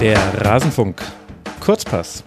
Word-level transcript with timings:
Der 0.00 0.18
Rasenfunk. 0.44 1.00
Kurzpass. 1.58 2.22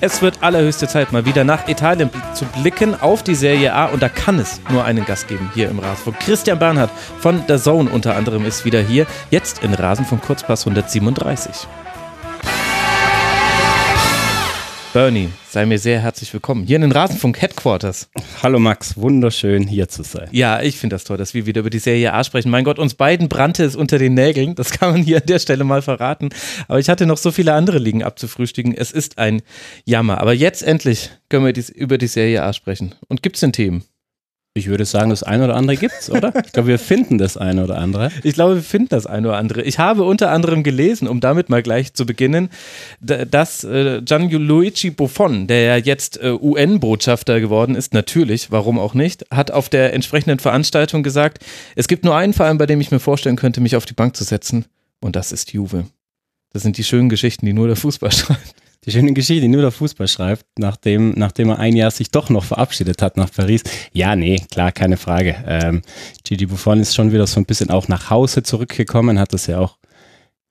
Es 0.00 0.22
wird 0.22 0.40
allerhöchste 0.40 0.86
Zeit, 0.86 1.10
mal 1.10 1.26
wieder 1.26 1.42
nach 1.42 1.66
Italien 1.66 2.10
zu 2.32 2.44
blicken 2.44 2.94
auf 3.00 3.24
die 3.24 3.34
Serie 3.34 3.74
A 3.74 3.86
und 3.86 4.00
da 4.00 4.08
kann 4.08 4.38
es 4.38 4.60
nur 4.70 4.84
einen 4.84 5.04
Gast 5.04 5.26
geben 5.26 5.50
hier 5.52 5.68
im 5.68 5.80
Rasenfunk. 5.80 6.20
Christian 6.20 6.60
Bernhard 6.60 6.90
von 7.18 7.44
der 7.48 7.58
Zone 7.58 7.90
unter 7.90 8.14
anderem 8.14 8.46
ist 8.46 8.64
wieder 8.64 8.80
hier, 8.80 9.04
jetzt 9.30 9.64
in 9.64 9.74
Rasenfunk 9.74 10.22
Kurzpass 10.22 10.64
137. 10.64 11.66
Bernie, 14.94 15.28
sei 15.50 15.66
mir 15.66 15.78
sehr 15.78 16.00
herzlich 16.00 16.32
willkommen. 16.32 16.64
Hier 16.64 16.76
in 16.76 16.82
den 16.82 16.92
Rasenfunk 16.92 17.42
Headquarters. 17.42 18.08
Hallo 18.42 18.58
Max, 18.58 18.96
wunderschön 18.96 19.68
hier 19.68 19.86
zu 19.88 20.02
sein. 20.02 20.28
Ja, 20.32 20.62
ich 20.62 20.78
finde 20.78 20.94
das 20.94 21.04
toll, 21.04 21.18
dass 21.18 21.34
wir 21.34 21.44
wieder 21.44 21.60
über 21.60 21.68
die 21.68 21.78
Serie 21.78 22.14
A 22.14 22.24
sprechen. 22.24 22.50
Mein 22.50 22.64
Gott, 22.64 22.78
uns 22.78 22.94
beiden 22.94 23.28
brannte 23.28 23.64
es 23.64 23.76
unter 23.76 23.98
den 23.98 24.14
Nägeln. 24.14 24.54
Das 24.54 24.70
kann 24.70 24.92
man 24.92 25.02
hier 25.02 25.18
an 25.18 25.26
der 25.26 25.40
Stelle 25.40 25.64
mal 25.64 25.82
verraten. 25.82 26.30
Aber 26.68 26.78
ich 26.78 26.88
hatte 26.88 27.04
noch 27.04 27.18
so 27.18 27.30
viele 27.30 27.52
andere 27.52 27.78
Ligen 27.78 28.02
abzufrühstücken. 28.02 28.74
Es 28.74 28.90
ist 28.90 29.18
ein 29.18 29.42
Jammer. 29.84 30.22
Aber 30.22 30.32
jetzt 30.32 30.62
endlich 30.62 31.10
können 31.28 31.44
wir 31.44 31.52
über 31.74 31.98
die 31.98 32.06
Serie 32.06 32.42
A 32.42 32.54
sprechen. 32.54 32.94
Und 33.08 33.22
gibt 33.22 33.36
es 33.36 33.40
denn 33.40 33.52
Themen? 33.52 33.84
Ich 34.58 34.66
würde 34.66 34.84
sagen, 34.84 35.10
das 35.10 35.22
eine 35.22 35.44
oder 35.44 35.54
andere 35.54 35.76
gibt 35.76 35.94
es, 36.00 36.10
oder? 36.10 36.32
Ich 36.44 36.52
glaube, 36.52 36.68
wir 36.68 36.78
finden 36.78 37.16
das 37.16 37.36
eine 37.36 37.64
oder 37.64 37.78
andere. 37.78 38.10
Ich 38.24 38.34
glaube, 38.34 38.56
wir 38.56 38.62
finden 38.62 38.88
das 38.90 39.06
eine 39.06 39.28
oder 39.28 39.36
andere. 39.36 39.62
Ich 39.62 39.78
habe 39.78 40.02
unter 40.02 40.30
anderem 40.30 40.62
gelesen, 40.62 41.06
um 41.06 41.20
damit 41.20 41.48
mal 41.48 41.62
gleich 41.62 41.94
zu 41.94 42.04
beginnen, 42.04 42.50
dass 43.00 43.64
äh, 43.64 44.02
Gianluigi 44.02 44.90
Buffon, 44.90 45.46
der 45.46 45.62
ja 45.62 45.76
jetzt 45.76 46.20
äh, 46.20 46.32
UN-Botschafter 46.32 47.40
geworden 47.40 47.76
ist, 47.76 47.94
natürlich, 47.94 48.50
warum 48.50 48.78
auch 48.78 48.94
nicht, 48.94 49.24
hat 49.30 49.50
auf 49.50 49.68
der 49.68 49.94
entsprechenden 49.94 50.40
Veranstaltung 50.40 51.02
gesagt, 51.02 51.44
es 51.76 51.88
gibt 51.88 52.04
nur 52.04 52.16
einen 52.16 52.32
Verein, 52.32 52.58
bei 52.58 52.66
dem 52.66 52.80
ich 52.80 52.90
mir 52.90 53.00
vorstellen 53.00 53.36
könnte, 53.36 53.60
mich 53.60 53.76
auf 53.76 53.86
die 53.86 53.94
Bank 53.94 54.16
zu 54.16 54.24
setzen, 54.24 54.64
und 55.00 55.14
das 55.14 55.30
ist 55.30 55.52
Juve. 55.52 55.86
Das 56.52 56.62
sind 56.62 56.76
die 56.76 56.84
schönen 56.84 57.08
Geschichten, 57.08 57.46
die 57.46 57.52
nur 57.52 57.68
der 57.68 57.76
Fußball 57.76 58.10
schreibt 58.12 58.54
die 58.84 58.92
schöne 58.92 59.12
Geschichte, 59.12 59.42
die 59.42 59.48
nur 59.48 59.62
der 59.62 59.70
Fußball 59.70 60.08
schreibt, 60.08 60.46
nachdem, 60.58 61.10
nachdem 61.16 61.50
er 61.50 61.58
ein 61.58 61.76
Jahr 61.76 61.90
sich 61.90 62.10
doch 62.10 62.30
noch 62.30 62.44
verabschiedet 62.44 63.02
hat 63.02 63.16
nach 63.16 63.30
Paris. 63.30 63.62
Ja, 63.92 64.14
nee, 64.14 64.40
klar, 64.50 64.72
keine 64.72 64.96
Frage. 64.96 65.36
Ähm, 65.46 65.82
Gigi 66.24 66.46
Buffon 66.46 66.80
ist 66.80 66.94
schon 66.94 67.12
wieder 67.12 67.26
so 67.26 67.40
ein 67.40 67.44
bisschen 67.44 67.70
auch 67.70 67.88
nach 67.88 68.10
Hause 68.10 68.42
zurückgekommen, 68.42 69.18
hat 69.18 69.32
das 69.32 69.46
ja 69.46 69.58
auch 69.58 69.78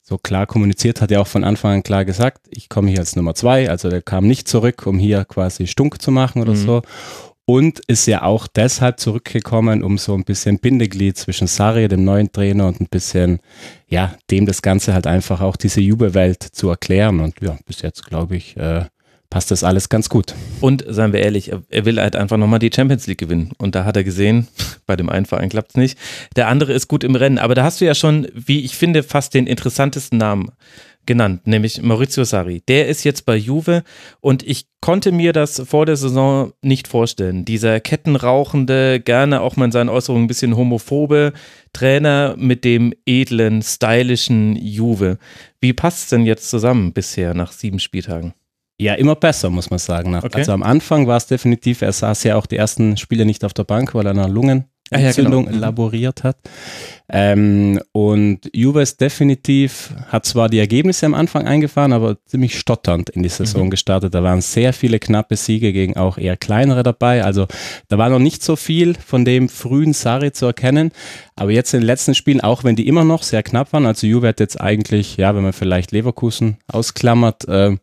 so 0.01 0.17
klar 0.17 0.45
kommuniziert, 0.45 1.01
hat 1.01 1.11
ja 1.11 1.19
auch 1.19 1.27
von 1.27 1.43
Anfang 1.43 1.73
an 1.73 1.83
klar 1.83 2.05
gesagt, 2.05 2.47
ich 2.49 2.69
komme 2.69 2.89
hier 2.89 2.99
als 2.99 3.15
Nummer 3.15 3.35
zwei, 3.35 3.69
also 3.69 3.89
der 3.89 4.01
kam 4.01 4.25
nicht 4.25 4.47
zurück, 4.47 4.85
um 4.85 4.99
hier 4.99 5.25
quasi 5.25 5.67
stunk 5.67 6.01
zu 6.01 6.11
machen 6.11 6.41
oder 6.41 6.53
mhm. 6.53 6.65
so 6.65 6.81
und 7.49 7.79
ist 7.87 8.05
ja 8.07 8.23
auch 8.23 8.45
deshalb 8.45 8.99
zurückgekommen, 8.99 9.81
um 9.81 9.97
so 9.97 10.13
ein 10.13 10.25
bisschen 10.25 10.59
Bindeglied 10.59 11.17
zwischen 11.17 11.47
Sarri, 11.47 11.87
dem 11.87 12.03
neuen 12.03 12.29
Trainer, 12.29 12.67
und 12.67 12.81
ein 12.81 12.87
bisschen, 12.87 13.39
ja, 13.87 14.13
dem 14.29 14.45
das 14.45 14.61
Ganze 14.61 14.93
halt 14.93 15.07
einfach 15.07 15.39
auch 15.39 15.55
diese 15.55 15.79
Jubelwelt 15.79 16.43
zu 16.43 16.69
erklären. 16.69 17.21
Und 17.21 17.39
ja, 17.39 17.57
bis 17.65 17.81
jetzt, 17.81 18.05
glaube 18.05 18.35
ich, 18.35 18.57
äh, 18.57 18.83
passt 19.29 19.49
das 19.49 19.63
alles 19.63 19.87
ganz 19.87 20.09
gut. 20.09 20.35
Und 20.59 20.83
seien 20.89 21.13
wir 21.13 21.21
ehrlich, 21.21 21.53
er 21.69 21.85
will 21.85 22.01
halt 22.01 22.17
einfach 22.17 22.35
nochmal 22.35 22.59
die 22.59 22.71
Champions 22.73 23.07
League 23.07 23.19
gewinnen. 23.19 23.51
Und 23.57 23.75
da 23.75 23.85
hat 23.85 23.95
er 23.95 24.03
gesehen, 24.03 24.49
bei 24.85 24.97
dem 24.97 25.07
einen 25.07 25.25
Verein 25.25 25.47
klappt 25.47 25.69
es 25.69 25.77
nicht. 25.77 25.97
Der 26.35 26.49
andere 26.49 26.73
ist 26.73 26.89
gut 26.89 27.05
im 27.05 27.15
Rennen. 27.15 27.37
Aber 27.37 27.55
da 27.55 27.63
hast 27.63 27.79
du 27.79 27.85
ja 27.85 27.95
schon, 27.95 28.27
wie 28.33 28.65
ich 28.65 28.75
finde, 28.75 29.03
fast 29.03 29.33
den 29.33 29.47
interessantesten 29.47 30.17
Namen 30.17 30.51
genannt, 31.07 31.47
nämlich 31.47 31.81
Maurizio 31.81 32.23
Sarri. 32.23 32.61
Der 32.67 32.87
ist 32.87 33.03
jetzt 33.03 33.25
bei 33.25 33.35
Juve 33.35 33.83
und 34.21 34.43
ich 34.43 34.67
konnte 34.81 35.11
mir 35.11 35.33
das 35.33 35.61
vor 35.65 35.85
der 35.85 35.95
Saison 35.95 36.53
nicht 36.61 36.87
vorstellen. 36.87 37.45
Dieser 37.45 37.79
kettenrauchende, 37.79 38.99
gerne 38.99 39.41
auch 39.41 39.55
mal 39.55 39.65
in 39.65 39.71
seinen 39.71 39.89
Äußerungen 39.89 40.25
ein 40.25 40.27
bisschen 40.27 40.55
homophobe 40.55 41.33
Trainer 41.73 42.35
mit 42.37 42.63
dem 42.63 42.93
edlen, 43.05 43.61
stylischen 43.63 44.55
Juve. 44.55 45.17
Wie 45.59 45.73
passt 45.73 46.03
es 46.03 46.09
denn 46.09 46.25
jetzt 46.25 46.49
zusammen 46.49 46.93
bisher 46.93 47.33
nach 47.33 47.51
sieben 47.51 47.79
Spieltagen? 47.79 48.33
Ja, 48.79 48.93
immer 48.93 49.15
besser, 49.15 49.49
muss 49.49 49.71
man 49.71 49.79
sagen. 49.79 50.15
Okay. 50.15 50.29
Also 50.33 50.51
am 50.51 50.61
Anfang 50.61 51.07
war 51.07 51.17
es 51.17 51.25
definitiv, 51.25 51.81
er 51.81 51.91
saß 51.91 52.23
ja 52.23 52.35
auch 52.35 52.45
die 52.45 52.57
ersten 52.57 52.95
Spiele 52.97 53.25
nicht 53.25 53.43
auf 53.43 53.53
der 53.53 53.63
Bank, 53.63 53.95
weil 53.95 54.05
er 54.05 54.13
nach 54.13 54.29
Lungen 54.29 54.65
Entzündung 54.91 55.45
ja, 55.45 55.51
genau. 55.51 55.61
laboriert 55.61 56.23
hat. 56.23 56.37
Ähm, 57.09 57.79
und 57.93 58.49
Juve 58.53 58.81
ist 58.81 58.99
definitiv, 58.99 59.93
hat 60.07 60.25
zwar 60.25 60.49
die 60.49 60.59
Ergebnisse 60.59 61.05
am 61.05 61.13
Anfang 61.13 61.47
eingefahren, 61.47 61.93
aber 61.93 62.17
ziemlich 62.25 62.59
stotternd 62.59 63.09
in 63.09 63.23
die 63.23 63.29
Saison 63.29 63.65
mhm. 63.65 63.69
gestartet. 63.69 64.13
Da 64.13 64.23
waren 64.23 64.41
sehr 64.41 64.73
viele 64.73 64.99
knappe 64.99 65.37
Siege 65.37 65.71
gegen 65.71 65.95
auch 65.95 66.17
eher 66.17 66.35
kleinere 66.35 66.83
dabei. 66.83 67.23
Also 67.23 67.47
da 67.87 67.97
war 67.97 68.09
noch 68.09 68.19
nicht 68.19 68.43
so 68.43 68.55
viel 68.55 68.95
von 68.95 69.23
dem 69.23 69.47
frühen 69.47 69.93
Sari 69.93 70.33
zu 70.33 70.47
erkennen. 70.47 70.91
Aber 71.35 71.51
jetzt 71.51 71.73
in 71.73 71.81
den 71.81 71.87
letzten 71.87 72.15
Spielen, 72.15 72.41
auch 72.41 72.63
wenn 72.63 72.75
die 72.75 72.87
immer 72.87 73.05
noch 73.05 73.23
sehr 73.23 73.43
knapp 73.43 73.71
waren, 73.71 73.85
also 73.85 74.05
Juve 74.05 74.27
hat 74.27 74.39
jetzt 74.39 74.59
eigentlich, 74.59 75.15
ja, 75.17 75.33
wenn 75.35 75.43
man 75.43 75.53
vielleicht 75.53 75.91
Leverkusen 75.91 76.57
ausklammert, 76.67 77.47
äh, 77.47 77.77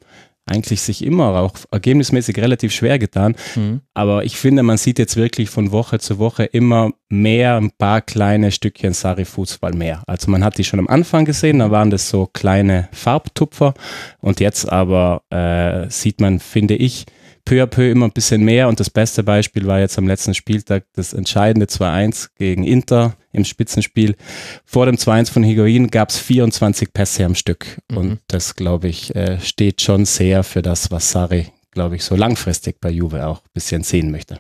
eigentlich 0.47 0.83
sich 0.83 1.05
immer 1.05 1.41
auch 1.41 1.55
ergebnismäßig 1.71 2.37
relativ 2.39 2.73
schwer 2.73 2.99
getan. 2.99 3.35
Mhm. 3.55 3.81
Aber 3.95 4.25
ich 4.25 4.37
finde, 4.37 4.63
man 4.63 4.77
sieht 4.77 4.99
jetzt 4.99 5.17
wirklich 5.17 5.49
von 5.49 5.73
Woche 5.73 5.99
zu 5.99 6.19
Woche 6.19 6.45
immer 6.45 6.93
mehr, 7.09 7.57
ein 7.57 7.71
paar 7.71 8.03
kleine 8.03 8.51
Stückchen 8.51 8.93
Sari-Fußball 8.93 9.73
mehr. 9.73 10.03
Also 10.07 10.31
man 10.31 10.45
hat 10.45 10.59
die 10.59 10.65
schon 10.65 10.81
am 10.81 10.89
Anfang 10.89 11.25
gesehen, 11.25 11.61
da 11.61 11.71
waren 11.71 11.91
das 11.91 12.09
so 12.09 12.27
kleine 12.27 12.89
Farbtupfer. 12.93 13.75
Und 14.21 14.41
jetzt 14.41 14.71
aber 14.71 15.23
äh, 15.31 15.89
sieht 15.91 16.21
man, 16.21 16.41
finde 16.41 16.77
ich, 16.77 17.07
peu 17.45 17.63
à 17.63 17.67
peu 17.67 17.91
immer 17.91 18.07
ein 18.07 18.13
bisschen 18.13 18.45
mehr. 18.45 18.69
Und 18.69 18.81
das 18.81 18.91
beste 18.91 19.23
Beispiel 19.23 19.67
war 19.67 19.81
jetzt 19.81 19.99
am 19.99 20.07
letzten 20.07 20.35
Spieltag 20.35 20.85
das 20.95 21.13
entscheidende 21.13 21.67
2-1 21.67 22.31
gegen 22.37 22.65
Inter 22.65 23.17
im 23.33 23.45
Spitzenspiel. 23.45 24.17
Vor 24.65 24.87
dem 24.87 24.97
2-1 24.97 25.31
von 25.31 25.43
Higuain 25.43 25.89
gab 25.89 26.11
es 26.11 26.19
24 26.19 26.93
Pässe 26.93 27.25
am 27.25 27.35
Stück. 27.35 27.81
Mhm. 27.91 27.97
Und 27.97 28.21
das, 28.29 28.57
glaube 28.57 28.89
ich, 28.89 29.15
äh, 29.15 29.41
steht 29.41 29.83
schon 29.83 30.05
sehr 30.05 30.43
für 30.45 30.63
das, 30.63 30.91
was 30.91 31.11
Sari, 31.11 31.49
glaube 31.71 31.97
ich, 31.97 32.05
so 32.05 32.17
langfristig 32.17 32.81
bei 32.81 32.91
Juve 32.91 33.27
auch 33.27 33.39
ein 33.39 33.51
bisschen 33.53 33.83
sehen 33.83 34.11
möchte. 34.11 34.39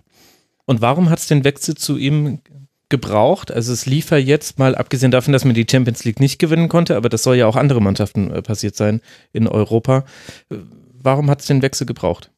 Und 0.66 0.80
warum 0.80 1.10
hat 1.10 1.18
es 1.18 1.26
den 1.26 1.44
Wechsel 1.44 1.74
zu 1.74 1.98
ihm 1.98 2.40
gebraucht. 2.88 3.50
Also 3.50 3.72
es 3.72 3.86
lief 3.86 4.10
ja 4.10 4.18
jetzt 4.18 4.58
mal, 4.58 4.74
abgesehen 4.74 5.10
davon, 5.10 5.32
dass 5.32 5.44
man 5.44 5.54
die 5.54 5.66
Champions 5.68 6.04
League 6.04 6.20
nicht 6.20 6.38
gewinnen 6.38 6.68
konnte, 6.68 6.96
aber 6.96 7.08
das 7.08 7.22
soll 7.22 7.36
ja 7.36 7.46
auch 7.46 7.56
andere 7.56 7.80
Mannschaften 7.80 8.30
äh, 8.30 8.42
passiert 8.42 8.76
sein 8.76 9.00
in 9.32 9.48
Europa. 9.48 10.04
Äh, 10.50 10.56
warum 10.92 11.30
hat 11.30 11.40
es 11.40 11.46
den 11.46 11.62
Wechsel 11.62 11.86
gebraucht? 11.86 12.30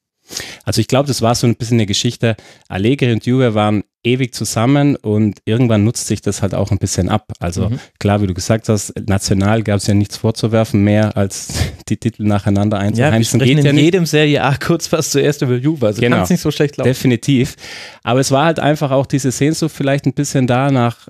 Also 0.64 0.80
ich 0.80 0.88
glaube, 0.88 1.08
das 1.08 1.22
war 1.22 1.34
so 1.34 1.46
ein 1.46 1.56
bisschen 1.56 1.76
eine 1.76 1.86
Geschichte. 1.86 2.36
Allegri 2.68 3.12
und 3.12 3.26
Juve 3.26 3.54
waren 3.54 3.84
ewig 4.06 4.32
zusammen 4.32 4.96
und 4.96 5.40
irgendwann 5.44 5.84
nutzt 5.84 6.06
sich 6.06 6.22
das 6.22 6.40
halt 6.40 6.54
auch 6.54 6.70
ein 6.70 6.78
bisschen 6.78 7.08
ab. 7.08 7.32
Also 7.40 7.70
mhm. 7.70 7.80
klar, 7.98 8.22
wie 8.22 8.26
du 8.26 8.34
gesagt 8.34 8.68
hast, 8.68 8.94
national 9.06 9.62
gab 9.62 9.78
es 9.78 9.86
ja 9.88 9.94
nichts 9.94 10.16
vorzuwerfen 10.16 10.82
mehr, 10.82 11.16
als 11.16 11.54
die 11.88 11.96
Titel 11.96 12.22
nacheinander 12.22 12.78
einzuheimsen. 12.78 13.40
Ja, 13.40 13.46
wir 13.46 13.54
geht 13.54 13.64
in 13.64 13.76
ja 13.76 13.82
jedem 13.82 14.06
Serie 14.06 14.42
A 14.42 14.56
kurz 14.56 14.90
was 14.92 15.10
zuerst 15.10 15.42
über 15.42 15.56
Juve, 15.56 15.86
also 15.86 16.00
genau. 16.00 16.16
kann 16.16 16.24
es 16.24 16.30
nicht 16.30 16.40
so 16.40 16.50
schlecht 16.50 16.76
laufen. 16.76 16.88
Definitiv. 16.88 17.56
Aber 18.04 18.20
es 18.20 18.30
war 18.30 18.46
halt 18.46 18.60
einfach 18.60 18.92
auch 18.92 19.06
diese 19.06 19.32
Sehnsucht 19.32 19.74
vielleicht 19.74 20.06
ein 20.06 20.14
bisschen 20.14 20.46
da 20.46 20.70
nach 20.70 21.08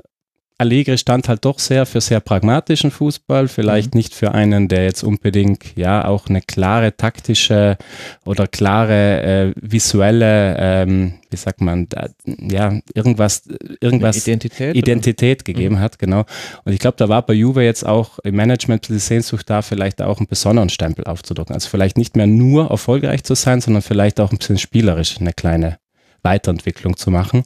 Allegri 0.59 0.97
stand 0.97 1.29
halt 1.29 1.45
doch 1.45 1.59
sehr 1.59 1.85
für 1.85 2.01
sehr 2.01 2.21
pragmatischen 2.21 2.91
Fußball, 2.91 3.49
vielleicht 3.49 3.95
mhm. 3.95 3.99
nicht 3.99 4.15
für 4.15 4.33
einen, 4.33 4.69
der 4.69 4.85
jetzt 4.85 5.03
unbedingt 5.03 5.77
ja 5.77 6.07
auch 6.07 6.29
eine 6.29 6.41
klare 6.41 6.97
taktische 6.97 7.77
oder 8.25 8.47
klare 8.47 9.23
äh, 9.23 9.53
visuelle, 9.61 10.57
ähm, 10.59 11.15
wie 11.29 11.37
sagt 11.37 11.61
man, 11.61 11.89
da, 11.91 12.09
ja 12.25 12.79
irgendwas, 12.95 13.43
irgendwas 13.81 14.27
Identität, 14.27 14.77
Identität 14.77 15.45
gegeben 15.45 15.75
mhm. 15.75 15.81
hat, 15.81 15.99
genau. 15.99 16.25
Und 16.65 16.73
ich 16.73 16.79
glaube, 16.79 16.97
da 16.97 17.11
war 17.11 17.25
bei 17.27 17.35
Juve 17.35 17.63
jetzt 17.63 17.85
auch 17.85 18.19
im 18.21 18.37
Management 18.37 18.89
die 18.89 18.99
Sehnsucht 18.99 19.51
da, 19.51 19.61
vielleicht 19.61 20.01
auch 20.01 20.19
einen 20.19 20.27
besonderen 20.27 20.71
Stempel 20.71 21.05
aufzudrücken. 21.05 21.55
Also 21.55 21.69
vielleicht 21.69 21.99
nicht 21.99 22.17
mehr 22.17 22.27
nur 22.27 22.71
erfolgreich 22.71 23.25
zu 23.25 23.35
sein, 23.35 23.61
sondern 23.61 23.83
vielleicht 23.83 24.21
auch 24.21 24.33
ein 24.33 24.39
bisschen 24.39 24.59
spielerisch 24.59 25.21
eine 25.21 25.35
kleine 25.35 25.79
Weiterentwicklung 26.27 26.97
zu 26.97 27.11
machen. 27.11 27.45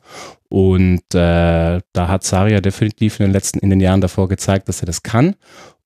Und 0.48 1.14
äh, 1.14 1.80
da 1.92 2.08
hat 2.08 2.24
Saria 2.24 2.60
definitiv 2.60 3.20
in 3.20 3.26
den 3.26 3.32
letzten, 3.32 3.60
in 3.60 3.70
den 3.70 3.80
Jahren 3.80 4.00
davor 4.00 4.28
gezeigt, 4.28 4.68
dass 4.68 4.82
er 4.82 4.86
das 4.86 5.02
kann. 5.02 5.36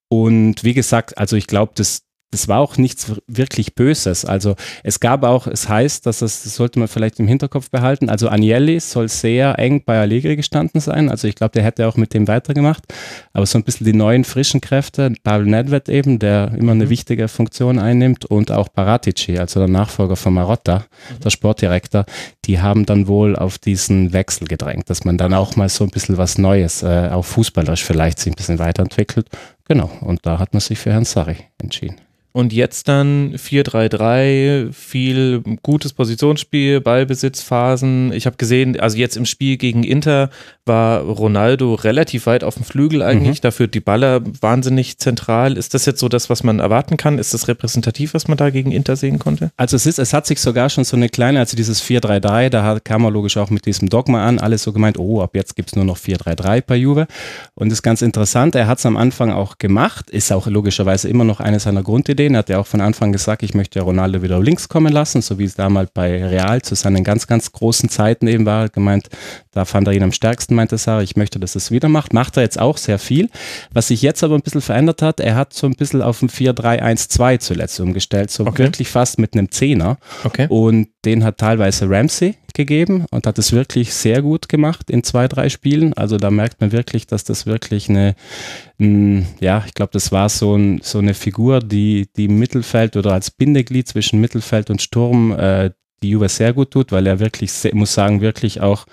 Und 0.07 0.63
wie 0.63 0.73
gesagt, 0.73 1.17
also 1.17 1.35
ich 1.35 1.45
glaube, 1.45 1.73
das, 1.75 2.04
das 2.31 2.47
war 2.47 2.59
auch 2.59 2.77
nichts 2.77 3.13
wirklich 3.27 3.75
Böses. 3.75 4.25
Also 4.25 4.55
es 4.83 4.99
gab 4.99 5.23
auch, 5.23 5.47
es 5.47 5.69
heißt, 5.69 6.05
dass 6.05 6.19
das, 6.19 6.43
das 6.43 6.55
sollte 6.55 6.79
man 6.79 6.87
vielleicht 6.87 7.19
im 7.19 7.27
Hinterkopf 7.27 7.69
behalten. 7.69 8.09
Also 8.09 8.29
Agnelli 8.29 8.79
soll 8.79 9.07
sehr 9.07 9.57
eng 9.57 9.83
bei 9.85 9.99
Allegri 9.99 10.35
gestanden 10.35 10.81
sein. 10.81 11.09
Also 11.09 11.27
ich 11.27 11.35
glaube, 11.35 11.53
der 11.53 11.63
hätte 11.63 11.87
auch 11.87 11.95
mit 11.95 12.13
dem 12.13 12.27
weitergemacht. 12.27 12.83
Aber 13.31 13.45
so 13.45 13.57
ein 13.57 13.63
bisschen 13.63 13.85
die 13.85 13.93
neuen 13.93 14.25
frischen 14.25 14.59
Kräfte, 14.59 15.13
Pavel 15.23 15.45
Nedved 15.45 15.87
eben, 15.87 16.19
der 16.19 16.51
immer 16.57 16.73
eine 16.73 16.85
mhm. 16.85 16.89
wichtige 16.89 17.27
Funktion 17.27 17.79
einnimmt 17.79 18.25
und 18.25 18.51
auch 18.51 18.67
Paratici, 18.71 19.37
also 19.37 19.61
der 19.61 19.69
Nachfolger 19.69 20.17
von 20.17 20.33
Marotta, 20.33 20.79
mhm. 20.79 21.19
der 21.21 21.29
Sportdirektor, 21.29 22.05
die 22.43 22.59
haben 22.59 22.85
dann 22.85 23.07
wohl 23.07 23.35
auf 23.37 23.57
diesen 23.57 24.11
Wechsel 24.11 24.47
gedrängt, 24.47 24.89
dass 24.89 25.05
man 25.05 25.17
dann 25.17 25.33
auch 25.33 25.55
mal 25.55 25.69
so 25.69 25.85
ein 25.85 25.89
bisschen 25.89 26.17
was 26.17 26.37
Neues, 26.37 26.83
äh, 26.83 27.09
auch 27.11 27.23
fußballerisch 27.23 27.85
vielleicht 27.85 28.19
sich 28.19 28.33
ein 28.33 28.35
bisschen 28.35 28.59
weiterentwickelt. 28.59 29.29
Genau, 29.67 29.89
und 30.01 30.25
da 30.25 30.37
hat 30.37 30.53
man 30.53 30.59
sich 30.59 30.77
für 30.77 30.91
Herrn 30.91 31.05
Sarri 31.05 31.37
entschieden. 31.57 32.04
Und 32.35 32.51
jetzt 32.51 32.89
dann 32.89 33.33
4-3-3, 33.37 34.73
viel 34.73 35.41
gutes 35.63 35.93
Positionsspiel, 35.93 36.81
Ballbesitzphasen. 36.81 38.11
Ich 38.11 38.25
habe 38.25 38.35
gesehen, 38.35 38.77
also 38.77 38.97
jetzt 38.97 39.15
im 39.15 39.25
Spiel 39.25 39.55
gegen 39.55 39.85
Inter 39.85 40.29
war 40.65 40.99
Ronaldo 41.01 41.75
relativ 41.75 42.25
weit 42.25 42.43
auf 42.43 42.55
dem 42.55 42.65
Flügel 42.65 43.03
eigentlich, 43.03 43.37
mhm. 43.37 43.43
dafür 43.43 43.67
die 43.67 43.79
Baller 43.79 44.21
wahnsinnig 44.41 44.97
zentral. 44.97 45.55
Ist 45.55 45.73
das 45.75 45.85
jetzt 45.85 46.01
so 46.01 46.09
das, 46.09 46.29
was 46.29 46.43
man 46.43 46.59
erwarten 46.59 46.97
kann? 46.97 47.19
Ist 47.19 47.33
das 47.33 47.47
repräsentativ, 47.47 48.13
was 48.13 48.27
man 48.27 48.37
da 48.37 48.49
gegen 48.49 48.73
Inter 48.73 48.97
sehen 48.97 49.17
konnte? 49.17 49.51
Also 49.55 49.77
es 49.77 49.85
ist, 49.85 49.99
es 49.99 50.11
hat 50.11 50.27
sich 50.27 50.41
sogar 50.41 50.69
schon 50.69 50.83
so 50.83 50.97
eine 50.97 51.07
kleine, 51.07 51.39
also 51.39 51.55
dieses 51.55 51.81
4-3-3, 51.83 52.49
da 52.49 52.79
kam 52.83 53.03
man 53.03 53.13
logisch 53.13 53.37
auch 53.37 53.49
mit 53.49 53.65
diesem 53.65 53.87
Dogma 53.87 54.27
an, 54.27 54.39
alles 54.39 54.63
so 54.63 54.73
gemeint, 54.73 54.99
oh, 54.99 55.21
ab 55.21 55.35
jetzt 55.35 55.55
gibt 55.55 55.69
es 55.69 55.75
nur 55.77 55.85
noch 55.85 55.97
4-3-3 55.97 56.63
bei 56.67 56.75
Juve. 56.75 57.07
Und 57.53 57.69
das 57.69 57.77
ist 57.77 57.83
ganz 57.83 58.01
interessant, 58.01 58.55
er 58.55 58.67
hat 58.67 58.79
es 58.79 58.85
am 58.85 58.97
Anfang 58.97 59.31
auch 59.31 59.57
gemacht, 59.57 60.09
ist 60.09 60.33
auch 60.33 60.47
logischerweise 60.47 61.07
immer 61.07 61.23
noch 61.23 61.39
eine 61.39 61.61
seiner 61.61 61.83
Grundideen. 61.83 62.24
Er 62.33 62.39
hat 62.39 62.49
ja 62.49 62.59
auch 62.59 62.67
von 62.67 62.81
Anfang 62.81 63.11
gesagt, 63.11 63.43
ich 63.43 63.53
möchte 63.53 63.79
Ronaldo 63.81 64.21
wieder 64.21 64.41
links 64.41 64.67
kommen 64.67 64.91
lassen, 64.91 65.21
so 65.21 65.37
wie 65.37 65.43
es 65.43 65.55
damals 65.55 65.91
bei 65.93 66.25
Real 66.25 66.61
zu 66.61 66.75
seinen 66.75 67.03
ganz, 67.03 67.27
ganz 67.27 67.51
großen 67.51 67.89
Zeiten 67.89 68.27
eben 68.27 68.45
war. 68.45 68.69
Gemeint, 68.69 69.09
da 69.51 69.65
fand 69.65 69.87
er 69.87 69.93
ihn 69.93 70.03
am 70.03 70.11
stärksten, 70.11 70.55
meinte 70.55 70.77
Sarah, 70.77 71.01
ich 71.01 71.15
möchte, 71.15 71.39
dass 71.39 71.55
er 71.55 71.57
es 71.57 71.71
wieder 71.71 71.89
macht. 71.89 72.13
Macht 72.13 72.37
er 72.37 72.43
jetzt 72.43 72.59
auch 72.59 72.77
sehr 72.77 72.99
viel. 72.99 73.29
Was 73.71 73.89
sich 73.89 74.01
jetzt 74.01 74.23
aber 74.23 74.35
ein 74.35 74.41
bisschen 74.41 74.61
verändert 74.61 75.01
hat, 75.01 75.19
er 75.19 75.35
hat 75.35 75.53
so 75.53 75.67
ein 75.67 75.75
bisschen 75.75 76.01
auf 76.01 76.21
ein 76.21 76.29
4-3-1-2 76.29 77.39
zuletzt 77.39 77.79
umgestellt, 77.79 78.31
so 78.31 78.45
okay. 78.45 78.63
wirklich 78.63 78.89
fast 78.89 79.19
mit 79.19 79.33
einem 79.33 79.51
Zehner. 79.51 79.97
Okay. 80.23 80.47
Und 80.49 80.87
den 81.05 81.23
hat 81.23 81.37
teilweise 81.37 81.89
Ramsey 81.89 82.35
gegeben 82.55 83.05
und 83.11 83.27
hat 83.27 83.37
es 83.37 83.51
wirklich 83.51 83.93
sehr 83.93 84.21
gut 84.21 84.49
gemacht 84.49 84.89
in 84.89 85.03
zwei, 85.03 85.27
drei 85.27 85.49
Spielen. 85.49 85.93
Also 85.93 86.17
da 86.17 86.31
merkt 86.31 86.61
man 86.61 86.71
wirklich, 86.71 87.05
dass 87.05 87.23
das 87.23 87.45
wirklich 87.45 87.89
eine, 87.89 88.15
ein, 88.79 89.27
ja, 89.39 89.63
ich 89.67 89.73
glaube, 89.73 89.91
das 89.93 90.11
war 90.11 90.29
so, 90.29 90.55
ein, 90.55 90.79
so 90.81 90.97
eine 90.97 91.13
Figur, 91.13 91.59
die, 91.59 92.07
die 92.17 92.25
im 92.25 92.39
Mittelfeld 92.39 92.97
oder 92.97 93.13
als 93.13 93.29
Bindeglied 93.29 93.87
zwischen 93.87 94.19
Mittelfeld 94.19 94.69
und 94.69 94.81
Sturm 94.81 95.31
äh, 95.31 95.71
die 96.01 96.09
Juve 96.09 96.29
sehr 96.29 96.53
gut 96.53 96.71
tut, 96.71 96.91
weil 96.91 97.05
er 97.07 97.19
wirklich, 97.19 97.51
sehr, 97.51 97.75
muss 97.75 97.93
sagen, 97.93 98.21
wirklich 98.21 98.61
auch 98.61 98.85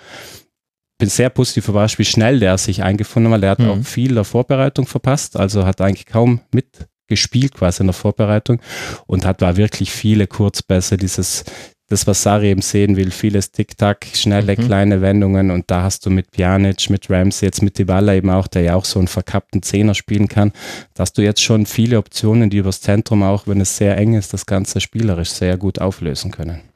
bin 0.97 1.09
sehr 1.09 1.29
positiv 1.29 1.67
überrascht, 1.67 1.99
wie 1.99 2.05
schnell 2.05 2.39
der 2.39 2.57
sich 2.57 2.83
eingefunden 2.83 3.33
hat. 3.33 3.43
Er 3.43 3.49
hat 3.51 3.59
mhm. 3.59 3.69
auch 3.69 3.83
viel 3.83 4.13
der 4.13 4.23
Vorbereitung 4.23 4.87
verpasst, 4.87 5.37
also 5.37 5.65
hat 5.65 5.81
eigentlich 5.81 6.05
kaum 6.05 6.41
mitgespielt 6.53 7.55
quasi 7.55 7.83
in 7.83 7.87
der 7.87 7.93
Vorbereitung 7.93 8.61
und 9.05 9.25
hat 9.25 9.41
da 9.41 9.57
wirklich 9.57 9.91
viele 9.91 10.27
Kurzpässe, 10.27 10.97
dieses 10.97 11.43
das, 11.89 12.07
was 12.07 12.23
Sari 12.23 12.49
eben 12.49 12.61
sehen 12.61 12.95
will, 12.95 13.11
vieles 13.11 13.51
Tick-Tack, 13.51 14.07
schnelle 14.13 14.55
mhm. 14.57 14.65
kleine 14.65 15.01
Wendungen 15.01 15.51
und 15.51 15.69
da 15.69 15.83
hast 15.83 16.05
du 16.05 16.09
mit 16.09 16.31
Pjanic, 16.31 16.89
mit 16.89 17.09
Ramsey, 17.09 17.45
jetzt 17.45 17.61
mit 17.61 17.77
Dybala 17.77 18.15
eben 18.15 18.29
auch, 18.29 18.47
der 18.47 18.63
ja 18.63 18.75
auch 18.75 18.85
so 18.85 18.99
einen 18.99 19.07
verkappten 19.07 19.61
Zehner 19.61 19.93
spielen 19.93 20.27
kann, 20.27 20.51
dass 20.93 21.13
du 21.13 21.21
jetzt 21.21 21.41
schon 21.41 21.65
viele 21.65 21.97
Optionen, 21.97 22.49
die 22.49 22.57
übers 22.57 22.81
Zentrum 22.81 23.23
auch, 23.23 23.47
wenn 23.47 23.61
es 23.61 23.77
sehr 23.77 23.97
eng 23.97 24.15
ist, 24.15 24.33
das 24.33 24.45
Ganze 24.45 24.81
spielerisch 24.81 25.29
sehr 25.29 25.57
gut 25.57 25.79
auflösen 25.79 26.31
können. 26.31 26.72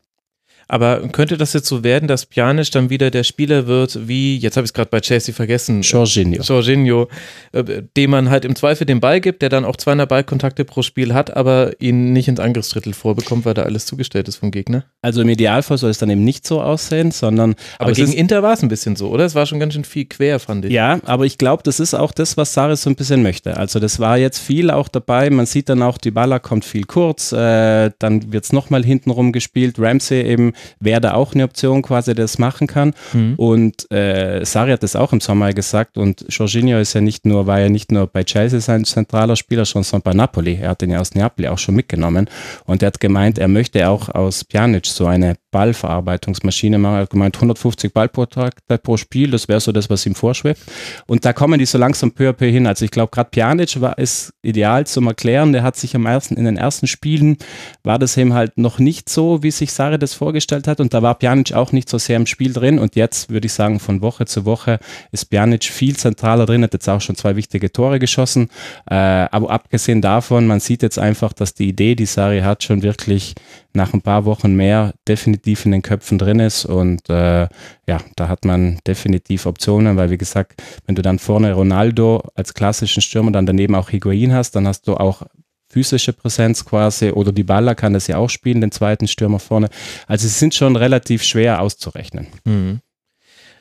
Aber 0.67 1.07
könnte 1.09 1.37
das 1.37 1.53
jetzt 1.53 1.67
so 1.67 1.83
werden, 1.83 2.07
dass 2.07 2.25
Pjanic 2.25 2.71
dann 2.71 2.89
wieder 2.89 3.11
der 3.11 3.23
Spieler 3.23 3.67
wird, 3.67 4.07
wie, 4.07 4.37
jetzt 4.37 4.57
habe 4.57 4.65
ich 4.65 4.69
es 4.69 4.73
gerade 4.73 4.89
bei 4.89 4.99
Chelsea 4.99 5.33
vergessen, 5.33 5.81
Jorginho. 5.81 6.41
Jorginho, 6.41 7.07
äh, 7.53 7.83
dem 7.95 8.11
man 8.11 8.29
halt 8.29 8.45
im 8.45 8.55
Zweifel 8.55 8.85
den 8.85 8.99
Ball 8.99 9.21
gibt, 9.21 9.41
der 9.41 9.49
dann 9.49 9.65
auch 9.65 9.75
200 9.75 10.07
Ballkontakte 10.07 10.65
pro 10.65 10.81
Spiel 10.81 11.13
hat, 11.13 11.35
aber 11.35 11.79
ihn 11.79 12.13
nicht 12.13 12.27
ins 12.27 12.39
Angriffsdrittel 12.39 12.93
vorbekommt, 12.93 13.45
weil 13.45 13.53
da 13.53 13.63
alles 13.63 13.85
zugestellt 13.85 14.27
ist 14.27 14.37
vom 14.37 14.51
Gegner? 14.51 14.83
Also 15.01 15.21
im 15.21 15.29
Idealfall 15.29 15.77
soll 15.77 15.89
es 15.89 15.97
dann 15.97 16.09
eben 16.09 16.23
nicht 16.23 16.45
so 16.45 16.61
aussehen, 16.61 17.11
sondern. 17.11 17.55
Aber, 17.77 17.85
aber 17.85 17.93
gegen 17.93 18.11
Inter 18.11 18.43
war 18.43 18.53
es 18.53 18.61
ein 18.61 18.69
bisschen 18.69 18.95
so, 18.95 19.09
oder? 19.09 19.25
Es 19.25 19.35
war 19.35 19.45
schon 19.45 19.59
ganz 19.59 19.73
schön 19.73 19.85
viel 19.85 20.05
quer, 20.05 20.39
fand 20.39 20.65
ich. 20.65 20.71
Ja, 20.71 20.99
aber 21.05 21.25
ich 21.25 21.37
glaube, 21.37 21.63
das 21.63 21.79
ist 21.79 21.93
auch 21.93 22.11
das, 22.11 22.37
was 22.37 22.53
Saris 22.53 22.81
so 22.81 22.89
ein 22.89 22.95
bisschen 22.95 23.23
möchte. 23.23 23.57
Also 23.57 23.79
das 23.79 23.99
war 23.99 24.17
jetzt 24.17 24.39
viel 24.39 24.69
auch 24.71 24.87
dabei. 24.87 25.29
Man 25.29 25.45
sieht 25.45 25.69
dann 25.69 25.81
auch, 25.81 25.97
die 25.97 26.11
Baller 26.11 26.39
kommt 26.39 26.65
viel 26.65 26.83
kurz, 26.83 27.31
äh, 27.31 27.91
dann 27.99 28.31
wird 28.31 28.43
es 28.43 28.53
nochmal 28.53 28.83
hintenrum 28.83 29.31
gespielt. 29.31 29.75
Ramsey 29.79 30.23
eben 30.23 30.53
wäre 30.79 31.01
da 31.01 31.13
auch 31.13 31.33
eine 31.33 31.43
Option 31.43 31.81
quasi, 31.81 32.13
der 32.13 32.25
das 32.25 32.37
machen 32.37 32.67
kann. 32.67 32.93
Mhm. 33.13 33.35
Und 33.35 33.91
äh, 33.91 34.43
Sari 34.45 34.71
hat 34.71 34.83
das 34.83 34.95
auch 34.95 35.13
im 35.13 35.21
Sommer 35.21 35.53
gesagt 35.53 35.97
und 35.97 36.25
Jorginho 36.29 36.79
ist 36.79 36.93
ja 36.93 37.01
nicht 37.01 37.25
nur, 37.25 37.47
war 37.47 37.59
ja 37.59 37.69
nicht 37.69 37.91
nur 37.91 38.07
bei 38.07 38.23
Chelsea 38.23 38.59
sein 38.59 38.85
zentraler 38.85 39.35
Spieler, 39.35 39.65
sondern 39.65 40.01
bei 40.01 40.13
Napoli. 40.13 40.59
Er 40.61 40.69
hat 40.69 40.81
den 40.81 40.91
ja 40.91 40.99
aus 40.99 41.15
Neapel 41.15 41.47
auch 41.47 41.57
schon 41.57 41.75
mitgenommen 41.75 42.29
und 42.65 42.83
er 42.83 42.87
hat 42.87 42.99
gemeint, 42.99 43.37
er 43.37 43.47
möchte 43.47 43.87
auch 43.87 44.09
aus 44.09 44.43
Pjanic 44.43 44.85
so 44.85 45.05
eine 45.05 45.35
Ballverarbeitungsmaschine 45.51 46.77
machen. 46.77 46.95
Er 46.95 47.01
hat 47.01 47.09
gemeint, 47.09 47.35
150 47.35 47.93
Ballkontakte 47.93 48.77
pro 48.77 48.97
Spiel, 48.97 49.31
das 49.31 49.47
wäre 49.47 49.59
so 49.59 49.71
das, 49.71 49.89
was 49.89 50.05
ihm 50.05 50.15
vorschwebt. 50.15 50.61
Und 51.07 51.25
da 51.25 51.33
kommen 51.33 51.59
die 51.59 51.65
so 51.65 51.77
langsam 51.77 52.11
peu 52.11 52.29
à 52.29 52.33
peu 52.33 52.49
hin. 52.49 52.67
Also 52.67 52.85
ich 52.85 52.91
glaube, 52.91 53.11
gerade 53.11 53.29
Pjanic 53.29 53.79
war 53.81 53.97
ist 53.97 54.33
ideal 54.41 54.85
zum 54.85 55.07
Erklären. 55.07 55.53
Der 55.53 55.63
hat 55.63 55.75
sich 55.75 55.95
am 55.95 56.05
ersten, 56.05 56.35
in 56.35 56.45
den 56.45 56.57
ersten 56.57 56.87
Spielen 56.87 57.37
war 57.83 57.99
das 57.99 58.17
eben 58.17 58.33
halt 58.33 58.57
noch 58.57 58.79
nicht 58.79 59.09
so, 59.09 59.43
wie 59.43 59.51
sich 59.51 59.71
Sari 59.71 59.97
das 59.97 60.13
vorgestellt 60.13 60.46
hat. 60.51 60.79
Und 60.79 60.93
da 60.93 61.01
war 61.01 61.15
Pjanic 61.15 61.53
auch 61.53 61.71
nicht 61.71 61.89
so 61.89 61.97
sehr 61.97 62.17
im 62.17 62.25
Spiel 62.25 62.53
drin. 62.53 62.79
Und 62.79 62.95
jetzt 62.95 63.29
würde 63.29 63.47
ich 63.47 63.53
sagen, 63.53 63.79
von 63.79 64.01
Woche 64.01 64.25
zu 64.25 64.45
Woche 64.45 64.79
ist 65.11 65.25
Pjanic 65.29 65.65
viel 65.65 65.95
zentraler 65.95 66.45
drin, 66.45 66.63
hat 66.63 66.73
jetzt 66.73 66.87
auch 66.89 67.01
schon 67.01 67.15
zwei 67.15 67.35
wichtige 67.35 67.71
Tore 67.71 67.99
geschossen. 67.99 68.49
Äh, 68.89 68.95
aber 68.95 69.49
abgesehen 69.49 70.01
davon, 70.01 70.47
man 70.47 70.59
sieht 70.59 70.81
jetzt 70.83 70.99
einfach, 70.99 71.33
dass 71.33 71.53
die 71.53 71.69
Idee, 71.69 71.95
die 71.95 72.05
Sari 72.05 72.41
hat, 72.41 72.63
schon 72.63 72.83
wirklich 72.83 73.35
nach 73.73 73.93
ein 73.93 74.01
paar 74.01 74.25
Wochen 74.25 74.55
mehr 74.55 74.93
definitiv 75.07 75.65
in 75.65 75.71
den 75.71 75.81
Köpfen 75.81 76.17
drin 76.17 76.39
ist. 76.39 76.65
Und 76.65 77.09
äh, 77.09 77.47
ja, 77.87 77.99
da 78.15 78.27
hat 78.27 78.43
man 78.43 78.79
definitiv 78.85 79.45
Optionen, 79.45 79.95
weil 79.95 80.09
wie 80.09 80.17
gesagt, 80.17 80.61
wenn 80.85 80.95
du 80.95 81.01
dann 81.01 81.19
vorne 81.19 81.53
Ronaldo 81.53 82.23
als 82.35 82.53
klassischen 82.53 83.01
Stürmer, 83.01 83.31
dann 83.31 83.45
daneben 83.45 83.75
auch 83.75 83.89
Higuain 83.89 84.33
hast, 84.33 84.55
dann 84.55 84.67
hast 84.67 84.87
du 84.87 84.95
auch 84.95 85.23
physische 85.77 86.11
Präsenz 86.11 86.65
quasi 86.65 87.11
oder 87.11 87.31
die 87.31 87.43
Baller 87.43 87.75
kann 87.75 87.93
das 87.93 88.07
ja 88.07 88.17
auch 88.17 88.31
spielen, 88.31 88.61
den 88.61 88.71
zweiten 88.71 89.07
Stürmer 89.07 89.37
vorne. 89.37 89.69
Also 90.07 90.27
sie 90.27 90.33
sind 90.33 90.55
schon 90.55 90.75
relativ 90.75 91.21
schwer 91.21 91.61
auszurechnen. 91.61 92.25
Mhm. 92.45 92.79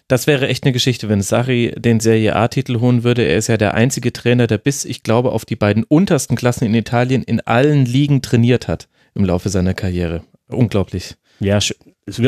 Das 0.09 0.27
wäre 0.27 0.49
echt 0.49 0.65
eine 0.65 0.73
Geschichte, 0.73 1.11
wenn 1.11 1.21
Sari 1.21 1.75
den 1.77 2.01
Serie 2.01 2.35
A-Titel 2.35 2.81
holen 2.81 3.05
würde. 3.05 3.23
Er 3.23 3.37
ist 3.37 3.49
ja 3.49 3.59
der 3.59 3.75
einzige 3.75 4.15
Trainer, 4.15 4.47
der 4.47 4.57
bis, 4.57 4.87
ich 4.87 5.03
glaube, 5.03 5.33
auf 5.33 5.45
die 5.45 5.57
beiden 5.57 5.85
untersten 5.85 6.37
Klassen 6.37 6.65
in 6.65 6.75
Italien 6.75 7.23
in 7.23 7.41
allen 7.41 7.85
Ligen 7.85 8.23
trainiert 8.23 8.67
hat 8.67 8.89
im 9.15 9.25
Laufe 9.25 9.51
seiner 9.51 9.75
Karriere. 9.75 10.23
Unglaublich. 10.49 11.17
Ja, 11.39 11.59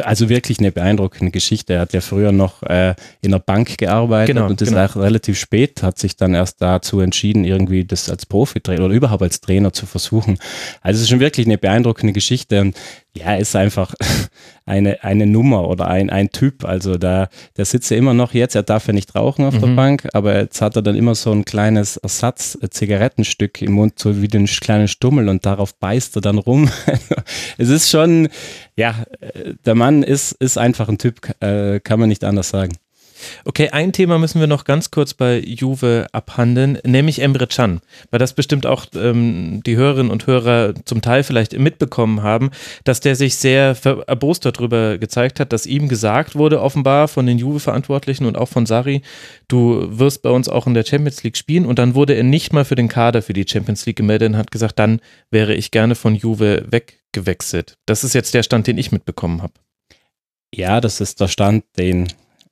also 0.02 0.28
wirklich 0.28 0.58
eine 0.58 0.72
beeindruckende 0.72 1.30
Geschichte. 1.30 1.75
Er 1.75 1.80
hat 1.80 1.92
ja 1.92 2.00
früher 2.00 2.32
noch 2.32 2.62
äh, 2.64 2.94
in 3.20 3.30
der 3.30 3.38
Bank 3.38 3.78
gearbeitet 3.78 4.34
genau, 4.34 4.48
und 4.48 4.60
ist 4.60 4.70
genau. 4.70 4.84
auch 4.84 4.96
relativ 4.96 5.38
spät, 5.38 5.82
hat 5.82 5.98
sich 5.98 6.16
dann 6.16 6.34
erst 6.34 6.60
dazu 6.60 7.00
entschieden, 7.00 7.44
irgendwie 7.44 7.84
das 7.84 8.10
als 8.10 8.26
Profitrainer 8.26 8.86
oder 8.86 8.94
überhaupt 8.94 9.22
als 9.22 9.40
Trainer 9.40 9.72
zu 9.72 9.86
versuchen. 9.86 10.38
Also 10.82 10.98
es 10.98 11.02
ist 11.02 11.10
schon 11.10 11.20
wirklich 11.20 11.46
eine 11.46 11.58
beeindruckende 11.58 12.12
Geschichte 12.12 12.60
und 12.60 12.76
ja, 13.18 13.34
ist 13.34 13.56
einfach 13.56 13.94
eine, 14.66 15.02
eine 15.02 15.26
Nummer 15.26 15.68
oder 15.68 15.88
ein, 15.88 16.10
ein 16.10 16.30
Typ. 16.30 16.64
Also 16.64 16.96
da, 16.96 17.28
der 17.56 17.64
sitzt 17.64 17.90
ja 17.90 17.96
immer 17.96 18.14
noch 18.14 18.34
jetzt, 18.34 18.54
er 18.54 18.62
darf 18.62 18.87
ja 18.87 18.92
nicht 18.92 19.14
rauchen 19.14 19.44
auf 19.44 19.54
mhm. 19.54 19.60
der 19.60 19.68
Bank, 19.68 20.08
aber 20.12 20.37
jetzt 20.37 20.60
hat 20.60 20.76
er 20.76 20.82
dann 20.82 20.96
immer 20.96 21.14
so 21.14 21.32
ein 21.32 21.44
kleines 21.44 21.96
Ersatz-Zigarettenstück 21.96 23.62
im 23.62 23.72
Mund, 23.72 23.98
so 23.98 24.20
wie 24.22 24.28
den 24.28 24.46
kleinen 24.46 24.88
Stummel 24.88 25.28
und 25.28 25.46
darauf 25.46 25.75
beißt 25.75 26.16
er 26.16 26.22
dann 26.22 26.38
rum. 26.38 26.70
es 27.58 27.68
ist 27.68 27.90
schon, 27.90 28.28
ja, 28.76 28.94
der 29.64 29.75
Mann 29.75 30.02
ist, 30.02 30.32
ist 30.32 30.58
einfach 30.58 30.88
ein 30.88 30.98
Typ, 30.98 31.20
äh, 31.40 31.80
kann 31.80 32.00
man 32.00 32.08
nicht 32.08 32.25
anders 32.25 32.50
sagen. 32.50 32.72
Okay, 33.44 33.70
ein 33.70 33.92
Thema 33.92 34.18
müssen 34.18 34.40
wir 34.40 34.46
noch 34.46 34.64
ganz 34.64 34.90
kurz 34.90 35.14
bei 35.14 35.38
Juve 35.38 36.06
abhandeln, 36.12 36.78
nämlich 36.84 37.20
Emre 37.20 37.46
Can, 37.46 37.80
weil 38.10 38.18
das 38.18 38.32
bestimmt 38.32 38.66
auch 38.66 38.87
ähm, 38.94 39.62
die 39.64 39.76
Hörerinnen 39.76 40.10
und 40.12 40.26
Hörer 40.26 40.75
zum 40.84 41.02
Teil 41.02 41.22
vielleicht 41.22 41.58
mitbekommen 41.58 42.22
haben, 42.22 42.50
dass 42.84 43.00
der 43.00 43.16
sich 43.16 43.37
sehr 43.37 43.76
erbost 44.06 44.44
darüber 44.44 44.98
gezeigt 44.98 45.40
hat, 45.40 45.52
dass 45.52 45.66
ihm 45.66 45.88
gesagt 45.88 46.34
wurde, 46.34 46.60
offenbar 46.60 47.08
von 47.08 47.26
den 47.26 47.38
Juve-Verantwortlichen 47.38 48.26
und 48.26 48.37
auch 48.37 48.48
von 48.48 48.66
Sari, 48.66 49.02
du 49.48 49.87
wirst 49.90 50.22
bei 50.22 50.30
uns 50.30 50.48
auch 50.48 50.66
in 50.66 50.75
der 50.75 50.84
Champions 50.84 51.22
League 51.22 51.37
spielen 51.37 51.66
und 51.66 51.78
dann 51.78 51.94
wurde 51.94 52.14
er 52.14 52.25
nicht 52.25 52.52
mal 52.52 52.64
für 52.64 52.75
den 52.75 52.88
Kader 52.88 53.22
für 53.22 53.32
die 53.32 53.46
Champions 53.48 53.87
League 53.87 53.96
gemeldet 53.96 54.30
und 54.30 54.37
hat 54.37 54.50
gesagt, 54.50 54.78
dann 54.78 55.00
wäre 55.30 55.54
ich 55.54 55.70
gerne 55.70 55.94
von 55.94 56.14
Juve 56.14 56.64
weggewechselt. 56.68 57.76
Das 57.87 58.04
ist 58.04 58.14
jetzt 58.14 58.34
der 58.34 58.42
Stand, 58.42 58.66
den 58.66 58.78
ich 58.78 58.92
mitbekommen 58.92 59.42
habe. 59.42 59.54
Ja, 60.54 60.80
das 60.80 61.00
ist 61.00 61.20
der 61.20 61.28
Stand, 61.28 61.64
den 61.76 62.08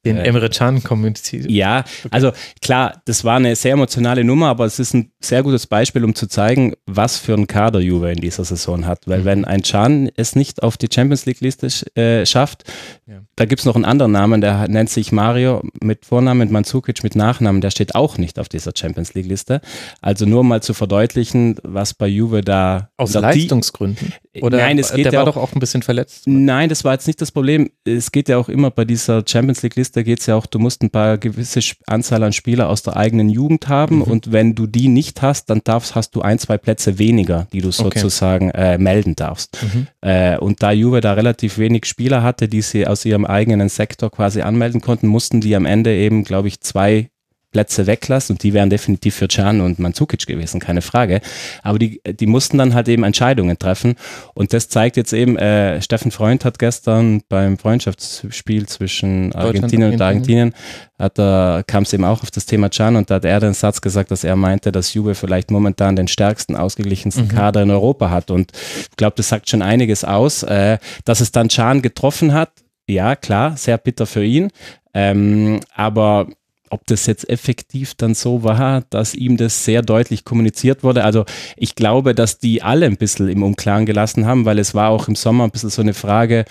den 0.06 0.16
Emre 0.18 0.48
Can 0.48 0.82
kommuniziert. 0.82 1.50
Ja, 1.50 1.80
okay. 1.80 2.08
also 2.10 2.32
klar, 2.62 3.02
das 3.04 3.24
war 3.24 3.36
eine 3.36 3.54
sehr 3.56 3.72
emotionale 3.72 4.24
Nummer, 4.24 4.48
aber 4.48 4.64
es 4.64 4.78
ist 4.78 4.94
ein 4.94 5.10
sehr 5.20 5.42
gutes 5.42 5.66
Beispiel, 5.66 6.04
um 6.04 6.14
zu 6.14 6.26
zeigen, 6.26 6.74
was 6.86 7.18
für 7.18 7.34
ein 7.34 7.46
Kader 7.46 7.80
Juve 7.80 8.10
in 8.12 8.20
dieser 8.20 8.44
Saison 8.44 8.86
hat. 8.86 9.06
Weil 9.06 9.20
mhm. 9.20 9.24
wenn 9.24 9.44
ein 9.44 9.62
Can 9.62 10.10
es 10.16 10.36
nicht 10.36 10.62
auf 10.62 10.76
die 10.76 10.88
Champions 10.92 11.26
League-Liste 11.26 11.68
äh, 11.96 12.24
schafft, 12.24 12.64
ja. 13.06 13.20
da 13.36 13.44
gibt 13.44 13.60
es 13.60 13.66
noch 13.66 13.74
einen 13.74 13.84
anderen 13.84 14.12
Namen, 14.12 14.40
der 14.40 14.68
nennt 14.68 14.90
sich 14.90 15.12
Mario 15.12 15.62
mit 15.82 16.06
Vornamen, 16.06 16.50
Mandzukic 16.50 17.02
mit 17.02 17.16
Nachnamen, 17.16 17.60
der 17.60 17.70
steht 17.70 17.94
auch 17.94 18.18
nicht 18.18 18.38
auf 18.38 18.48
dieser 18.48 18.72
Champions 18.74 19.14
League-Liste. 19.14 19.60
Also 20.00 20.26
nur 20.26 20.44
mal 20.44 20.62
zu 20.62 20.74
verdeutlichen, 20.74 21.56
was 21.62 21.94
bei 21.94 22.06
Juve 22.06 22.42
da. 22.42 22.90
Aus 22.96 23.14
Leistungsgründen? 23.14 24.12
Oder 24.40 24.58
nein, 24.58 24.78
es 24.78 24.92
geht 24.92 25.06
der 25.06 25.12
ja 25.12 25.18
war 25.18 25.28
auch, 25.28 25.34
doch 25.34 25.42
auch 25.42 25.52
ein 25.54 25.60
bisschen 25.60 25.82
verletzt. 25.82 26.24
Nein, 26.26 26.68
das 26.68 26.84
war 26.84 26.92
jetzt 26.92 27.06
nicht 27.06 27.20
das 27.20 27.32
Problem. 27.32 27.70
Es 27.84 28.12
geht 28.12 28.28
ja 28.28 28.38
auch 28.38 28.48
immer 28.48 28.70
bei 28.70 28.84
dieser 28.84 29.24
Champions 29.26 29.62
League-Liste 29.62 29.95
da 29.96 30.02
geht 30.02 30.20
es 30.20 30.26
ja 30.26 30.36
auch, 30.36 30.44
du 30.44 30.58
musst 30.58 30.82
ein 30.82 30.90
paar 30.90 31.16
gewisse 31.16 31.60
Anzahl 31.86 32.22
an 32.22 32.34
Spieler 32.34 32.68
aus 32.68 32.82
der 32.82 32.96
eigenen 32.96 33.30
Jugend 33.30 33.68
haben 33.68 33.96
mhm. 33.96 34.02
und 34.02 34.32
wenn 34.32 34.54
du 34.54 34.66
die 34.66 34.88
nicht 34.88 35.22
hast, 35.22 35.48
dann 35.48 35.62
darfst, 35.64 35.94
hast 35.94 36.14
du 36.14 36.20
ein, 36.20 36.38
zwei 36.38 36.58
Plätze 36.58 36.98
weniger, 36.98 37.46
die 37.52 37.62
du 37.62 37.70
sozusagen 37.70 38.50
okay. 38.50 38.74
äh, 38.74 38.78
melden 38.78 39.16
darfst. 39.16 39.58
Mhm. 39.62 39.86
Äh, 40.02 40.36
und 40.36 40.62
da 40.62 40.70
Juve 40.70 41.00
da 41.00 41.14
relativ 41.14 41.56
wenig 41.56 41.86
Spieler 41.86 42.22
hatte, 42.22 42.46
die 42.46 42.60
sie 42.60 42.86
aus 42.86 43.06
ihrem 43.06 43.24
eigenen 43.24 43.70
Sektor 43.70 44.10
quasi 44.10 44.42
anmelden 44.42 44.82
konnten, 44.82 45.06
mussten 45.06 45.40
die 45.40 45.56
am 45.56 45.64
Ende 45.64 45.94
eben, 45.96 46.24
glaube 46.24 46.48
ich, 46.48 46.60
zwei 46.60 47.08
Plätze 47.56 47.86
weglässt 47.86 48.30
und 48.30 48.42
die 48.42 48.52
wären 48.52 48.68
definitiv 48.68 49.14
für 49.14 49.28
Can 49.28 49.62
und 49.62 49.78
Mandzukic 49.78 50.26
gewesen, 50.26 50.60
keine 50.60 50.82
Frage. 50.82 51.22
Aber 51.62 51.78
die, 51.78 52.02
die 52.04 52.26
mussten 52.26 52.58
dann 52.58 52.74
halt 52.74 52.86
eben 52.86 53.02
Entscheidungen 53.02 53.58
treffen 53.58 53.94
und 54.34 54.52
das 54.52 54.68
zeigt 54.68 54.98
jetzt 54.98 55.14
eben, 55.14 55.38
äh, 55.38 55.80
Steffen 55.80 56.10
Freund 56.10 56.44
hat 56.44 56.58
gestern 56.58 57.22
beim 57.30 57.56
Freundschaftsspiel 57.56 58.66
zwischen 58.66 59.32
Argentinien 59.32 59.94
und 59.94 60.02
Argentinien, 60.02 60.52
hat 60.98 61.18
er, 61.18 61.64
kam 61.66 61.84
es 61.84 61.94
eben 61.94 62.04
auch 62.04 62.22
auf 62.22 62.30
das 62.30 62.44
Thema 62.44 62.68
Can 62.68 62.94
und 62.94 63.08
da 63.08 63.14
hat 63.14 63.24
er 63.24 63.40
den 63.40 63.54
Satz 63.54 63.80
gesagt, 63.80 64.10
dass 64.10 64.22
er 64.22 64.36
meinte, 64.36 64.70
dass 64.70 64.92
Juve 64.92 65.14
vielleicht 65.14 65.50
momentan 65.50 65.96
den 65.96 66.08
stärksten, 66.08 66.56
ausgeglichensten 66.56 67.24
mhm. 67.24 67.28
Kader 67.28 67.62
in 67.62 67.70
Europa 67.70 68.10
hat 68.10 68.30
und 68.30 68.52
ich 68.90 68.96
glaube, 68.98 69.16
das 69.16 69.30
sagt 69.30 69.48
schon 69.48 69.62
einiges 69.62 70.04
aus, 70.04 70.42
äh, 70.42 70.76
dass 71.06 71.20
es 71.20 71.32
dann 71.32 71.48
Can 71.48 71.80
getroffen 71.80 72.34
hat, 72.34 72.50
ja, 72.86 73.16
klar, 73.16 73.56
sehr 73.56 73.78
bitter 73.78 74.04
für 74.04 74.24
ihn. 74.24 74.50
Ähm, 74.92 75.60
aber 75.74 76.28
ob 76.76 76.86
das 76.86 77.06
jetzt 77.06 77.28
effektiv 77.30 77.94
dann 77.94 78.14
so 78.14 78.42
war, 78.42 78.82
dass 78.90 79.14
ihm 79.14 79.38
das 79.38 79.64
sehr 79.64 79.80
deutlich 79.80 80.24
kommuniziert 80.24 80.84
wurde. 80.84 81.04
Also 81.04 81.24
ich 81.56 81.74
glaube, 81.74 82.14
dass 82.14 82.38
die 82.38 82.62
alle 82.62 82.84
ein 82.84 82.98
bisschen 82.98 83.28
im 83.28 83.42
Unklaren 83.42 83.86
gelassen 83.86 84.26
haben, 84.26 84.44
weil 84.44 84.58
es 84.58 84.74
war 84.74 84.90
auch 84.90 85.08
im 85.08 85.14
Sommer 85.14 85.44
ein 85.44 85.50
bisschen 85.50 85.70
so 85.70 85.80
eine 85.80 85.94
Frage, 85.94 86.44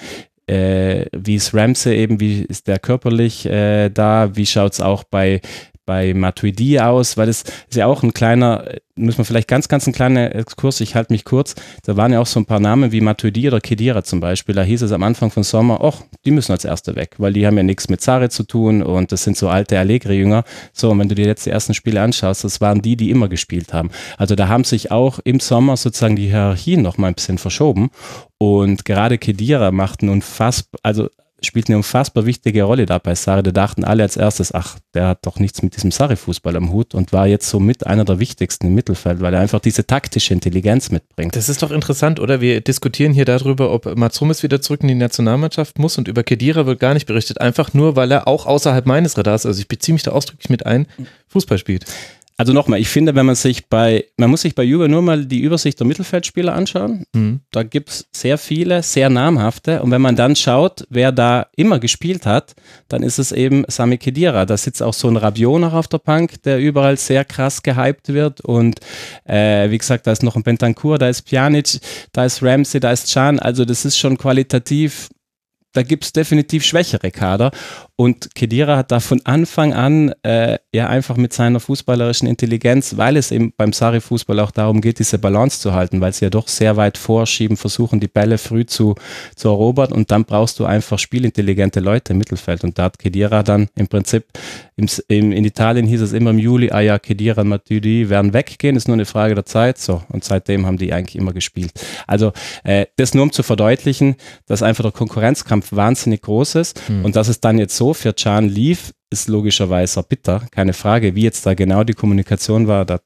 äh, 0.47 1.05
wie 1.15 1.35
ist 1.35 1.53
Ramsey 1.53 1.95
eben, 1.95 2.19
wie 2.19 2.41
ist 2.41 2.67
der 2.67 2.79
körperlich 2.79 3.45
äh, 3.45 3.89
da, 3.89 4.35
wie 4.35 4.47
schaut 4.47 4.73
es 4.73 4.81
auch 4.81 5.03
bei 5.03 5.41
bei 5.85 6.13
Matuidi 6.13 6.79
aus, 6.79 7.17
weil 7.17 7.27
das 7.27 7.43
ist 7.43 7.75
ja 7.75 7.85
auch 7.85 8.03
ein 8.03 8.13
kleiner, 8.13 8.65
muss 8.95 9.17
man 9.17 9.25
vielleicht 9.25 9.47
ganz, 9.47 9.67
ganz 9.67 9.87
ein 9.87 9.93
kleiner 9.93 10.33
Exkurs, 10.33 10.81
ich 10.81 10.95
halte 10.95 11.13
mich 11.13 11.25
kurz, 11.25 11.55
da 11.83 11.97
waren 11.97 12.13
ja 12.13 12.19
auch 12.19 12.25
so 12.25 12.39
ein 12.39 12.45
paar 12.45 12.59
Namen 12.59 12.91
wie 12.91 13.01
Matuidi 13.01 13.47
oder 13.47 13.59
Kedira 13.59 14.03
zum 14.03 14.19
Beispiel, 14.19 14.55
da 14.55 14.63
hieß 14.63 14.81
es 14.81 14.91
am 14.91 15.03
Anfang 15.03 15.31
von 15.31 15.43
Sommer, 15.43 15.79
ach, 15.81 16.01
die 16.25 16.31
müssen 16.31 16.51
als 16.51 16.65
Erste 16.65 16.95
weg, 16.95 17.15
weil 17.17 17.33
die 17.33 17.45
haben 17.45 17.57
ja 17.57 17.63
nichts 17.63 17.89
mit 17.89 18.01
Zare 18.01 18.29
zu 18.29 18.43
tun 18.43 18.81
und 18.81 19.11
das 19.11 19.23
sind 19.23 19.37
so 19.37 19.49
alte 19.49 19.77
Allegri-Jünger. 19.77 20.43
So, 20.73 20.91
und 20.91 20.99
wenn 20.99 21.09
du 21.09 21.15
dir 21.15 21.25
jetzt 21.25 21.45
die 21.45 21.51
ersten 21.51 21.73
Spiele 21.73 22.01
anschaust, 22.01 22.43
das 22.43 22.61
waren 22.61 22.81
die, 22.81 22.95
die 22.95 23.11
immer 23.11 23.27
gespielt 23.27 23.73
haben. 23.73 23.89
Also 24.17 24.35
da 24.35 24.47
haben 24.47 24.63
sich 24.63 24.91
auch 24.91 25.19
im 25.23 25.39
Sommer 25.39 25.77
sozusagen 25.77 26.15
die 26.15 26.27
Hierarchien 26.27 26.81
noch 26.81 26.97
mal 26.97 27.07
ein 27.07 27.15
bisschen 27.15 27.37
verschoben 27.37 27.89
und 28.37 28.85
gerade 28.85 29.17
Kedira 29.17 29.71
macht 29.71 30.01
ein 30.01 30.09
unfassbar, 30.09 30.79
also 30.83 31.09
spielt 31.45 31.69
eine 31.69 31.77
unfassbar 31.77 32.25
wichtige 32.25 32.63
Rolle 32.63 32.85
da 32.85 32.97
bei 32.97 33.15
Sarri. 33.15 33.43
Da 33.43 33.51
dachten 33.51 33.83
alle 33.83 34.03
als 34.03 34.17
erstes, 34.17 34.53
ach, 34.53 34.77
der 34.93 35.07
hat 35.07 35.25
doch 35.25 35.39
nichts 35.39 35.61
mit 35.61 35.75
diesem 35.75 35.91
Sarri-Fußball 35.91 36.55
am 36.55 36.71
Hut 36.71 36.93
und 36.93 37.13
war 37.13 37.27
jetzt 37.27 37.49
so 37.49 37.59
mit 37.59 37.85
einer 37.85 38.05
der 38.05 38.19
wichtigsten 38.19 38.67
im 38.67 38.75
Mittelfeld, 38.75 39.21
weil 39.21 39.33
er 39.33 39.39
einfach 39.39 39.59
diese 39.59 39.85
taktische 39.85 40.33
Intelligenz 40.33 40.91
mitbringt. 40.91 41.35
Das 41.35 41.49
ist 41.49 41.63
doch 41.63 41.71
interessant, 41.71 42.19
oder? 42.19 42.41
Wir 42.41 42.61
diskutieren 42.61 43.13
hier 43.13 43.25
darüber, 43.25 43.71
ob 43.71 43.95
Mats 43.95 44.19
Hummels 44.19 44.43
wieder 44.43 44.61
zurück 44.61 44.81
in 44.81 44.87
die 44.87 44.95
Nationalmannschaft 44.95 45.79
muss 45.79 45.97
und 45.97 46.07
über 46.07 46.23
Kedira 46.23 46.65
wird 46.65 46.79
gar 46.79 46.93
nicht 46.93 47.05
berichtet. 47.05 47.41
Einfach 47.41 47.73
nur, 47.73 47.95
weil 47.95 48.11
er 48.11 48.27
auch 48.27 48.45
außerhalb 48.45 48.85
meines 48.85 49.17
Radars, 49.17 49.45
also 49.45 49.59
ich 49.59 49.67
beziehe 49.67 49.93
mich 49.93 50.03
da 50.03 50.11
ausdrücklich 50.11 50.49
mit 50.49 50.65
ein, 50.65 50.87
Fußball 51.27 51.57
spielt. 51.57 51.85
Also 52.37 52.51
nochmal, 52.51 52.79
ich 52.79 52.89
finde, 52.89 53.15
wenn 53.15 53.25
man 53.25 53.35
sich 53.35 53.67
bei, 53.67 54.05
man 54.17 54.29
muss 54.29 54.41
sich 54.41 54.55
bei 54.55 54.63
Juve 54.63 54.89
nur 54.89 55.01
mal 55.01 55.25
die 55.25 55.39
Übersicht 55.39 55.79
der 55.79 55.87
Mittelfeldspieler 55.87 56.53
anschauen. 56.53 57.05
Mhm. 57.13 57.39
Da 57.51 57.63
gibt 57.63 57.89
es 57.89 58.07
sehr 58.13 58.37
viele, 58.37 58.83
sehr 58.83 59.09
namhafte. 59.09 59.81
Und 59.81 59.91
wenn 59.91 60.01
man 60.01 60.17
dann 60.17 60.35
schaut, 60.35 60.85
wer 60.89 61.13
da 61.13 61.47
immer 61.55 61.79
gespielt 61.79 62.25
hat, 62.25 62.53
dann 62.89 63.03
ist 63.03 63.19
es 63.19 63.31
eben 63.31 63.63
Sami 63.69 63.97
Khedira. 63.97 64.45
Da 64.45 64.57
sitzt 64.57 64.83
auch 64.83 64.93
so 64.93 65.07
ein 65.07 65.15
Rabiot 65.15 65.61
noch 65.61 65.73
auf 65.73 65.87
der 65.87 65.99
Bank, 65.99 66.43
der 66.43 66.59
überall 66.59 66.97
sehr 66.97 67.23
krass 67.23 67.63
gehypt 67.63 68.09
wird. 68.09 68.41
Und 68.41 68.81
äh, 69.23 69.69
wie 69.69 69.77
gesagt, 69.77 70.05
da 70.05 70.11
ist 70.11 70.23
noch 70.23 70.35
ein 70.35 70.43
Bentancur, 70.43 70.97
da 70.97 71.07
ist 71.07 71.21
Pjanic, 71.21 71.79
da 72.11 72.25
ist 72.25 72.43
Ramsey, 72.43 72.81
da 72.81 72.91
ist 72.91 73.13
Can. 73.13 73.39
Also 73.39 73.63
das 73.63 73.85
ist 73.85 73.97
schon 73.97 74.17
qualitativ 74.17 75.09
da 75.75 75.83
gibt 75.83 76.05
es 76.05 76.13
definitiv 76.13 76.63
schwächere 76.63 77.11
Kader. 77.11 77.51
Und 77.97 78.35
Kedira 78.35 78.75
hat 78.75 78.91
da 78.91 78.99
von 78.99 79.21
Anfang 79.23 79.73
an 79.73 80.13
äh, 80.23 80.57
ja 80.73 80.89
einfach 80.89 81.15
mit 81.15 81.31
seiner 81.31 81.61
fußballerischen 81.61 82.27
Intelligenz, 82.27 82.97
weil 82.97 83.15
es 83.15 83.31
eben 83.31 83.53
beim 83.55 83.71
Sari-Fußball 83.71 84.37
auch 84.41 84.51
darum 84.51 84.81
geht, 84.81 84.99
diese 84.99 85.17
Balance 85.17 85.61
zu 85.61 85.73
halten, 85.73 86.01
weil 86.01 86.11
sie 86.11 86.25
ja 86.25 86.29
doch 86.29 86.49
sehr 86.49 86.75
weit 86.75 86.97
vorschieben, 86.97 87.55
versuchen 87.55 88.01
die 88.01 88.09
Bälle 88.09 88.37
früh 88.37 88.65
zu, 88.65 88.95
zu 89.37 89.47
erobern 89.47 89.93
und 89.93 90.11
dann 90.11 90.25
brauchst 90.25 90.59
du 90.59 90.65
einfach 90.65 90.99
spielintelligente 90.99 91.79
Leute 91.79 92.11
im 92.11 92.19
Mittelfeld. 92.19 92.65
Und 92.65 92.77
da 92.77 92.83
hat 92.83 92.99
Kedira 92.99 93.43
dann 93.43 93.69
im 93.75 93.87
Prinzip, 93.87 94.25
im, 94.75 94.87
im, 95.07 95.31
in 95.31 95.45
Italien 95.45 95.87
hieß 95.87 96.01
es 96.01 96.11
immer 96.11 96.31
im 96.31 96.39
Juli, 96.39 96.71
ah 96.71 96.81
ja, 96.81 96.99
Kedira 96.99 97.43
und 97.43 97.47
Matuidi 97.47 98.09
werden 98.09 98.33
weggehen, 98.33 98.75
ist 98.75 98.89
nur 98.89 98.95
eine 98.95 99.05
Frage 99.05 99.35
der 99.35 99.45
Zeit. 99.45 99.77
So, 99.77 100.01
und 100.09 100.25
seitdem 100.25 100.65
haben 100.65 100.77
die 100.77 100.91
eigentlich 100.91 101.15
immer 101.15 101.31
gespielt. 101.31 101.71
Also 102.07 102.33
äh, 102.65 102.87
das 102.97 103.13
nur 103.13 103.23
um 103.23 103.31
zu 103.31 103.41
verdeutlichen, 103.41 104.15
dass 104.47 104.61
einfach 104.61 104.83
der 104.83 104.91
Konkurrenzkampf 104.91 105.71
wahnsinnig 105.71 106.23
groß 106.23 106.55
ist 106.55 106.81
hm. 106.87 107.05
und 107.05 107.15
dass 107.15 107.29
es 107.29 107.39
dann 107.39 107.57
jetzt 107.57 107.77
so 107.77 107.84
für 107.93 108.13
Can 108.13 108.49
lief, 108.49 108.93
ist 109.09 109.27
logischerweise 109.27 110.03
bitter, 110.03 110.47
keine 110.51 110.73
Frage. 110.73 111.15
Wie 111.15 111.23
jetzt 111.23 111.45
da 111.45 111.53
genau 111.53 111.83
die 111.83 111.93
Kommunikation 111.93 112.67
war, 112.67 112.85
da, 112.85 112.99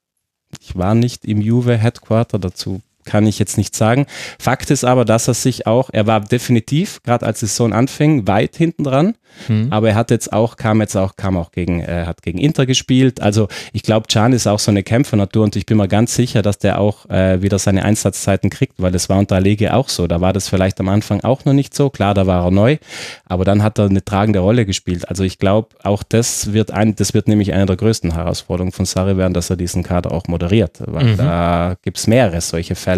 ich 0.59 0.75
war 0.75 0.95
nicht 0.95 1.25
im 1.25 1.41
Juve 1.41 1.77
Headquarter, 1.77 2.39
dazu 2.39 2.81
kann 3.05 3.25
ich 3.25 3.39
jetzt 3.39 3.57
nicht 3.57 3.75
sagen. 3.75 4.05
Fakt 4.39 4.69
ist 4.71 4.83
aber, 4.83 5.05
dass 5.05 5.27
er 5.27 5.33
sich 5.33 5.67
auch, 5.67 5.89
er 5.91 6.07
war 6.07 6.21
definitiv, 6.21 7.01
gerade 7.03 7.25
als 7.25 7.39
die 7.39 7.47
Saison 7.47 7.73
anfing, 7.73 8.27
weit 8.27 8.55
hinten 8.55 8.83
dran. 8.83 9.15
Mhm. 9.47 9.67
Aber 9.69 9.89
er 9.89 9.95
hat 9.95 10.11
jetzt 10.11 10.33
auch, 10.33 10.57
kam 10.57 10.81
jetzt 10.81 10.95
auch, 10.95 11.15
kam 11.15 11.37
auch 11.37 11.51
gegen, 11.51 11.79
er 11.79 12.07
hat 12.07 12.21
gegen 12.21 12.39
Inter 12.39 12.65
gespielt. 12.65 13.21
Also 13.21 13.47
ich 13.73 13.83
glaube, 13.83 14.07
Can 14.11 14.33
ist 14.33 14.47
auch 14.47 14.59
so 14.59 14.71
eine 14.71 14.83
Kämpfernatur 14.83 15.43
und 15.43 15.55
ich 15.55 15.65
bin 15.65 15.77
mir 15.77 15.87
ganz 15.87 16.15
sicher, 16.15 16.41
dass 16.41 16.57
der 16.57 16.79
auch 16.79 17.09
äh, 17.09 17.41
wieder 17.41 17.59
seine 17.59 17.85
Einsatzzeiten 17.85 18.49
kriegt, 18.49 18.73
weil 18.77 18.91
das 18.91 19.07
war 19.07 19.17
unter 19.17 19.35
Allege 19.35 19.73
auch 19.73 19.89
so. 19.89 20.07
Da 20.07 20.19
war 20.19 20.33
das 20.33 20.49
vielleicht 20.49 20.79
am 20.79 20.89
Anfang 20.89 21.21
auch 21.21 21.45
noch 21.45 21.53
nicht 21.53 21.75
so. 21.75 21.89
Klar, 21.89 22.13
da 22.13 22.27
war 22.27 22.45
er 22.45 22.51
neu, 22.51 22.77
aber 23.25 23.45
dann 23.45 23.63
hat 23.63 23.79
er 23.79 23.85
eine 23.85 24.03
tragende 24.03 24.39
Rolle 24.39 24.65
gespielt. 24.65 25.07
Also 25.07 25.23
ich 25.23 25.37
glaube, 25.37 25.69
auch 25.83 26.03
das 26.03 26.53
wird 26.53 26.71
ein, 26.71 26.95
das 26.95 27.13
wird 27.13 27.27
nämlich 27.27 27.53
eine 27.53 27.65
der 27.65 27.75
größten 27.75 28.13
Herausforderungen 28.13 28.71
von 28.71 28.85
Sarri 28.85 29.17
werden, 29.17 29.33
dass 29.33 29.49
er 29.49 29.55
diesen 29.55 29.83
Kader 29.83 30.11
auch 30.11 30.27
moderiert, 30.27 30.81
weil 30.85 31.05
mhm. 31.05 31.17
da 31.17 31.75
gibt 31.83 31.97
es 31.97 32.07
mehrere 32.07 32.41
solche 32.41 32.75
Fälle 32.75 32.88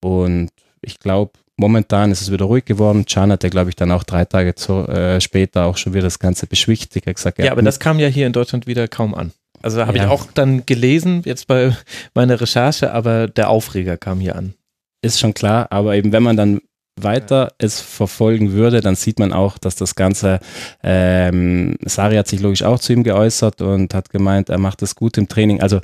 und 0.00 0.50
ich 0.82 0.98
glaube, 1.00 1.32
Momentan 1.58 2.10
ist 2.10 2.20
es 2.20 2.30
wieder 2.30 2.44
ruhig 2.44 2.66
geworden. 2.66 3.06
Can 3.06 3.32
hat 3.32 3.42
ja, 3.42 3.48
glaube 3.48 3.70
ich, 3.70 3.76
dann 3.76 3.90
auch 3.90 4.02
drei 4.02 4.26
Tage 4.26 4.54
zu, 4.54 4.86
äh, 4.88 5.22
später 5.22 5.64
auch 5.64 5.78
schon 5.78 5.94
wieder 5.94 6.04
das 6.04 6.18
Ganze 6.18 6.46
beschwichtigt. 6.46 7.06
Er 7.06 7.14
gesagt, 7.14 7.38
ja, 7.38 7.50
aber 7.50 7.62
das 7.62 7.80
kam 7.80 7.98
ja 7.98 8.08
hier 8.08 8.26
in 8.26 8.34
Deutschland 8.34 8.66
wieder 8.66 8.88
kaum 8.88 9.14
an. 9.14 9.32
Also 9.62 9.86
habe 9.86 9.96
ja. 9.96 10.04
ich 10.04 10.10
auch 10.10 10.26
dann 10.34 10.66
gelesen, 10.66 11.22
jetzt 11.24 11.46
bei 11.46 11.74
meiner 12.14 12.38
Recherche, 12.38 12.92
aber 12.92 13.26
der 13.26 13.48
Aufreger 13.48 13.96
kam 13.96 14.20
hier 14.20 14.36
an. 14.36 14.52
Ist 15.00 15.18
schon 15.18 15.32
klar, 15.32 15.68
aber 15.70 15.96
eben 15.96 16.12
wenn 16.12 16.22
man 16.22 16.36
dann 16.36 16.60
weiter 17.00 17.52
es 17.56 17.80
verfolgen 17.80 18.52
würde, 18.52 18.82
dann 18.82 18.94
sieht 18.94 19.18
man 19.18 19.32
auch, 19.32 19.56
dass 19.56 19.76
das 19.76 19.94
Ganze, 19.94 20.40
ähm, 20.82 21.76
Sari 21.84 22.16
hat 22.16 22.28
sich 22.28 22.40
logisch 22.40 22.62
auch 22.64 22.80
zu 22.80 22.92
ihm 22.92 23.02
geäußert 23.02 23.62
und 23.62 23.94
hat 23.94 24.10
gemeint, 24.10 24.50
er 24.50 24.58
macht 24.58 24.82
es 24.82 24.94
gut 24.94 25.16
im 25.16 25.28
Training. 25.28 25.62
Also 25.62 25.80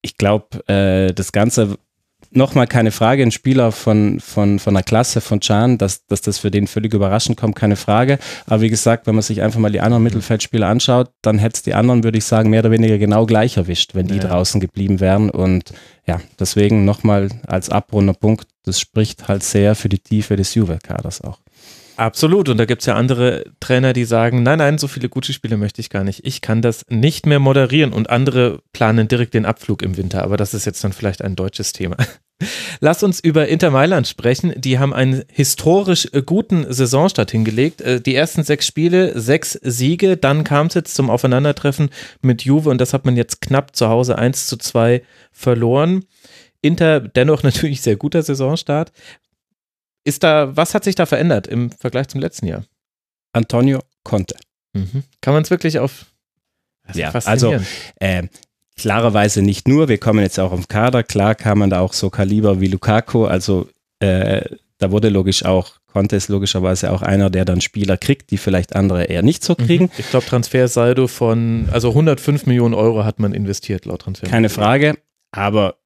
ich 0.00 0.16
glaube, 0.16 0.66
äh, 0.68 1.12
das 1.12 1.32
Ganze 1.32 1.76
nochmal 2.34 2.66
keine 2.66 2.90
Frage, 2.90 3.22
ein 3.22 3.30
Spieler 3.30 3.72
von, 3.72 4.20
von, 4.20 4.58
von 4.58 4.74
der 4.74 4.82
Klasse 4.82 5.20
von 5.20 5.40
Can, 5.40 5.78
dass, 5.78 6.06
dass 6.06 6.20
das 6.20 6.38
für 6.38 6.50
den 6.50 6.66
völlig 6.66 6.94
überraschend 6.94 7.38
kommt, 7.38 7.56
keine 7.56 7.76
Frage. 7.76 8.18
Aber 8.46 8.60
wie 8.60 8.68
gesagt, 8.68 9.06
wenn 9.06 9.14
man 9.14 9.22
sich 9.22 9.42
einfach 9.42 9.60
mal 9.60 9.72
die 9.72 9.80
anderen 9.80 10.02
Mittelfeldspieler 10.02 10.66
anschaut, 10.66 11.10
dann 11.22 11.38
hätte 11.38 11.56
es 11.56 11.62
die 11.62 11.74
anderen, 11.74 12.04
würde 12.04 12.18
ich 12.18 12.24
sagen, 12.24 12.50
mehr 12.50 12.60
oder 12.60 12.70
weniger 12.70 12.98
genau 12.98 13.26
gleich 13.26 13.56
erwischt, 13.56 13.94
wenn 13.94 14.06
die 14.06 14.16
ja. 14.16 14.24
draußen 14.24 14.60
geblieben 14.60 15.00
wären. 15.00 15.30
Und 15.30 15.72
ja, 16.06 16.20
deswegen 16.38 16.84
nochmal 16.84 17.28
als 17.46 17.70
abrunder 17.70 18.14
Punkt, 18.14 18.46
das 18.64 18.80
spricht 18.80 19.28
halt 19.28 19.42
sehr 19.42 19.74
für 19.74 19.88
die 19.88 19.98
Tiefe 19.98 20.36
des 20.36 20.54
Juve-Kaders 20.54 21.22
auch. 21.22 21.38
Absolut. 21.96 22.48
Und 22.48 22.58
da 22.58 22.64
gibt 22.64 22.82
es 22.82 22.86
ja 22.86 22.94
andere 22.94 23.44
Trainer, 23.60 23.92
die 23.92 24.04
sagen, 24.04 24.42
nein, 24.42 24.58
nein, 24.58 24.78
so 24.78 24.88
viele 24.88 25.08
gute 25.08 25.32
Spiele 25.32 25.56
möchte 25.56 25.80
ich 25.80 25.90
gar 25.90 26.04
nicht. 26.04 26.24
Ich 26.24 26.40
kann 26.40 26.62
das 26.62 26.86
nicht 26.88 27.26
mehr 27.26 27.38
moderieren. 27.38 27.92
Und 27.92 28.10
andere 28.10 28.60
planen 28.72 29.08
direkt 29.08 29.34
den 29.34 29.46
Abflug 29.46 29.82
im 29.82 29.96
Winter. 29.96 30.24
Aber 30.24 30.36
das 30.36 30.54
ist 30.54 30.64
jetzt 30.64 30.82
dann 30.84 30.92
vielleicht 30.92 31.22
ein 31.22 31.36
deutsches 31.36 31.72
Thema. 31.72 31.96
Lass 32.80 33.02
uns 33.02 33.20
über 33.20 33.48
Inter 33.48 33.70
Mailand 33.70 34.08
sprechen. 34.08 34.52
Die 34.56 34.78
haben 34.78 34.92
einen 34.92 35.24
historisch 35.30 36.08
guten 36.26 36.66
Saisonstart 36.72 37.30
hingelegt. 37.30 37.80
Äh, 37.80 38.00
die 38.00 38.14
ersten 38.14 38.42
sechs 38.42 38.66
Spiele, 38.66 39.18
sechs 39.18 39.52
Siege. 39.62 40.16
Dann 40.16 40.44
kam 40.44 40.66
es 40.66 40.74
jetzt 40.74 40.94
zum 40.94 41.10
Aufeinandertreffen 41.10 41.90
mit 42.20 42.42
Juve 42.42 42.70
und 42.70 42.80
das 42.80 42.92
hat 42.92 43.04
man 43.04 43.16
jetzt 43.16 43.40
knapp 43.40 43.76
zu 43.76 43.88
Hause 43.88 44.18
1 44.18 44.46
zu 44.46 44.56
2 44.56 45.02
verloren. 45.30 46.04
Inter 46.60 47.00
dennoch 47.00 47.42
natürlich 47.44 47.82
sehr 47.82 47.96
guter 47.96 48.22
Saisonstart. 48.22 48.92
Ist 50.04 50.24
da, 50.24 50.56
was 50.56 50.74
hat 50.74 50.84
sich 50.84 50.96
da 50.96 51.06
verändert 51.06 51.46
im 51.46 51.70
Vergleich 51.70 52.08
zum 52.08 52.20
letzten 52.20 52.46
Jahr? 52.46 52.64
Antonio 53.32 53.80
Conte. 54.02 54.36
Mhm. 54.72 55.04
Kann 55.20 55.34
man 55.34 55.42
es 55.42 55.50
wirklich 55.50 55.78
auf. 55.78 56.06
Ja, 56.94 57.10
also 57.12 57.56
äh, 58.00 58.26
klarerweise 58.76 59.42
nicht 59.42 59.68
nur. 59.68 59.88
Wir 59.88 59.98
kommen 59.98 60.20
jetzt 60.20 60.38
auch 60.38 60.52
auf 60.52 60.68
Kader. 60.68 61.02
Klar 61.02 61.34
kann 61.34 61.58
man 61.58 61.70
da 61.70 61.80
auch 61.80 61.92
so 61.92 62.10
Kaliber 62.10 62.60
wie 62.60 62.68
Lukaku. 62.68 63.24
Also 63.26 63.68
äh, 64.00 64.42
da 64.78 64.90
wurde 64.90 65.08
logisch 65.08 65.44
auch 65.44 65.76
Conte 65.92 66.16
ist 66.16 66.28
logischerweise 66.28 66.90
auch 66.90 67.02
einer, 67.02 67.28
der 67.30 67.44
dann 67.44 67.60
Spieler 67.60 67.96
kriegt, 67.96 68.30
die 68.30 68.38
vielleicht 68.38 68.74
andere 68.74 69.04
eher 69.04 69.22
nicht 69.22 69.44
so 69.44 69.54
kriegen. 69.54 69.84
Mhm. 69.84 69.90
Ich 69.98 70.08
glaube, 70.08 70.26
Transfersaldo 70.26 71.06
von, 71.06 71.68
also 71.70 71.90
105 71.90 72.46
Millionen 72.46 72.74
Euro 72.74 73.04
hat 73.04 73.20
man 73.20 73.34
investiert 73.34 73.84
laut 73.84 74.02
Transfer. 74.02 74.26
Keine 74.26 74.48
Frage, 74.48 74.96
aber 75.32 75.76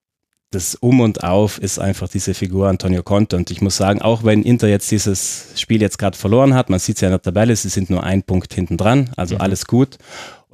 das 0.52 0.76
Um 0.76 1.00
und 1.00 1.25
Auf 1.25 1.59
ist 1.59 1.81
einfach 1.81 2.09
diese 2.09 2.33
Figur 2.33 2.69
Antonio 2.69 3.02
Conte. 3.02 3.37
Und 3.37 3.50
ich 3.50 3.61
muss 3.61 3.76
sagen, 3.76 4.00
auch 4.00 4.23
wenn 4.23 4.45
Inter 4.45 4.69
jetzt 4.69 4.90
dieses 4.93 5.49
Spiel 5.57 5.83
jetzt 5.83 5.99
gerade 5.99 6.16
verloren 6.16 6.55
hat, 6.55 6.71
man 6.71 6.78
sieht 6.78 6.97
es 6.97 7.00
ja 7.00 7.09
in 7.09 7.12
der 7.12 7.23
Tabelle, 7.23 7.55
sie 7.57 7.69
sind 7.69 7.90
nur 7.90 8.05
ein 8.05 8.23
Punkt 8.23 8.55
hinten 8.55 8.76
dran, 8.76 9.11
also 9.16 9.35
mhm. 9.35 9.40
alles 9.40 9.66
gut. 9.66 9.99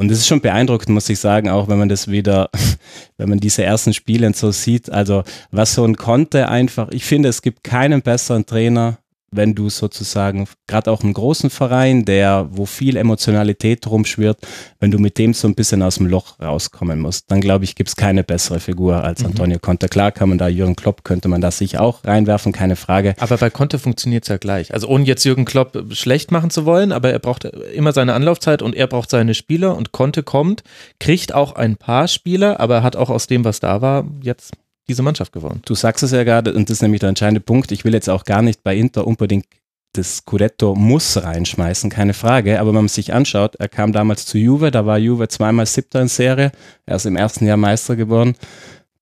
Und 0.03 0.11
es 0.11 0.19
ist 0.19 0.27
schon 0.27 0.41
beeindruckend, 0.41 0.89
muss 0.89 1.09
ich 1.09 1.21
sagen, 1.21 1.49
auch 1.49 1.69
wenn 1.69 1.79
man 1.79 1.89
das 1.89 2.09
wieder, 2.09 2.51
wenn 3.19 3.29
man 3.29 3.39
diese 3.39 3.63
ersten 3.63 3.95
Spiele 3.95 4.35
so 4.35 4.51
sieht. 4.51 4.91
Also 4.91 5.23
was 5.53 5.75
so 5.75 5.85
ein 5.85 5.95
Conte 5.95 6.49
einfach, 6.49 6.89
ich 6.91 7.05
finde, 7.05 7.29
es 7.29 7.41
gibt 7.41 7.63
keinen 7.63 8.03
besseren 8.03 8.45
Trainer 8.45 8.99
wenn 9.33 9.55
du 9.55 9.71
sozusagen, 9.71 10.47
gerade 10.67 10.91
auch 10.91 11.03
im 11.03 11.13
großen 11.13 11.51
Verein, 11.51 12.05
der, 12.05 12.49
wo 12.51 12.67
viel 12.67 12.97
Emotionalität 12.97 13.87
rumschwirrt, 13.87 14.39
wenn 14.79 14.91
du 14.91 14.99
mit 14.99 15.19
dem 15.19 15.35
so 15.35 15.49
ein 15.49 15.55
bisschen 15.55 15.83
aus 15.83 15.97
dem 15.97 16.07
Loch 16.07 16.39
rauskommen 16.41 17.01
musst, 17.01 17.31
dann 17.31 17.41
glaube 17.41 17.65
ich, 17.65 17.75
gibt 17.75 17.89
es 17.89 17.97
keine 17.97 18.23
bessere 18.23 18.61
Figur 18.61 19.03
als 19.03 19.21
mhm. 19.21 19.29
Antonio 19.29 19.59
Conte. 19.59 19.89
Klar 19.89 20.13
kann 20.13 20.29
man 20.29 20.39
da 20.39 20.49
Jürgen 20.49 20.77
Klopp, 20.77 21.03
könnte 21.05 21.29
man 21.29 21.41
das 21.41 21.59
sich 21.59 21.79
auch 21.79 22.05
reinwerfen, 22.05 22.53
keine 22.53 22.77
Frage. 22.77 23.15
Aber 23.19 23.37
bei 23.39 23.51
Conte 23.51 23.79
funktioniert 23.79 24.25
es 24.25 24.29
ja 24.29 24.37
gleich. 24.37 24.73
Also 24.73 24.87
ohne 24.89 25.05
jetzt 25.05 25.25
Jürgen 25.25 25.45
Klopp 25.45 25.79
schlecht 25.93 26.31
machen 26.31 26.51
zu 26.51 26.67
wollen, 26.67 26.93
aber 26.93 27.11
er 27.11 27.19
braucht 27.19 27.45
immer 27.45 27.93
seine 27.93 28.15
Anlaufzeit 28.15 28.63
und 28.63 28.77
er 28.77 28.87
braucht 28.87 29.11
seine 29.11 29.35
Spieler 29.35 29.77
und 29.77 29.93
Conte 29.93 30.23
kommt, 30.23 30.63
kriegt 31.01 31.35
auch 31.35 31.55
ein 31.55 31.77
paar 31.77 32.07
Spieler, 32.09 32.61
aber 32.61 32.77
er 32.77 32.83
hat 32.83 32.97
auch 32.97 33.11
aus 33.11 33.27
dem, 33.27 33.45
was 33.45 33.61
da 33.61 33.81
war, 33.81 34.05
jetzt 34.23 34.53
diese 34.89 35.03
Mannschaft 35.03 35.33
geworden. 35.33 35.63
Du 35.65 35.75
sagst 35.75 36.03
es 36.03 36.11
ja 36.11 36.25
gerade, 36.25 36.53
und 36.53 36.69
das 36.69 36.79
ist 36.79 36.83
nämlich 36.83 37.01
der 37.01 37.09
entscheidende 37.09 37.41
Punkt. 37.41 37.73
Ich 37.73 37.85
will 37.85 37.95
jetzt 37.95 38.11
auch 38.11 38.25
gar 38.25 38.43
nicht 38.43 38.63
bei 38.63 38.77
Inter 38.77 39.07
unbedingt 39.07 39.47
das 39.95 40.19
Scudetto 40.19 40.75
muss 40.75 41.23
reinschmeißen, 41.23 41.91
keine 41.91 42.15
Frage. 42.15 42.61
Aber 42.61 42.71
wenn 42.71 42.77
man 42.77 42.89
sich 42.89 43.13
anschaut, 43.13 43.57
er 43.57 43.69
kam 43.69 43.93
damals 43.93 44.25
zu 44.25 44.39
Juve, 44.39 44.71
da 44.71 44.87
war 44.87 44.99
Juve 44.99 45.29
zweimal 45.29 45.67
Siebter 45.67 46.01
in 46.01 46.09
Serie, 46.09 46.53
er 46.87 46.97
ist 46.97 47.07
im 47.07 47.17
ersten 47.17 47.47
Jahr 47.47 47.59
Meister 47.59 47.95
geworden. 47.95 48.35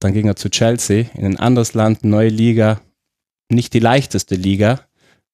Dann 0.01 0.13
ging 0.13 0.27
er 0.27 0.37
zu 0.37 0.51
Chelsea, 0.51 1.07
in 1.15 1.25
ein 1.25 1.39
anderes 1.39 1.75
Land, 1.75 2.05
neue 2.05 2.29
Liga, 2.31 2.81
nicht 3.49 3.75
die 3.75 3.81
leichteste 3.81 4.35
Liga, 4.35 4.81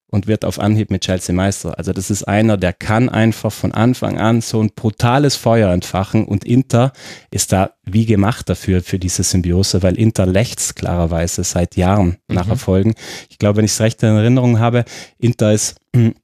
und 0.09 0.27
wird 0.27 0.45
auf 0.45 0.59
Anhieb 0.59 0.91
mit 0.91 1.03
Chelsea 1.03 1.35
Meister. 1.35 1.79
Also 1.79 1.93
das 1.93 2.11
ist 2.11 2.25
einer, 2.25 2.57
der 2.57 2.73
kann 2.73 3.09
einfach 3.09 3.53
von 3.53 3.73
Anfang 3.73 4.19
an 4.19 4.41
so 4.41 4.61
ein 4.61 4.71
brutales 4.75 5.37
Feuer 5.37 5.73
entfachen 5.73 6.25
und 6.27 6.45
Inter 6.45 6.93
ist 7.31 7.53
da 7.53 7.73
wie 7.85 8.07
gemacht 8.07 8.49
dafür, 8.49 8.83
für 8.83 8.99
diese 8.99 9.23
Symbiose, 9.23 9.83
weil 9.83 9.99
Inter 9.99 10.27
lächzt 10.27 10.77
klarerweise 10.77 11.45
seit 11.45 11.77
Jahren 11.77 12.19
mhm. 12.29 12.35
nach 12.35 12.49
Erfolgen. 12.49 12.95
Ich 13.31 13.39
glaube, 13.39 13.59
wenn 13.59 13.65
ich 13.65 13.73
es 13.73 13.81
recht 13.81 14.03
in 14.03 14.17
Erinnerung 14.17 14.59
habe, 14.59 14.85
Inter 15.19 15.53
ist 15.53 15.77
hm, 15.95 16.15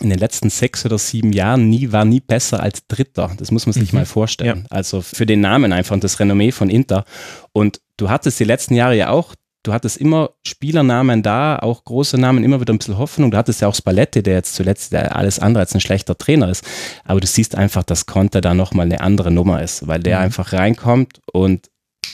in 0.00 0.10
den 0.10 0.18
letzten 0.18 0.50
sechs 0.50 0.84
oder 0.84 0.98
sieben 0.98 1.32
Jahren 1.32 1.68
nie, 1.68 1.92
war 1.92 2.04
nie 2.04 2.20
besser 2.20 2.62
als 2.62 2.86
Dritter. 2.86 3.32
Das 3.36 3.50
muss 3.50 3.66
man 3.66 3.72
sich 3.72 3.92
mhm. 3.92 4.00
mal 4.00 4.06
vorstellen. 4.06 4.66
Ja. 4.70 4.76
Also 4.76 5.02
für 5.02 5.26
den 5.26 5.40
Namen 5.40 5.72
einfach 5.72 5.94
und 5.94 6.04
das 6.04 6.20
Renommee 6.20 6.52
von 6.52 6.70
Inter. 6.70 7.04
Und 7.52 7.80
du 7.96 8.08
hattest 8.08 8.38
die 8.40 8.44
letzten 8.44 8.74
Jahre 8.74 8.96
ja 8.96 9.10
auch 9.10 9.34
du 9.62 9.72
hattest 9.72 9.96
immer 9.98 10.30
Spielernamen 10.46 11.22
da, 11.22 11.58
auch 11.58 11.84
große 11.84 12.18
Namen, 12.18 12.44
immer 12.44 12.60
wieder 12.60 12.72
ein 12.72 12.78
bisschen 12.78 12.98
Hoffnung. 12.98 13.30
Du 13.30 13.36
hattest 13.36 13.60
ja 13.60 13.68
auch 13.68 13.74
Spalletti, 13.74 14.22
der 14.22 14.34
jetzt 14.34 14.54
zuletzt 14.54 14.92
der 14.92 15.16
alles 15.16 15.38
andere 15.38 15.60
als 15.60 15.74
ein 15.74 15.80
schlechter 15.80 16.16
Trainer 16.16 16.48
ist. 16.48 16.64
Aber 17.04 17.20
du 17.20 17.26
siehst 17.26 17.56
einfach, 17.56 17.82
dass 17.82 18.06
Conte 18.06 18.40
da 18.40 18.54
nochmal 18.54 18.86
eine 18.86 19.00
andere 19.00 19.30
Nummer 19.30 19.62
ist, 19.62 19.86
weil 19.86 20.00
der 20.00 20.18
mhm. 20.18 20.24
einfach 20.24 20.52
reinkommt 20.52 21.20
und 21.32 21.70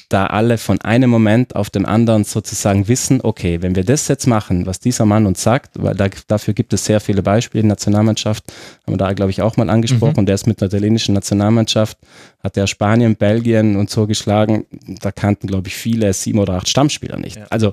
da 0.08 0.26
alle 0.26 0.58
von 0.58 0.80
einem 0.80 1.11
Moment 1.11 1.56
auf 1.56 1.70
den 1.70 1.87
anderen 1.87 2.25
sozusagen 2.25 2.88
wissen, 2.88 3.20
okay, 3.23 3.62
wenn 3.62 3.75
wir 3.75 3.84
das 3.84 4.08
jetzt 4.08 4.26
machen, 4.26 4.66
was 4.66 4.80
dieser 4.80 5.06
Mann 5.06 5.26
uns 5.26 5.42
sagt, 5.42 5.73
weil 5.75 5.94
da, 5.94 6.08
dafür 6.26 6.54
gibt 6.54 6.73
es 6.73 6.84
sehr 6.84 7.00
viele 7.00 7.23
Beispiele 7.23 7.62
in 7.62 7.68
der 7.68 7.75
Nationalmannschaft, 7.75 8.44
haben 8.87 8.94
wir 8.94 8.99
da, 8.99 9.12
glaube 9.12 9.30
ich, 9.30 9.42
auch 9.42 9.56
mal 9.56 9.70
angesprochen, 9.70 10.12
mhm. 10.12 10.18
und 10.20 10.26
der 10.26 10.34
ist 10.34 10.46
mit 10.46 10.61
der 10.61 10.68
italienischen 10.68 11.14
Nationalmannschaft, 11.14 11.99
hat 12.42 12.56
der 12.56 12.66
Spanien, 12.66 13.16
Belgien 13.16 13.76
und 13.76 13.90
so 13.90 14.06
geschlagen, 14.06 14.66
da 15.00 15.12
kannten, 15.12 15.46
glaube 15.46 15.68
ich, 15.68 15.76
viele 15.76 16.12
sieben 16.12 16.38
oder 16.38 16.54
acht 16.54 16.68
Stammspieler 16.68 17.18
nicht. 17.18 17.37
Ja. 17.37 17.46
Also 17.50 17.73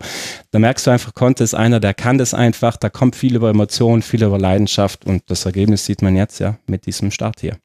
da 0.52 0.60
merkst 0.60 0.88
du 0.88 0.92
einfach, 0.92 1.14
Conte 1.14 1.44
ist 1.44 1.54
einer, 1.54 1.80
der 1.80 1.94
kann 1.94 2.18
das 2.18 2.34
einfach, 2.34 2.78
da 2.78 2.90
kommt 2.90 3.16
viel 3.16 3.36
über 3.36 3.50
Emotionen, 3.50 4.02
viel 4.02 4.24
über 4.24 4.40
Leidenschaft 4.40 5.06
und 5.06 5.24
das 5.28 5.46
Ergebnis 5.46 5.86
sieht 5.86 6.02
man 6.02 6.16
jetzt 6.16 6.40
ja 6.40 6.58
mit 6.68 6.86
diesem 6.86 7.12
Start 7.12 7.42
hier. 7.42 7.58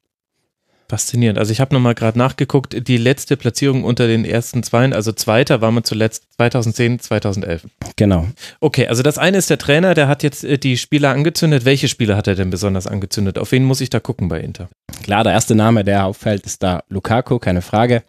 Faszinierend. 0.89 1.37
Also 1.37 1.51
ich 1.51 1.59
habe 1.59 1.75
nochmal 1.75 1.95
gerade 1.95 2.17
nachgeguckt, 2.17 2.87
die 2.87 2.95
letzte 2.95 3.35
Platzierung 3.35 3.83
unter 3.83 4.07
den 4.07 4.23
ersten 4.23 4.63
zwei, 4.63 4.89
also 4.93 5.11
zweiter 5.11 5.59
war 5.59 5.71
man 5.71 5.83
zuletzt 5.83 6.23
2010, 6.37 6.99
2011. 6.99 7.67
Genau. 7.97 8.27
Okay, 8.61 8.87
also 8.87 9.03
das 9.03 9.17
eine 9.17 9.37
ist 9.37 9.49
der 9.49 9.57
Trainer, 9.57 9.93
der 9.95 10.07
hat 10.07 10.23
jetzt 10.23 10.45
äh, 10.45 10.57
die 10.57 10.77
Spieler 10.77 11.09
angezündet. 11.09 11.65
Welche 11.65 11.89
Spieler 11.89 12.15
hat 12.15 12.27
er 12.27 12.35
denn 12.35 12.49
besonders 12.49 12.87
angezündet? 12.87 13.37
Auf 13.37 13.51
wen 13.51 13.65
muss 13.65 13.81
ich 13.81 13.89
da 13.89 13.99
gucken 13.99 14.29
bei 14.29 14.39
Inter? 14.39 14.69
Klar, 15.03 15.25
der 15.25 15.33
erste 15.33 15.55
Name, 15.55 15.83
der 15.83 16.05
auffällt, 16.05 16.45
ist 16.45 16.63
da 16.63 16.83
Lukaku, 16.87 17.39
keine 17.39 17.61
Frage. 17.61 18.03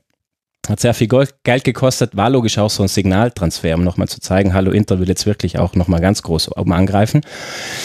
Hat 0.68 0.80
sehr 0.80 0.92
viel 0.92 1.08
Geld 1.08 1.64
gekostet, 1.64 2.14
war 2.14 2.28
logisch 2.28 2.58
auch 2.58 2.68
so 2.68 2.82
ein 2.82 2.88
Signaltransfer, 2.88 3.74
um 3.74 3.84
nochmal 3.84 4.06
zu 4.06 4.20
zeigen, 4.20 4.52
hallo 4.52 4.70
Inter 4.70 5.00
will 5.00 5.08
jetzt 5.08 5.24
wirklich 5.24 5.58
auch 5.58 5.74
nochmal 5.74 6.00
ganz 6.00 6.22
groß 6.22 6.52
angreifen. 6.52 7.22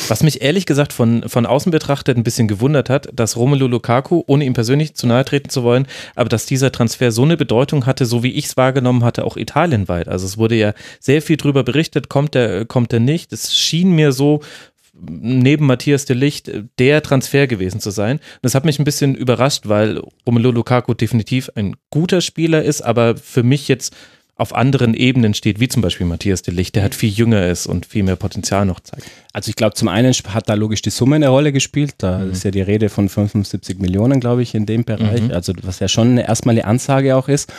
Was 0.09 0.21
mich 0.21 0.41
ehrlich 0.41 0.65
gesagt 0.65 0.91
von, 0.91 1.23
von 1.29 1.45
außen 1.45 1.71
betrachtet 1.71 2.17
ein 2.17 2.23
bisschen 2.23 2.49
gewundert 2.49 2.89
hat, 2.89 3.07
dass 3.13 3.37
Romelu 3.37 3.67
Lukaku, 3.67 4.23
ohne 4.27 4.43
ihm 4.43 4.53
persönlich 4.53 4.95
zu 4.95 5.07
nahe 5.07 5.23
treten 5.23 5.49
zu 5.49 5.63
wollen, 5.63 5.87
aber 6.15 6.27
dass 6.27 6.45
dieser 6.45 6.73
Transfer 6.73 7.13
so 7.13 7.23
eine 7.23 7.37
Bedeutung 7.37 7.85
hatte, 7.85 8.05
so 8.05 8.21
wie 8.21 8.33
ich 8.33 8.45
es 8.47 8.57
wahrgenommen 8.57 9.05
hatte, 9.05 9.23
auch 9.23 9.37
italienweit. 9.37 10.09
Also 10.09 10.25
es 10.25 10.37
wurde 10.37 10.55
ja 10.55 10.73
sehr 10.99 11.21
viel 11.21 11.37
drüber 11.37 11.63
berichtet, 11.63 12.09
kommt 12.09 12.35
er, 12.35 12.65
kommt 12.65 12.91
er 12.91 12.99
nicht. 12.99 13.31
Es 13.31 13.55
schien 13.55 13.91
mir 13.91 14.11
so 14.11 14.41
neben 14.93 15.65
Matthias 15.65 16.05
de 16.05 16.15
Licht 16.15 16.51
der 16.77 17.01
Transfer 17.01 17.47
gewesen 17.47 17.79
zu 17.79 17.89
sein. 17.89 18.19
Das 18.41 18.55
hat 18.55 18.65
mich 18.65 18.79
ein 18.79 18.85
bisschen 18.85 19.15
überrascht, 19.15 19.63
weil 19.65 20.01
Romelu 20.25 20.51
Lukaku 20.51 20.93
definitiv 20.93 21.49
ein 21.55 21.75
guter 21.89 22.21
Spieler 22.21 22.63
ist, 22.63 22.81
aber 22.81 23.17
für 23.17 23.43
mich 23.43 23.67
jetzt 23.67 23.95
auf 24.35 24.55
anderen 24.55 24.95
Ebenen 24.95 25.35
steht, 25.35 25.59
wie 25.59 25.67
zum 25.67 25.83
Beispiel 25.83 26.07
Matthias 26.07 26.41
de 26.41 26.53
Licht, 26.53 26.75
der 26.75 26.81
halt 26.81 26.95
viel 26.95 27.11
jünger 27.11 27.47
ist 27.47 27.67
und 27.67 27.85
viel 27.85 28.01
mehr 28.01 28.15
Potenzial 28.15 28.65
noch 28.65 28.79
zeigt. 28.79 29.05
Also 29.31 29.49
ich 29.49 29.55
glaube, 29.55 29.75
zum 29.75 29.87
einen 29.87 30.11
hat 30.11 30.49
da 30.49 30.55
logisch 30.55 30.81
die 30.81 30.89
Summe 30.89 31.17
eine 31.17 31.29
Rolle 31.29 31.51
gespielt. 31.51 31.95
Da 31.99 32.17
mhm. 32.17 32.31
ist 32.31 32.43
ja 32.43 32.49
die 32.49 32.61
Rede 32.61 32.89
von 32.89 33.09
75 33.09 33.77
Millionen, 33.77 34.19
glaube 34.19 34.41
ich, 34.41 34.55
in 34.55 34.65
dem 34.65 34.85
Bereich. 34.85 35.21
Mhm. 35.21 35.31
Also 35.31 35.53
was 35.61 35.79
ja 35.79 35.87
schon 35.87 36.17
erstmal 36.17 36.53
eine 36.53 36.65
Ansage 36.65 37.15
auch 37.15 37.27
ist. 37.27 37.53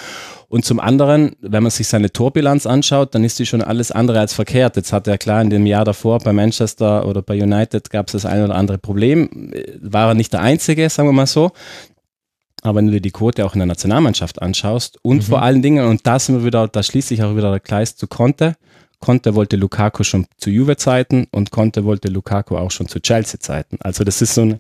Und 0.49 0.65
zum 0.65 0.81
anderen, 0.81 1.37
wenn 1.41 1.63
man 1.63 1.71
sich 1.71 1.87
seine 1.87 2.13
Torbilanz 2.13 2.67
anschaut, 2.67 3.15
dann 3.15 3.25
ist 3.25 3.39
die 3.39 3.47
schon 3.47 3.63
alles 3.63 3.93
andere 3.93 4.21
als 4.21 4.35
verkehrt. 4.35 4.77
Jetzt 4.77 4.93
hat 4.93 5.07
er 5.07 5.17
klar 5.17 5.43
in 5.43 5.51
dem 5.51 5.67
Jahr 5.67 5.85
davor 5.85 6.19
bei 6.19 6.33
Manchester 6.33 7.07
oder 7.07 7.23
bei 7.23 7.41
United 7.41 7.91
gab 7.91 8.09
es 8.09 8.13
das 8.13 8.27
ein 8.27 8.43
oder 8.43 8.55
andere 8.55 8.79
Problem. 8.79 9.53
War 9.81 10.09
er 10.09 10.15
nicht 10.15 10.33
der 10.33 10.41
Einzige, 10.41 10.89
sagen 10.91 11.09
wir 11.09 11.13
mal 11.13 11.27
so. 11.27 11.53
Aber 12.65 12.79
wenn 12.79 12.87
du 12.87 12.93
dir 12.93 13.01
die 13.01 13.11
Quote 13.11 13.45
auch 13.45 13.53
in 13.53 13.61
der 13.61 13.67
Nationalmannschaft 13.67 14.41
anschaust 14.41 14.99
und 15.03 15.19
mhm. 15.19 15.23
vor 15.23 15.43
allen 15.43 15.61
Dingen, 15.61 15.87
und 15.87 16.07
da 16.07 16.19
sind 16.19 16.37
wir 16.39 16.45
wieder, 16.45 16.67
da 16.67 16.83
schließt 16.83 17.09
sich 17.09 17.23
auch 17.23 17.37
wieder 17.37 17.51
der 17.51 17.61
Kreis 17.61 17.95
zu 17.95 18.07
Conte. 18.07 18.57
Conte 19.01 19.35
wollte 19.35 19.57
Lukaku 19.57 20.03
schon 20.03 20.27
zu 20.39 20.49
Juve-Zeiten 20.49 21.27
und 21.31 21.51
Conte 21.51 21.85
wollte 21.85 22.09
Lukaku 22.09 22.57
auch 22.57 22.71
schon 22.71 22.89
zu 22.89 23.01
Chelsea-Zeiten. 23.01 23.77
Also 23.81 24.03
das 24.03 24.23
ist 24.23 24.35
so 24.35 24.43
eine 24.43 24.59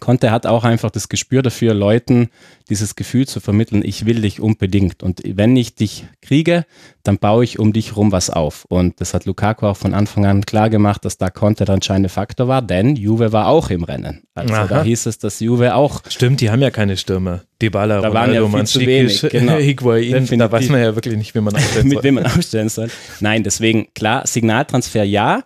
Conte 0.00 0.30
hat 0.30 0.46
auch 0.46 0.64
einfach 0.64 0.90
das 0.90 1.08
Gespür 1.08 1.42
dafür, 1.42 1.74
Leuten 1.74 2.28
dieses 2.68 2.96
Gefühl 2.96 3.28
zu 3.28 3.40
vermitteln, 3.40 3.82
ich 3.84 4.06
will 4.06 4.20
dich 4.20 4.40
unbedingt. 4.40 5.02
Und 5.02 5.22
wenn 5.24 5.56
ich 5.56 5.74
dich 5.74 6.06
kriege, 6.20 6.64
dann 7.04 7.18
baue 7.18 7.44
ich 7.44 7.58
um 7.58 7.72
dich 7.72 7.96
rum 7.96 8.10
was 8.10 8.30
auf. 8.30 8.64
Und 8.68 9.00
das 9.00 9.14
hat 9.14 9.24
Lukaku 9.24 9.66
auch 9.66 9.76
von 9.76 9.94
Anfang 9.94 10.26
an 10.26 10.44
klar 10.44 10.68
gemacht, 10.68 11.04
dass 11.04 11.16
da 11.16 11.30
Conte 11.30 11.64
der 11.64 11.76
entscheidende 11.76 12.08
Faktor 12.08 12.48
war, 12.48 12.62
denn 12.62 12.96
Juve 12.96 13.32
war 13.32 13.46
auch 13.46 13.70
im 13.70 13.84
Rennen. 13.84 14.22
Also 14.34 14.54
Aha. 14.54 14.66
da 14.66 14.82
hieß 14.82 15.06
es, 15.06 15.18
dass 15.18 15.38
Juve 15.40 15.74
auch. 15.74 16.02
Stimmt, 16.08 16.40
die 16.40 16.50
haben 16.50 16.60
ja 16.60 16.70
keine 16.70 16.96
Stürmer. 16.96 17.42
Dybala, 17.62 18.00
da 18.00 18.08
Ronaldo, 18.08 18.52
waren 18.52 18.52
ja 18.52 18.58
viel 18.58 18.66
zu 18.66 18.80
wenig, 18.80 19.20
genau. 19.30 19.56
Higuain, 19.56 20.26
da 20.38 20.50
weiß 20.50 20.68
man 20.68 20.80
ja 20.80 20.94
wirklich 20.94 21.16
nicht, 21.16 21.34
wie 21.34 21.40
man 21.40 21.54
aufstellen 21.56 21.88
soll. 21.88 21.94
Mit 21.94 22.04
wem 22.04 22.14
man 22.14 22.26
aufstellen 22.26 22.68
soll. 22.68 22.90
Nein, 23.20 23.44
deswegen, 23.44 23.88
klar, 23.94 24.26
Signaltransfer 24.26 25.04
ja, 25.04 25.42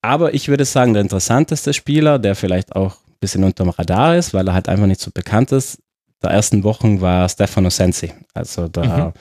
aber 0.00 0.34
ich 0.34 0.48
würde 0.48 0.64
sagen, 0.64 0.94
der 0.94 1.02
interessanteste 1.02 1.72
Spieler, 1.72 2.18
der 2.18 2.34
vielleicht 2.34 2.74
auch 2.74 2.96
bisschen 3.22 3.44
unterm 3.44 3.70
Radar 3.70 4.16
ist, 4.16 4.34
weil 4.34 4.46
er 4.46 4.52
halt 4.52 4.68
einfach 4.68 4.86
nicht 4.86 5.00
so 5.00 5.10
bekannt 5.10 5.52
ist. 5.52 5.78
Der 6.22 6.30
ersten 6.30 6.62
Wochen 6.64 7.00
war 7.00 7.28
Stefano 7.28 7.70
Sensi. 7.70 8.12
Also 8.34 8.68
da, 8.68 9.06
mhm. 9.06 9.12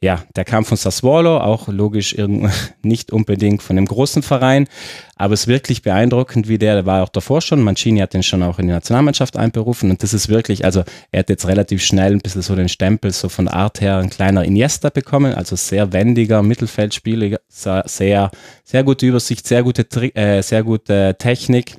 ja, 0.00 0.22
der 0.36 0.44
kam 0.44 0.64
von 0.64 0.76
Sassuolo, 0.76 1.38
auch 1.38 1.68
logisch 1.68 2.16
nicht 2.82 3.12
unbedingt 3.12 3.62
von 3.62 3.76
dem 3.76 3.86
großen 3.86 4.22
Verein, 4.22 4.68
aber 5.16 5.34
es 5.34 5.42
ist 5.42 5.46
wirklich 5.48 5.82
beeindruckend, 5.82 6.48
wie 6.48 6.58
der, 6.58 6.74
der 6.74 6.86
war 6.86 7.02
auch 7.02 7.08
davor 7.08 7.40
schon, 7.40 7.60
Mancini 7.62 8.00
hat 8.00 8.14
den 8.14 8.22
schon 8.22 8.42
auch 8.42 8.58
in 8.60 8.66
die 8.66 8.72
Nationalmannschaft 8.72 9.36
einberufen 9.36 9.90
und 9.90 10.02
das 10.02 10.14
ist 10.14 10.28
wirklich, 10.28 10.64
also 10.64 10.84
er 11.10 11.20
hat 11.20 11.28
jetzt 11.28 11.46
relativ 11.48 11.82
schnell 11.82 12.12
ein 12.12 12.20
bisschen 12.20 12.42
so 12.42 12.54
den 12.54 12.68
Stempel 12.68 13.10
so 13.12 13.28
von 13.28 13.48
Art 13.48 13.80
her 13.80 13.96
ein 13.96 14.10
kleiner 14.10 14.44
Iniesta 14.44 14.90
bekommen, 14.90 15.34
also 15.34 15.56
sehr 15.56 15.92
wendiger 15.92 16.42
Mittelfeldspieler, 16.42 17.38
sehr, 17.48 18.30
sehr 18.64 18.84
gute 18.84 19.06
Übersicht, 19.06 19.46
sehr 19.46 19.64
gute, 19.64 19.84
äh, 20.14 20.42
sehr 20.42 20.62
gute 20.62 21.16
Technik 21.18 21.76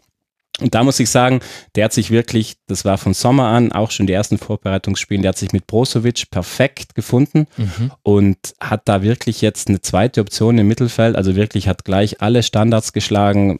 und 0.62 0.76
da 0.76 0.84
muss 0.84 1.00
ich 1.00 1.10
sagen, 1.10 1.40
der 1.76 1.86
hat 1.86 1.94
sich 1.94 2.12
wirklich, 2.12 2.56
das 2.68 2.86
war 2.86 2.98
von 2.98 3.14
Sommer 3.14 3.48
an, 3.48 3.72
auch 3.72 3.92
schon 3.92 4.08
die 4.08 4.14
ersten 4.14 4.38
Vorbereitungsspiele, 4.38 5.22
der 5.22 5.30
hat 5.30 5.38
sich 5.38 5.54
mit 5.54 5.68
Brozovic 5.68 6.30
perfekt 6.32 6.96
gefunden 6.96 7.48
mhm. 7.58 7.92
und 8.04 8.38
hat 8.60 8.82
da 8.86 9.02
wirklich 9.02 9.42
jetzt 9.42 9.70
eine 9.70 9.82
zweite 9.82 10.22
Option 10.22 10.58
im 10.58 10.68
Mittelfeld, 10.68 11.16
also 11.16 11.36
wirklich 11.36 11.68
hat 11.68 11.86
gleich 11.86 12.22
alle 12.22 12.44
Standards 12.44 12.94
geschlagen, 12.94 13.60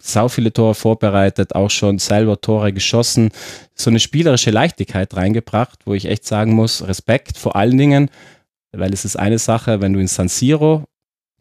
sau 0.00 0.28
viele 0.28 0.52
Tore 0.52 0.74
vorbereitet, 0.74 1.54
auch 1.54 1.70
schon 1.70 1.98
selber 1.98 2.40
Tore 2.40 2.72
geschossen, 2.72 3.30
so 3.74 3.90
eine 3.90 4.00
spielerische 4.00 4.50
Leichtigkeit 4.50 5.14
reingebracht, 5.16 5.80
wo 5.86 5.94
ich 5.94 6.06
echt 6.06 6.24
sagen 6.24 6.52
muss, 6.52 6.86
Respekt 6.86 7.36
vor 7.36 7.56
allen 7.56 7.76
Dingen, 7.76 8.10
weil 8.72 8.92
es 8.92 9.04
ist 9.04 9.16
eine 9.16 9.38
Sache, 9.38 9.80
wenn 9.80 9.92
du 9.92 10.00
in 10.00 10.08
San 10.08 10.28
Siro 10.28 10.84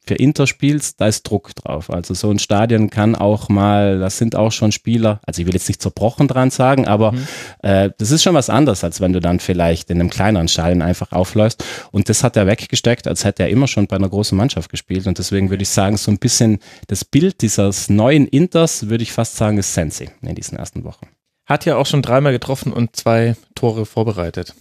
für 0.08 0.16
Inter 0.16 0.48
spielst, 0.48 1.00
da 1.02 1.08
ist 1.08 1.24
Druck 1.24 1.54
drauf. 1.56 1.90
Also 1.90 2.14
so 2.14 2.32
ein 2.32 2.40
Stadion 2.40 2.90
kann 2.90 3.16
auch 3.16 3.50
mal, 3.50 4.00
das 4.00 4.18
sind 4.18 4.36
auch 4.36 4.52
schon 4.52 4.72
Spieler, 4.72 5.20
also 5.26 5.42
ich 5.42 5.48
will 5.48 5.54
jetzt 5.54 5.68
nicht 5.68 5.82
zerbrochen 5.82 6.28
dran 6.28 6.50
sagen, 6.50 6.88
aber 6.88 7.12
mhm. 7.12 7.28
äh, 7.62 7.90
das 7.98 8.12
ist 8.12 8.24
schon 8.24 8.34
was 8.34 8.50
anderes, 8.50 8.84
als 8.84 9.02
wenn 9.02 9.14
du 9.14 9.20
dann 9.20 9.40
vielleicht 9.40 9.90
in 9.90 10.00
einem 10.00 10.10
kleineren 10.10 10.48
Stadion 10.48 10.82
einfach 10.82 11.12
aufläufst. 11.12 11.64
Und 11.92 12.10
das 12.10 12.24
hat 12.24 12.36
er 12.38 12.48
weggesteckt, 12.48 13.08
als 13.08 13.24
hätte 13.24 13.44
er 13.44 13.50
immer 13.50 13.68
schon 13.68 13.88
bei 13.88 13.96
einer 13.96 14.10
großen 14.10 14.38
Mannschaft 14.38 14.70
gespielt. 14.70 15.08
Und 15.08 15.18
deswegen 15.18 15.50
würde 15.50 15.64
ich 15.64 15.70
sagen, 15.70 15.98
so 15.98 16.12
ein 16.12 16.18
bisschen 16.18 16.60
das 16.88 17.06
Bild 17.06 17.42
dieses 17.42 17.90
neuen 17.90 18.28
Inters, 18.28 18.90
würde 18.90 19.04
ich 19.04 19.12
fast 19.12 19.36
sagen, 19.36 19.58
ist 19.58 19.74
Sensi 19.74 20.10
in 20.22 20.36
diesen 20.36 20.58
ersten 20.58 20.84
Wochen. 20.84 21.08
Hat 21.46 21.66
ja 21.66 21.78
auch 21.78 21.86
schon 21.86 22.02
dreimal 22.02 22.34
getroffen 22.34 22.74
und 22.74 22.96
zwei 22.96 23.36
Tore 23.56 23.86
vorbereitet. 23.86 24.54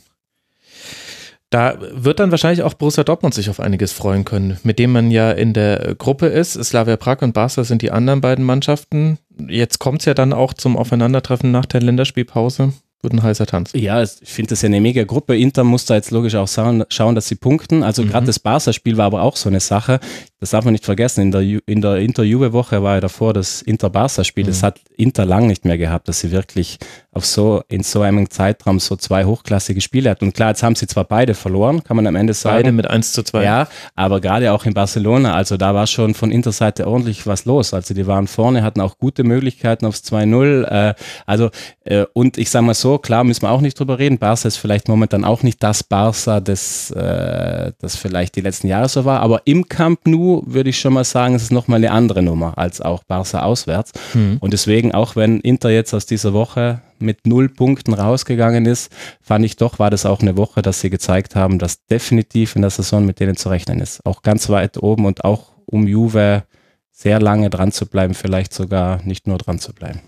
Da 1.50 1.78
wird 1.92 2.18
dann 2.18 2.32
wahrscheinlich 2.32 2.64
auch 2.64 2.74
Borussia 2.74 3.04
Dortmund 3.04 3.32
sich 3.32 3.48
auf 3.50 3.60
einiges 3.60 3.92
freuen 3.92 4.24
können, 4.24 4.58
mit 4.64 4.78
dem 4.78 4.92
man 4.92 5.10
ja 5.10 5.30
in 5.30 5.52
der 5.52 5.94
Gruppe 5.96 6.26
ist. 6.26 6.52
Slavia 6.52 6.96
Prag 6.96 7.22
und 7.22 7.34
Barca 7.34 7.62
sind 7.62 7.82
die 7.82 7.92
anderen 7.92 8.20
beiden 8.20 8.44
Mannschaften. 8.44 9.18
Jetzt 9.48 9.78
kommt 9.78 10.00
es 10.00 10.06
ja 10.06 10.14
dann 10.14 10.32
auch 10.32 10.54
zum 10.54 10.76
Aufeinandertreffen 10.76 11.52
nach 11.52 11.66
der 11.66 11.82
Länderspielpause 11.82 12.72
wird 13.06 13.12
ein 13.12 13.22
heißer 13.22 13.46
Tanz. 13.46 13.70
Ja, 13.74 14.02
ich 14.02 14.10
finde 14.22 14.50
das 14.50 14.62
ja 14.62 14.66
eine 14.66 14.80
mega 14.80 15.04
Gruppe. 15.04 15.36
Inter 15.36 15.64
muss 15.64 15.84
da 15.84 15.94
jetzt 15.94 16.10
logisch 16.10 16.34
auch 16.34 16.48
schauen, 16.48 17.14
dass 17.14 17.28
sie 17.28 17.36
punkten. 17.36 17.82
Also 17.82 18.02
mhm. 18.02 18.08
gerade 18.08 18.26
das 18.26 18.38
Barca-Spiel 18.38 18.96
war 18.96 19.06
aber 19.06 19.22
auch 19.22 19.36
so 19.36 19.48
eine 19.48 19.60
Sache. 19.60 20.00
Das 20.38 20.50
darf 20.50 20.66
man 20.66 20.72
nicht 20.72 20.84
vergessen. 20.84 21.22
In 21.22 21.30
der, 21.30 21.40
in 21.40 21.80
der 21.80 21.96
Inter-Juve-Woche 21.96 22.82
war 22.82 22.96
ja 22.96 23.00
davor 23.00 23.32
das 23.32 23.62
Inter-Barca-Spiel. 23.62 24.44
Mhm. 24.44 24.48
Das 24.48 24.62
hat 24.62 24.80
Inter 24.94 25.24
lang 25.24 25.46
nicht 25.46 25.64
mehr 25.64 25.78
gehabt, 25.78 26.08
dass 26.08 26.20
sie 26.20 26.30
wirklich 26.30 26.78
auf 27.10 27.24
so, 27.24 27.62
in 27.68 27.82
so 27.82 28.02
einem 28.02 28.28
Zeitraum 28.28 28.78
so 28.78 28.96
zwei 28.96 29.24
hochklassige 29.24 29.80
Spiele 29.80 30.10
hat. 30.10 30.22
Und 30.22 30.34
klar, 30.34 30.50
jetzt 30.50 30.62
haben 30.62 30.74
sie 30.74 30.86
zwar 30.86 31.04
beide 31.04 31.32
verloren, 31.32 31.82
kann 31.82 31.96
man 31.96 32.06
am 32.06 32.16
Ende 32.16 32.34
sagen. 32.34 32.56
Beide 32.56 32.72
mit 32.72 32.86
1 32.86 33.12
zu 33.12 33.22
2. 33.22 33.42
Ja, 33.42 33.68
aber 33.94 34.20
gerade 34.20 34.52
auch 34.52 34.66
in 34.66 34.74
Barcelona, 34.74 35.34
also 35.34 35.56
da 35.56 35.74
war 35.74 35.86
schon 35.86 36.12
von 36.12 36.30
Inter-Seite 36.30 36.86
ordentlich 36.86 37.26
was 37.26 37.46
los. 37.46 37.72
Also 37.72 37.94
die 37.94 38.06
waren 38.06 38.26
vorne, 38.26 38.62
hatten 38.62 38.82
auch 38.82 38.98
gute 38.98 39.24
Möglichkeiten 39.24 39.86
aufs 39.86 40.02
2-0. 40.02 40.64
Äh, 40.64 40.94
also, 41.24 41.48
äh, 41.84 42.04
und 42.12 42.36
ich 42.36 42.50
sage 42.50 42.66
mal 42.66 42.74
so, 42.74 42.98
klar 42.98 43.24
müssen 43.24 43.42
wir 43.42 43.50
auch 43.50 43.62
nicht 43.62 43.80
drüber 43.80 43.98
reden. 43.98 44.18
Barca 44.18 44.46
ist 44.46 44.58
vielleicht 44.58 44.88
momentan 44.88 45.24
auch 45.24 45.42
nicht 45.42 45.62
das 45.62 45.82
Barca, 45.82 46.40
das, 46.40 46.90
äh, 46.90 47.72
das 47.78 47.96
vielleicht 47.96 48.36
die 48.36 48.42
letzten 48.42 48.66
Jahre 48.66 48.90
so 48.90 49.06
war. 49.06 49.20
Aber 49.20 49.40
im 49.46 49.66
Camp 49.70 50.06
Nou 50.06 50.25
würde 50.46 50.70
ich 50.70 50.78
schon 50.78 50.92
mal 50.92 51.04
sagen, 51.04 51.34
es 51.34 51.42
ist 51.42 51.52
nochmal 51.52 51.78
eine 51.78 51.90
andere 51.90 52.22
Nummer 52.22 52.56
als 52.58 52.80
auch 52.80 53.04
Barca 53.04 53.42
auswärts. 53.42 53.92
Mhm. 54.14 54.38
Und 54.40 54.52
deswegen, 54.52 54.92
auch 54.92 55.16
wenn 55.16 55.40
Inter 55.40 55.70
jetzt 55.70 55.94
aus 55.94 56.06
dieser 56.06 56.32
Woche 56.32 56.80
mit 56.98 57.26
null 57.26 57.48
Punkten 57.48 57.94
rausgegangen 57.94 58.66
ist, 58.66 58.90
fand 59.20 59.44
ich 59.44 59.56
doch, 59.56 59.78
war 59.78 59.90
das 59.90 60.06
auch 60.06 60.20
eine 60.20 60.36
Woche, 60.36 60.62
dass 60.62 60.80
sie 60.80 60.90
gezeigt 60.90 61.34
haben, 61.34 61.58
dass 61.58 61.84
definitiv 61.86 62.56
in 62.56 62.62
der 62.62 62.70
Saison 62.70 63.04
mit 63.04 63.20
denen 63.20 63.36
zu 63.36 63.48
rechnen 63.48 63.80
ist. 63.80 64.04
Auch 64.04 64.22
ganz 64.22 64.48
weit 64.48 64.82
oben 64.82 65.06
und 65.06 65.24
auch 65.24 65.52
um 65.66 65.86
Juve 65.86 66.44
sehr 66.92 67.20
lange 67.20 67.50
dran 67.50 67.72
zu 67.72 67.86
bleiben, 67.86 68.14
vielleicht 68.14 68.54
sogar 68.54 69.02
nicht 69.04 69.26
nur 69.26 69.38
dran 69.38 69.58
zu 69.58 69.74
bleiben. 69.74 70.00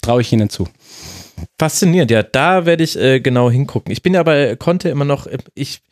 Traue 0.00 0.22
ich 0.22 0.32
ihnen 0.32 0.48
zu. 0.48 0.68
Faszinierend, 1.58 2.10
ja, 2.10 2.22
da 2.22 2.66
werde 2.66 2.84
ich 2.84 2.98
äh, 2.98 3.20
genau 3.20 3.50
hingucken. 3.50 3.92
Ich 3.92 4.02
bin 4.02 4.14
ja 4.14 4.22
bei 4.22 4.56
Conte 4.56 4.88
immer 4.88 5.04
noch, 5.04 5.26
ich, 5.54 5.82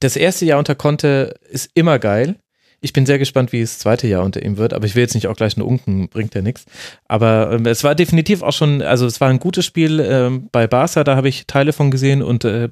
das 0.00 0.16
erste 0.16 0.44
Jahr 0.44 0.58
unter 0.58 0.74
Conte 0.74 1.34
ist 1.50 1.70
immer 1.74 1.98
geil. 1.98 2.36
Ich 2.86 2.92
bin 2.92 3.04
sehr 3.04 3.18
gespannt, 3.18 3.50
wie 3.50 3.62
das 3.62 3.80
zweite 3.80 4.06
Jahr 4.06 4.22
unter 4.22 4.40
ihm 4.44 4.58
wird, 4.58 4.72
aber 4.72 4.86
ich 4.86 4.94
will 4.94 5.02
jetzt 5.02 5.14
nicht 5.16 5.26
auch 5.26 5.34
gleich 5.34 5.56
einen 5.56 5.66
Unken, 5.66 6.08
bringt 6.08 6.36
ja 6.36 6.40
nichts. 6.40 6.66
Aber 7.08 7.50
ähm, 7.50 7.66
es 7.66 7.82
war 7.82 7.96
definitiv 7.96 8.42
auch 8.42 8.52
schon, 8.52 8.80
also 8.80 9.06
es 9.06 9.20
war 9.20 9.28
ein 9.28 9.40
gutes 9.40 9.64
Spiel 9.64 9.98
ähm, 9.98 10.48
bei 10.52 10.68
Barca, 10.68 11.02
da 11.02 11.16
habe 11.16 11.28
ich 11.28 11.48
Teile 11.48 11.72
von 11.72 11.90
gesehen 11.90 12.22
und 12.22 12.44
äh, 12.44 12.68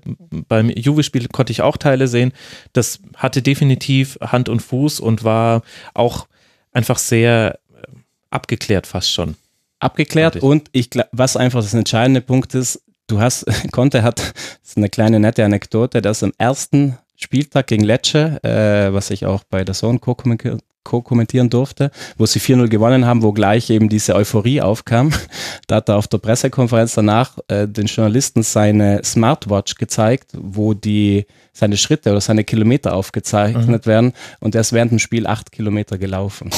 beim 0.47 0.71
Juve-Spiel 0.71 1.27
konnte 1.27 1.51
ich 1.51 1.63
auch 1.63 1.77
Teile 1.77 2.07
sehen. 2.07 2.31
Das 2.75 3.01
hatte 3.17 3.43
definitiv 3.43 4.17
Hand 4.21 4.49
und 4.49 4.61
Fuß 4.61 5.01
und 5.01 5.25
war 5.25 5.63
auch 5.95 6.29
einfach 6.73 6.99
sehr 6.99 7.59
äh, 7.75 7.87
abgeklärt 8.31 8.87
fast 8.87 9.13
schon 9.13 9.35
abgeklärt 9.81 10.37
und 10.37 10.69
ich 10.73 10.91
was 11.11 11.37
einfach 11.37 11.61
das 11.61 11.75
entscheidende 11.75 12.23
Punkt 12.23 12.55
ist, 12.55 12.81
du 13.07 13.21
hast, 13.21 13.45
Conte 13.73 14.03
hat, 14.03 14.21
das 14.21 14.71
ist 14.71 14.77
eine 14.77 14.89
kleine 14.89 15.21
nette 15.21 15.45
Anekdote, 15.45 16.01
dass 16.01 16.23
am 16.23 16.33
ersten 16.39 16.97
Spieltag 17.25 17.69
gegen 17.69 17.85
Lecce, 17.85 18.39
äh, 18.45 18.93
was 18.93 19.11
ich 19.11 19.25
auch 19.25 19.45
bei 19.45 19.65
der 19.65 19.75
Zone 19.75 19.99
co-kommentieren 19.99 21.49
durfte, 21.49 21.91
wo 22.19 22.27
sie 22.27 22.39
4-0 22.39 22.69
gewonnen 22.69 23.07
haben, 23.07 23.23
wo 23.23 23.33
gleich 23.33 23.71
eben 23.71 23.89
diese 23.89 24.15
Euphorie 24.15 24.61
aufkam. 24.61 25.11
Da 25.67 25.77
hat 25.77 25.89
er 25.89 25.97
auf 25.97 26.07
der 26.07 26.19
Pressekonferenz 26.19 26.95
danach 26.95 27.39
äh, 27.49 27.67
den 27.67 27.87
Journalisten 27.87 28.43
seine 28.43 29.03
Smartwatch 29.03 29.77
gezeigt, 29.77 30.33
wo 30.35 30.75
die 30.75 31.25
seine 31.55 31.79
Schritte 31.79 32.11
oder 32.11 32.21
seine 32.21 32.45
Kilometer 32.45 32.95
aufgezeichnet 32.95 33.87
mhm. 33.87 33.91
werden 33.91 34.13
und 34.41 34.55
er 34.55 34.61
ist 34.61 34.75
während 34.75 34.91
dem 34.91 34.99
Spiel 34.99 35.27
acht 35.27 35.53
Kilometer 35.53 35.97
gelaufen. 35.97 36.51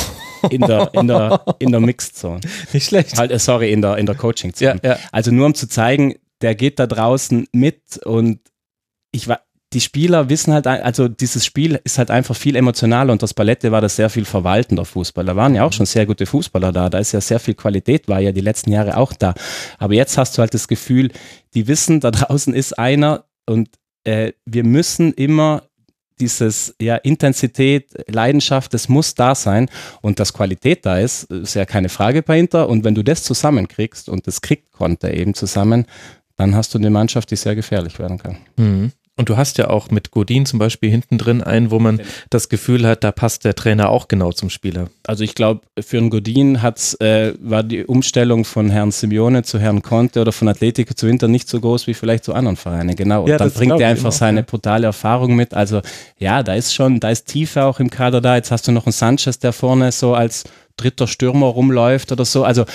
In 0.50 0.62
der, 0.62 0.90
in 0.94 1.06
der, 1.06 1.44
in 1.60 1.70
der 1.70 1.80
Mixed 1.80 2.16
Zone. 2.16 2.40
Nicht 2.72 2.88
schlecht. 2.88 3.16
Halt, 3.16 3.30
äh, 3.30 3.38
sorry, 3.38 3.72
in 3.72 3.82
der, 3.82 3.96
in 3.98 4.06
der 4.06 4.16
Coaching 4.16 4.52
Zone. 4.52 4.80
Ja, 4.82 4.90
ja. 4.90 4.98
Also 5.12 5.30
nur 5.30 5.46
um 5.46 5.54
zu 5.54 5.68
zeigen, 5.68 6.14
der 6.40 6.56
geht 6.56 6.80
da 6.80 6.86
draußen 6.86 7.46
mit 7.52 7.98
und 8.04 8.40
ich 9.12 9.28
war, 9.28 9.40
die 9.72 9.80
Spieler 9.80 10.28
wissen 10.28 10.52
halt, 10.52 10.66
also 10.66 11.08
dieses 11.08 11.44
Spiel 11.44 11.80
ist 11.82 11.98
halt 11.98 12.10
einfach 12.10 12.36
viel 12.36 12.54
emotionaler 12.54 13.12
und 13.12 13.22
das 13.22 13.34
Ballette 13.34 13.72
war 13.72 13.80
das 13.80 13.96
sehr 13.96 14.08
viel 14.10 14.24
verwaltender 14.24 14.84
Fußball. 14.84 15.24
Da 15.24 15.34
waren 15.34 15.54
ja 15.54 15.64
auch 15.64 15.72
schon 15.72 15.86
sehr 15.86 16.06
gute 16.06 16.24
Fußballer 16.24 16.72
da, 16.72 16.88
da 16.88 16.98
ist 16.98 17.12
ja 17.12 17.20
sehr 17.20 17.40
viel 17.40 17.54
Qualität, 17.54 18.08
war 18.08 18.20
ja 18.20 18.32
die 18.32 18.40
letzten 18.40 18.70
Jahre 18.70 18.96
auch 18.96 19.12
da. 19.12 19.34
Aber 19.78 19.94
jetzt 19.94 20.18
hast 20.18 20.38
du 20.38 20.40
halt 20.40 20.54
das 20.54 20.68
Gefühl, 20.68 21.10
die 21.54 21.66
wissen, 21.66 22.00
da 22.00 22.10
draußen 22.12 22.54
ist 22.54 22.78
einer 22.78 23.24
und 23.46 23.68
äh, 24.04 24.32
wir 24.44 24.64
müssen 24.64 25.12
immer 25.14 25.62
dieses 26.20 26.74
ja, 26.80 26.96
Intensität, 26.96 27.92
Leidenschaft, 28.08 28.72
das 28.72 28.88
muss 28.88 29.14
da 29.14 29.34
sein 29.34 29.68
und 30.00 30.18
dass 30.18 30.32
Qualität 30.32 30.86
da 30.86 30.98
ist, 30.98 31.24
ist 31.24 31.54
ja 31.54 31.66
keine 31.66 31.88
Frage 31.88 32.22
bei 32.22 32.38
Inter. 32.38 32.68
Und 32.68 32.84
wenn 32.84 32.94
du 32.94 33.02
das 33.02 33.22
zusammenkriegst 33.22 34.08
und 34.08 34.26
das 34.26 34.40
kriegt 34.40 34.72
Conte 34.72 35.10
eben 35.10 35.34
zusammen, 35.34 35.86
dann 36.36 36.54
hast 36.54 36.72
du 36.72 36.78
eine 36.78 36.90
Mannschaft, 36.90 37.30
die 37.30 37.36
sehr 37.36 37.54
gefährlich 37.54 37.98
werden 37.98 38.18
kann. 38.18 38.38
Mhm. 38.56 38.92
Und 39.18 39.30
du 39.30 39.38
hast 39.38 39.56
ja 39.56 39.70
auch 39.70 39.90
mit 39.90 40.10
Godin 40.10 40.44
zum 40.44 40.58
Beispiel 40.58 40.90
hinten 40.90 41.16
drin 41.16 41.42
einen, 41.42 41.70
wo 41.70 41.78
man 41.78 42.02
das 42.28 42.50
Gefühl 42.50 42.86
hat, 42.86 43.02
da 43.02 43.12
passt 43.12 43.46
der 43.46 43.54
Trainer 43.54 43.88
auch 43.88 44.08
genau 44.08 44.30
zum 44.30 44.50
Spieler. 44.50 44.90
Also 45.06 45.24
ich 45.24 45.34
glaube, 45.34 45.62
für 45.80 45.96
einen 45.96 46.10
Godin 46.10 46.60
hat's, 46.60 46.92
äh, 47.00 47.32
war 47.40 47.62
die 47.62 47.86
Umstellung 47.86 48.44
von 48.44 48.68
Herrn 48.68 48.90
Simeone 48.90 49.42
zu 49.42 49.58
Herrn 49.58 49.80
Conte 49.80 50.20
oder 50.20 50.32
von 50.32 50.48
Atletico 50.48 50.92
zu 50.92 51.06
Inter 51.06 51.28
nicht 51.28 51.48
so 51.48 51.58
groß 51.60 51.86
wie 51.86 51.94
vielleicht 51.94 52.24
zu 52.24 52.34
anderen 52.34 52.56
Vereinen. 52.56 52.94
Genau. 52.94 53.22
Und 53.22 53.30
ja, 53.30 53.38
dann 53.38 53.50
bringt 53.50 53.80
er 53.80 53.88
einfach 53.88 54.12
seine 54.12 54.42
brutale 54.42 54.86
Erfahrung 54.86 55.34
mit. 55.34 55.54
Also 55.54 55.80
ja, 56.18 56.42
da 56.42 56.54
ist 56.54 56.74
schon, 56.74 57.00
da 57.00 57.08
ist 57.08 57.24
Tiefe 57.24 57.64
auch 57.64 57.80
im 57.80 57.88
Kader 57.88 58.20
da. 58.20 58.36
Jetzt 58.36 58.50
hast 58.50 58.68
du 58.68 58.72
noch 58.72 58.84
einen 58.84 58.92
Sanchez, 58.92 59.38
der 59.38 59.54
vorne 59.54 59.92
so 59.92 60.14
als 60.14 60.44
dritter 60.76 61.06
Stürmer 61.06 61.46
rumläuft 61.46 62.12
oder 62.12 62.26
so. 62.26 62.44
Also 62.44 62.66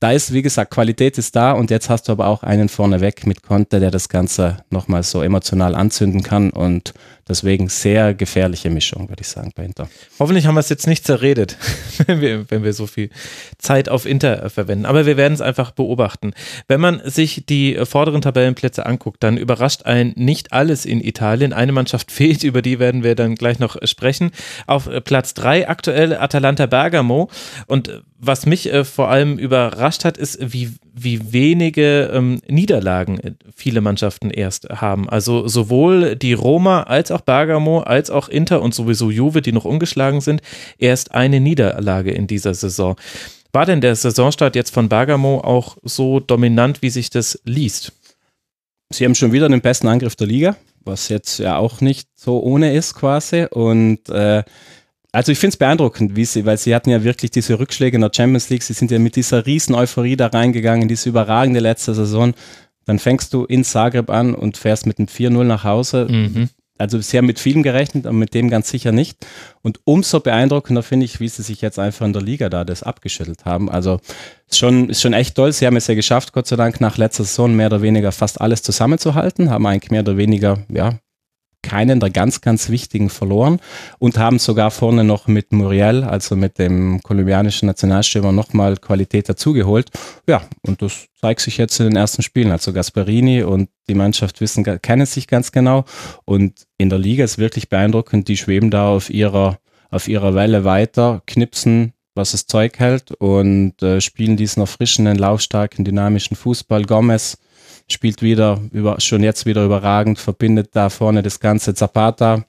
da 0.00 0.12
ist, 0.12 0.32
wie 0.32 0.42
gesagt, 0.42 0.72
Qualität 0.72 1.16
ist 1.16 1.36
da 1.36 1.52
und 1.52 1.70
jetzt 1.70 1.88
hast 1.88 2.08
du 2.08 2.12
aber 2.12 2.26
auch 2.26 2.42
einen 2.42 2.68
vorneweg 2.68 3.26
mit 3.26 3.42
Conte, 3.42 3.80
der 3.80 3.90
das 3.90 4.08
Ganze 4.08 4.58
nochmal 4.70 5.02
so 5.02 5.22
emotional 5.22 5.74
anzünden 5.74 6.22
kann 6.22 6.50
und 6.50 6.92
Deswegen 7.28 7.68
sehr 7.68 8.14
gefährliche 8.14 8.70
Mischung, 8.70 9.08
würde 9.08 9.22
ich 9.22 9.28
sagen, 9.28 9.50
bei 9.54 9.64
Inter. 9.64 9.88
Hoffentlich 10.20 10.46
haben 10.46 10.54
wir 10.54 10.60
es 10.60 10.68
jetzt 10.68 10.86
nicht 10.86 11.04
zerredet, 11.04 11.56
wenn 12.06 12.20
wir, 12.20 12.48
wenn 12.50 12.62
wir 12.62 12.72
so 12.72 12.86
viel 12.86 13.10
Zeit 13.58 13.88
auf 13.88 14.06
Inter 14.06 14.48
verwenden. 14.48 14.86
Aber 14.86 15.06
wir 15.06 15.16
werden 15.16 15.34
es 15.34 15.40
einfach 15.40 15.72
beobachten. 15.72 16.34
Wenn 16.68 16.80
man 16.80 17.02
sich 17.04 17.44
die 17.46 17.76
vorderen 17.84 18.22
Tabellenplätze 18.22 18.86
anguckt, 18.86 19.24
dann 19.24 19.38
überrascht 19.38 19.86
ein 19.86 20.12
nicht 20.14 20.52
alles 20.52 20.84
in 20.84 21.00
Italien. 21.00 21.52
Eine 21.52 21.72
Mannschaft 21.72 22.12
fehlt, 22.16 22.44
über 22.44 22.62
die 22.62 22.78
werden 22.78 23.02
wir 23.02 23.16
dann 23.16 23.34
gleich 23.34 23.58
noch 23.58 23.76
sprechen. 23.84 24.30
Auf 24.68 24.88
Platz 25.04 25.34
drei 25.34 25.68
aktuell 25.68 26.16
Atalanta 26.16 26.66
Bergamo. 26.66 27.28
Und 27.66 28.02
was 28.18 28.46
mich 28.46 28.72
äh, 28.72 28.84
vor 28.84 29.10
allem 29.10 29.38
überrascht 29.38 30.04
hat, 30.04 30.16
ist, 30.16 30.38
wie, 30.40 30.74
wie 30.98 31.32
wenige 31.32 32.10
ähm, 32.12 32.40
Niederlagen 32.48 33.36
viele 33.54 33.82
Mannschaften 33.82 34.30
erst 34.30 34.68
haben. 34.70 35.08
Also 35.08 35.46
sowohl 35.46 36.16
die 36.16 36.32
Roma 36.32 36.84
als 36.84 37.10
auch 37.10 37.20
Bergamo, 37.20 37.80
als 37.80 38.10
auch 38.10 38.28
Inter 38.28 38.62
und 38.62 38.74
sowieso 38.74 39.10
Juve, 39.10 39.42
die 39.42 39.52
noch 39.52 39.66
ungeschlagen 39.66 40.22
sind, 40.22 40.40
erst 40.78 41.14
eine 41.14 41.38
Niederlage 41.38 42.12
in 42.12 42.26
dieser 42.26 42.54
Saison. 42.54 42.96
War 43.52 43.66
denn 43.66 43.82
der 43.82 43.94
Saisonstart 43.94 44.56
jetzt 44.56 44.72
von 44.72 44.88
Bergamo 44.88 45.40
auch 45.40 45.76
so 45.82 46.18
dominant, 46.20 46.80
wie 46.80 46.90
sich 46.90 47.10
das 47.10 47.40
liest? 47.44 47.92
Sie 48.90 49.04
haben 49.04 49.14
schon 49.14 49.32
wieder 49.32 49.48
den 49.48 49.60
besten 49.60 49.88
Angriff 49.88 50.16
der 50.16 50.28
Liga, 50.28 50.56
was 50.84 51.08
jetzt 51.10 51.38
ja 51.38 51.58
auch 51.58 51.80
nicht 51.80 52.08
so 52.14 52.40
ohne 52.40 52.72
ist 52.74 52.94
quasi. 52.94 53.46
Und 53.50 54.08
äh, 54.08 54.44
also 55.12 55.32
ich 55.32 55.38
finde 55.38 55.54
es 55.54 55.56
beeindruckend, 55.56 56.16
wie 56.16 56.24
sie, 56.24 56.44
weil 56.44 56.58
sie 56.58 56.74
hatten 56.74 56.90
ja 56.90 57.04
wirklich 57.04 57.30
diese 57.30 57.58
Rückschläge 57.58 57.96
in 57.96 58.02
der 58.02 58.10
Champions 58.14 58.50
League. 58.50 58.62
Sie 58.62 58.72
sind 58.72 58.90
ja 58.90 58.98
mit 58.98 59.16
dieser 59.16 59.46
riesen 59.46 59.74
Euphorie 59.74 60.16
da 60.16 60.26
reingegangen, 60.28 60.88
diese 60.88 61.08
überragende 61.08 61.60
letzte 61.60 61.94
Saison. 61.94 62.34
Dann 62.84 62.98
fängst 62.98 63.32
du 63.34 63.44
in 63.44 63.64
Zagreb 63.64 64.10
an 64.10 64.34
und 64.34 64.56
fährst 64.56 64.86
mit 64.86 64.98
einem 64.98 65.08
4-0 65.08 65.44
nach 65.44 65.64
Hause. 65.64 66.06
Mhm 66.08 66.50
also 66.78 67.00
sehr 67.00 67.22
mit 67.22 67.38
vielem 67.38 67.62
gerechnet, 67.62 68.06
aber 68.06 68.16
mit 68.16 68.34
dem 68.34 68.50
ganz 68.50 68.70
sicher 68.70 68.92
nicht. 68.92 69.26
Und 69.62 69.80
umso 69.84 70.20
beeindruckender 70.20 70.82
finde 70.82 71.06
ich, 71.06 71.20
wie 71.20 71.28
sie 71.28 71.42
sich 71.42 71.60
jetzt 71.60 71.78
einfach 71.78 72.06
in 72.06 72.12
der 72.12 72.22
Liga 72.22 72.48
da 72.48 72.64
das 72.64 72.82
abgeschüttelt 72.82 73.44
haben. 73.44 73.70
Also 73.70 74.00
ist 74.48 74.58
schon, 74.58 74.90
ist 74.90 75.00
schon 75.00 75.12
echt 75.12 75.34
toll. 75.34 75.52
Sie 75.52 75.66
haben 75.66 75.76
es 75.76 75.86
ja 75.86 75.94
geschafft, 75.94 76.32
Gott 76.32 76.46
sei 76.46 76.56
Dank, 76.56 76.80
nach 76.80 76.98
letzter 76.98 77.24
Saison 77.24 77.54
mehr 77.54 77.68
oder 77.68 77.82
weniger 77.82 78.12
fast 78.12 78.40
alles 78.40 78.62
zusammenzuhalten, 78.62 79.50
haben 79.50 79.66
eigentlich 79.66 79.90
mehr 79.90 80.02
oder 80.02 80.16
weniger, 80.16 80.58
ja, 80.68 80.98
keinen 81.62 82.00
der 82.00 82.10
ganz, 82.10 82.40
ganz 82.40 82.68
wichtigen 82.68 83.10
verloren 83.10 83.60
und 83.98 84.18
haben 84.18 84.38
sogar 84.38 84.70
vorne 84.70 85.04
noch 85.04 85.26
mit 85.26 85.52
Muriel, 85.52 86.04
also 86.04 86.36
mit 86.36 86.58
dem 86.58 87.02
kolumbianischen 87.02 87.66
Nationalstürmer, 87.66 88.32
nochmal 88.32 88.76
Qualität 88.76 89.28
dazugeholt. 89.28 89.90
Ja, 90.28 90.42
und 90.62 90.82
das 90.82 91.06
zeigt 91.20 91.40
sich 91.40 91.58
jetzt 91.58 91.78
in 91.80 91.86
den 91.86 91.96
ersten 91.96 92.22
Spielen. 92.22 92.52
Also 92.52 92.72
Gasperini 92.72 93.42
und 93.42 93.68
die 93.88 93.94
Mannschaft 93.94 94.40
wissen, 94.40 94.64
kennen 94.80 95.06
sich 95.06 95.26
ganz 95.26 95.52
genau. 95.52 95.84
Und 96.24 96.66
in 96.78 96.90
der 96.90 96.98
Liga 96.98 97.24
ist 97.24 97.38
wirklich 97.38 97.68
beeindruckend. 97.68 98.28
Die 98.28 98.36
schweben 98.36 98.70
da 98.70 98.88
auf 98.88 99.10
ihrer, 99.10 99.58
auf 99.90 100.08
ihrer 100.08 100.34
Welle 100.34 100.64
weiter, 100.64 101.22
knipsen, 101.26 101.92
was 102.14 102.32
das 102.32 102.46
Zeug 102.46 102.78
hält 102.78 103.12
und 103.12 103.82
äh, 103.82 104.00
spielen 104.00 104.36
diesen 104.36 104.60
erfrischenden, 104.60 105.18
laufstarken, 105.18 105.84
dynamischen 105.84 106.36
Fußball. 106.36 106.84
Gomez 106.84 107.38
spielt 107.88 108.22
wieder, 108.22 108.60
über, 108.72 109.00
schon 109.00 109.22
jetzt 109.22 109.46
wieder 109.46 109.64
überragend, 109.64 110.18
verbindet 110.18 110.70
da 110.72 110.90
vorne 110.90 111.22
das 111.22 111.40
ganze 111.40 111.74
Zapata, 111.74 112.44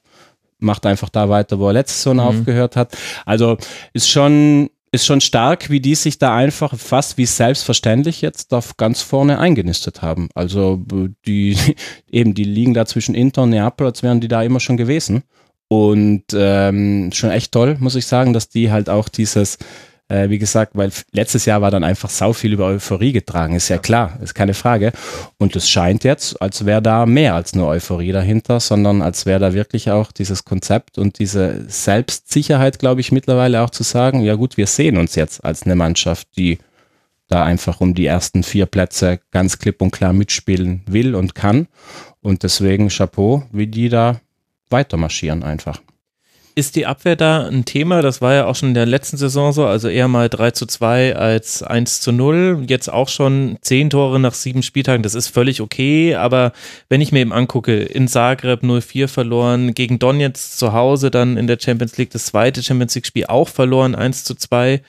macht 0.58 0.86
einfach 0.86 1.08
da 1.08 1.28
weiter, 1.28 1.58
wo 1.58 1.68
er 1.68 1.74
letzte 1.74 1.96
Saison 1.96 2.16
mhm. 2.16 2.20
aufgehört 2.22 2.76
hat. 2.76 2.96
Also 3.24 3.56
ist 3.92 4.10
schon, 4.10 4.70
ist 4.90 5.06
schon 5.06 5.20
stark, 5.20 5.70
wie 5.70 5.80
die 5.80 5.94
sich 5.94 6.18
da 6.18 6.34
einfach 6.34 6.76
fast 6.76 7.18
wie 7.18 7.26
selbstverständlich 7.26 8.20
jetzt 8.20 8.52
auf 8.52 8.76
ganz 8.76 9.02
vorne 9.02 9.38
eingenistet 9.38 10.02
haben. 10.02 10.28
Also 10.34 10.82
die 11.26 11.56
eben, 12.10 12.34
die 12.34 12.44
liegen 12.44 12.74
da 12.74 12.86
zwischen 12.86 13.14
Inter 13.14 13.42
und 13.42 13.50
Neapel, 13.50 13.86
als 13.86 14.02
wären 14.02 14.20
die 14.20 14.28
da 14.28 14.42
immer 14.42 14.60
schon 14.60 14.76
gewesen. 14.76 15.22
Und 15.70 16.24
ähm, 16.32 17.10
schon 17.12 17.30
echt 17.30 17.52
toll, 17.52 17.76
muss 17.78 17.94
ich 17.94 18.06
sagen, 18.06 18.32
dass 18.32 18.48
die 18.48 18.70
halt 18.70 18.88
auch 18.88 19.10
dieses 19.10 19.58
äh, 20.08 20.30
wie 20.30 20.38
gesagt, 20.38 20.72
weil 20.74 20.90
letztes 21.12 21.44
Jahr 21.44 21.60
war 21.60 21.70
dann 21.70 21.84
einfach 21.84 22.10
sau 22.10 22.32
viel 22.32 22.52
über 22.52 22.66
Euphorie 22.66 23.12
getragen, 23.12 23.54
ist 23.54 23.68
ja, 23.68 23.76
ja. 23.76 23.82
klar, 23.82 24.18
ist 24.22 24.34
keine 24.34 24.54
Frage. 24.54 24.92
Und 25.38 25.54
es 25.56 25.68
scheint 25.68 26.04
jetzt, 26.04 26.40
als 26.40 26.64
wäre 26.64 26.82
da 26.82 27.06
mehr 27.06 27.34
als 27.34 27.54
nur 27.54 27.68
Euphorie 27.68 28.12
dahinter, 28.12 28.60
sondern 28.60 29.02
als 29.02 29.26
wäre 29.26 29.40
da 29.40 29.52
wirklich 29.52 29.90
auch 29.90 30.12
dieses 30.12 30.44
Konzept 30.44 30.98
und 30.98 31.18
diese 31.18 31.64
Selbstsicherheit, 31.68 32.78
glaube 32.78 33.00
ich, 33.00 33.12
mittlerweile 33.12 33.62
auch 33.62 33.70
zu 33.70 33.82
sagen, 33.82 34.20
ja 34.22 34.34
gut, 34.34 34.56
wir 34.56 34.66
sehen 34.66 34.96
uns 34.96 35.14
jetzt 35.14 35.44
als 35.44 35.64
eine 35.64 35.76
Mannschaft, 35.76 36.28
die 36.36 36.58
da 37.28 37.44
einfach 37.44 37.80
um 37.80 37.94
die 37.94 38.06
ersten 38.06 38.42
vier 38.42 38.64
Plätze 38.66 39.20
ganz 39.30 39.58
klipp 39.58 39.82
und 39.82 39.90
klar 39.90 40.14
mitspielen 40.14 40.82
will 40.86 41.14
und 41.14 41.34
kann. 41.34 41.68
Und 42.22 42.42
deswegen 42.42 42.88
Chapeau, 42.88 43.44
wie 43.52 43.66
die 43.66 43.90
da 43.90 44.20
weitermarschieren 44.70 45.42
einfach. 45.42 45.80
Ist 46.58 46.74
die 46.74 46.86
Abwehr 46.86 47.14
da 47.14 47.46
ein 47.46 47.64
Thema? 47.64 48.02
Das 48.02 48.20
war 48.20 48.34
ja 48.34 48.46
auch 48.46 48.56
schon 48.56 48.70
in 48.70 48.74
der 48.74 48.84
letzten 48.84 49.16
Saison 49.16 49.52
so, 49.52 49.64
also 49.64 49.86
eher 49.88 50.08
mal 50.08 50.28
3 50.28 50.50
zu 50.50 50.66
2 50.66 51.14
als 51.14 51.62
1 51.62 52.00
zu 52.00 52.10
0. 52.10 52.64
Jetzt 52.66 52.92
auch 52.92 53.08
schon 53.08 53.58
10 53.60 53.90
Tore 53.90 54.18
nach 54.18 54.34
sieben 54.34 54.64
Spieltagen, 54.64 55.04
das 55.04 55.14
ist 55.14 55.28
völlig 55.28 55.60
okay, 55.60 56.16
aber 56.16 56.50
wenn 56.88 57.00
ich 57.00 57.12
mir 57.12 57.20
eben 57.20 57.32
angucke, 57.32 57.76
in 57.76 58.08
Zagreb 58.08 58.64
0-4 58.64 59.06
verloren, 59.06 59.72
gegen 59.72 60.00
Donetsk 60.00 60.58
zu 60.58 60.72
Hause 60.72 61.12
dann 61.12 61.36
in 61.36 61.46
der 61.46 61.60
Champions 61.60 61.96
League 61.96 62.10
das 62.10 62.26
zweite 62.26 62.60
Champions 62.60 62.92
League 62.96 63.06
Spiel 63.06 63.26
auch 63.26 63.48
verloren, 63.48 63.94
1 63.94 64.24
zu 64.24 64.34
2. 64.34 64.82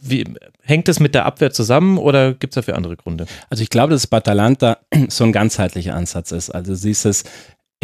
Wie, 0.00 0.24
hängt 0.64 0.88
es 0.88 0.98
mit 0.98 1.14
der 1.14 1.26
Abwehr 1.26 1.52
zusammen 1.52 1.98
oder 1.98 2.32
gibt 2.32 2.52
es 2.52 2.54
dafür 2.54 2.76
andere 2.76 2.96
Gründe? 2.96 3.26
Also 3.50 3.62
ich 3.62 3.70
glaube, 3.70 3.92
dass 3.92 4.06
bei 4.06 4.16
Atalanta 4.16 4.78
so 5.08 5.24
ein 5.24 5.32
ganzheitlicher 5.32 5.94
Ansatz 5.94 6.32
ist. 6.32 6.50
Also 6.50 6.74
dieses 6.74 7.24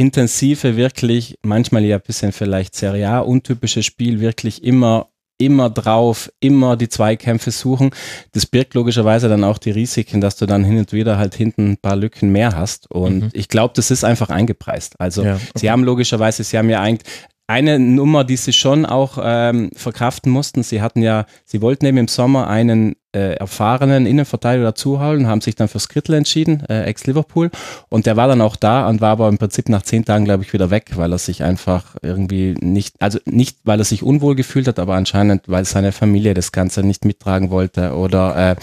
intensive, 0.01 0.77
wirklich, 0.77 1.39
manchmal 1.43 1.85
ja 1.85 1.97
ein 1.97 2.03
bisschen 2.03 2.33
vielleicht 2.33 2.75
Serie 2.75 3.09
A, 3.11 3.19
untypische 3.19 3.83
Spiel, 3.83 4.21
wirklich 4.21 4.65
immer 4.65 5.09
immer 5.37 5.71
drauf, 5.71 6.31
immer 6.41 6.77
die 6.77 6.91
Zweikämpfe 6.91 7.51
suchen. 7.51 7.91
Das 8.33 8.45
birgt 8.45 8.75
logischerweise 8.75 9.27
dann 9.31 9.43
auch 9.43 9.57
die 9.57 9.71
Risiken, 9.71 10.21
dass 10.21 10.37
du 10.37 10.45
dann 10.45 10.65
hin 10.65 10.77
und 10.77 10.93
wieder 10.93 11.17
halt 11.17 11.35
hinten 11.35 11.71
ein 11.71 11.77
paar 11.79 11.97
Lücken 11.97 12.31
mehr 12.31 12.55
hast. 12.55 12.91
Und 12.91 13.21
mhm. 13.21 13.31
ich 13.33 13.49
glaube, 13.49 13.73
das 13.75 13.91
ist 13.91 14.05
einfach 14.05 14.29
eingepreist. 14.29 15.01
Also 15.01 15.25
ja, 15.25 15.37
okay. 15.37 15.45
sie 15.57 15.71
haben 15.71 15.83
logischerweise, 15.83 16.45
sie 16.45 16.59
haben 16.59 16.69
ja 16.69 16.83
eigentlich 16.83 17.09
eine 17.51 17.81
Nummer, 17.81 18.23
die 18.23 18.37
sie 18.37 18.53
schon 18.53 18.87
auch 18.87 19.19
ähm, 19.21 19.71
verkraften 19.75 20.31
mussten. 20.31 20.63
Sie 20.63 20.81
hatten 20.81 21.03
ja, 21.03 21.27
sie 21.45 21.61
wollten 21.61 21.85
eben 21.85 21.97
im 21.97 22.07
Sommer 22.07 22.47
einen 22.47 22.95
äh, 23.13 23.35
erfahrenen 23.35 24.07
Innenverteidiger 24.07 24.67
dazuholen, 24.67 25.27
haben 25.27 25.41
sich 25.41 25.57
dann 25.57 25.67
für 25.67 25.81
Skrittel 25.81 26.15
entschieden, 26.15 26.63
äh, 26.69 26.85
ex-Liverpool. 26.85 27.51
Und 27.89 28.07
der 28.07 28.17
war 28.17 28.29
dann 28.29 28.41
auch 28.41 28.55
da 28.55 28.89
und 28.89 29.01
war 29.01 29.11
aber 29.11 29.29
im 29.29 29.39
Prinzip 29.39 29.69
nach 29.69 29.83
zehn 29.83 30.05
Tagen, 30.05 30.27
glaube 30.27 30.45
ich, 30.45 30.53
wieder 30.53 30.71
weg, 30.71 30.93
weil 30.95 31.11
er 31.11 31.19
sich 31.19 31.43
einfach 31.43 31.97
irgendwie 32.03 32.55
nicht, 32.61 32.95
also 33.01 33.19
nicht, 33.25 33.59
weil 33.65 33.81
er 33.81 33.85
sich 33.85 34.05
unwohl 34.05 34.37
gefühlt 34.37 34.69
hat, 34.69 34.79
aber 34.79 34.95
anscheinend, 34.95 35.49
weil 35.49 35.65
seine 35.65 35.91
Familie 35.91 36.35
das 36.35 36.53
Ganze 36.53 36.85
nicht 36.85 37.05
mittragen 37.05 37.51
wollte. 37.51 37.97
Oder 37.97 38.53
äh, 38.53 38.57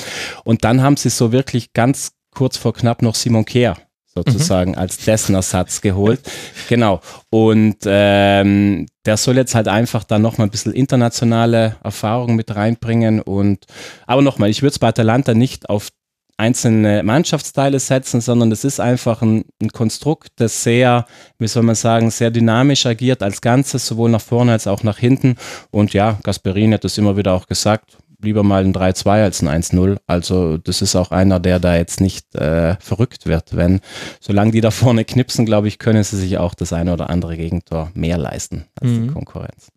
und 0.45 0.63
dann 0.63 0.82
haben 0.82 0.95
sie 0.95 1.10
so 1.10 1.34
wirklich 1.34 1.73
ganz 1.73 2.13
kurz 2.32 2.56
vor 2.56 2.73
knapp 2.73 3.02
noch 3.02 3.15
Simon 3.15 3.43
Kehr 3.43 3.76
sozusagen 4.23 4.71
mhm. 4.71 4.77
als 4.77 4.97
dessen 4.97 5.36
Ersatz 5.36 5.82
geholt. 5.82 6.21
genau. 6.69 7.01
Und 7.30 7.77
ähm, 7.86 8.86
der 9.06 9.17
soll 9.17 9.38
jetzt 9.38 9.56
halt 9.56 9.67
einfach 9.67 10.03
da 10.03 10.19
nochmal 10.19 10.47
ein 10.47 10.51
bisschen 10.51 10.73
internationale 10.73 11.77
Erfahrung 11.84 12.36
mit 12.36 12.56
reinbringen. 12.56 13.21
Und 13.21 13.65
aber 14.06 14.21
nochmal, 14.21 14.49
ich 14.49 14.62
würde 14.62 14.71
es 14.71 14.80
bei 14.80 14.88
Atalanta 14.88 15.34
nicht 15.34 15.69
auf 15.69 15.89
einzelne 16.38 17.01
Mannschaftsteile 17.01 17.80
setzen, 17.80 18.21
sondern 18.21 18.51
es 18.51 18.63
ist 18.63 18.80
einfach 18.80 19.23
ein, 19.23 19.45
ein, 19.62 19.69
Konstrukt, 19.69 20.30
das 20.36 20.63
sehr, 20.63 21.08
wie 21.39 21.47
soll 21.47 21.63
man 21.63 21.75
sagen, 21.75 22.12
sehr 22.12 22.30
dynamisch 22.30 22.86
agiert 22.86 23.23
als 23.23 23.41
Ganzes, 23.41 23.88
sowohl 23.88 24.12
nach 24.12 24.21
vorne 24.21 24.51
als 24.51 24.67
auch 24.67 24.84
nach 24.84 24.99
hinten. 24.99 25.36
Und 25.71 25.93
ja, 25.93 26.19
Gasperini 26.23 26.73
hat 26.73 26.84
das 26.84 26.97
immer 26.99 27.17
wieder 27.17 27.34
auch 27.34 27.47
gesagt, 27.47 27.97
lieber 28.21 28.43
mal 28.43 28.63
ein 28.63 28.73
3-2 28.73 29.23
als 29.23 29.41
ein 29.41 29.49
1-0. 29.49 29.97
Also 30.08 30.58
das 30.58 30.82
ist 30.82 30.95
auch 30.95 31.12
einer, 31.12 31.39
der 31.39 31.60
da 31.60 31.75
jetzt 31.75 32.01
nicht 32.01 32.36
äh, 32.36 32.75
verrückt 32.80 33.25
wird. 33.25 33.56
Wenn, 33.56 33.80
solange 34.19 34.51
die 34.51 34.62
da 34.62 34.71
vorne 34.71 35.06
knipsen, 35.06 35.45
glaube 35.45 35.67
ich, 35.67 35.80
können 35.80 36.03
sie 36.03 36.17
sich 36.17 36.38
auch 36.38 36.53
das 36.53 36.73
eine 36.73 36.93
oder 36.93 37.10
andere 37.10 37.38
Gegentor 37.38 37.91
mehr 37.93 38.17
leisten 38.17 38.65
als 38.80 38.91
mhm. 38.91 39.08
die 39.08 39.13
Konkurrenz. 39.13 39.69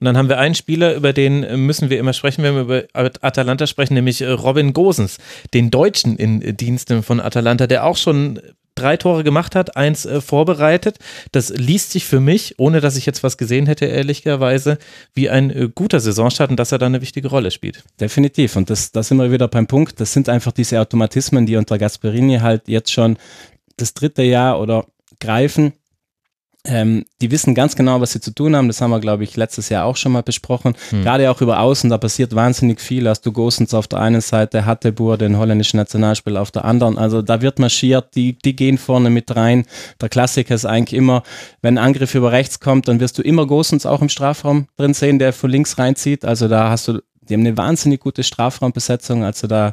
Und 0.00 0.06
dann 0.06 0.16
haben 0.16 0.28
wir 0.28 0.38
einen 0.38 0.56
Spieler, 0.56 0.94
über 0.96 1.12
den 1.12 1.64
müssen 1.64 1.88
wir 1.88 1.98
immer 1.98 2.12
sprechen, 2.12 2.42
wenn 2.42 2.54
wir 2.54 2.62
über 2.62 2.82
Atalanta 2.94 3.66
sprechen, 3.66 3.94
nämlich 3.94 4.22
äh, 4.22 4.28
Robin 4.28 4.72
Gosens, 4.72 5.18
den 5.54 5.70
Deutschen 5.70 6.16
in 6.16 6.56
Diensten 6.56 7.02
von 7.02 7.20
Atalanta, 7.20 7.66
der 7.66 7.84
auch 7.84 7.96
schon 7.96 8.40
drei 8.74 8.96
Tore 8.96 9.24
gemacht 9.24 9.54
hat, 9.54 9.76
eins 9.76 10.04
äh, 10.04 10.20
vorbereitet. 10.20 10.98
Das 11.32 11.50
liest 11.50 11.92
sich 11.92 12.04
für 12.04 12.20
mich, 12.20 12.58
ohne 12.58 12.80
dass 12.80 12.96
ich 12.96 13.06
jetzt 13.06 13.22
was 13.22 13.36
gesehen 13.38 13.66
hätte, 13.66 13.86
ehrlicherweise, 13.86 14.78
wie 15.14 15.30
ein 15.30 15.50
äh, 15.50 15.68
guter 15.74 16.00
Saisonstart 16.00 16.50
und 16.50 16.56
dass 16.56 16.72
er 16.72 16.78
da 16.78 16.86
eine 16.86 17.00
wichtige 17.00 17.28
Rolle 17.28 17.50
spielt. 17.50 17.84
Definitiv. 18.00 18.56
Und 18.56 18.70
das, 18.70 18.92
da 18.92 19.02
sind 19.02 19.18
wir 19.18 19.30
wieder 19.30 19.48
beim 19.48 19.66
Punkt. 19.66 20.00
Das 20.00 20.12
sind 20.12 20.28
einfach 20.28 20.52
diese 20.52 20.80
Automatismen, 20.80 21.46
die 21.46 21.56
unter 21.56 21.78
Gasperini 21.78 22.38
halt 22.38 22.68
jetzt 22.68 22.92
schon 22.92 23.16
das 23.76 23.94
dritte 23.94 24.22
Jahr 24.22 24.60
oder 24.60 24.86
greifen 25.20 25.72
ähm, 26.66 27.04
die 27.20 27.30
wissen 27.30 27.54
ganz 27.54 27.76
genau, 27.76 28.00
was 28.00 28.12
sie 28.12 28.20
zu 28.20 28.30
tun 28.30 28.56
haben. 28.56 28.68
Das 28.68 28.80
haben 28.80 28.90
wir, 28.90 29.00
glaube 29.00 29.24
ich, 29.24 29.36
letztes 29.36 29.68
Jahr 29.68 29.84
auch 29.84 29.96
schon 29.96 30.12
mal 30.12 30.22
besprochen. 30.22 30.74
Hm. 30.90 31.02
Gerade 31.02 31.30
auch 31.30 31.42
über 31.42 31.60
Außen, 31.60 31.90
da 31.90 31.98
passiert 31.98 32.34
wahnsinnig 32.34 32.80
viel. 32.80 33.06
Hast 33.08 33.26
du 33.26 33.32
Gosens 33.32 33.74
auf 33.74 33.86
der 33.86 34.00
einen 34.00 34.22
Seite, 34.22 34.64
Hattebur, 34.64 35.18
den 35.18 35.36
holländischen 35.36 35.76
Nationalspieler 35.76 36.40
auf 36.40 36.50
der 36.50 36.64
anderen. 36.64 36.96
Also 36.96 37.20
da 37.20 37.42
wird 37.42 37.58
marschiert, 37.58 38.14
die, 38.14 38.38
die 38.38 38.56
gehen 38.56 38.78
vorne 38.78 39.10
mit 39.10 39.36
rein. 39.36 39.66
Der 40.00 40.08
Klassiker 40.08 40.54
ist 40.54 40.64
eigentlich 40.64 40.98
immer, 40.98 41.22
wenn 41.60 41.76
ein 41.76 41.84
Angriff 41.84 42.14
über 42.14 42.32
rechts 42.32 42.60
kommt, 42.60 42.88
dann 42.88 42.98
wirst 42.98 43.18
du 43.18 43.22
immer 43.22 43.46
Gosens 43.46 43.84
auch 43.84 44.00
im 44.00 44.08
Strafraum 44.08 44.66
drin 44.76 44.94
sehen, 44.94 45.18
der 45.18 45.34
von 45.34 45.50
links 45.50 45.76
reinzieht. 45.76 46.24
Also 46.24 46.48
da 46.48 46.70
hast 46.70 46.88
du 46.88 47.00
die 47.28 47.34
haben 47.34 47.40
eine 47.40 47.56
wahnsinnig 47.56 48.00
gute 48.00 48.22
Strafraumbesetzung. 48.22 49.24
Also 49.24 49.46
da 49.46 49.72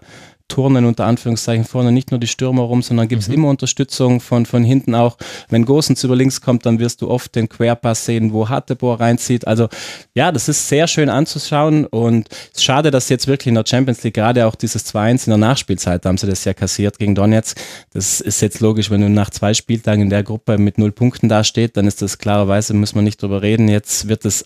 turnen 0.51 0.83
unter 0.83 1.05
Anführungszeichen 1.05 1.63
vorne 1.63 1.93
nicht 1.93 2.11
nur 2.11 2.19
die 2.19 2.27
Stürmer 2.27 2.63
rum, 2.63 2.81
sondern 2.81 3.07
gibt 3.07 3.21
es 3.21 3.29
mhm. 3.29 3.35
immer 3.35 3.49
Unterstützung 3.49 4.19
von, 4.19 4.45
von 4.45 4.65
hinten 4.65 4.95
auch. 4.95 5.17
Wenn 5.49 5.63
Gosens 5.63 6.03
über 6.03 6.15
links 6.15 6.41
kommt, 6.41 6.65
dann 6.65 6.79
wirst 6.79 7.01
du 7.01 7.09
oft 7.09 7.33
den 7.35 7.47
Querpass 7.47 8.05
sehen, 8.05 8.33
wo 8.33 8.49
Hattebohr 8.49 8.99
reinzieht. 8.99 9.47
Also 9.47 9.69
ja, 10.13 10.33
das 10.33 10.49
ist 10.49 10.67
sehr 10.67 10.87
schön 10.87 11.07
anzuschauen 11.07 11.85
und 11.85 12.27
es 12.29 12.57
ist 12.57 12.63
schade, 12.65 12.91
dass 12.91 13.07
jetzt 13.07 13.27
wirklich 13.27 13.47
in 13.47 13.55
der 13.55 13.63
Champions 13.65 14.03
League 14.03 14.15
gerade 14.15 14.45
auch 14.45 14.55
dieses 14.55 14.85
2-1 14.93 15.27
in 15.27 15.31
der 15.31 15.37
Nachspielzeit, 15.37 16.03
da 16.03 16.09
haben 16.09 16.17
sie 16.17 16.27
das 16.27 16.43
ja 16.43 16.53
kassiert 16.53 16.99
gegen 16.99 17.15
Donetsk. 17.15 17.57
Das 17.93 18.19
ist 18.19 18.41
jetzt 18.41 18.59
logisch, 18.59 18.91
wenn 18.91 18.99
du 18.99 19.09
nach 19.09 19.29
zwei 19.29 19.53
Spieltagen 19.53 20.03
in 20.03 20.09
der 20.09 20.23
Gruppe 20.23 20.57
mit 20.57 20.77
null 20.77 20.91
Punkten 20.91 21.29
dasteht, 21.29 21.77
dann 21.77 21.87
ist 21.87 22.01
das 22.01 22.17
klarerweise, 22.17 22.73
müssen 22.73 22.95
wir 22.95 23.03
nicht 23.03 23.21
drüber 23.21 23.41
reden. 23.41 23.69
Jetzt 23.69 24.09
wird 24.09 24.25
es 24.25 24.45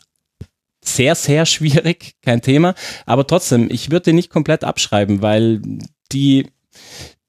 sehr, 0.88 1.16
sehr 1.16 1.46
schwierig, 1.46 2.16
kein 2.22 2.42
Thema. 2.42 2.76
Aber 3.06 3.28
trotzdem, 3.28 3.70
ich 3.70 3.92
würde 3.92 4.06
den 4.06 4.16
nicht 4.16 4.30
komplett 4.30 4.64
abschreiben, 4.64 5.22
weil 5.22 5.62
die 6.16 6.48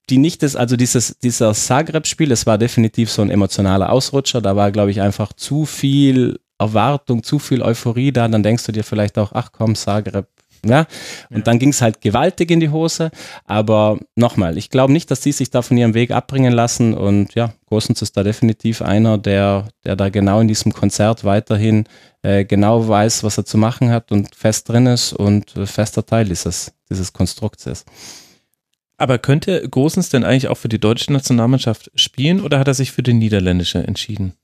die 0.09 0.19
nicht 0.19 0.45
ist, 0.45 0.55
also 0.55 0.77
dieses, 0.77 1.19
dieser 1.19 1.53
Zagreb-Spiel, 1.53 2.29
das 2.29 2.47
war 2.47 2.59
definitiv 2.59 3.11
so 3.11 3.23
ein 3.23 3.31
emotionaler 3.31 3.91
Ausrutscher. 3.91 4.41
Da 4.41 4.55
war, 4.55 4.71
glaube 4.71 4.93
ich, 4.93 5.01
einfach 5.01 5.33
zu 5.33 5.67
viel 5.67 6.39
Erwartung, 6.59 7.25
zu 7.25 7.41
viel 7.41 7.61
Euphorie 7.61 8.13
da. 8.13 8.29
Dann 8.29 8.45
denkst 8.45 8.65
du 8.67 8.71
dir 8.73 8.85
vielleicht 8.85 9.19
auch, 9.19 9.33
ach 9.33 9.51
komm, 9.51 9.75
Zagreb, 9.75 10.29
ja. 10.65 10.87
Und 11.31 11.39
ja. 11.39 11.43
dann 11.43 11.59
ging 11.59 11.71
es 11.71 11.83
halt 11.83 12.01
gewaltig 12.01 12.51
in 12.51 12.61
die 12.61 12.71
Hose. 12.71 13.11
Aber 13.45 13.99
nochmal, 14.15 14.57
ich 14.59 14.71
glaube 14.71 14.93
nicht, 14.93 15.11
dass 15.11 15.21
die 15.21 15.33
sich 15.33 15.51
da 15.51 15.63
von 15.63 15.77
ihrem 15.77 15.95
Weg 15.95 16.13
abbringen 16.13 16.53
lassen. 16.53 16.95
Und 16.95 17.35
ja, 17.35 17.53
Gosens 17.67 18.01
ist 18.01 18.17
da 18.17 18.23
definitiv 18.23 18.83
einer, 18.83 19.19
der, 19.19 19.69
der 19.85 19.97
da 19.97 20.09
genau 20.09 20.41
in 20.41 20.49
diesem 20.49 20.73
Konzert 20.73 21.25
weiterhin 21.25 21.85
äh, 22.23 22.45
genau 22.45 22.87
weiß, 22.87 23.25
was 23.25 23.39
er 23.39 23.45
zu 23.45 23.59
machen 23.59 23.91
hat 23.91 24.13
und 24.13 24.35
fest 24.37 24.69
drin 24.69 24.87
ist 24.87 25.13
und 25.13 25.57
äh, 25.57 25.67
fester 25.67 26.07
Teil 26.07 26.27
dieses, 26.27 26.73
dieses 26.89 27.13
Konstrukts 27.13 27.67
ist. 27.67 27.87
Aber 28.99 29.19
könnte 29.19 29.69
Gosens 29.69 30.09
denn 30.09 30.25
eigentlich 30.25 30.49
auch 30.49 30.57
für 30.57 30.69
die 30.69 30.81
deutsche 30.81 31.13
Nationalmannschaft 31.13 31.91
spielen 31.95 32.41
oder 32.41 32.59
hat 32.59 32.69
er 32.69 32.75
sich 32.75 32.93
für 32.93 33.03
die 33.03 33.13
niederländische 33.13 33.87
entschieden? 33.87 34.35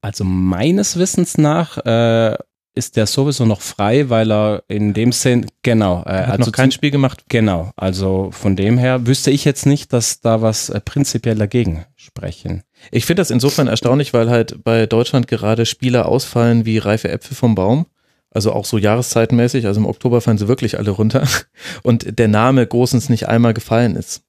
Also 0.00 0.24
meines 0.24 0.98
Wissens 0.98 1.38
nach 1.38 1.78
äh, 1.84 2.36
ist 2.76 2.96
der 2.96 3.06
sowieso 3.06 3.46
noch 3.46 3.62
frei, 3.62 4.10
weil 4.10 4.30
er 4.30 4.62
in 4.68 4.92
dem 4.92 5.10
Sinn, 5.10 5.46
genau. 5.62 6.02
Äh, 6.02 6.10
er 6.10 6.26
hat 6.26 6.38
also 6.38 6.50
noch 6.50 6.52
kein 6.52 6.70
Spiel 6.70 6.90
gemacht. 6.90 7.24
Genau, 7.28 7.70
also 7.74 8.30
von 8.32 8.54
dem 8.54 8.76
her 8.76 9.06
wüsste 9.06 9.30
ich 9.30 9.44
jetzt 9.44 9.66
nicht, 9.66 9.92
dass 9.92 10.20
da 10.20 10.42
was 10.42 10.68
äh, 10.68 10.80
prinzipiell 10.80 11.36
dagegen 11.36 11.86
sprechen. 11.96 12.62
Ich 12.90 13.06
finde 13.06 13.22
das 13.22 13.30
insofern 13.30 13.66
erstaunlich, 13.66 14.12
weil 14.12 14.30
halt 14.30 14.62
bei 14.62 14.86
Deutschland 14.86 15.26
gerade 15.26 15.64
Spieler 15.64 16.06
ausfallen 16.06 16.66
wie 16.66 16.78
reife 16.78 17.08
Äpfel 17.08 17.34
vom 17.34 17.54
Baum. 17.54 17.86
Also 18.30 18.52
auch 18.52 18.64
so 18.64 18.76
jahreszeitenmäßig, 18.76 19.66
also 19.66 19.80
im 19.80 19.86
Oktober 19.86 20.20
fallen 20.20 20.38
sie 20.38 20.48
wirklich 20.48 20.78
alle 20.78 20.90
runter. 20.90 21.26
Und 21.82 22.18
der 22.18 22.28
Name 22.28 22.66
Großens 22.66 23.08
nicht 23.08 23.28
einmal 23.28 23.54
gefallen 23.54 23.96
ist. 23.96 24.22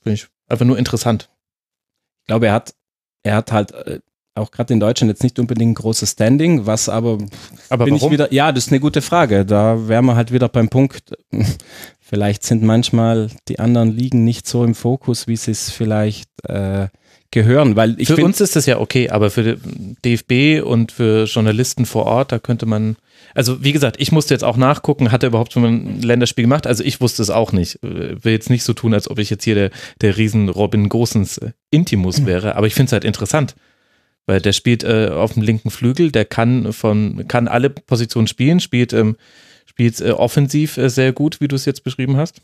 Finde 0.00 0.14
ich 0.14 0.26
einfach 0.48 0.66
nur 0.66 0.78
interessant. 0.78 1.30
Ich 2.20 2.26
glaube, 2.26 2.46
er 2.46 2.52
hat, 2.52 2.74
er 3.22 3.36
hat 3.36 3.52
halt 3.52 3.72
äh, 3.72 4.00
auch 4.34 4.50
gerade 4.50 4.72
in 4.72 4.80
Deutschland 4.80 5.10
jetzt 5.10 5.22
nicht 5.22 5.38
unbedingt 5.38 5.72
ein 5.72 5.74
großes 5.74 6.12
Standing, 6.12 6.66
was 6.66 6.88
aber, 6.88 7.18
aber 7.68 7.84
bin 7.84 7.94
warum? 7.94 8.06
ich 8.06 8.12
wieder, 8.12 8.32
ja, 8.32 8.52
das 8.52 8.66
ist 8.66 8.72
eine 8.72 8.80
gute 8.80 9.02
Frage. 9.02 9.44
Da 9.44 9.88
wären 9.88 10.06
wir 10.06 10.16
halt 10.16 10.32
wieder 10.32 10.48
beim 10.48 10.68
Punkt, 10.68 11.12
vielleicht 12.00 12.44
sind 12.44 12.62
manchmal 12.62 13.30
die 13.48 13.58
anderen 13.58 13.90
Ligen 13.90 14.24
nicht 14.24 14.46
so 14.46 14.64
im 14.64 14.74
Fokus, 14.74 15.26
wie 15.26 15.36
sie 15.36 15.50
es 15.50 15.70
vielleicht 15.70 16.30
äh, 16.48 16.88
gehören, 17.32 17.74
weil 17.74 18.00
ich 18.00 18.08
Für 18.08 18.14
find, 18.14 18.26
uns 18.26 18.40
ist 18.40 18.54
das 18.54 18.66
ja 18.66 18.78
okay, 18.78 19.08
aber 19.10 19.30
für 19.30 19.56
DFB 20.04 20.64
und 20.64 20.92
für 20.92 21.24
Journalisten 21.24 21.86
vor 21.86 22.04
Ort, 22.04 22.30
da 22.30 22.38
könnte 22.38 22.66
man, 22.66 22.96
also 23.34 23.64
wie 23.64 23.72
gesagt, 23.72 23.96
ich 23.98 24.12
musste 24.12 24.34
jetzt 24.34 24.44
auch 24.44 24.56
nachgucken, 24.56 25.10
hat 25.10 25.24
er 25.24 25.28
überhaupt 25.28 25.52
schon 25.52 25.64
ein 25.64 26.02
Länderspiel 26.02 26.44
gemacht? 26.44 26.66
Also 26.66 26.84
ich 26.84 27.00
wusste 27.00 27.22
es 27.22 27.30
auch 27.30 27.52
nicht. 27.52 27.78
Will 27.82 28.32
jetzt 28.32 28.50
nicht 28.50 28.62
so 28.62 28.74
tun, 28.74 28.94
als 28.94 29.10
ob 29.10 29.18
ich 29.18 29.30
jetzt 29.30 29.44
hier 29.44 29.54
der, 29.54 29.70
der 30.00 30.16
riesen 30.16 30.48
Robin 30.48 30.88
Gosens 30.88 31.38
äh, 31.38 31.52
Intimus 31.70 32.20
mhm. 32.20 32.26
wäre, 32.26 32.56
aber 32.56 32.66
ich 32.66 32.74
finde 32.74 32.88
es 32.88 32.92
halt 32.92 33.04
interessant. 33.04 33.56
Weil 34.26 34.40
der 34.40 34.52
spielt 34.52 34.84
äh, 34.84 35.08
auf 35.08 35.32
dem 35.32 35.42
linken 35.42 35.70
Flügel, 35.70 36.12
der 36.12 36.24
kann 36.24 36.72
von, 36.72 37.26
kann 37.26 37.48
alle 37.48 37.70
Positionen 37.70 38.28
spielen, 38.28 38.60
spielt, 38.60 38.92
ähm, 38.92 39.16
spielt 39.66 40.00
äh, 40.00 40.10
offensiv 40.10 40.76
äh, 40.76 40.88
sehr 40.88 41.12
gut, 41.12 41.40
wie 41.40 41.48
du 41.48 41.56
es 41.56 41.64
jetzt 41.64 41.82
beschrieben 41.82 42.16
hast. 42.16 42.40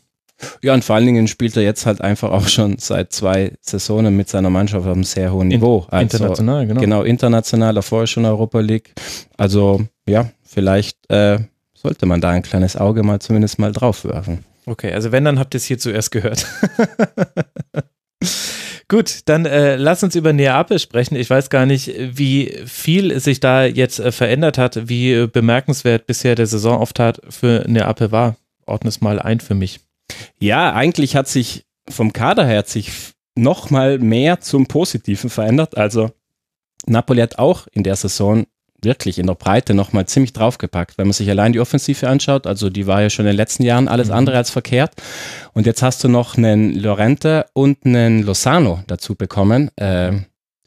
Ja, 0.61 0.73
und 0.73 0.83
vor 0.83 0.95
allen 0.95 1.05
Dingen 1.05 1.27
spielt 1.27 1.55
er 1.57 1.63
jetzt 1.63 1.85
halt 1.85 2.01
einfach 2.01 2.31
auch 2.31 2.47
schon 2.47 2.77
seit 2.77 3.11
zwei 3.11 3.53
Saisonen 3.61 4.15
mit 4.15 4.29
seiner 4.29 4.49
Mannschaft 4.49 4.85
auf 4.85 4.93
einem 4.93 5.03
sehr 5.03 5.33
hohen 5.33 5.49
Niveau. 5.49 5.85
Also, 5.89 6.17
international, 6.17 6.67
genau. 6.67 6.81
Genau, 6.81 7.03
international, 7.03 7.73
davor 7.73 8.07
schon 8.07 8.25
Europa 8.25 8.59
League. 8.59 8.93
Also 9.37 9.81
ja, 10.07 10.29
vielleicht 10.43 10.97
äh, 11.09 11.39
sollte 11.73 12.05
man 12.05 12.21
da 12.21 12.29
ein 12.29 12.41
kleines 12.41 12.75
Auge 12.75 13.03
mal 13.03 13.19
zumindest 13.19 13.59
mal 13.59 13.71
drauf 13.71 14.03
werfen. 14.05 14.45
Okay, 14.65 14.93
also 14.93 15.11
wenn, 15.11 15.25
dann 15.25 15.39
habt 15.39 15.55
ihr 15.55 15.57
es 15.57 15.65
hier 15.65 15.79
zuerst 15.79 16.11
gehört. 16.11 16.45
Gut, 18.87 19.19
dann 19.25 19.45
äh, 19.45 19.75
lass 19.75 20.03
uns 20.03 20.15
über 20.15 20.33
Neapel 20.33 20.79
sprechen. 20.79 21.15
Ich 21.15 21.29
weiß 21.29 21.51
gar 21.51 21.67
nicht, 21.67 21.93
wie 21.95 22.57
viel 22.65 23.19
sich 23.19 23.39
da 23.39 23.65
jetzt 23.65 23.99
äh, 23.99 24.11
verändert 24.11 24.57
hat, 24.57 24.89
wie 24.89 25.13
äh, 25.13 25.27
bemerkenswert 25.27 26.07
bisher 26.07 26.33
der 26.33 26.47
Saisonauftakt 26.47 27.21
für 27.29 27.65
Neapel 27.67 28.11
war. 28.11 28.35
Ordne 28.65 28.89
es 28.89 28.99
mal 28.99 29.19
ein 29.19 29.41
für 29.41 29.53
mich. 29.53 29.79
Ja, 30.39 30.73
eigentlich 30.73 31.15
hat 31.15 31.27
sich 31.27 31.65
vom 31.89 32.13
Kader 32.13 32.45
her 32.45 32.63
sich 32.65 32.91
noch 33.35 33.69
mal 33.69 33.99
mehr 33.99 34.41
zum 34.41 34.67
Positiven 34.67 35.29
verändert. 35.29 35.77
Also 35.77 36.11
Napoli 36.85 37.21
hat 37.21 37.39
auch 37.39 37.67
in 37.71 37.83
der 37.83 37.95
Saison 37.95 38.45
wirklich 38.81 39.19
in 39.19 39.27
der 39.27 39.35
Breite 39.35 39.73
nochmal 39.73 40.05
ziemlich 40.05 40.33
draufgepackt. 40.33 40.97
Wenn 40.97 41.07
man 41.07 41.13
sich 41.13 41.29
allein 41.29 41.53
die 41.53 41.59
Offensive 41.59 42.07
anschaut, 42.07 42.47
also 42.47 42.69
die 42.69 42.87
war 42.87 43.01
ja 43.01 43.09
schon 43.09 43.25
in 43.25 43.31
den 43.31 43.37
letzten 43.37 43.63
Jahren 43.63 43.87
alles 43.87 44.07
mhm. 44.07 44.13
andere 44.13 44.37
als 44.37 44.49
verkehrt. 44.49 44.93
Und 45.53 45.65
jetzt 45.65 45.81
hast 45.81 46.03
du 46.03 46.07
noch 46.07 46.37
einen 46.37 46.75
Lorente 46.75 47.45
und 47.53 47.85
einen 47.85 48.23
Lozano 48.23 48.81
dazu 48.87 49.15
bekommen, 49.15 49.69
äh, 49.77 50.11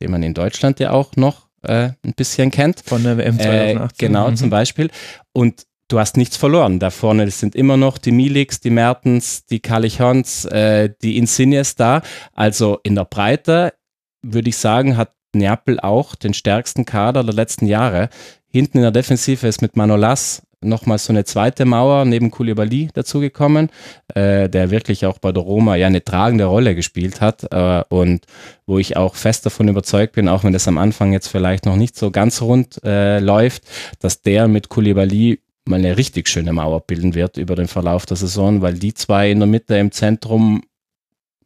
den 0.00 0.10
man 0.10 0.22
in 0.22 0.34
Deutschland 0.34 0.80
ja 0.80 0.90
auch 0.90 1.16
noch 1.16 1.48
äh, 1.62 1.90
ein 2.04 2.14
bisschen 2.14 2.50
kennt. 2.50 2.82
Von 2.84 3.02
der 3.02 3.16
WM 3.16 3.38
2018. 3.38 3.78
Äh, 3.78 3.88
genau, 3.98 4.30
mhm. 4.30 4.36
zum 4.36 4.50
Beispiel. 4.50 4.90
Und 5.32 5.66
du 5.92 5.98
hast 5.98 6.16
nichts 6.16 6.36
verloren. 6.36 6.78
Da 6.78 6.90
vorne 6.90 7.30
sind 7.30 7.54
immer 7.54 7.76
noch 7.76 7.98
die 7.98 8.12
Milix, 8.12 8.60
die 8.60 8.70
Mertens, 8.70 9.44
die 9.46 9.60
Calichons, 9.60 10.46
äh, 10.46 10.90
die 11.02 11.18
Insignes 11.18 11.74
da. 11.76 12.02
Also 12.32 12.78
in 12.82 12.94
der 12.94 13.04
Breite 13.04 13.74
würde 14.22 14.48
ich 14.48 14.56
sagen, 14.56 14.96
hat 14.96 15.12
Neapel 15.34 15.80
auch 15.80 16.14
den 16.14 16.34
stärksten 16.34 16.84
Kader 16.84 17.24
der 17.24 17.34
letzten 17.34 17.66
Jahre. 17.66 18.08
Hinten 18.48 18.78
in 18.78 18.82
der 18.82 18.90
Defensive 18.90 19.46
ist 19.46 19.62
mit 19.62 19.76
Manolas 19.76 20.42
nochmal 20.62 20.98
so 20.98 21.12
eine 21.12 21.24
zweite 21.24 21.64
Mauer 21.64 22.04
neben 22.04 22.30
Koulibaly 22.30 22.88
dazugekommen, 22.94 23.68
äh, 24.14 24.48
der 24.48 24.70
wirklich 24.70 25.06
auch 25.06 25.18
bei 25.18 25.32
der 25.32 25.42
Roma 25.42 25.76
ja 25.76 25.88
eine 25.88 26.04
tragende 26.04 26.44
Rolle 26.44 26.74
gespielt 26.74 27.20
hat 27.20 27.46
äh, 27.50 27.82
und 27.88 28.26
wo 28.66 28.78
ich 28.78 28.96
auch 28.96 29.16
fest 29.16 29.44
davon 29.44 29.68
überzeugt 29.68 30.14
bin, 30.14 30.28
auch 30.28 30.44
wenn 30.44 30.52
das 30.52 30.68
am 30.68 30.78
Anfang 30.78 31.12
jetzt 31.12 31.28
vielleicht 31.28 31.66
noch 31.66 31.76
nicht 31.76 31.96
so 31.96 32.10
ganz 32.10 32.40
rund 32.42 32.80
äh, 32.84 33.18
läuft, 33.18 33.64
dass 34.00 34.22
der 34.22 34.46
mit 34.46 34.68
Koulibaly 34.68 35.40
mal 35.64 35.78
eine 35.78 35.96
richtig 35.96 36.28
schöne 36.28 36.52
Mauer 36.52 36.80
bilden 36.80 37.14
wird 37.14 37.36
über 37.36 37.54
den 37.54 37.68
Verlauf 37.68 38.06
der 38.06 38.16
Saison, 38.16 38.62
weil 38.62 38.74
die 38.74 38.94
zwei 38.94 39.30
in 39.30 39.38
der 39.38 39.46
Mitte 39.46 39.76
im 39.76 39.92
Zentrum, 39.92 40.62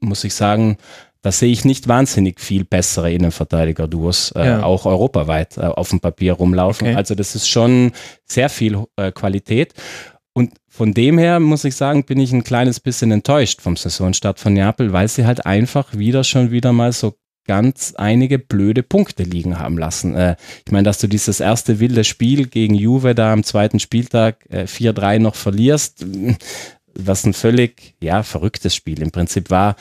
muss 0.01 0.25
ich 0.25 0.35
sagen, 0.35 0.79
da 1.23 1.33
sehe 1.33 1.51
ich 1.51 1.65
nicht 1.65 1.89
wahnsinnig 1.89 2.41
viel 2.41 2.65
bessere 2.65 3.13
Innenverteidiger-Duos, 3.13 4.33
äh, 4.37 4.47
ja. 4.47 4.63
auch 4.63 4.87
europaweit 4.87 5.57
äh, 5.59 5.63
auf 5.63 5.91
dem 5.91 5.99
Papier 5.99 6.35
rumlaufen. 6.35 6.89
Okay. 6.89 6.97
Also 6.97 7.17
das 7.17 7.35
ist 7.35 7.49
schon 7.49 7.93
sehr 8.25 8.49
viel 8.49 8.85
äh, 8.97 9.11
Qualität. 9.11 9.75
Und 10.33 10.53
von 10.69 10.95
dem 10.95 11.19
her 11.19 11.41
muss 11.41 11.65
ich 11.65 11.75
sagen, 11.75 12.05
bin 12.05 12.21
ich 12.21 12.33
ein 12.33 12.45
kleines 12.45 12.79
bisschen 12.79 13.11
enttäuscht 13.11 13.61
vom 13.61 13.77
Saisonstart 13.77 14.39
von 14.39 14.53
Neapel, 14.53 14.93
weil 14.93 15.09
sie 15.09 15.27
halt 15.27 15.47
einfach 15.47 15.97
wieder 15.97 16.23
schon 16.23 16.53
wieder 16.53 16.73
mal 16.73 16.93
so 16.93 17.15
ganz 17.47 17.95
einige 17.97 18.39
blöde 18.39 18.83
Punkte 18.83 19.23
liegen 19.23 19.59
haben 19.59 19.79
lassen. 19.79 20.15
Äh, 20.15 20.37
ich 20.65 20.73
meine, 20.73 20.85
dass 20.85 20.99
du 20.99 21.07
dieses 21.07 21.41
erste 21.41 21.81
wilde 21.81 22.05
Spiel 22.05 22.47
gegen 22.47 22.75
Juve 22.75 23.15
da 23.15 23.33
am 23.33 23.45
zweiten 23.45 23.81
Spieltag 23.81 24.45
äh, 24.51 24.65
4-3 24.65 25.19
noch 25.19 25.35
verlierst, 25.35 26.05
was 26.95 27.25
ein 27.25 27.35
völlig 27.35 27.95
ja, 28.01 28.23
verrücktes 28.23 28.75
Spiel 28.75 29.03
im 29.03 29.11
Prinzip 29.11 29.51
war 29.51 29.77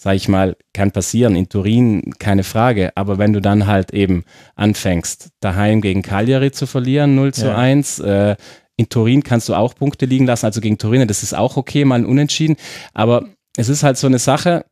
sag 0.00 0.14
ich 0.14 0.28
mal, 0.28 0.56
kann 0.72 0.92
passieren. 0.92 1.34
In 1.34 1.48
Turin 1.48 2.14
keine 2.20 2.44
Frage. 2.44 2.92
Aber 2.94 3.18
wenn 3.18 3.32
du 3.32 3.40
dann 3.40 3.66
halt 3.66 3.92
eben 3.92 4.24
anfängst, 4.54 5.30
daheim 5.40 5.80
gegen 5.80 6.02
Cagliari 6.02 6.52
zu 6.52 6.66
verlieren, 6.66 7.16
0 7.16 7.34
zu 7.34 7.46
ja. 7.46 7.56
1, 7.56 7.98
äh, 7.98 8.36
in 8.76 8.88
Turin 8.88 9.24
kannst 9.24 9.48
du 9.48 9.54
auch 9.54 9.74
Punkte 9.74 10.06
liegen 10.06 10.24
lassen, 10.24 10.46
also 10.46 10.60
gegen 10.60 10.78
Turin, 10.78 11.08
das 11.08 11.24
ist 11.24 11.34
auch 11.34 11.56
okay, 11.56 11.84
mal 11.84 11.96
ein 11.96 12.06
Unentschieden. 12.06 12.54
Aber 12.94 13.28
es 13.56 13.68
ist 13.68 13.82
halt 13.82 13.98
so 13.98 14.06
eine 14.06 14.20
Sache, 14.20 14.64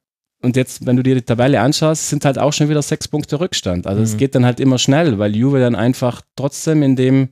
und 0.43 0.57
jetzt, 0.57 0.87
wenn 0.87 0.97
du 0.97 1.03
dir 1.03 1.15
die 1.15 1.23
Tabelle 1.23 1.61
anschaust, 1.61 2.09
sind 2.09 2.25
halt 2.25 2.39
auch 2.39 2.53
schon 2.53 2.69
wieder 2.69 2.83
sechs 2.83 3.09
Punkte 3.09 3.41
Rückstand. 3.41 3.87
Also 3.87 4.01
mhm. 4.01 4.05
es 4.05 4.17
geht 4.17 4.35
dann 4.35 4.45
halt 4.45 4.61
immer 4.61 4.79
schnell, 4.79 5.19
weil 5.19 5.35
Juve 5.35 5.61
dann 5.61 5.75
einfach 5.75 6.23
trotzdem 6.37 6.83
in 6.83 6.97
dem 6.97 7.31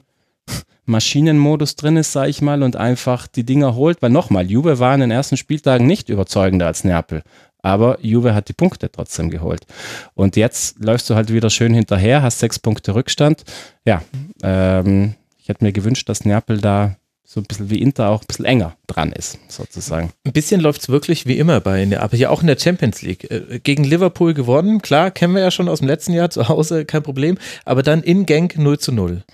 Maschinenmodus 0.86 1.76
drin 1.76 1.96
ist, 1.96 2.12
sag 2.12 2.28
ich 2.28 2.42
mal, 2.42 2.62
und 2.62 2.76
einfach 2.76 3.26
die 3.26 3.44
Dinger 3.44 3.74
holt. 3.74 4.02
Weil 4.02 4.10
nochmal, 4.10 4.50
Juve 4.50 4.78
war 4.78 4.94
in 4.94 5.00
den 5.00 5.10
ersten 5.10 5.36
Spieltagen 5.36 5.86
nicht 5.86 6.08
überzeugender 6.08 6.66
als 6.66 6.84
Neapel 6.84 7.22
aber 7.64 7.98
Juve 8.02 8.34
hat 8.34 8.50
die 8.50 8.52
Punkte 8.52 8.92
trotzdem 8.92 9.30
geholt. 9.30 9.66
Und 10.12 10.36
jetzt 10.36 10.84
läufst 10.84 11.08
du 11.08 11.14
halt 11.14 11.32
wieder 11.32 11.48
schön 11.48 11.72
hinterher, 11.72 12.20
hast 12.20 12.38
sechs 12.38 12.58
Punkte 12.58 12.94
Rückstand. 12.94 13.42
Ja, 13.86 14.02
ähm, 14.42 15.14
ich 15.38 15.48
hätte 15.48 15.64
mir 15.64 15.72
gewünscht, 15.72 16.06
dass 16.10 16.26
Neapel 16.26 16.60
da 16.60 16.96
so 17.26 17.40
ein 17.40 17.44
bisschen 17.44 17.70
wie 17.70 17.80
Inter 17.80 18.10
auch 18.10 18.20
ein 18.20 18.26
bisschen 18.26 18.44
enger 18.44 18.76
dran 18.86 19.10
ist, 19.10 19.38
sozusagen. 19.48 20.12
Ein 20.24 20.32
bisschen 20.32 20.60
läuft 20.60 20.82
es 20.82 20.88
wirklich 20.88 21.26
wie 21.26 21.38
immer 21.38 21.60
bei 21.60 21.84
Neapel, 21.84 22.18
ja 22.18 22.30
auch 22.30 22.42
in 22.42 22.46
der 22.46 22.58
Champions 22.58 23.02
League. 23.02 23.30
Äh, 23.30 23.60
gegen 23.60 23.84
Liverpool 23.84 24.34
gewonnen, 24.34 24.82
klar, 24.82 25.10
kennen 25.10 25.34
wir 25.34 25.42
ja 25.42 25.50
schon 25.50 25.68
aus 25.68 25.78
dem 25.78 25.88
letzten 25.88 26.12
Jahr 26.12 26.30
zu 26.30 26.48
Hause, 26.48 26.84
kein 26.84 27.02
Problem, 27.02 27.38
aber 27.64 27.82
dann 27.82 28.02
in 28.02 28.26
Genk 28.26 28.58
0 28.58 28.78
zu 28.78 28.92
0. 28.92 29.24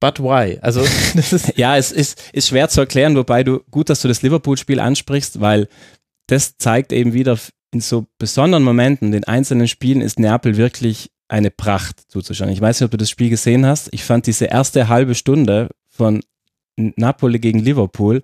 But 0.00 0.20
why? 0.20 0.58
Also, 0.60 0.80
das 1.14 1.32
ist 1.32 1.56
ja, 1.56 1.76
es 1.76 1.92
ist, 1.92 2.22
ist 2.32 2.48
schwer 2.48 2.68
zu 2.68 2.80
erklären, 2.80 3.16
wobei 3.16 3.42
du, 3.42 3.60
gut, 3.70 3.88
dass 3.88 4.02
du 4.02 4.08
das 4.08 4.22
Liverpool-Spiel 4.22 4.78
ansprichst, 4.78 5.40
weil 5.40 5.68
das 6.26 6.56
zeigt 6.58 6.92
eben 6.92 7.14
wieder 7.14 7.38
in 7.72 7.80
so 7.80 8.06
besonderen 8.18 8.64
Momenten, 8.64 9.12
den 9.12 9.24
einzelnen 9.24 9.66
Spielen 9.66 10.02
ist 10.02 10.18
Neapel 10.18 10.56
wirklich 10.56 11.10
eine 11.28 11.50
Pracht 11.50 12.02
zuzuschauen. 12.08 12.50
Ich 12.50 12.60
weiß 12.60 12.80
nicht, 12.80 12.84
ob 12.84 12.90
du 12.90 12.98
das 12.98 13.08
Spiel 13.08 13.30
gesehen 13.30 13.64
hast. 13.64 13.88
Ich 13.92 14.04
fand 14.04 14.26
diese 14.26 14.44
erste 14.44 14.88
halbe 14.88 15.14
Stunde 15.14 15.70
von 15.88 16.20
Napoli 16.76 17.38
gegen 17.38 17.58
Liverpool, 17.58 18.22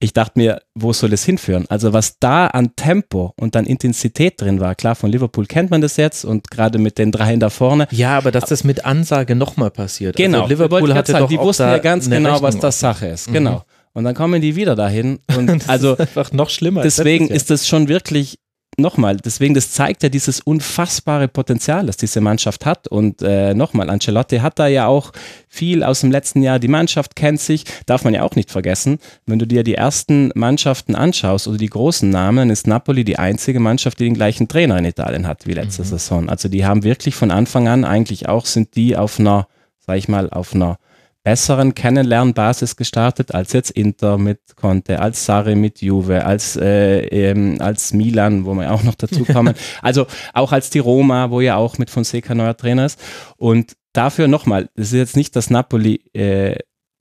ich 0.00 0.12
dachte 0.12 0.38
mir, 0.38 0.60
wo 0.74 0.92
soll 0.92 1.12
es 1.12 1.24
hinführen? 1.24 1.64
Also 1.68 1.92
was 1.92 2.18
da 2.18 2.46
an 2.48 2.76
Tempo 2.76 3.32
und 3.36 3.56
an 3.56 3.64
Intensität 3.64 4.40
drin 4.40 4.60
war, 4.60 4.74
klar, 4.74 4.94
von 4.94 5.10
Liverpool 5.10 5.46
kennt 5.46 5.70
man 5.70 5.80
das 5.80 5.96
jetzt 5.96 6.24
und 6.24 6.50
gerade 6.50 6.78
mit 6.78 6.98
den 6.98 7.10
dreien 7.10 7.40
da 7.40 7.48
vorne. 7.48 7.88
Ja, 7.90 8.18
aber 8.18 8.30
dass 8.30 8.44
das 8.44 8.64
mit 8.64 8.84
Ansage 8.84 9.34
nochmal 9.34 9.70
passiert. 9.70 10.16
Genau, 10.16 10.42
also 10.42 10.50
Liverpool 10.50 10.94
hatte 10.94 11.12
sagen, 11.12 11.22
doch 11.24 11.28
die 11.30 11.38
wussten 11.38 11.62
ja 11.62 11.78
ganz 11.78 12.10
genau, 12.10 12.32
Rechnung 12.32 12.42
was 12.42 12.58
das 12.58 12.80
Sache 12.80 13.06
ist. 13.06 13.30
Mhm. 13.30 13.34
Genau. 13.34 13.64
und 13.94 14.04
dann 14.04 14.14
kommen 14.14 14.42
die 14.42 14.56
wieder 14.56 14.74
dahin. 14.74 15.20
Und 15.36 15.68
also 15.68 15.96
einfach 15.96 16.32
noch 16.32 16.50
schlimmer. 16.50 16.82
Deswegen 16.82 17.28
ist 17.28 17.50
das 17.50 17.66
schon 17.66 17.88
wirklich 17.88 18.38
nochmal, 18.78 19.16
deswegen, 19.16 19.54
das 19.54 19.70
zeigt 19.70 20.02
ja 20.02 20.08
dieses 20.08 20.40
unfassbare 20.40 21.28
Potenzial, 21.28 21.86
das 21.86 21.96
diese 21.96 22.20
Mannschaft 22.20 22.66
hat. 22.66 22.88
Und 22.88 23.22
äh, 23.22 23.54
nochmal, 23.54 23.90
Ancelotti 23.90 24.38
hat 24.38 24.58
da 24.58 24.66
ja 24.66 24.86
auch 24.86 25.12
viel 25.48 25.82
aus 25.82 26.00
dem 26.00 26.10
letzten 26.10 26.42
Jahr. 26.42 26.58
Die 26.58 26.68
Mannschaft 26.68 27.16
kennt 27.16 27.40
sich, 27.40 27.64
darf 27.86 28.04
man 28.04 28.14
ja 28.14 28.22
auch 28.22 28.34
nicht 28.36 28.50
vergessen. 28.50 28.98
Wenn 29.26 29.38
du 29.38 29.46
dir 29.46 29.64
die 29.64 29.74
ersten 29.74 30.30
Mannschaften 30.34 30.94
anschaust 30.94 31.48
oder 31.48 31.58
die 31.58 31.68
großen 31.68 32.08
Namen, 32.08 32.50
ist 32.50 32.66
Napoli 32.66 33.04
die 33.04 33.18
einzige 33.18 33.60
Mannschaft, 33.60 34.00
die 34.00 34.04
den 34.04 34.14
gleichen 34.14 34.48
Trainer 34.48 34.78
in 34.78 34.84
Italien 34.84 35.26
hat 35.26 35.46
wie 35.46 35.52
letzte 35.52 35.82
mhm. 35.82 35.86
Saison. 35.86 36.28
Also 36.28 36.48
die 36.48 36.64
haben 36.64 36.84
wirklich 36.84 37.14
von 37.14 37.30
Anfang 37.30 37.68
an 37.68 37.84
eigentlich 37.84 38.28
auch, 38.28 38.46
sind 38.46 38.76
die 38.76 38.96
auf 38.96 39.20
einer, 39.20 39.48
sag 39.86 39.96
ich 39.96 40.08
mal, 40.08 40.30
auf 40.30 40.54
einer 40.54 40.78
besseren 41.24 41.74
Kennenlernbasis 41.74 42.76
gestartet 42.76 43.34
als 43.34 43.52
jetzt 43.54 43.70
Inter 43.70 44.18
mit 44.18 44.40
Conte, 44.56 45.00
als 45.00 45.24
Sarri 45.24 45.56
mit 45.56 45.80
Juve, 45.80 46.24
als, 46.24 46.56
äh, 46.56 47.06
ähm, 47.06 47.56
als 47.60 47.94
Milan, 47.94 48.44
wo 48.44 48.54
wir 48.54 48.70
auch 48.70 48.82
noch 48.82 48.94
dazu 48.94 49.24
kommen. 49.32 49.54
also 49.82 50.06
auch 50.34 50.52
als 50.52 50.70
die 50.70 50.78
Roma, 50.78 51.30
wo 51.30 51.40
ja 51.40 51.56
auch 51.56 51.78
mit 51.78 51.90
Fonseca 51.90 52.34
neuer 52.34 52.56
Trainer 52.56 52.84
ist. 52.84 53.00
Und 53.36 53.72
dafür 53.94 54.28
nochmal, 54.28 54.68
das 54.76 54.88
ist 54.88 54.98
jetzt 54.98 55.16
nicht, 55.16 55.34
dass 55.34 55.48
Napoli 55.48 56.04
äh, 56.12 56.56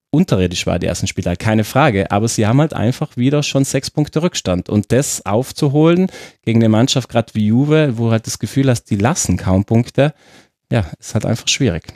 unterirdisch 0.10 0.66
war, 0.68 0.80
die 0.80 0.88
ersten 0.88 1.08
Spieler, 1.08 1.36
keine 1.36 1.66
Frage, 1.66 2.10
aber 2.12 2.28
sie 2.28 2.48
haben 2.48 2.62
halt 2.62 2.74
einfach 2.74 3.18
wieder 3.18 3.44
schon 3.44 3.66
sechs 3.66 3.92
Punkte 3.92 4.22
Rückstand 4.22 4.70
und 4.70 4.92
das 4.92 5.26
aufzuholen 5.26 6.08
gegen 6.44 6.60
eine 6.60 6.70
Mannschaft 6.70 7.10
gerade 7.10 7.34
wie 7.34 7.48
Juve, 7.48 7.98
wo 7.98 8.12
halt 8.12 8.28
das 8.28 8.40
Gefühl 8.40 8.70
hast, 8.70 8.86
die 8.86 8.96
lassen 8.96 9.38
kaum 9.38 9.66
Punkte, 9.66 10.14
ja, 10.72 10.86
ist 11.00 11.14
halt 11.16 11.26
einfach 11.26 11.48
schwierig. 11.48 11.94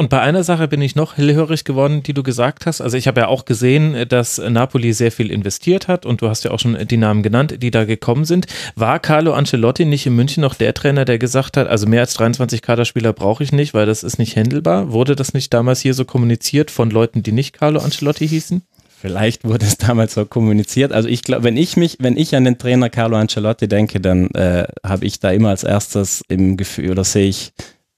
Und 0.00 0.10
bei 0.10 0.20
einer 0.20 0.44
Sache 0.44 0.68
bin 0.68 0.80
ich 0.80 0.94
noch 0.94 1.16
hellhörig 1.16 1.64
geworden, 1.64 2.04
die 2.04 2.12
du 2.12 2.22
gesagt 2.22 2.66
hast. 2.66 2.80
Also 2.80 2.96
ich 2.96 3.08
habe 3.08 3.22
ja 3.22 3.26
auch 3.26 3.44
gesehen, 3.44 4.08
dass 4.08 4.38
Napoli 4.38 4.92
sehr 4.92 5.10
viel 5.10 5.28
investiert 5.28 5.88
hat 5.88 6.06
und 6.06 6.22
du 6.22 6.28
hast 6.28 6.44
ja 6.44 6.52
auch 6.52 6.60
schon 6.60 6.78
die 6.86 6.96
Namen 6.96 7.24
genannt, 7.24 7.56
die 7.60 7.72
da 7.72 7.84
gekommen 7.84 8.24
sind. 8.24 8.46
War 8.76 9.00
Carlo 9.00 9.32
Ancelotti 9.32 9.86
nicht 9.86 10.06
in 10.06 10.14
München 10.14 10.42
noch 10.42 10.54
der 10.54 10.72
Trainer, 10.72 11.04
der 11.04 11.18
gesagt 11.18 11.56
hat, 11.56 11.66
also 11.66 11.88
mehr 11.88 12.02
als 12.02 12.14
23 12.14 12.62
Kaderspieler 12.62 13.12
brauche 13.12 13.42
ich 13.42 13.50
nicht, 13.50 13.74
weil 13.74 13.86
das 13.86 14.04
ist 14.04 14.20
nicht 14.20 14.36
händelbar? 14.36 14.92
Wurde 14.92 15.16
das 15.16 15.34
nicht 15.34 15.52
damals 15.52 15.80
hier 15.80 15.94
so 15.94 16.04
kommuniziert 16.04 16.70
von 16.70 16.90
Leuten, 16.90 17.24
die 17.24 17.32
nicht 17.32 17.52
Carlo 17.52 17.80
Ancelotti 17.80 18.28
hießen? 18.28 18.62
Vielleicht 19.00 19.42
wurde 19.42 19.66
es 19.66 19.78
damals 19.78 20.14
so 20.14 20.24
kommuniziert. 20.26 20.92
Also 20.92 21.08
ich 21.08 21.24
glaube, 21.24 21.42
wenn 21.42 21.56
ich 21.56 21.76
mich, 21.76 21.96
wenn 21.98 22.16
ich 22.16 22.36
an 22.36 22.44
den 22.44 22.56
Trainer 22.56 22.88
Carlo 22.88 23.16
Ancelotti 23.16 23.66
denke, 23.66 23.98
dann 23.98 24.30
äh, 24.30 24.68
habe 24.84 25.04
ich 25.04 25.18
da 25.18 25.32
immer 25.32 25.48
als 25.48 25.64
erstes 25.64 26.22
im 26.28 26.56
Gefühl 26.56 26.92
oder 26.92 27.02
sehe 27.02 27.28
ich 27.28 27.52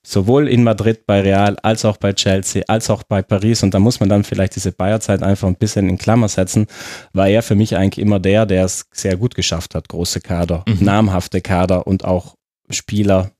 sowohl 0.06 0.48
in 0.48 0.64
Madrid 0.64 1.06
bei 1.06 1.20
Real 1.20 1.56
als 1.62 1.84
auch 1.84 1.96
bei 1.96 2.12
Chelsea, 2.12 2.62
als 2.68 2.90
auch 2.90 3.02
bei 3.02 3.22
Paris. 3.22 3.62
Und 3.62 3.74
da 3.74 3.78
muss 3.78 4.00
man 4.00 4.08
dann 4.08 4.24
vielleicht 4.24 4.56
diese 4.56 4.72
Bayerzeit 4.72 5.22
einfach 5.22 5.48
ein 5.48 5.56
bisschen 5.56 5.88
in 5.88 5.98
Klammer 5.98 6.28
setzen, 6.28 6.66
war 7.12 7.28
er 7.28 7.42
für 7.42 7.54
mich 7.54 7.76
eigentlich 7.76 8.04
immer 8.04 8.20
der, 8.20 8.46
der 8.46 8.64
es 8.64 8.86
sehr 8.92 9.16
gut 9.16 9.34
geschafft 9.34 9.74
hat. 9.74 9.88
Große 9.88 10.20
Kader, 10.20 10.64
mhm. 10.66 10.78
namhafte 10.80 11.40
Kader 11.40 11.86
und 11.86 12.04
auch 12.04 12.34
Spieler 12.70 13.32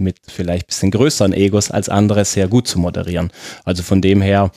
mit 0.00 0.18
vielleicht 0.26 0.64
ein 0.64 0.68
bisschen 0.68 0.90
größeren 0.90 1.32
Egos 1.32 1.70
als 1.70 1.88
andere 1.88 2.24
sehr 2.24 2.48
gut 2.48 2.66
zu 2.66 2.78
moderieren. 2.78 3.30
Also 3.64 3.82
von 3.82 4.00
dem 4.00 4.22
her 4.22 4.50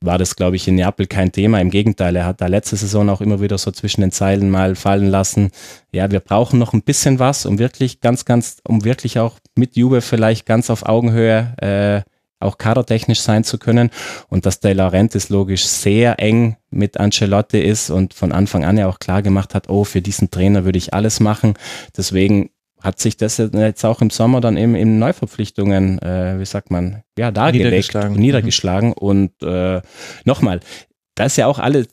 war 0.00 0.18
das, 0.18 0.36
glaube 0.36 0.56
ich, 0.56 0.68
in 0.68 0.76
Neapel 0.76 1.06
kein 1.06 1.32
Thema. 1.32 1.60
Im 1.60 1.70
Gegenteil, 1.70 2.16
er 2.16 2.26
hat 2.26 2.40
da 2.40 2.46
letzte 2.46 2.76
Saison 2.76 3.08
auch 3.08 3.20
immer 3.20 3.40
wieder 3.40 3.58
so 3.58 3.70
zwischen 3.70 4.00
den 4.00 4.12
Zeilen 4.12 4.50
mal 4.50 4.76
fallen 4.76 5.08
lassen. 5.08 5.50
Ja, 5.92 6.10
wir 6.10 6.20
brauchen 6.20 6.58
noch 6.58 6.72
ein 6.72 6.82
bisschen 6.82 7.18
was, 7.18 7.46
um 7.46 7.58
wirklich 7.58 8.00
ganz, 8.00 8.24
ganz, 8.24 8.58
um 8.66 8.84
wirklich 8.84 9.18
auch 9.18 9.38
mit 9.56 9.76
Juve 9.76 10.00
vielleicht 10.00 10.46
ganz 10.46 10.70
auf 10.70 10.86
Augenhöhe 10.86 12.04
äh, 12.04 12.10
auch 12.44 12.58
kadertechnisch 12.58 13.20
sein 13.20 13.42
zu 13.42 13.58
können. 13.58 13.90
Und 14.28 14.46
dass 14.46 14.60
De 14.60 14.72
Laurentiis 14.72 15.28
logisch 15.30 15.64
sehr 15.64 16.20
eng 16.20 16.56
mit 16.70 16.98
Ancelotti 16.98 17.60
ist 17.60 17.90
und 17.90 18.14
von 18.14 18.32
Anfang 18.32 18.64
an 18.64 18.76
ja 18.76 18.88
auch 18.88 18.98
klar 18.98 19.22
gemacht 19.22 19.54
hat, 19.54 19.68
oh, 19.68 19.84
für 19.84 20.02
diesen 20.02 20.30
Trainer 20.30 20.64
würde 20.64 20.78
ich 20.78 20.94
alles 20.94 21.20
machen. 21.20 21.54
Deswegen 21.96 22.50
hat 22.84 23.00
sich 23.00 23.16
das 23.16 23.38
jetzt 23.38 23.84
auch 23.84 24.02
im 24.02 24.10
Sommer 24.10 24.42
dann 24.42 24.58
eben 24.58 24.74
in 24.74 24.98
Neuverpflichtungen, 24.98 25.98
äh, 26.00 26.38
wie 26.38 26.44
sagt 26.44 26.70
man, 26.70 27.02
ja, 27.18 27.30
dargelegt, 27.30 27.64
niedergeschlagen, 27.64 28.16
niedergeschlagen. 28.16 28.88
Mhm. 28.90 28.94
und 28.94 29.42
äh, 29.42 29.80
nochmal, 30.24 30.60
das 31.14 31.32
ist 31.32 31.36
ja 31.38 31.46
auch 31.46 31.58
alle, 31.58 31.86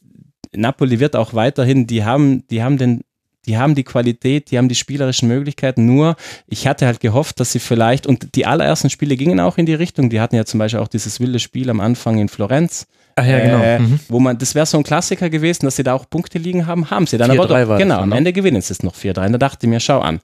Napoli 0.53 0.99
wird 0.99 1.15
auch 1.15 1.33
weiterhin, 1.33 1.87
die 1.87 2.03
haben, 2.03 2.45
die 2.49 2.61
haben 2.61 2.77
den 2.77 3.01
die 3.47 3.57
haben 3.57 3.73
die 3.73 3.83
Qualität, 3.83 4.51
die 4.51 4.59
haben 4.59 4.69
die 4.69 4.75
spielerischen 4.75 5.27
Möglichkeiten. 5.27 5.87
Nur, 5.87 6.15
ich 6.45 6.67
hatte 6.67 6.85
halt 6.85 6.99
gehofft, 6.99 7.39
dass 7.39 7.51
sie 7.51 7.57
vielleicht, 7.57 8.05
und 8.05 8.35
die 8.35 8.45
allerersten 8.45 8.91
Spiele 8.91 9.17
gingen 9.17 9.39
auch 9.39 9.57
in 9.57 9.65
die 9.65 9.73
Richtung. 9.73 10.11
Die 10.11 10.19
hatten 10.19 10.35
ja 10.35 10.45
zum 10.45 10.59
Beispiel 10.59 10.79
auch 10.79 10.87
dieses 10.87 11.19
wilde 11.19 11.39
Spiel 11.39 11.71
am 11.71 11.79
Anfang 11.79 12.19
in 12.19 12.29
Florenz. 12.29 12.85
Ach 13.15 13.25
ja, 13.25 13.39
genau. 13.39 13.63
Äh, 13.63 13.79
mhm. 13.79 13.99
Wo 14.09 14.19
man, 14.19 14.37
das 14.37 14.53
wäre 14.53 14.67
so 14.67 14.77
ein 14.77 14.83
Klassiker 14.83 15.31
gewesen, 15.31 15.65
dass 15.65 15.75
sie 15.75 15.81
da 15.81 15.95
auch 15.95 16.07
Punkte 16.07 16.37
liegen 16.37 16.67
haben, 16.67 16.91
haben 16.91 17.07
sie 17.07 17.17
dann 17.17 17.31
aber 17.31 17.47
doch. 17.47 17.77
Genau, 17.79 18.01
am 18.01 18.09
ne? 18.09 18.17
Ende 18.17 18.31
gewinnen 18.31 18.61
sie 18.61 18.73
es 18.73 18.83
noch 18.83 18.93
4-3. 18.93 19.25
Und 19.25 19.31
da 19.31 19.37
dachte 19.39 19.65
ich 19.65 19.69
mir, 19.71 19.79
schau 19.79 20.01
an 20.01 20.19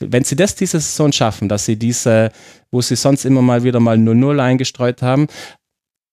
wenn 0.00 0.24
sie 0.24 0.36
das 0.36 0.54
diese 0.54 0.80
Saison 0.80 1.12
schaffen, 1.12 1.48
dass 1.48 1.64
sie 1.64 1.76
diese, 1.76 2.30
wo 2.70 2.80
sie 2.80 2.96
sonst 2.96 3.24
immer 3.24 3.42
mal 3.42 3.62
wieder 3.62 3.80
mal 3.80 3.96
0-0 3.96 4.40
eingestreut 4.40 5.02
haben, 5.02 5.28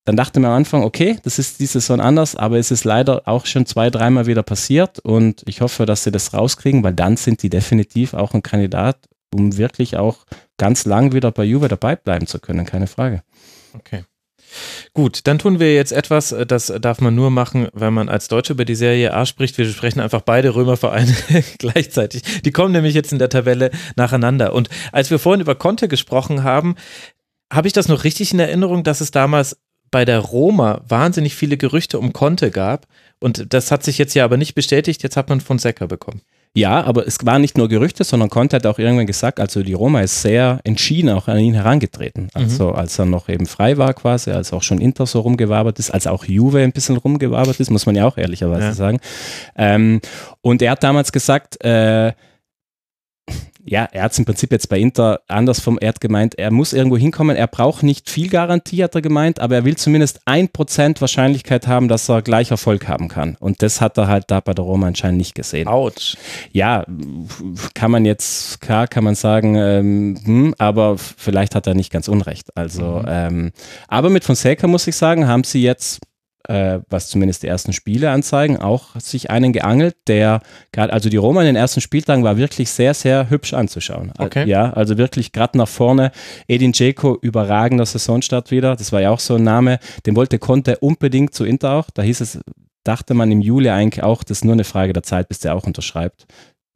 dann 0.06 0.16
dachte 0.16 0.40
man 0.40 0.52
am 0.52 0.58
Anfang, 0.58 0.84
okay, 0.84 1.18
das 1.24 1.38
ist 1.38 1.60
diese 1.60 1.80
Saison 1.80 2.00
anders, 2.00 2.36
aber 2.36 2.58
es 2.58 2.72
ist 2.72 2.86
leider 2.86 3.28
auch 3.28 3.46
schon 3.46 3.66
zwei, 3.66 3.90
dreimal 3.90 4.26
wieder 4.26 4.44
passiert 4.44 5.00
und 5.00 5.44
ich 5.46 5.62
hoffe, 5.62 5.86
dass 5.86 6.04
sie 6.04 6.12
das 6.12 6.34
rauskriegen, 6.34 6.84
weil 6.84 6.94
dann 6.94 7.18
sind 7.18 7.44
die 7.44 7.50
definitiv 7.50 8.14
auch 8.14 8.34
ein 8.34 8.42
Kandidat, 8.42 8.98
um 9.34 9.58
wirklich 9.58 9.98
auch 9.98 10.26
ganz 10.58 10.86
lang 10.86 11.14
wieder 11.14 11.32
bei 11.32 11.44
Juve 11.44 11.68
dabei 11.68 11.96
bleiben 11.96 12.26
zu 12.28 12.40
können, 12.40 12.66
keine 12.66 12.88
Frage. 12.88 13.22
Okay. 13.74 14.04
Gut, 14.94 15.22
dann 15.28 15.40
tun 15.40 15.60
wir 15.60 15.74
jetzt 15.76 15.92
etwas, 15.92 16.32
äh, 16.32 16.46
das 16.46 16.74
darf 16.82 17.02
man 17.02 17.16
nur 17.16 17.32
machen, 17.32 17.68
wenn 17.74 17.94
man 17.94 18.10
als 18.10 18.28
Deutsche 18.28 18.54
über 18.54 18.66
die 18.66 18.76
Serie 18.76 19.14
A 19.14 19.26
spricht. 19.26 19.58
Wir 19.58 19.66
sprechen 19.66 20.00
einfach 20.00 20.22
beide 20.22 20.56
Römervereine 20.56 21.16
gleichzeitig. 21.58 22.24
Die 22.44 22.52
kommen 22.52 22.72
nämlich 22.72 22.94
jetzt 22.94 23.12
in 23.12 23.20
der 23.20 23.30
Tabelle 23.30 23.72
nacheinander. 23.96 24.54
Und 24.54 24.70
als 24.92 25.10
wir 25.10 25.20
vorhin 25.20 25.42
über 25.42 25.56
Conte 25.56 25.88
gesprochen 25.88 26.44
haben, 26.44 26.76
habe 27.52 27.68
ich 27.68 27.74
das 27.74 27.88
noch 27.88 28.04
richtig 28.04 28.34
in 28.34 28.40
Erinnerung, 28.40 28.84
dass 28.84 29.02
es 29.02 29.12
damals 29.12 29.58
bei 29.92 30.06
der 30.06 30.20
Roma 30.20 30.82
wahnsinnig 30.88 31.36
viele 31.36 31.58
Gerüchte 31.58 32.00
um 32.00 32.14
Conte 32.14 32.50
gab. 32.50 32.88
Und 33.20 33.54
das 33.54 33.72
hat 33.72 33.84
sich 33.84 33.98
jetzt 33.98 34.14
ja 34.14 34.24
aber 34.24 34.38
nicht 34.38 34.56
bestätigt. 34.56 35.04
Jetzt 35.04 35.18
hat 35.18 35.30
man 35.30 35.42
von 35.42 35.60
Secker 35.60 35.88
bekommen. 35.88 36.22
Ja, 36.54 36.84
aber 36.84 37.08
es 37.08 37.26
waren 37.26 37.42
nicht 37.42 37.58
nur 37.58 37.70
Gerüchte, 37.70 38.04
sondern 38.04 38.30
Conte 38.30 38.58
hat 38.58 38.66
auch 38.66 38.78
irgendwann 38.78 39.08
gesagt, 39.08 39.40
also 39.40 39.64
die 39.64 39.74
Roma 39.74 40.02
ist 40.02 40.22
sehr 40.22 40.60
entschieden 40.66 41.10
auch 41.10 41.30
an 41.30 41.40
ihn 41.40 41.54
herangetreten. 41.54 42.24
Mhm. 42.24 42.30
Also 42.34 42.68
mhm. 42.70 42.76
als 42.76 43.00
er 43.00 43.06
noch 43.06 43.30
eben 43.30 43.46
frei 43.46 43.78
war 43.78 43.94
quasi, 43.94 44.32
als 44.32 44.52
auch 44.52 44.62
schon 44.62 44.82
Inter 44.82 45.06
so 45.06 45.22
rumgewabert 45.22 45.80
ist, 45.80 45.92
als 45.92 46.08
auch 46.08 46.26
Juve 46.26 46.60
ein 46.60 46.74
bisschen 46.74 46.98
rumgewabert 46.98 47.60
ist, 47.62 47.72
muss 47.72 47.86
man 47.86 47.96
ja 47.96 48.06
auch 48.06 48.18
ehrlicherweise 48.18 48.66
ja. 48.66 48.74
sagen. 48.74 49.00
Ähm, 49.56 50.02
und 50.42 50.62
er 50.62 50.72
hat 50.72 50.84
damals 50.84 51.14
gesagt, 51.14 51.64
äh, 51.64 52.12
ja, 53.66 53.88
er 53.92 54.04
hat 54.04 54.12
es 54.12 54.20
im 54.20 54.26
Prinzip 54.26 54.52
jetzt 54.52 54.70
bei 54.70 54.80
Inter 54.80 55.22
anders 55.28 55.60
vom 55.60 55.78
Erd 55.80 56.02
gemeint, 56.02 56.36
er 56.36 56.52
muss 56.52 56.74
irgendwo 56.74 56.98
hinkommen, 56.98 57.36
er 57.36 57.48
braucht 57.48 57.84
nicht 57.84 58.10
viel 58.10 58.30
Garantie, 58.30 58.84
hat 58.84 58.96
er 58.96 59.02
gemeint, 59.02 59.40
aber 59.40 59.56
er 59.56 59.66
will 59.66 59.76
zumindest 59.76 60.22
ein 60.26 60.50
Prozent 60.50 61.02
Wahrscheinlichkeit 61.02 61.68
haben, 61.68 61.88
dass 61.88 62.10
er 62.10 62.22
gleich 62.22 62.52
Erfolg 62.52 62.88
haben 62.88 63.08
kann. 63.08 63.38
Und 63.40 63.62
das 63.62 63.82
hat 63.82 63.98
er 63.98 64.08
halt 64.08 64.26
da 64.28 64.40
bei 64.40 64.54
der 64.54 64.66
Roma 64.66 64.88
anscheinend 64.88 65.18
nicht 65.18 65.36
gesehen. 65.36 65.68
Autsch. 65.68 66.18
Ja, 66.52 66.86
kann 67.74 67.92
man 67.92 68.06
jetzt, 68.06 68.62
klar 68.62 68.88
kann 68.88 69.04
man 69.04 69.16
sagen, 69.16 69.56
ähm, 69.56 70.20
hm, 70.24 70.56
aber 70.58 70.98
vielleicht 70.98 71.56
hat 71.56 71.68
er 71.68 71.74
nicht 71.74 71.92
ganz 71.92 72.08
unrecht. 72.08 72.56
Also, 72.56 73.00
mhm. 73.00 73.06
ähm, 73.08 73.52
aber 73.88 74.10
mit 74.10 74.24
Fonseca 74.24 74.68
muss 74.68 74.88
ich 74.88 74.96
sagen, 74.96 75.28
haben 75.28 75.44
sie 75.44 75.62
jetzt 75.62 76.02
äh, 76.48 76.80
was 76.90 77.08
zumindest 77.08 77.44
die 77.44 77.48
ersten 77.48 77.74
Spiele 77.74 78.12
anzeigen, 78.12 78.58
auch 78.58 79.00
sich 79.00 79.30
einen 79.30 79.54
geangelt, 79.54 79.96
der 80.08 80.42
gerade, 80.72 80.94
also 80.94 81.10
die 81.10 81.18
Roma 81.18 81.42
in 81.42 81.48
den 81.48 81.56
ersten 81.56 81.82
Spieltagen 81.82 82.24
war 82.24 82.38
wirklich 82.38 82.70
sehr, 82.70 82.94
sehr 82.94 83.30
hübsch 83.30 83.54
anzuschauen. 83.54 84.12
Okay. 84.18 84.48
Ja, 84.48 84.72
also 84.74 84.98
wirklich 84.98 85.32
gerade 85.32 85.58
nach 85.58 85.68
vorne. 85.68 86.12
Edin 86.48 86.74
Dzeko, 86.74 87.18
überragender 87.22 87.86
Saisonstart 87.86 88.52
wieder. 88.52 88.76
Das 88.76 88.92
war 88.92 89.02
ja 89.02 89.12
auch 89.12 89.20
so 89.20 89.36
ein 89.36 89.44
Name. 89.44 89.80
Den 90.06 90.16
wollte 90.16 90.40
Conte 90.40 90.78
unbedingt 90.80 91.34
zu 91.34 91.46
Inter 91.46 91.74
auch. 91.74 91.90
Da 91.90 92.02
hieß 92.02 92.22
es, 92.22 92.40
dachte 92.84 93.14
man 93.14 93.32
im 93.32 93.42
Juli 93.42 93.70
eigentlich 93.70 94.04
auch, 94.04 94.24
das 94.24 94.40
ist 94.40 94.46
nur 94.46 94.54
eine 94.54 94.64
Frage 94.64 94.94
der 94.94 95.04
Zeit, 95.04 95.30
bis 95.30 95.40
der 95.40 95.56
auch 95.56 95.66
unterschreibt 95.66 96.26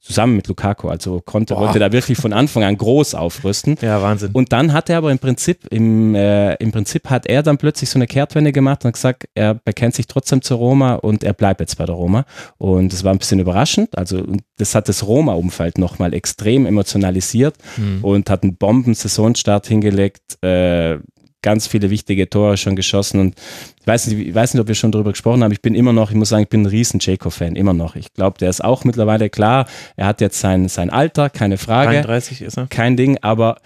zusammen 0.05 0.35
mit 0.35 0.47
Lukaku. 0.47 0.87
Also 0.89 1.21
konnte, 1.21 1.55
wollte 1.55 1.79
da 1.79 1.91
wirklich 1.91 2.17
von 2.17 2.31
Anfang 2.31 2.63
an 2.63 2.77
groß 2.77 3.15
aufrüsten. 3.15 3.75
Ja, 3.81 4.01
Wahnsinn. 4.01 4.31
Und 4.33 4.51
dann 4.51 4.71
hat 4.71 4.89
er 4.89 4.97
aber 4.99 5.11
im 5.11 5.19
Prinzip, 5.19 5.65
im, 5.71 6.13
äh, 6.13 6.53
im 6.55 6.71
Prinzip 6.71 7.09
hat 7.09 7.25
er 7.25 7.41
dann 7.41 7.57
plötzlich 7.57 7.89
so 7.89 7.97
eine 7.97 8.05
Kehrtwende 8.05 8.51
gemacht 8.51 8.85
und 8.85 8.91
gesagt, 8.91 9.27
er 9.33 9.55
bekennt 9.55 9.95
sich 9.95 10.05
trotzdem 10.05 10.41
zur 10.41 10.57
Roma 10.57 10.95
und 10.95 11.23
er 11.23 11.33
bleibt 11.33 11.59
jetzt 11.59 11.77
bei 11.77 11.85
der 11.85 11.95
Roma. 11.95 12.25
Und 12.57 12.93
das 12.93 13.03
war 13.03 13.11
ein 13.11 13.17
bisschen 13.17 13.39
überraschend. 13.39 13.97
Also 13.97 14.23
das 14.57 14.75
hat 14.75 14.87
das 14.89 15.07
Roma-Umfeld 15.07 15.77
nochmal 15.77 16.13
extrem 16.13 16.65
emotionalisiert 16.65 17.55
mhm. 17.77 18.03
und 18.03 18.29
hat 18.29 18.43
einen 18.43 18.57
Bomben-Saisonstart 18.57 19.67
hingelegt. 19.67 20.43
Äh, 20.43 20.99
ganz 21.45 21.67
viele 21.67 21.91
wichtige 21.91 22.27
Tore 22.27 22.57
schon 22.57 22.75
geschossen 22.75 23.19
und 23.19 23.35
ich 23.79 23.85
weiß 23.85 24.07
nicht, 24.07 24.27
ich 24.29 24.33
weiß 24.33 24.55
nicht, 24.55 24.61
ob 24.61 24.67
wir 24.67 24.73
schon 24.73 24.91
darüber 24.91 25.11
gesprochen 25.11 25.43
haben. 25.43 25.51
Ich 25.51 25.61
bin 25.61 25.75
immer 25.75 25.93
noch, 25.93 26.09
ich 26.09 26.17
muss 26.17 26.29
sagen, 26.29 26.41
ich 26.41 26.49
bin 26.49 26.63
ein 26.63 26.65
riesen 26.65 26.99
Jacob-Fan, 26.99 27.55
immer 27.55 27.73
noch. 27.73 27.95
Ich 27.95 28.13
glaube, 28.13 28.39
der 28.39 28.49
ist 28.49 28.63
auch 28.63 28.83
mittlerweile 28.83 29.29
klar. 29.29 29.67
Er 29.95 30.07
hat 30.07 30.21
jetzt 30.21 30.39
sein, 30.39 30.67
sein 30.69 30.89
Alter, 30.89 31.29
keine 31.29 31.59
Frage. 31.59 31.91
33 31.91 32.41
ist 32.41 32.57
er. 32.57 32.65
Kein 32.65 32.97
Ding, 32.97 33.19
aber 33.21 33.57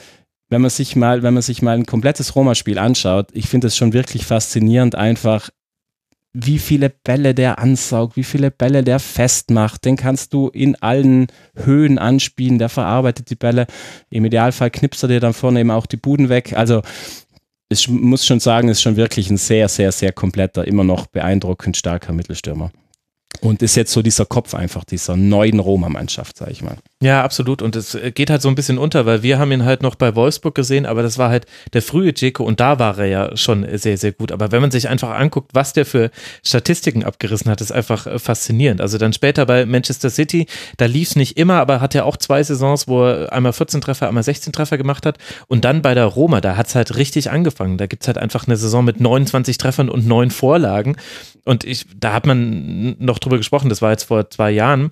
wenn 0.49 0.59
man 0.61 0.69
sich 0.69 0.97
mal, 0.97 1.23
wenn 1.23 1.33
man 1.33 1.41
sich 1.41 1.61
mal 1.61 1.77
ein 1.77 1.85
komplettes 1.85 2.35
Roma-Spiel 2.35 2.79
anschaut, 2.79 3.29
ich 3.31 3.47
finde 3.47 3.67
es 3.67 3.77
schon 3.77 3.93
wirklich 3.93 4.25
faszinierend, 4.25 4.95
einfach 4.95 5.49
wie 6.33 6.59
viele 6.59 6.89
Bälle 6.89 7.33
der 7.33 7.59
ansaugt, 7.59 8.15
wie 8.15 8.23
viele 8.23 8.51
Bälle 8.51 8.83
der 8.83 8.99
festmacht. 8.99 9.85
Den 9.85 9.95
kannst 9.95 10.33
du 10.33 10.49
in 10.49 10.75
allen 10.75 11.27
Höhen 11.55 11.97
anspielen, 11.97 12.59
der 12.59 12.69
verarbeitet 12.69 13.29
die 13.29 13.35
Bälle. 13.35 13.65
Im 14.09 14.25
Idealfall 14.25 14.69
knipst 14.69 15.01
er 15.03 15.09
dir 15.09 15.19
dann 15.19 15.33
vorne 15.33 15.61
eben 15.61 15.71
auch 15.71 15.87
die 15.87 15.97
Buden 15.97 16.29
weg. 16.29 16.53
Also 16.55 16.81
ich 17.69 17.87
muss 17.87 18.25
schon 18.25 18.39
sagen, 18.39 18.67
ist 18.67 18.81
schon 18.81 18.95
wirklich 18.95 19.29
ein 19.29 19.37
sehr, 19.37 19.69
sehr, 19.69 19.91
sehr 19.91 20.11
kompletter, 20.11 20.67
immer 20.67 20.83
noch 20.83 21.05
beeindruckend 21.07 21.77
starker 21.77 22.13
Mittelstürmer. 22.13 22.71
Und 23.41 23.61
ist 23.61 23.75
jetzt 23.75 23.91
so 23.91 24.01
dieser 24.01 24.25
Kopf 24.25 24.53
einfach 24.53 24.83
dieser 24.83 25.15
neuen 25.15 25.59
Roma-Mannschaft, 25.59 26.37
sag 26.37 26.51
ich 26.51 26.61
mal. 26.61 26.77
Ja, 27.01 27.23
absolut. 27.23 27.61
Und 27.61 27.77
es 27.77 27.97
geht 28.13 28.29
halt 28.29 28.41
so 28.41 28.49
ein 28.49 28.55
bisschen 28.55 28.77
unter, 28.77 29.05
weil 29.05 29.23
wir 29.23 29.39
haben 29.39 29.53
ihn 29.53 29.63
halt 29.63 29.81
noch 29.81 29.95
bei 29.95 30.15
Wolfsburg 30.15 30.53
gesehen, 30.53 30.85
aber 30.85 31.01
das 31.01 31.17
war 31.17 31.29
halt 31.29 31.45
der 31.71 31.81
frühe 31.81 32.13
Dzeko 32.13 32.43
und 32.43 32.59
da 32.59 32.77
war 32.77 32.97
er 32.97 33.05
ja 33.05 33.37
schon 33.37 33.65
sehr, 33.77 33.97
sehr 33.97 34.11
gut. 34.11 34.33
Aber 34.33 34.51
wenn 34.51 34.61
man 34.61 34.71
sich 34.71 34.89
einfach 34.89 35.11
anguckt, 35.11 35.51
was 35.53 35.71
der 35.71 35.85
für 35.85 36.11
Statistiken 36.43 37.05
abgerissen 37.05 37.49
hat, 37.49 37.61
ist 37.61 37.71
einfach 37.71 38.05
äh, 38.05 38.19
faszinierend. 38.19 38.81
Also 38.81 38.97
dann 38.97 39.13
später 39.13 39.45
bei 39.45 39.65
Manchester 39.65 40.09
City, 40.09 40.47
da 40.75 40.85
lief 40.85 41.11
es 41.11 41.15
nicht 41.15 41.37
immer, 41.37 41.55
aber 41.55 41.79
hat 41.79 41.93
ja 41.93 42.03
auch 42.03 42.17
zwei 42.17 42.43
Saisons, 42.43 42.89
wo 42.89 43.05
er 43.05 43.31
einmal 43.31 43.53
14 43.53 43.79
Treffer, 43.79 44.09
einmal 44.09 44.23
16 44.23 44.51
Treffer 44.51 44.77
gemacht 44.77 45.05
hat. 45.05 45.17
Und 45.47 45.63
dann 45.63 45.81
bei 45.81 45.93
der 45.93 46.05
Roma, 46.05 46.41
da 46.41 46.57
hat 46.57 46.67
es 46.67 46.75
halt 46.75 46.97
richtig 46.97 47.31
angefangen. 47.31 47.77
Da 47.77 47.87
gibt 47.87 48.03
es 48.03 48.07
halt 48.07 48.17
einfach 48.17 48.45
eine 48.45 48.57
Saison 48.57 48.83
mit 48.83 48.99
29 48.99 49.57
Treffern 49.57 49.89
und 49.89 50.05
neun 50.05 50.31
Vorlagen. 50.31 50.97
Und 51.49 51.63
ich, 51.63 51.87
da 51.99 52.13
hat 52.13 52.27
man 52.27 52.95
noch 52.99 53.17
drüber 53.17 53.37
gesprochen, 53.37 53.69
das 53.69 53.81
war 53.81 53.89
jetzt 53.89 54.03
vor 54.03 54.29
zwei 54.29 54.51
Jahren. 54.51 54.91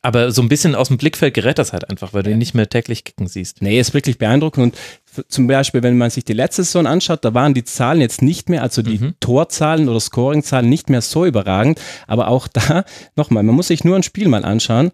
Aber 0.00 0.30
so 0.30 0.40
ein 0.40 0.48
bisschen 0.48 0.74
aus 0.74 0.88
dem 0.88 0.96
Blickfeld 0.96 1.34
gerät 1.34 1.58
das 1.58 1.74
halt 1.74 1.90
einfach, 1.90 2.14
weil 2.14 2.22
du 2.22 2.30
ihn 2.30 2.38
nicht 2.38 2.54
mehr 2.54 2.70
täglich 2.70 3.04
kicken 3.04 3.26
siehst. 3.26 3.60
Nee, 3.60 3.78
ist 3.78 3.92
wirklich 3.92 4.16
beeindruckend. 4.16 4.74
Und 4.74 5.28
zum 5.28 5.46
Beispiel, 5.46 5.82
wenn 5.82 5.98
man 5.98 6.08
sich 6.08 6.24
die 6.24 6.32
letzte 6.32 6.64
Saison 6.64 6.86
anschaut, 6.86 7.26
da 7.26 7.34
waren 7.34 7.52
die 7.52 7.64
Zahlen 7.64 8.00
jetzt 8.00 8.22
nicht 8.22 8.48
mehr, 8.48 8.62
also 8.62 8.80
die 8.80 8.98
mhm. 8.98 9.14
Torzahlen 9.20 9.90
oder 9.90 10.00
Scoringzahlen 10.00 10.66
nicht 10.66 10.88
mehr 10.88 11.02
so 11.02 11.26
überragend. 11.26 11.78
Aber 12.06 12.28
auch 12.28 12.48
da, 12.48 12.86
nochmal, 13.14 13.42
man 13.42 13.54
muss 13.54 13.66
sich 13.66 13.84
nur 13.84 13.96
ein 13.96 14.02
Spiel 14.02 14.28
mal 14.28 14.46
anschauen 14.46 14.92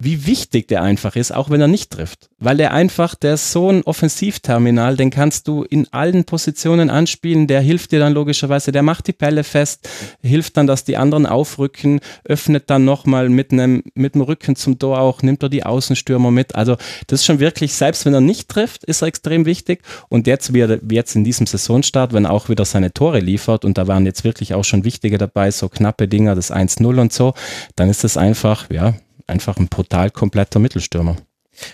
wie 0.00 0.26
wichtig 0.26 0.66
der 0.68 0.82
einfach 0.82 1.14
ist, 1.14 1.32
auch 1.32 1.50
wenn 1.50 1.60
er 1.60 1.68
nicht 1.68 1.90
trifft. 1.90 2.28
Weil 2.38 2.56
der 2.56 2.72
einfach, 2.72 3.14
der 3.14 3.34
ist 3.34 3.52
so 3.52 3.70
ein 3.70 3.82
Offensivterminal, 3.84 4.96
den 4.96 5.10
kannst 5.10 5.46
du 5.46 5.62
in 5.62 5.86
allen 5.92 6.24
Positionen 6.24 6.90
anspielen, 6.90 7.46
der 7.46 7.60
hilft 7.60 7.92
dir 7.92 8.00
dann 8.00 8.12
logischerweise, 8.12 8.72
der 8.72 8.82
macht 8.82 9.06
die 9.06 9.12
Pelle 9.12 9.44
fest, 9.44 9.88
hilft 10.20 10.56
dann, 10.56 10.66
dass 10.66 10.84
die 10.84 10.96
anderen 10.96 11.26
aufrücken, 11.26 12.00
öffnet 12.24 12.70
dann 12.70 12.84
nochmal 12.84 13.28
mit 13.28 13.52
einem, 13.52 13.84
mit 13.94 14.14
dem 14.14 14.22
Rücken 14.22 14.56
zum 14.56 14.78
Tor 14.78 14.98
auch, 14.98 15.22
nimmt 15.22 15.42
er 15.44 15.48
die 15.48 15.64
Außenstürmer 15.64 16.32
mit. 16.32 16.56
Also 16.56 16.76
das 17.06 17.20
ist 17.20 17.26
schon 17.26 17.38
wirklich, 17.38 17.72
selbst 17.72 18.04
wenn 18.04 18.14
er 18.14 18.20
nicht 18.20 18.48
trifft, 18.48 18.84
ist 18.84 19.02
er 19.02 19.08
extrem 19.08 19.46
wichtig. 19.46 19.82
Und 20.08 20.26
jetzt, 20.26 20.52
wie 20.52 20.94
jetzt 20.94 21.14
in 21.14 21.22
diesem 21.22 21.46
Saisonstart, 21.46 22.12
wenn 22.12 22.24
er 22.24 22.32
auch 22.32 22.48
wieder 22.48 22.64
seine 22.64 22.92
Tore 22.92 23.20
liefert, 23.20 23.64
und 23.64 23.78
da 23.78 23.86
waren 23.86 24.06
jetzt 24.06 24.24
wirklich 24.24 24.54
auch 24.54 24.64
schon 24.64 24.84
wichtige 24.84 25.18
dabei, 25.18 25.52
so 25.52 25.68
knappe 25.68 26.08
Dinger, 26.08 26.34
das 26.34 26.52
1-0 26.52 27.00
und 27.00 27.12
so, 27.12 27.34
dann 27.76 27.88
ist 27.88 28.02
das 28.02 28.16
einfach, 28.16 28.68
ja, 28.70 28.94
einfach 29.26 29.56
ein 29.56 29.68
brutal 29.68 30.10
kompletter 30.10 30.58
Mittelstürmer. 30.58 31.16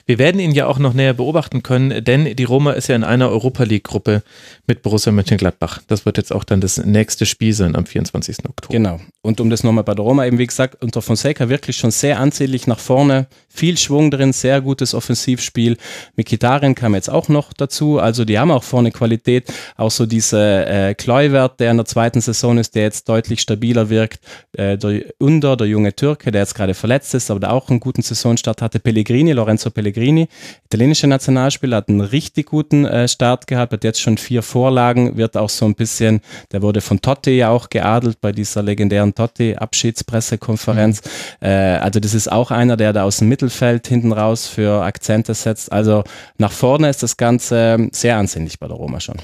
Wir 0.06 0.18
werden 0.18 0.40
ihn 0.40 0.52
ja 0.52 0.66
auch 0.66 0.78
noch 0.78 0.94
näher 0.94 1.14
beobachten 1.14 1.62
können, 1.62 2.04
denn 2.04 2.36
die 2.36 2.44
Roma 2.44 2.72
ist 2.72 2.88
ja 2.88 2.96
in 2.96 3.04
einer 3.04 3.30
Europa 3.30 3.64
League-Gruppe 3.64 4.22
mit 4.66 4.82
Borussia 4.82 5.12
Mönchengladbach. 5.12 5.80
Das 5.88 6.06
wird 6.06 6.16
jetzt 6.16 6.32
auch 6.32 6.44
dann 6.44 6.60
das 6.60 6.78
nächste 6.78 7.26
Spiel 7.26 7.52
sein 7.52 7.76
am 7.76 7.86
24. 7.86 8.38
Oktober. 8.48 8.72
Genau. 8.72 9.00
Und 9.22 9.40
um 9.40 9.50
das 9.50 9.64
nochmal 9.64 9.84
bei 9.84 9.94
der 9.94 10.04
Roma 10.04 10.24
eben, 10.26 10.38
wie 10.38 10.46
gesagt, 10.46 10.82
unter 10.82 11.02
Fonseca 11.02 11.48
wirklich 11.48 11.76
schon 11.76 11.90
sehr 11.90 12.18
ansehnlich 12.18 12.66
nach 12.66 12.78
vorne, 12.78 13.26
viel 13.48 13.76
Schwung 13.76 14.10
drin, 14.10 14.32
sehr 14.32 14.60
gutes 14.60 14.94
Offensivspiel. 14.94 15.76
Mikitarian 16.16 16.74
kam 16.74 16.94
jetzt 16.94 17.10
auch 17.10 17.28
noch 17.28 17.52
dazu, 17.52 17.98
also 17.98 18.24
die 18.24 18.38
haben 18.38 18.50
auch 18.50 18.62
vorne 18.62 18.92
Qualität. 18.92 19.52
Auch 19.76 19.90
so 19.90 20.06
diese 20.06 20.66
äh, 20.66 20.94
Kluivert, 20.94 21.60
der 21.60 21.70
in 21.72 21.76
der 21.76 21.86
zweiten 21.86 22.20
Saison 22.20 22.58
ist, 22.58 22.74
der 22.74 22.84
jetzt 22.84 23.08
deutlich 23.08 23.40
stabiler 23.40 23.90
wirkt. 23.90 24.20
Äh, 24.52 24.78
der 24.78 25.02
Under, 25.18 25.56
der 25.56 25.66
junge 25.66 25.94
Türke, 25.94 26.30
der 26.30 26.42
jetzt 26.42 26.54
gerade 26.54 26.74
verletzt 26.74 27.14
ist, 27.14 27.30
aber 27.30 27.40
der 27.40 27.52
auch 27.52 27.68
einen 27.68 27.80
guten 27.80 28.02
Saisonstart 28.02 28.62
hatte. 28.62 28.78
Pellegrini, 28.78 29.32
Lorenzo 29.32 29.69
Pellegrini, 29.70 30.28
italienischer 30.66 31.06
Nationalspieler, 31.06 31.78
hat 31.78 31.88
einen 31.88 32.00
richtig 32.00 32.46
guten 32.46 32.84
äh, 32.84 33.08
Start 33.08 33.46
gehabt, 33.46 33.72
hat 33.72 33.84
jetzt 33.84 34.00
schon 34.00 34.18
vier 34.18 34.42
Vorlagen, 34.42 35.16
wird 35.16 35.36
auch 35.36 35.50
so 35.50 35.66
ein 35.66 35.74
bisschen, 35.74 36.20
der 36.52 36.62
wurde 36.62 36.80
von 36.80 37.00
Totti 37.00 37.32
ja 37.32 37.50
auch 37.50 37.70
geadelt 37.70 38.20
bei 38.20 38.32
dieser 38.32 38.62
legendären 38.62 39.14
Totti-Abschiedspressekonferenz. 39.14 41.02
Mhm. 41.40 41.46
Äh, 41.46 41.76
also 41.76 42.00
das 42.00 42.14
ist 42.14 42.30
auch 42.30 42.50
einer, 42.50 42.76
der 42.76 42.92
da 42.92 43.04
aus 43.04 43.18
dem 43.18 43.28
Mittelfeld 43.28 43.86
hinten 43.86 44.12
raus 44.12 44.46
für 44.46 44.82
Akzente 44.82 45.34
setzt. 45.34 45.72
Also 45.72 46.04
nach 46.38 46.52
vorne 46.52 46.88
ist 46.88 47.02
das 47.02 47.16
Ganze 47.16 47.88
sehr 47.92 48.16
ansehnlich 48.16 48.58
bei 48.58 48.68
der 48.68 48.76
Roma 48.76 49.00
schon. 49.00 49.16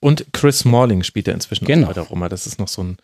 Und 0.00 0.26
Chris 0.32 0.64
Morling 0.64 1.02
spielt 1.02 1.28
er 1.28 1.34
inzwischen 1.34 1.64
genau. 1.64 1.84
auch 1.84 1.88
bei 1.88 1.94
der 1.94 2.02
Roma. 2.04 2.28
Das 2.28 2.46
ist 2.46 2.58
noch 2.58 2.68
so 2.68 2.82
ein 2.82 2.96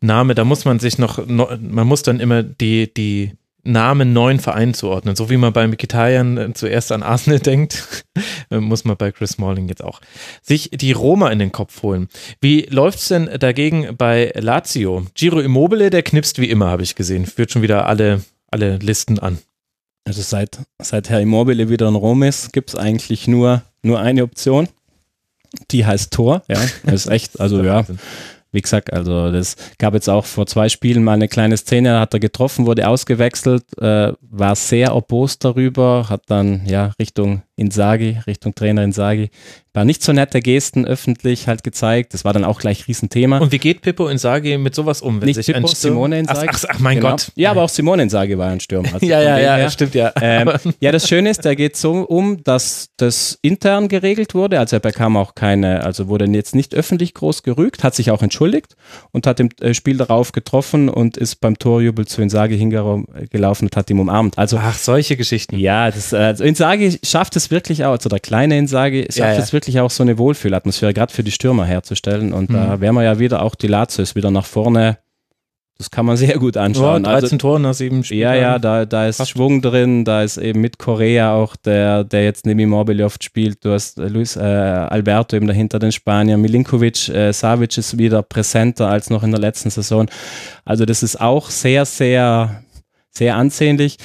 Name, 0.00 0.34
da 0.34 0.44
muss 0.44 0.64
man 0.64 0.78
sich 0.78 0.98
noch, 0.98 1.24
man 1.26 1.86
muss 1.86 2.02
dann 2.02 2.20
immer 2.20 2.42
die, 2.42 2.92
die 2.92 3.32
Namen 3.64 4.12
neuen 4.12 4.40
Vereinen 4.40 4.74
zuordnen. 4.74 5.14
So 5.14 5.30
wie 5.30 5.36
man 5.36 5.52
bei 5.52 5.66
Mikitarian 5.66 6.36
äh, 6.36 6.52
zuerst 6.52 6.90
an 6.92 7.02
Arsenal 7.02 7.38
denkt, 7.40 8.04
äh, 8.50 8.58
muss 8.58 8.84
man 8.84 8.96
bei 8.96 9.12
Chris 9.12 9.32
Smalling 9.32 9.68
jetzt 9.68 9.84
auch 9.84 10.00
sich 10.42 10.70
die 10.72 10.92
Roma 10.92 11.30
in 11.30 11.38
den 11.38 11.52
Kopf 11.52 11.82
holen. 11.82 12.08
Wie 12.40 12.62
läuft 12.62 12.98
es 12.98 13.08
denn 13.08 13.30
dagegen 13.38 13.96
bei 13.96 14.32
Lazio? 14.34 15.06
Giro 15.14 15.40
Immobile, 15.40 15.90
der 15.90 16.02
knipst 16.02 16.40
wie 16.40 16.50
immer, 16.50 16.68
habe 16.70 16.82
ich 16.82 16.94
gesehen. 16.94 17.26
Führt 17.26 17.52
schon 17.52 17.62
wieder 17.62 17.86
alle, 17.86 18.24
alle 18.50 18.78
Listen 18.78 19.18
an. 19.18 19.38
Also 20.04 20.22
seit, 20.22 20.58
seit 20.80 21.10
Herr 21.10 21.20
Immobile 21.20 21.68
wieder 21.68 21.86
in 21.88 21.94
Rom 21.94 22.24
ist, 22.24 22.52
gibt 22.52 22.70
es 22.70 22.76
eigentlich 22.76 23.28
nur, 23.28 23.62
nur 23.82 24.00
eine 24.00 24.24
Option. 24.24 24.68
Die 25.70 25.86
heißt 25.86 26.12
Tor. 26.12 26.42
Ja, 26.48 26.60
das 26.84 27.06
ist 27.06 27.08
echt, 27.08 27.40
also 27.40 27.62
ja. 27.62 27.84
Wie 28.52 28.60
gesagt, 28.60 28.92
also 28.92 29.32
das 29.32 29.56
gab 29.78 29.94
jetzt 29.94 30.08
auch 30.08 30.26
vor 30.26 30.46
zwei 30.46 30.68
Spielen 30.68 31.02
mal 31.02 31.14
eine 31.14 31.28
kleine 31.28 31.56
Szene, 31.56 31.98
hat 31.98 32.12
er 32.12 32.20
getroffen, 32.20 32.66
wurde 32.66 32.86
ausgewechselt, 32.86 33.64
äh, 33.78 34.12
war 34.20 34.56
sehr 34.56 34.88
erbost 34.88 35.44
darüber, 35.44 36.06
hat 36.08 36.22
dann 36.26 36.66
ja 36.66 36.92
Richtung 36.98 37.42
Insagi, 37.62 38.18
Richtung 38.26 38.54
Trainer 38.54 38.84
Insagi, 38.84 39.30
war 39.74 39.84
nicht 39.86 40.02
so 40.02 40.12
nette 40.12 40.40
Gesten 40.40 40.84
öffentlich 40.84 41.48
halt 41.48 41.62
gezeigt. 41.62 42.12
Das 42.12 42.24
war 42.26 42.34
dann 42.34 42.44
auch 42.44 42.60
gleich 42.60 42.86
Riesenthema. 42.88 43.38
Und 43.38 43.52
wie 43.52 43.58
geht 43.58 43.80
Pippo 43.80 44.08
Insagi 44.08 44.58
mit 44.58 44.74
sowas 44.74 45.00
um? 45.00 45.20
Wenn 45.20 45.26
nicht 45.26 45.36
sich 45.36 45.46
Pippo, 45.46 45.66
Simone 45.66 46.18
Insagi. 46.18 46.48
Ach, 46.50 46.64
ach, 46.68 46.78
mein 46.78 46.96
genau. 46.98 47.10
Gott. 47.10 47.32
Ja, 47.36 47.52
aber 47.52 47.62
auch 47.62 47.70
Simone 47.70 48.02
Insagi 48.02 48.36
war 48.36 48.50
ein 48.50 48.60
Stürmer. 48.60 48.88
Also 48.92 49.06
ja, 49.06 49.22
ja, 49.22 49.38
ja, 49.38 49.56
her. 49.56 49.70
stimmt 49.70 49.94
ja. 49.94 50.12
Ähm, 50.20 50.50
ja, 50.80 50.92
das 50.92 51.08
Schöne 51.08 51.30
ist, 51.30 51.46
der 51.46 51.56
geht 51.56 51.76
so 51.76 52.02
um, 52.02 52.44
dass 52.44 52.90
das 52.98 53.38
intern 53.40 53.88
geregelt 53.88 54.34
wurde. 54.34 54.58
Also 54.58 54.76
er 54.76 54.80
bekam 54.80 55.16
auch 55.16 55.34
keine, 55.34 55.82
also 55.82 56.08
wurde 56.08 56.26
jetzt 56.26 56.54
nicht 56.54 56.74
öffentlich 56.74 57.14
groß 57.14 57.42
gerügt, 57.42 57.82
hat 57.84 57.94
sich 57.94 58.10
auch 58.10 58.22
entschuldigt 58.22 58.76
und 59.12 59.26
hat 59.26 59.40
im 59.40 59.48
äh, 59.60 59.72
Spiel 59.72 59.96
darauf 59.96 60.32
getroffen 60.32 60.90
und 60.90 61.16
ist 61.16 61.36
beim 61.36 61.58
Torjubel 61.58 62.06
zu 62.06 62.20
Insagi 62.20 62.58
hingelaufen 62.58 63.66
und 63.66 63.76
hat 63.76 63.88
ihn 63.88 63.98
umarmt. 63.98 64.36
Also, 64.36 64.58
ach, 64.58 64.76
solche 64.76 65.16
Geschichten. 65.16 65.58
Ja, 65.58 65.90
das, 65.90 66.12
also 66.12 66.44
Insagi 66.44 66.98
schafft 67.02 67.36
es 67.36 67.50
wirklich 67.52 67.84
auch, 67.84 67.92
also 67.92 68.08
der 68.08 68.18
kleine 68.18 68.58
Insagi 68.58 69.04
schafft 69.04 69.18
ja, 69.18 69.32
ja. 69.34 69.38
es 69.38 69.52
wirklich 69.52 69.78
auch 69.78 69.90
so 69.90 70.02
eine 70.02 70.18
Wohlfühlatmosphäre, 70.18 70.92
gerade 70.92 71.12
für 71.12 71.22
die 71.22 71.30
Stürmer 71.30 71.64
herzustellen. 71.64 72.32
Und 72.32 72.50
mhm. 72.50 72.54
da 72.54 72.80
wären 72.80 72.96
wir 72.96 73.04
ja 73.04 73.20
wieder, 73.20 73.42
auch 73.42 73.54
die 73.54 73.68
Lazio 73.68 74.02
ist 74.02 74.16
wieder 74.16 74.32
nach 74.32 74.46
vorne. 74.46 74.98
Das 75.78 75.90
kann 75.90 76.04
man 76.06 76.16
sehr 76.18 76.38
gut 76.38 76.56
anschauen. 76.56 77.04
Ja, 77.04 77.12
13 77.12 77.24
also, 77.24 77.36
Tore 77.36 77.60
nach 77.60 77.74
sieben 77.74 78.02
Spielen. 78.02 78.20
Ja, 78.20 78.34
ja, 78.34 78.58
da, 78.58 78.84
da 78.84 79.06
ist 79.06 79.18
Fast. 79.18 79.30
Schwung 79.30 79.62
drin, 79.62 80.04
da 80.04 80.22
ist 80.22 80.36
eben 80.36 80.60
mit 80.60 80.78
Korea 80.78 81.34
auch 81.34 81.54
der, 81.56 82.04
der 82.04 82.24
jetzt 82.24 82.46
neben 82.46 82.60
Immobile 82.60 83.04
oft 83.04 83.22
spielt. 83.22 83.64
Du 83.64 83.72
hast 83.72 83.98
äh, 83.98 84.08
Luis 84.08 84.36
äh, 84.36 84.40
Alberto 84.40 85.36
eben 85.36 85.46
dahinter 85.46 85.78
den 85.78 85.92
Spanier. 85.92 86.36
Milinkovic, 86.38 87.08
äh, 87.08 87.32
Savic 87.32 87.78
ist 87.78 87.98
wieder 87.98 88.22
präsenter 88.22 88.88
als 88.88 89.10
noch 89.10 89.22
in 89.22 89.30
der 89.30 89.40
letzten 89.40 89.70
Saison. 89.70 90.08
Also 90.64 90.84
das 90.84 91.02
ist 91.02 91.20
auch 91.20 91.50
sehr, 91.50 91.84
sehr, 91.84 92.62
sehr 93.10 93.36
ansehnlich 93.36 93.98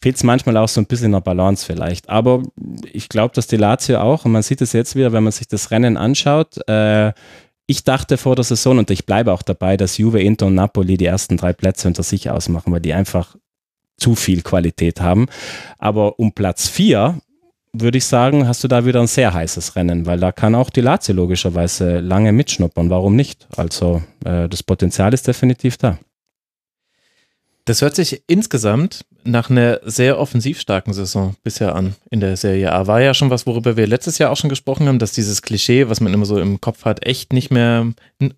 fehlt 0.00 0.16
es 0.16 0.24
manchmal 0.24 0.56
auch 0.56 0.68
so 0.68 0.80
ein 0.80 0.86
bisschen 0.86 1.06
in 1.06 1.12
der 1.12 1.20
Balance 1.20 1.64
vielleicht. 1.64 2.08
Aber 2.08 2.42
ich 2.92 3.08
glaube, 3.08 3.34
dass 3.34 3.46
die 3.46 3.56
Lazio 3.56 3.98
auch, 4.00 4.24
und 4.24 4.32
man 4.32 4.42
sieht 4.42 4.60
es 4.60 4.72
jetzt 4.72 4.94
wieder, 4.94 5.12
wenn 5.12 5.24
man 5.24 5.32
sich 5.32 5.48
das 5.48 5.70
Rennen 5.70 5.96
anschaut, 5.96 6.58
äh, 6.68 7.12
ich 7.66 7.82
dachte 7.82 8.16
vor 8.16 8.36
der 8.36 8.44
Saison, 8.44 8.78
und 8.78 8.90
ich 8.90 9.06
bleibe 9.06 9.32
auch 9.32 9.42
dabei, 9.42 9.76
dass 9.76 9.98
Juve, 9.98 10.22
Inter 10.22 10.46
und 10.46 10.54
Napoli 10.54 10.96
die 10.96 11.06
ersten 11.06 11.36
drei 11.36 11.52
Plätze 11.52 11.88
unter 11.88 12.02
sich 12.02 12.30
ausmachen, 12.30 12.72
weil 12.72 12.80
die 12.80 12.94
einfach 12.94 13.36
zu 13.96 14.14
viel 14.14 14.42
Qualität 14.42 15.00
haben. 15.00 15.26
Aber 15.78 16.18
um 16.18 16.32
Platz 16.32 16.68
vier 16.68 17.18
würde 17.72 17.98
ich 17.98 18.04
sagen, 18.04 18.46
hast 18.46 18.62
du 18.64 18.68
da 18.68 18.86
wieder 18.86 19.00
ein 19.00 19.06
sehr 19.06 19.34
heißes 19.34 19.76
Rennen, 19.76 20.06
weil 20.06 20.20
da 20.20 20.32
kann 20.32 20.54
auch 20.54 20.70
die 20.70 20.80
Lazio 20.80 21.14
logischerweise 21.14 22.00
lange 22.00 22.32
mitschnuppern. 22.32 22.88
Warum 22.88 23.16
nicht? 23.16 23.46
Also 23.56 24.02
äh, 24.24 24.48
das 24.48 24.62
Potenzial 24.62 25.12
ist 25.12 25.26
definitiv 25.26 25.76
da. 25.76 25.98
Das 27.64 27.82
hört 27.82 27.96
sich 27.96 28.22
insgesamt 28.28 29.04
nach 29.26 29.50
einer 29.50 29.80
sehr 29.84 30.18
offensiv 30.18 30.60
starken 30.60 30.92
Saison 30.92 31.34
bisher 31.42 31.74
an 31.74 31.94
in 32.10 32.20
der 32.20 32.36
Serie 32.36 32.72
A. 32.72 32.86
War 32.86 33.00
ja 33.00 33.14
schon 33.14 33.30
was, 33.30 33.46
worüber 33.46 33.76
wir 33.76 33.86
letztes 33.86 34.18
Jahr 34.18 34.30
auch 34.30 34.36
schon 34.36 34.50
gesprochen 34.50 34.88
haben, 34.88 34.98
dass 34.98 35.12
dieses 35.12 35.42
Klischee, 35.42 35.88
was 35.88 36.00
man 36.00 36.14
immer 36.14 36.26
so 36.26 36.38
im 36.38 36.60
Kopf 36.60 36.84
hat, 36.84 37.04
echt 37.04 37.32
nicht 37.32 37.50
mehr, 37.50 37.86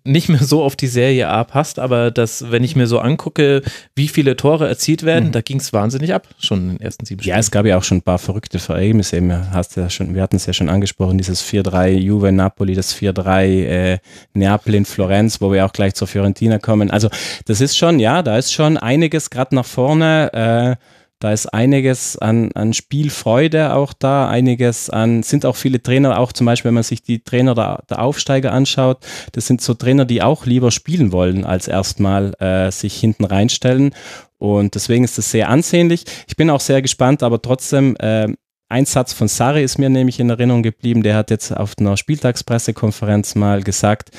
nicht 0.03 0.29
mehr 0.29 0.43
so 0.43 0.63
auf 0.63 0.75
die 0.75 0.87
Serie 0.87 1.27
A 1.27 1.43
passt. 1.43 1.79
Aber 1.79 2.11
dass, 2.11 2.51
wenn 2.51 2.63
ich 2.63 2.75
mir 2.75 2.87
so 2.87 2.99
angucke, 2.99 3.61
wie 3.95 4.07
viele 4.07 4.35
Tore 4.35 4.67
erzielt 4.67 5.03
werden, 5.03 5.27
mhm. 5.29 5.31
da 5.31 5.41
ging 5.41 5.59
es 5.59 5.73
wahnsinnig 5.73 6.13
ab, 6.13 6.27
schon 6.39 6.59
in 6.59 6.69
den 6.69 6.81
ersten 6.81 7.05
sieben 7.05 7.21
Spielen. 7.21 7.35
Ja, 7.35 7.39
es 7.39 7.51
gab 7.51 7.65
ja 7.65 7.77
auch 7.77 7.83
schon 7.83 7.99
ein 7.99 8.03
paar 8.03 8.19
verrückte 8.19 8.59
Verhältnisse. 8.59 9.17
Ja 9.17 9.89
schon, 9.89 10.15
wir 10.15 10.21
hatten 10.21 10.35
es 10.35 10.45
ja 10.45 10.53
schon 10.53 10.69
angesprochen, 10.69 11.17
dieses 11.17 11.43
4-3 11.43 11.89
Juve 11.91 12.31
Napoli, 12.31 12.73
das 12.73 12.95
4-3 12.95 13.43
äh, 13.43 13.97
Neapel 14.33 14.75
in 14.75 14.85
Florenz, 14.85 15.41
wo 15.41 15.51
wir 15.51 15.65
auch 15.65 15.73
gleich 15.73 15.93
zur 15.93 16.07
Fiorentina 16.07 16.59
kommen. 16.59 16.91
Also 16.91 17.09
das 17.45 17.61
ist 17.61 17.77
schon, 17.77 17.99
ja, 17.99 18.23
da 18.23 18.37
ist 18.37 18.53
schon 18.53 18.77
einiges 18.77 19.29
gerade 19.29 19.55
nach 19.55 19.65
vorne. 19.65 20.77
Äh, 20.78 20.78
da 21.19 21.33
ist 21.33 21.47
einiges 21.47 22.17
an, 22.17 22.51
an 22.53 22.73
Spielfreude 22.73 23.73
auch 23.73 23.93
da, 23.93 24.29
einiges 24.29 24.89
an, 24.89 25.21
sind 25.21 25.45
auch 25.45 25.57
viele 25.57 25.83
Trainer, 25.83 26.17
auch 26.17 26.31
zum 26.31 26.45
Beispiel, 26.45 26.69
wenn 26.69 26.75
man 26.75 26.83
sich 26.83 27.03
die 27.03 27.23
Trainer 27.23 27.55
der, 27.55 27.83
der 27.89 28.01
Aufsteiger 28.01 28.53
anschaut, 28.53 29.05
das 29.33 29.45
sind 29.45 29.61
so 29.61 29.73
Trainer, 29.73 30.05
die 30.05 30.21
auch 30.21 30.45
lieber 30.45 30.71
spielen 30.71 31.11
wollen, 31.11 31.45
als 31.45 31.67
erstmal 31.67 32.33
äh, 32.39 32.71
sich 32.71 32.99
hinten 32.99 33.25
reinstellen. 33.25 33.93
Und 34.37 34.75
deswegen 34.75 35.03
ist 35.03 35.17
das 35.17 35.31
sehr 35.31 35.49
ansehnlich. 35.49 36.05
Ich 36.27 36.37
bin 36.37 36.49
auch 36.49 36.61
sehr 36.61 36.81
gespannt, 36.81 37.21
aber 37.21 37.41
trotzdem, 37.41 37.97
äh, 37.97 38.27
ein 38.71 38.85
Satz 38.85 39.13
von 39.13 39.27
Sarri 39.27 39.63
ist 39.63 39.79
mir 39.79 39.89
nämlich 39.89 40.19
in 40.19 40.29
Erinnerung 40.29 40.61
geblieben, 40.61 41.01
der 41.01 41.15
hat 41.15 41.31
jetzt 41.31 41.51
auf 41.51 41.73
einer 41.79 41.97
Spieltagspressekonferenz 41.97 43.33
mal 43.33 43.63
gesagt, 43.63 44.11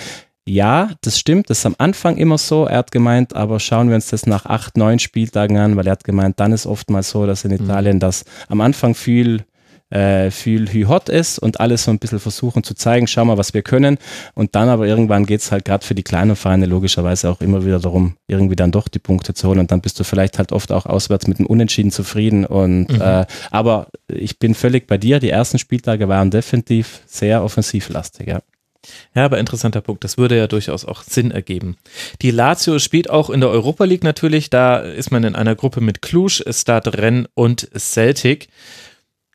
ja, 0.51 0.90
das 1.03 1.18
stimmt, 1.18 1.48
das 1.48 1.59
ist 1.59 1.66
am 1.66 1.76
Anfang 1.78 2.16
immer 2.16 2.36
so. 2.36 2.66
Er 2.66 2.78
hat 2.78 2.90
gemeint, 2.90 3.36
aber 3.36 3.61
schauen 3.61 3.88
wir 3.88 3.94
uns 3.94 4.09
das 4.09 4.26
nach 4.26 4.46
acht, 4.46 4.76
neun 4.76 4.98
Spieltagen 4.98 5.57
an, 5.59 5.76
weil 5.76 5.86
er 5.86 5.92
hat 5.92 6.05
gemeint, 6.05 6.40
dann 6.40 6.53
ist 6.53 6.66
oftmals 6.66 7.11
so, 7.11 7.26
dass 7.26 7.44
in 7.44 7.53
mhm. 7.53 7.64
Italien 7.64 7.96
mhm. 7.96 8.01
das 8.01 8.24
am 8.48 8.61
Anfang 8.61 8.94
viel 8.94 9.44
äh, 9.90 10.30
viel 10.30 10.68
hot 10.86 11.09
ist 11.09 11.40
und 11.40 11.59
alles 11.59 11.82
so 11.84 11.90
ein 11.90 11.98
bisschen 11.98 12.20
versuchen 12.20 12.62
zu 12.62 12.74
zeigen, 12.74 13.09
schau 13.09 13.24
mal, 13.24 13.38
was 13.38 13.55
wir 13.55 13.62
können. 13.62 13.98
Und 14.34 14.55
dann 14.55 14.68
aber 14.68 14.86
irgendwann 14.86 15.26
geht 15.26 15.40
es 15.40 15.51
halt 15.51 15.64
gerade 15.64 15.84
für 15.84 15.96
die 15.96 16.05
kleinen 16.05 16.36
Vereine 16.36 16.66
logischerweise 16.66 17.28
auch 17.28 17.40
immer 17.40 17.64
wieder 17.64 17.80
darum, 17.80 18.14
irgendwie 18.28 18.55
dann 18.55 18.70
doch 18.70 18.86
die 18.86 19.01
Punkte 19.01 19.34
zu 19.34 19.48
holen. 19.48 19.59
Und 19.59 19.72
dann 19.72 19.80
bist 19.80 19.98
du 19.98 20.05
vielleicht 20.05 20.38
halt 20.38 20.53
oft 20.53 20.70
auch 20.70 20.86
auswärts 20.86 21.26
mit 21.26 21.40
einem 21.40 21.46
Unentschieden 21.46 21.90
zufrieden. 21.90 22.46
Und 22.46 22.92
mhm. 22.92 23.01
äh, 23.01 23.26
aber 23.51 23.88
ich 24.07 24.38
bin 24.38 24.55
völlig 24.55 24.86
bei 24.86 24.96
dir. 24.96 25.18
Die 25.18 25.30
ersten 25.30 25.59
Spieltage 25.59 26.09
waren 26.09 26.30
definitiv 26.30 27.03
sehr 27.07 27.42
offensivlastig, 27.42 28.28
ja. 28.28 28.40
Ja, 29.14 29.24
aber 29.24 29.39
interessanter 29.39 29.81
Punkt. 29.81 30.05
Das 30.05 30.16
würde 30.16 30.37
ja 30.37 30.47
durchaus 30.47 30.85
auch 30.85 31.03
Sinn 31.03 31.31
ergeben. 31.31 31.76
Die 32.22 32.31
Lazio 32.31 32.78
spielt 32.78 33.11
auch 33.11 33.31
in 33.31 33.41
der 33.41 33.51
Europa 33.51 33.85
League 33.85 34.05
natürlich. 34.05 34.51
Da 34.51 34.78
ist 34.78 35.11
man 35.11 35.24
in 35.24 35.37
einer 35.37 35.55
Gruppe 35.55 35.81
mit 35.81 36.03
Cluj, 36.03 36.43
Stade 36.51 36.95
Rennes 36.95 37.28
und 37.35 37.68
Celtic. 37.76 38.49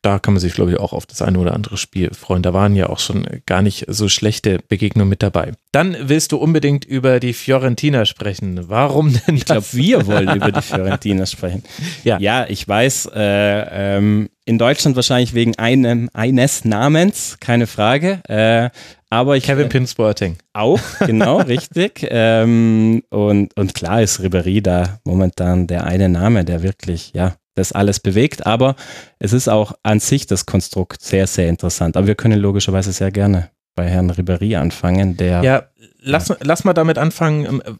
Da 0.06 0.20
kann 0.20 0.36
man 0.36 0.40
sich, 0.40 0.54
glaube 0.54 0.70
ich, 0.70 0.78
auch 0.78 0.94
auf 0.94 1.08
das 1.08 1.24
eine 1.24 1.40
oder 1.40 1.56
andere 1.56 1.78
Spiel 1.78 2.14
freuen. 2.14 2.44
Da 2.44 2.54
waren 2.54 2.76
ja 2.76 2.90
auch 2.90 3.00
schon 3.00 3.26
gar 3.48 3.64
nicht 3.64 3.86
so 3.88 4.08
schlechte 4.08 4.60
Begegnungen 4.70 5.10
mit 5.10 5.24
dabei. 5.24 5.54
Dann 5.72 5.98
willst 6.00 6.32
du 6.32 6.38
unbedingt 6.38 6.86
über 6.86 7.20
die 7.20 7.34
Fiorentina 7.34 8.06
sprechen. 8.06 8.70
Warum 8.70 9.14
denn? 9.14 9.36
Ich 9.36 9.46
glaube, 9.46 9.66
wir 9.72 10.06
wollen 10.06 10.36
über 10.36 10.52
die 10.52 10.62
Fiorentina 10.62 11.26
sprechen. 11.26 11.64
Ja, 12.04 12.20
ja 12.20 12.46
ich 12.48 12.68
weiß, 12.68 13.10
äh, 13.16 13.96
ähm, 13.96 14.30
in 14.46 14.60
Deutschland 14.60 14.96
wahrscheinlich 14.96 15.34
wegen 15.34 15.58
einem, 15.58 16.08
eines 16.14 16.66
Namens, 16.66 17.38
keine 17.40 17.66
Frage. 17.66 18.22
Äh, 18.28 18.70
aber 19.10 19.38
ich, 19.38 19.44
Kevin 19.46 19.70
Pin 19.70 19.88
Sporting. 19.88 20.38
Auch, 20.54 20.82
genau, 21.00 21.38
richtig. 21.42 22.06
Ähm, 22.12 23.02
und, 23.10 23.58
und 23.58 23.74
klar 23.74 24.04
ist 24.04 24.22
Ribery 24.22 24.62
da 24.62 25.00
momentan 25.04 25.66
der 25.66 25.86
eine 25.86 26.10
Name, 26.10 26.46
der 26.46 26.62
wirklich, 26.62 27.12
ja, 27.16 27.34
das 27.56 27.72
alles 27.72 28.00
bewegt. 28.00 28.46
Aber 28.46 28.76
es 29.20 29.34
ist 29.34 29.48
auch 29.48 29.74
an 29.84 30.00
sich 30.00 30.28
das 30.28 30.46
Konstrukt 30.46 31.02
sehr, 31.02 31.28
sehr 31.28 31.50
interessant. 31.50 31.98
Aber 31.98 32.08
wir 32.08 32.16
können 32.16 32.40
logischerweise 32.40 32.92
sehr 32.92 33.12
gerne 33.12 33.50
bei 33.76 33.90
Herrn 33.90 34.10
Ribery 34.10 34.56
anfangen, 34.56 35.18
der. 35.18 35.44
Ja, 35.44 35.64
lass, 36.00 36.30
ja. 36.30 36.38
lass 36.42 36.64
mal 36.64 36.74
damit 36.74 36.98
anfangen. 36.98 37.46
Ähm, 37.46 37.80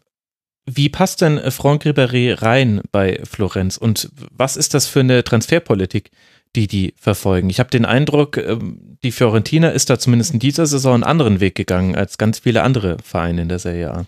wie 0.68 0.88
passt 0.88 1.20
denn 1.20 1.38
Franck 1.52 1.84
Ribery 1.84 2.32
rein 2.32 2.80
bei 2.90 3.20
Florenz 3.22 3.76
und 3.76 4.10
was 4.32 4.56
ist 4.56 4.74
das 4.74 4.88
für 4.88 5.00
eine 5.00 5.22
Transferpolitik? 5.22 6.10
die 6.56 6.66
die 6.66 6.94
verfolgen. 6.96 7.50
Ich 7.50 7.60
habe 7.60 7.70
den 7.70 7.84
Eindruck, 7.84 8.38
ähm, 8.38 8.98
die 9.02 9.12
Fiorentina 9.12 9.68
ist 9.68 9.90
da 9.90 9.98
zumindest 9.98 10.32
in 10.32 10.40
dieser 10.40 10.66
Saison 10.66 10.94
einen 10.94 11.04
anderen 11.04 11.40
Weg 11.40 11.54
gegangen 11.54 11.94
als 11.94 12.18
ganz 12.18 12.40
viele 12.40 12.62
andere 12.62 12.96
Vereine 13.02 13.42
in 13.42 13.48
der 13.48 13.58
Serie 13.58 13.92
A. 13.92 14.06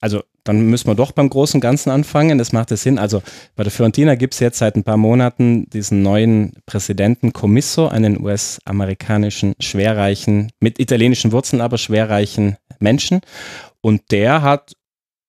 Also 0.00 0.22
dann 0.44 0.62
müssen 0.62 0.86
wir 0.88 0.94
doch 0.94 1.12
beim 1.12 1.28
großen 1.28 1.60
Ganzen 1.60 1.90
anfangen. 1.90 2.38
Das 2.38 2.52
macht 2.52 2.70
es 2.72 2.82
Sinn. 2.82 2.98
Also 2.98 3.22
bei 3.56 3.62
der 3.62 3.72
Fiorentina 3.72 4.14
gibt 4.14 4.34
es 4.34 4.40
jetzt 4.40 4.58
seit 4.58 4.76
ein 4.76 4.84
paar 4.84 4.96
Monaten 4.96 5.68
diesen 5.70 6.02
neuen 6.02 6.52
Präsidenten 6.66 7.32
Commisso, 7.32 7.88
einen 7.88 8.22
US-amerikanischen, 8.22 9.54
schwerreichen, 9.60 10.50
mit 10.60 10.78
italienischen 10.78 11.32
Wurzeln, 11.32 11.60
aber 11.60 11.78
schwerreichen 11.78 12.56
Menschen. 12.78 13.20
Und 13.80 14.10
der 14.10 14.42
hat 14.42 14.72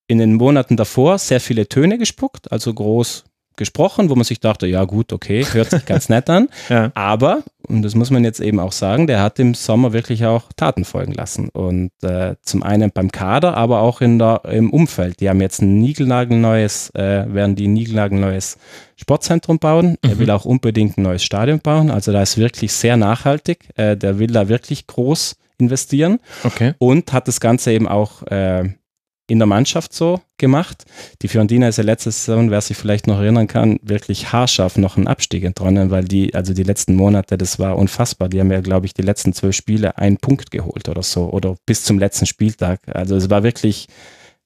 in 0.06 0.18
den 0.18 0.34
Monaten 0.34 0.76
davor 0.76 1.18
sehr 1.18 1.40
viele 1.40 1.68
Töne 1.68 1.98
gespuckt, 1.98 2.52
also 2.52 2.72
groß 2.74 3.24
gesprochen, 3.56 4.10
wo 4.10 4.14
man 4.14 4.24
sich 4.24 4.40
dachte, 4.40 4.66
ja 4.66 4.84
gut, 4.84 5.12
okay, 5.12 5.44
hört 5.52 5.70
sich 5.70 5.84
ganz 5.86 6.08
nett 6.08 6.28
an. 6.30 6.48
Ja. 6.68 6.90
Aber, 6.94 7.42
und 7.66 7.82
das 7.82 7.94
muss 7.94 8.10
man 8.10 8.24
jetzt 8.24 8.40
eben 8.40 8.58
auch 8.60 8.72
sagen, 8.72 9.06
der 9.06 9.20
hat 9.20 9.38
im 9.38 9.52
Sommer 9.54 9.92
wirklich 9.92 10.24
auch 10.24 10.44
Taten 10.56 10.84
folgen 10.84 11.12
lassen. 11.12 11.48
Und 11.48 11.90
äh, 12.02 12.36
zum 12.40 12.62
einen 12.62 12.92
beim 12.92 13.10
Kader, 13.10 13.56
aber 13.56 13.80
auch 13.80 14.00
in 14.00 14.18
der, 14.18 14.42
im 14.44 14.70
Umfeld. 14.70 15.20
Die 15.20 15.28
haben 15.28 15.40
jetzt 15.40 15.60
ein 15.60 15.78
niegelnagelneues, 15.78 16.90
äh, 16.94 17.26
werden 17.34 17.56
die 17.56 17.66
ein 17.66 17.72
niegelnagelneues 17.72 18.58
Sportzentrum 18.96 19.58
bauen. 19.58 19.98
Mhm. 20.02 20.10
Er 20.10 20.18
will 20.18 20.30
auch 20.30 20.44
unbedingt 20.44 20.96
ein 20.96 21.02
neues 21.02 21.24
Stadion 21.24 21.60
bauen. 21.60 21.90
Also 21.90 22.12
da 22.12 22.22
ist 22.22 22.38
wirklich 22.38 22.72
sehr 22.72 22.96
nachhaltig. 22.96 23.68
Äh, 23.76 23.96
der 23.96 24.18
will 24.18 24.28
da 24.28 24.48
wirklich 24.48 24.86
groß 24.86 25.36
investieren. 25.58 26.20
Okay. 26.44 26.74
Und 26.78 27.12
hat 27.12 27.28
das 27.28 27.40
Ganze 27.40 27.72
eben 27.72 27.88
auch 27.88 28.22
äh, 28.24 28.70
in 29.32 29.38
der 29.38 29.46
Mannschaft 29.46 29.94
so 29.94 30.20
gemacht. 30.36 30.84
Die 31.22 31.28
Fiorentina 31.28 31.66
ist 31.66 31.78
ja 31.78 31.84
letzte 31.84 32.10
Saison, 32.10 32.50
wer 32.50 32.60
sich 32.60 32.76
vielleicht 32.76 33.06
noch 33.06 33.18
erinnern 33.18 33.46
kann, 33.46 33.78
wirklich 33.82 34.30
haarscharf 34.30 34.76
noch 34.76 34.98
einen 34.98 35.08
Abstieg 35.08 35.42
entronnen, 35.44 35.90
weil 35.90 36.04
die, 36.04 36.34
also 36.34 36.52
die 36.52 36.64
letzten 36.64 36.94
Monate, 36.96 37.38
das 37.38 37.58
war 37.58 37.78
unfassbar. 37.78 38.28
Die 38.28 38.40
haben 38.40 38.52
ja, 38.52 38.60
glaube 38.60 38.84
ich, 38.84 38.92
die 38.92 39.00
letzten 39.00 39.32
zwölf 39.32 39.56
Spiele 39.56 39.96
einen 39.96 40.18
Punkt 40.18 40.50
geholt 40.50 40.90
oder 40.90 41.02
so 41.02 41.30
oder 41.30 41.56
bis 41.64 41.82
zum 41.82 41.98
letzten 41.98 42.26
Spieltag. 42.26 42.80
Also 42.86 43.16
es 43.16 43.30
war 43.30 43.42
wirklich, 43.42 43.86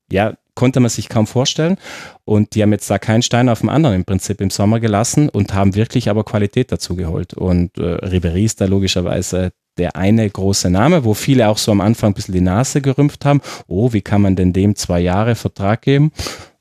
ja, 0.09 0.35
konnte 0.55 0.79
man 0.79 0.89
sich 0.89 1.09
kaum 1.09 1.27
vorstellen. 1.27 1.79
Und 2.25 2.55
die 2.55 2.63
haben 2.63 2.71
jetzt 2.71 2.89
da 2.89 3.01
keinen 3.01 3.23
Stein 3.23 3.49
auf 3.49 3.61
dem 3.61 3.69
anderen 3.69 3.97
im 3.97 4.05
Prinzip 4.05 4.41
im 4.41 4.51
Sommer 4.51 4.79
gelassen 4.79 5.29
und 5.29 5.53
haben 5.53 5.75
wirklich 5.75 6.09
aber 6.09 6.23
Qualität 6.23 6.71
dazu 6.71 6.95
geholt. 6.95 7.35
Und 7.35 7.77
äh, 7.77 7.83
Ribery 7.83 8.45
ist 8.45 8.61
da 8.61 8.67
logischerweise 8.67 9.51
der 9.79 9.97
eine 9.97 10.29
große 10.29 10.71
Name, 10.71 11.05
wo 11.05 11.15
viele 11.15 11.49
auch 11.49 11.59
so 11.59 11.73
am 11.73 11.81
Anfang 11.81 12.11
ein 12.11 12.15
bisschen 12.15 12.35
die 12.35 12.41
Nase 12.41 12.81
gerümpft 12.81 13.25
haben. 13.25 13.41
Oh, 13.67 13.93
wie 13.93 14.03
kann 14.03 14.23
man 14.23 14.37
denn 14.37 14.53
dem 14.53 14.77
zwei 14.77 15.01
Jahre 15.01 15.35
Vertrag 15.35 15.83
geben? 15.83 16.13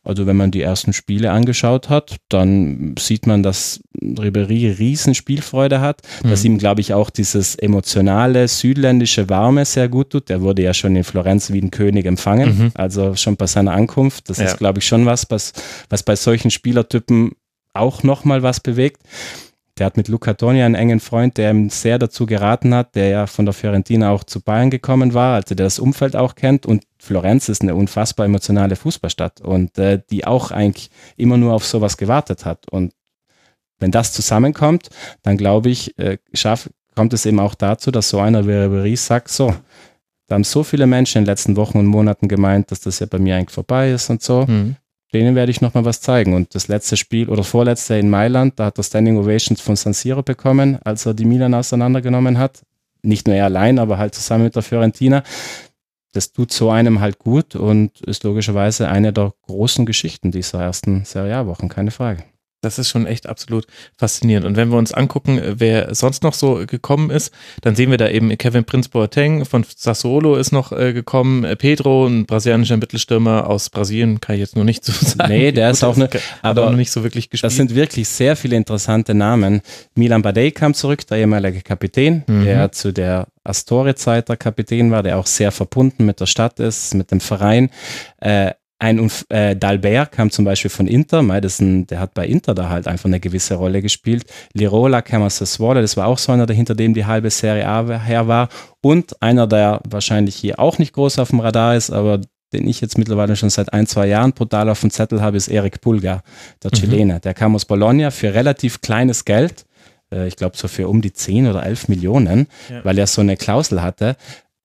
Also 0.05 0.27
wenn 0.27 0.37
man 0.37 0.51
die 0.51 0.61
ersten 0.61 0.93
Spiele 0.93 1.31
angeschaut 1.31 1.89
hat, 1.89 2.17
dann 2.29 2.93
sieht 2.99 3.25
man, 3.25 3.41
dass 3.41 3.81
Ribery 3.99 4.67
riesen 4.67 5.15
Spielfreude 5.15 5.81
hat, 5.81 6.03
mhm. 6.23 6.29
dass 6.29 6.45
ihm, 6.45 6.59
glaube 6.59 6.81
ich, 6.81 6.93
auch 6.93 7.09
dieses 7.09 7.55
emotionale, 7.55 8.47
südländische 8.47 9.29
Warme 9.29 9.65
sehr 9.65 9.89
gut 9.89 10.11
tut. 10.11 10.29
Der 10.29 10.41
wurde 10.41 10.61
ja 10.61 10.75
schon 10.75 10.95
in 10.95 11.03
Florenz 11.03 11.51
wie 11.51 11.59
ein 11.59 11.71
König 11.71 12.05
empfangen, 12.05 12.57
mhm. 12.57 12.71
also 12.75 13.15
schon 13.15 13.35
bei 13.35 13.47
seiner 13.47 13.71
Ankunft. 13.71 14.29
Das 14.29 14.37
ja. 14.37 14.45
ist, 14.45 14.59
glaube 14.59 14.77
ich, 14.77 14.85
schon 14.85 15.07
was, 15.07 15.25
was, 15.31 15.53
was 15.89 16.03
bei 16.03 16.15
solchen 16.15 16.51
Spielertypen 16.51 17.31
auch 17.73 18.03
nochmal 18.03 18.43
was 18.43 18.59
bewegt. 18.59 19.01
Der 19.77 19.87
hat 19.87 19.97
mit 19.97 20.07
Luca 20.07 20.33
Toni 20.33 20.61
einen 20.61 20.75
engen 20.75 21.01
Freund, 21.01 21.37
der 21.37 21.51
ihm 21.51 21.69
sehr 21.69 21.99
dazu 21.99 22.25
geraten 22.25 22.73
hat, 22.73 22.95
der 22.95 23.09
ja 23.09 23.27
von 23.27 23.45
der 23.45 23.53
Fiorentina 23.53 24.09
auch 24.09 24.23
zu 24.23 24.39
Bayern 24.39 24.69
gekommen 24.69 25.13
war, 25.13 25.35
also 25.35 25.53
der 25.53 25.65
das 25.65 25.79
Umfeld 25.79 26.15
auch 26.15 26.35
kennt. 26.35 26.65
Und 26.65 26.83
Florenz 26.97 27.49
ist 27.49 27.61
eine 27.61 27.75
unfassbar 27.75 28.25
emotionale 28.25 28.77
Fußballstadt 28.77 29.41
und 29.41 29.77
äh, 29.77 30.01
die 30.09 30.25
auch 30.25 30.51
eigentlich 30.51 30.89
immer 31.17 31.35
nur 31.35 31.53
auf 31.53 31.65
sowas 31.65 31.97
gewartet 31.97 32.45
hat. 32.45 32.69
Und 32.71 32.93
wenn 33.79 33.91
das 33.91 34.13
zusammenkommt, 34.13 34.89
dann 35.23 35.35
glaube 35.35 35.69
ich, 35.69 35.97
äh, 35.99 36.19
schaff, 36.33 36.69
kommt 36.95 37.11
es 37.11 37.25
eben 37.25 37.41
auch 37.41 37.55
dazu, 37.55 37.91
dass 37.91 38.07
so 38.07 38.19
einer 38.19 38.47
wie 38.47 38.53
Ribery 38.53 38.95
sagt, 38.95 39.27
so, 39.27 39.53
da 40.27 40.35
haben 40.35 40.45
so 40.45 40.63
viele 40.63 40.87
Menschen 40.87 41.19
in 41.19 41.23
den 41.25 41.31
letzten 41.31 41.57
Wochen 41.57 41.79
und 41.79 41.85
Monaten 41.85 42.29
gemeint, 42.29 42.71
dass 42.71 42.79
das 42.79 42.99
ja 42.99 43.07
bei 43.07 43.19
mir 43.19 43.35
eigentlich 43.35 43.53
vorbei 43.53 43.91
ist 43.91 44.09
und 44.09 44.23
so. 44.23 44.45
Mhm 44.47 44.77
denen 45.15 45.33
werde 45.33 45.49
ich 45.49 45.61
nochmal 45.61 45.85
was 45.85 46.01
zeigen. 46.01 46.33
Und 46.33 46.53
das 46.53 46.67
letzte 46.67 46.97
Spiel 46.97 47.29
oder 47.29 47.43
vorletzte 47.43 47.95
in 47.95 48.09
Mailand, 48.09 48.59
da 48.59 48.65
hat 48.65 48.77
er 48.77 48.83
Standing 48.83 49.17
Ovations 49.17 49.61
von 49.61 49.77
San 49.77 49.93
Siro 49.93 50.21
bekommen, 50.21 50.77
als 50.83 51.05
er 51.05 51.13
die 51.13 51.23
Milan 51.23 51.53
auseinandergenommen 51.53 52.37
hat. 52.37 52.63
Nicht 53.01 53.25
nur 53.25 53.35
er 53.35 53.45
allein, 53.45 53.79
aber 53.79 53.97
halt 53.97 54.13
zusammen 54.13 54.43
mit 54.43 54.55
der 54.55 54.61
Fiorentina. 54.61 55.23
Das 56.11 56.33
tut 56.33 56.51
so 56.51 56.69
einem 56.69 56.99
halt 56.99 57.17
gut 57.19 57.55
und 57.55 58.01
ist 58.01 58.23
logischerweise 58.25 58.89
eine 58.89 59.13
der 59.13 59.33
großen 59.43 59.85
Geschichten 59.85 60.31
dieser 60.31 60.61
ersten 60.61 61.05
Serialwochen, 61.05 61.69
keine 61.69 61.91
Frage. 61.91 62.23
Das 62.65 62.79
ist 62.79 62.89
schon 62.89 63.05
echt 63.05 63.27
absolut 63.27 63.67
faszinierend. 63.97 64.45
Und 64.45 64.57
wenn 64.57 64.69
wir 64.69 64.77
uns 64.77 64.93
angucken, 64.93 65.39
wer 65.57 65.93
sonst 65.93 66.23
noch 66.23 66.33
so 66.33 66.65
gekommen 66.65 67.09
ist, 67.09 67.33
dann 67.61 67.75
sehen 67.75 67.91
wir 67.91 67.97
da 67.97 68.09
eben 68.09 68.35
Kevin 68.37 68.65
Prince 68.65 68.89
Boateng 68.89 69.45
von 69.45 69.65
Sassuolo 69.75 70.35
ist 70.35 70.51
noch 70.51 70.71
äh, 70.71 70.93
gekommen, 70.93 71.43
äh, 71.43 71.55
Pedro, 71.55 72.07
ein 72.07 72.25
brasilianischer 72.25 72.77
Mittelstürmer 72.77 73.47
aus 73.47 73.69
Brasilien, 73.69 74.19
kann 74.19 74.35
ich 74.35 74.41
jetzt 74.41 74.55
noch 74.55 74.63
nicht 74.63 74.83
so 74.85 74.91
sagen. 74.93 75.31
Nee, 75.31 75.51
der 75.51 75.71
ist 75.71 75.83
auch, 75.83 75.95
eine, 75.95 76.09
aber 76.41 76.65
auch 76.65 76.71
noch 76.71 76.77
nicht 76.77 76.91
so 76.91 77.03
wirklich 77.03 77.29
gespielt. 77.29 77.51
Das 77.51 77.55
sind 77.55 77.75
wirklich 77.75 78.07
sehr 78.07 78.35
viele 78.35 78.55
interessante 78.55 79.13
Namen. 79.13 79.61
Milan 79.93 80.21
Badei 80.21 80.51
kam 80.51 80.73
zurück, 80.73 81.05
der 81.07 81.19
ehemalige 81.19 81.61
Kapitän, 81.61 82.23
mhm. 82.27 82.45
der 82.45 82.71
zu 82.71 82.91
der 82.91 83.27
Astore-Zeit 83.43 84.29
der 84.29 84.37
Kapitän 84.37 84.91
war, 84.91 85.03
der 85.03 85.17
auch 85.17 85.27
sehr 85.27 85.51
verbunden 85.51 86.05
mit 86.05 86.19
der 86.19 86.25
Stadt 86.25 86.59
ist, 86.59 86.95
mit 86.95 87.11
dem 87.11 87.19
Verein. 87.19 87.69
Äh, 88.19 88.51
ein 88.77 89.09
äh, 89.29 89.55
Dalbert 89.55 90.11
kam 90.11 90.31
zum 90.31 90.43
Beispiel 90.43 90.69
von 90.69 90.87
Inter, 90.87 91.21
Madison, 91.21 91.87
der 91.87 91.99
hat 91.99 92.13
bei 92.13 92.27
Inter 92.27 92.53
da 92.53 92.69
halt 92.69 92.87
einfach 92.87 93.05
eine 93.05 93.19
gewisse 93.19 93.55
Rolle 93.55 93.81
gespielt. 93.81 94.25
Lirola 94.53 95.01
kam 95.01 95.21
aus 95.23 95.37
Sassuolo, 95.37 95.81
das 95.81 95.95
war 95.95 96.07
auch 96.07 96.17
so 96.17 96.31
einer, 96.31 96.45
der 96.45 96.55
hinter 96.55 96.75
dem 96.75 96.93
die 96.93 97.05
halbe 97.05 97.29
Serie 97.29 97.67
A 97.67 97.99
her 97.99 98.27
war. 98.27 98.49
Und 98.81 99.21
einer, 99.21 99.47
der 99.47 99.81
wahrscheinlich 99.89 100.35
hier 100.35 100.59
auch 100.59 100.77
nicht 100.77 100.93
groß 100.93 101.19
auf 101.19 101.29
dem 101.29 101.39
Radar 101.39 101.75
ist, 101.75 101.89
aber 101.89 102.19
den 102.53 102.67
ich 102.67 102.81
jetzt 102.81 102.97
mittlerweile 102.97 103.35
schon 103.35 103.49
seit 103.49 103.73
ein, 103.73 103.87
zwei 103.87 104.07
Jahren 104.07 104.33
brutal 104.33 104.69
auf 104.69 104.81
dem 104.81 104.91
Zettel 104.91 105.21
habe, 105.21 105.37
ist 105.37 105.47
Eric 105.47 105.81
Pulga, 105.81 106.21
der 106.63 106.71
mhm. 106.73 106.75
Chilene. 106.75 107.19
Der 107.19 107.33
kam 107.33 107.55
aus 107.55 107.65
Bologna 107.65 108.11
für 108.11 108.33
relativ 108.33 108.81
kleines 108.81 109.25
Geld. 109.25 109.65
Äh, 110.11 110.27
ich 110.27 110.35
glaube 110.35 110.57
so 110.57 110.67
für 110.67 110.87
um 110.87 111.01
die 111.01 111.13
10 111.13 111.47
oder 111.47 111.65
11 111.65 111.87
Millionen, 111.87 112.47
ja. 112.69 112.83
weil 112.83 112.97
er 112.97 113.07
so 113.07 113.21
eine 113.21 113.37
Klausel 113.37 113.81
hatte. 113.81 114.15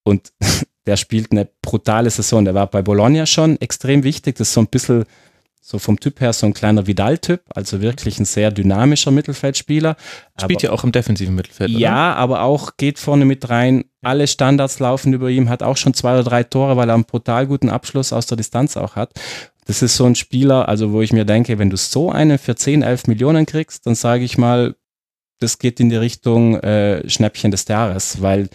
Und 0.05 0.33
der 0.91 0.97
spielt 0.97 1.31
eine 1.31 1.49
brutale 1.63 2.11
Saison. 2.11 2.45
Der 2.45 2.53
war 2.53 2.67
bei 2.67 2.83
Bologna 2.83 3.25
schon 3.25 3.61
extrem 3.61 4.03
wichtig. 4.03 4.35
Das 4.35 4.49
ist 4.49 4.55
so 4.55 4.61
ein 4.61 4.67
bisschen 4.67 5.05
so 5.61 5.79
vom 5.79 6.01
Typ 6.01 6.21
her 6.21 6.33
so 6.33 6.47
ein 6.47 6.53
kleiner 6.53 6.89
Vidal-Typ, 6.89 7.43
also 7.55 7.81
wirklich 7.81 8.19
ein 8.19 8.25
sehr 8.25 8.51
dynamischer 8.51 9.13
Mittelfeldspieler. 9.13 9.97
Spielt 10.43 10.63
ja 10.63 10.73
auch 10.73 10.83
im 10.83 10.91
defensiven 10.91 11.37
Mittelfeld. 11.37 11.71
Ja, 11.71 12.11
oder? 12.11 12.17
aber 12.17 12.43
auch 12.43 12.77
geht 12.77 12.99
vorne 12.99 13.25
mit 13.25 13.49
rein. 13.51 13.85
Alle 14.03 14.27
Standards 14.27 14.81
laufen 14.81 15.13
über 15.13 15.31
ihm, 15.31 15.49
hat 15.49 15.63
auch 15.63 15.77
schon 15.77 15.95
zwei 15.95 16.15
oder 16.15 16.25
drei 16.25 16.43
Tore, 16.43 16.77
weil 16.77 16.91
er 16.91 16.97
einen 16.97 17.05
brutal 17.05 17.47
guten 17.47 17.69
Abschluss 17.69 18.13
aus 18.13 18.27
der 18.27 18.37
Distanz 18.37 18.77
auch 18.77 18.97
hat. 18.97 19.13
Das 19.67 19.83
ist 19.83 19.97
so 19.97 20.07
ein 20.07 20.17
Spieler, 20.17 20.69
also 20.69 20.91
wo 20.91 21.03
ich 21.03 21.13
mir 21.13 21.25
denke, 21.25 21.61
wenn 21.61 21.71
du 21.71 21.77
so 21.77 22.11
einen 22.11 22.39
für 22.39 22.57
10, 22.57 22.83
11 22.83 23.07
Millionen 23.07 23.47
kriegst, 23.47 23.87
dann 23.87 23.95
sage 23.95 24.25
ich 24.25 24.39
mal, 24.39 24.75
das 25.39 25.61
geht 25.61 25.79
in 25.79 25.89
die 25.89 25.97
Richtung 25.97 26.57
äh, 26.57 27.09
Schnäppchen 27.09 27.53
des 27.53 27.69
Jahres, 27.69 28.21
weil 28.21 28.49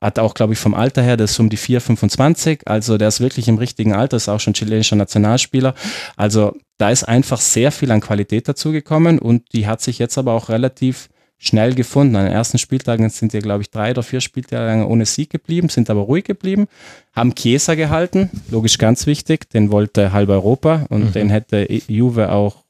hat 0.00 0.18
auch, 0.18 0.34
glaube 0.34 0.54
ich, 0.54 0.58
vom 0.58 0.74
Alter 0.74 1.02
her, 1.02 1.16
das 1.16 1.32
ist 1.32 1.40
um 1.40 1.50
die 1.50 1.56
4, 1.56 1.80
25. 1.80 2.62
Also 2.66 2.96
der 2.96 3.08
ist 3.08 3.20
wirklich 3.20 3.48
im 3.48 3.58
richtigen 3.58 3.92
Alter, 3.92 4.16
ist 4.16 4.28
auch 4.28 4.40
schon 4.40 4.54
chilenischer 4.54 4.96
Nationalspieler. 4.96 5.74
Also 6.16 6.56
da 6.78 6.90
ist 6.90 7.04
einfach 7.04 7.40
sehr 7.40 7.72
viel 7.72 7.90
an 7.90 8.00
Qualität 8.00 8.48
dazugekommen 8.48 9.18
und 9.18 9.52
die 9.52 9.66
hat 9.66 9.82
sich 9.82 9.98
jetzt 9.98 10.16
aber 10.16 10.32
auch 10.32 10.48
relativ 10.48 11.10
schnell 11.36 11.74
gefunden. 11.74 12.16
An 12.16 12.24
den 12.24 12.32
ersten 12.32 12.58
Spieltagen 12.58 13.08
sind 13.10 13.32
ja, 13.32 13.40
glaube 13.40 13.62
ich, 13.62 13.70
drei 13.70 13.90
oder 13.90 14.02
vier 14.02 14.20
Spieltage 14.20 14.86
ohne 14.86 15.06
Sieg 15.06 15.30
geblieben, 15.30 15.68
sind 15.68 15.90
aber 15.90 16.02
ruhig 16.02 16.24
geblieben, 16.24 16.68
haben 17.14 17.34
Chiesa 17.34 17.74
gehalten, 17.74 18.30
logisch 18.50 18.78
ganz 18.78 19.06
wichtig, 19.06 19.48
den 19.50 19.70
wollte 19.70 20.12
halb 20.12 20.28
Europa 20.28 20.86
und 20.90 21.06
mhm. 21.06 21.12
den 21.12 21.30
hätte 21.30 21.66
Juve 21.88 22.30
auch 22.30 22.64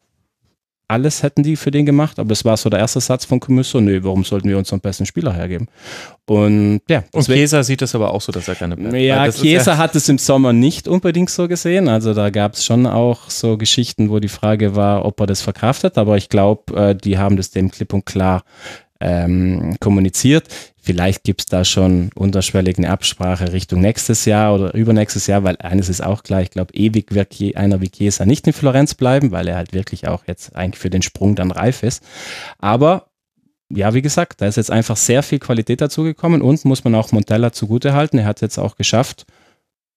alles 0.91 1.23
hätten 1.23 1.43
die 1.43 1.57
für 1.57 1.71
den 1.71 1.87
gemacht, 1.87 2.19
aber 2.19 2.29
das 2.29 2.45
war 2.45 2.57
so 2.57 2.69
der 2.69 2.81
erste 2.81 3.01
Satz 3.01 3.25
von 3.25 3.39
Commisso, 3.39 3.81
nö, 3.81 4.01
warum 4.03 4.25
sollten 4.25 4.49
wir 4.49 4.59
uns 4.59 4.73
einen 4.73 4.81
besten 4.81 5.07
Spieler 5.07 5.33
hergeben? 5.33 5.69
Und 6.27 6.81
ja. 6.89 7.05
Und 7.13 7.25
Chiesa 7.25 7.63
sieht 7.63 7.81
das 7.81 7.95
aber 7.95 8.13
auch 8.13 8.21
so, 8.21 8.33
dass 8.33 8.49
er 8.49 8.57
keine 8.57 8.77
bleibt. 8.77 8.97
Ja, 8.97 9.31
Chiesa 9.31 9.73
ja 9.73 9.79
hat 9.79 9.95
es 9.95 10.09
im 10.09 10.19
Sommer 10.19 10.53
nicht 10.53 10.89
unbedingt 10.89 11.31
so 11.31 11.47
gesehen, 11.49 11.89
also 11.89 12.13
da 12.13 12.31
gab 12.31 12.55
es 12.55 12.65
schon 12.65 12.87
auch 12.87 13.31
so 13.31 13.57
Geschichten, 13.57 14.11
wo 14.11 14.19
die 14.19 14.29
Frage 14.29 14.75
war, 14.75 15.05
ob 15.05 15.21
er 15.21 15.27
das 15.27 15.43
verkraftet, 15.43 15.97
aber 15.97 16.17
ich 16.17 16.29
glaube, 16.29 16.75
äh, 16.75 16.95
die 16.95 17.19
haben 17.19 17.37
das 17.37 17.51
dem 17.51 17.71
klipp 17.71 17.93
und 17.93 18.05
klar 18.05 18.43
ähm, 19.01 19.77
kommuniziert. 19.81 20.49
Vielleicht 20.83 21.25
gibt 21.25 21.41
es 21.41 21.47
da 21.47 21.65
schon 21.65 22.11
unterschwellig 22.15 22.79
eine 22.79 22.91
Absprache 22.91 23.53
Richtung 23.53 23.81
nächstes 23.81 24.25
Jahr 24.25 24.55
oder 24.55 24.75
übernächstes 24.75 25.27
Jahr, 25.27 25.45
weil 25.45 25.57
eines 25.59 25.89
ist 25.89 26.03
auch 26.03 26.23
klar, 26.23 26.43
ich 26.43 26.51
glaube, 26.51 26.75
ewig 26.75 27.15
wird 27.15 27.37
einer 27.55 27.81
wie 27.81 27.91
Chiesa 27.91 28.25
nicht 28.25 28.47
in 28.47 28.53
Florenz 28.53 28.95
bleiben, 28.95 29.31
weil 29.31 29.49
er 29.49 29.57
halt 29.57 29.73
wirklich 29.73 30.09
auch 30.09 30.25
jetzt 30.27 30.57
eigentlich 30.57 30.81
für 30.81 30.91
den 30.91 31.03
Sprung 31.03 31.35
dann 31.35 31.51
reif 31.51 31.83
ist. 31.83 32.03
Aber 32.59 33.11
ja, 33.69 33.95
wie 33.95 34.03
gesagt, 34.03 34.41
da 34.41 34.47
ist 34.47 34.57
jetzt 34.57 34.71
einfach 34.71 34.97
sehr 34.97 35.23
viel 35.23 35.39
Qualität 35.39 35.81
dazugekommen 35.81 36.43
und 36.43 36.65
muss 36.65 36.83
man 36.83 36.95
auch 36.95 37.13
Montella 37.13 37.53
zugutehalten. 37.53 38.19
Er 38.19 38.25
hat 38.25 38.41
jetzt 38.41 38.59
auch 38.59 38.77
geschafft, 38.77 39.27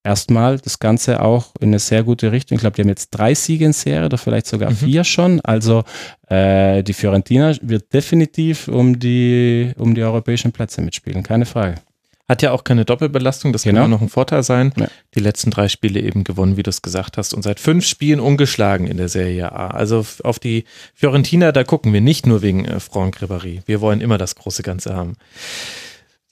erstmal 0.03 0.59
das 0.59 0.79
Ganze 0.79 1.21
auch 1.21 1.53
in 1.59 1.69
eine 1.69 1.79
sehr 1.79 2.03
gute 2.03 2.31
Richtung. 2.31 2.57
Ich 2.57 2.61
glaube, 2.61 2.75
die 2.75 2.81
haben 2.81 2.89
jetzt 2.89 3.09
drei 3.11 3.33
Siege 3.33 3.65
in 3.65 3.73
Serie 3.73 4.05
oder 4.05 4.17
vielleicht 4.17 4.47
sogar 4.47 4.71
mhm. 4.71 4.75
vier 4.75 5.03
schon. 5.03 5.41
Also 5.41 5.83
äh, 6.29 6.83
die 6.83 6.93
Fiorentina 6.93 7.53
wird 7.61 7.93
definitiv 7.93 8.67
um 8.67 8.99
die, 8.99 9.71
um 9.77 9.95
die 9.95 10.03
europäischen 10.03 10.51
Plätze 10.51 10.81
mitspielen, 10.81 11.23
keine 11.23 11.45
Frage. 11.45 11.75
Hat 12.29 12.41
ja 12.41 12.51
auch 12.51 12.63
keine 12.63 12.85
Doppelbelastung, 12.85 13.51
das 13.51 13.63
genau. 13.63 13.81
kann 13.81 13.85
auch 13.85 13.97
noch 13.97 14.01
ein 14.01 14.09
Vorteil 14.09 14.43
sein. 14.43 14.71
Ja. 14.77 14.87
Die 15.13 15.19
letzten 15.19 15.51
drei 15.51 15.67
Spiele 15.67 15.99
eben 15.99 16.23
gewonnen, 16.23 16.55
wie 16.55 16.63
du 16.63 16.69
es 16.69 16.81
gesagt 16.81 17.17
hast, 17.17 17.33
und 17.33 17.41
seit 17.41 17.59
fünf 17.59 17.85
Spielen 17.85 18.21
ungeschlagen 18.21 18.87
in 18.87 18.95
der 18.95 19.09
Serie 19.09 19.51
A. 19.51 19.67
Also 19.67 20.05
auf 20.23 20.39
die 20.39 20.63
Fiorentina, 20.93 21.51
da 21.51 21.65
gucken 21.65 21.91
wir 21.91 21.99
nicht 21.99 22.25
nur 22.25 22.41
wegen 22.41 22.63
äh, 22.63 22.79
Franck 22.79 23.17
Ribéry. 23.21 23.61
Wir 23.65 23.81
wollen 23.81 23.99
immer 23.99 24.17
das 24.17 24.35
große 24.35 24.63
Ganze 24.63 24.95
haben. 24.95 25.15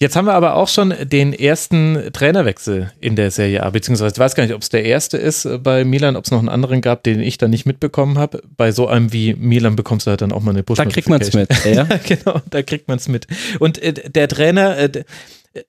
Jetzt 0.02 0.16
haben 0.16 0.26
wir 0.26 0.34
aber 0.34 0.56
auch 0.56 0.68
schon 0.68 0.96
den 1.04 1.32
ersten 1.32 2.10
Trainerwechsel 2.12 2.92
in 3.00 3.16
der 3.16 3.30
Serie 3.30 3.62
A, 3.62 3.70
beziehungsweise 3.70 4.16
ich 4.16 4.20
weiß 4.20 4.34
gar 4.34 4.44
nicht, 4.44 4.56
ob 4.56 4.64
es 4.64 4.70
der 4.70 4.84
erste 4.84 5.16
ist 5.16 5.48
bei 5.62 5.86
Milan, 5.86 6.16
ob 6.16 6.26
es 6.26 6.32
noch 6.32 6.40
einen 6.40 6.50
anderen 6.50 6.82
gab, 6.82 7.04
den 7.04 7.20
ich 7.20 7.38
dann 7.38 7.52
nicht 7.52 7.68
mitbekommen 7.68 8.18
habe. 8.18 8.42
Bei 8.58 8.72
so 8.72 8.88
einem 8.88 9.14
wie 9.14 9.36
Milan 9.36 9.76
bekommst 9.76 10.08
du 10.08 10.10
halt 10.10 10.22
dann 10.22 10.32
auch 10.32 10.42
mal 10.42 10.54
eine 10.54 10.64
push 10.64 10.78
Da 10.78 10.86
kriegt 10.86 11.08
man 11.08 11.22
es 11.22 11.34
mit, 11.34 11.50
ja. 11.66 11.84
genau, 12.08 12.42
da 12.50 12.64
kriegt 12.64 12.88
man 12.88 12.98
es 12.98 13.10
mit. 13.10 13.28
Und 13.60 13.78
äh, 13.78 13.94
der 13.94 14.28
Trainer, 14.28 14.76
äh, 14.76 15.04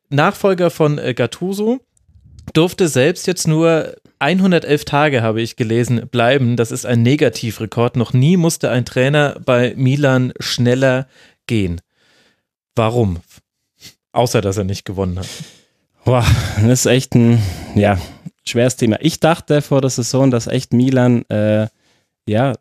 Nachfolger 0.09 0.71
von 0.71 0.97
äh, 0.97 1.13
Gattuso, 1.13 1.81
durfte 2.55 2.89
selbst 2.89 3.27
jetzt 3.27 3.47
nur 3.47 3.97
111 4.19 4.87
Tage, 4.87 5.21
habe 5.21 5.43
ich 5.43 5.57
gelesen, 5.57 6.09
bleiben. 6.11 6.57
Das 6.57 6.73
ist 6.73 6.87
ein 6.87 7.03
Negativrekord. 7.03 7.97
Noch 7.97 8.15
nie 8.15 8.39
musste 8.39 8.71
ein 8.71 8.87
Trainer 8.87 9.39
bei 9.45 9.75
Milan 9.77 10.33
schneller 10.41 11.07
gehen. 11.47 11.83
Warum? 12.75 13.19
Außer, 14.13 14.41
dass 14.41 14.59
er 14.59 14.65
nicht 14.65 14.85
gewonnen 14.85 15.19
hat. 15.19 15.29
Boah, 16.05 16.25
das 16.57 16.81
ist 16.81 16.87
echt 16.87 17.15
ein, 17.15 17.43
ja, 17.75 17.99
schweres 18.45 18.77
Thema. 18.77 18.99
Ich 19.01 19.21
dachte 19.21 19.63
vor 19.63 19.81
der 19.81 19.91
Saison, 19.91 20.31
dass 20.31 20.47
echt 20.47 20.73
Milan, 20.73 21.25
äh, 21.29 21.69
ja, 22.27 22.55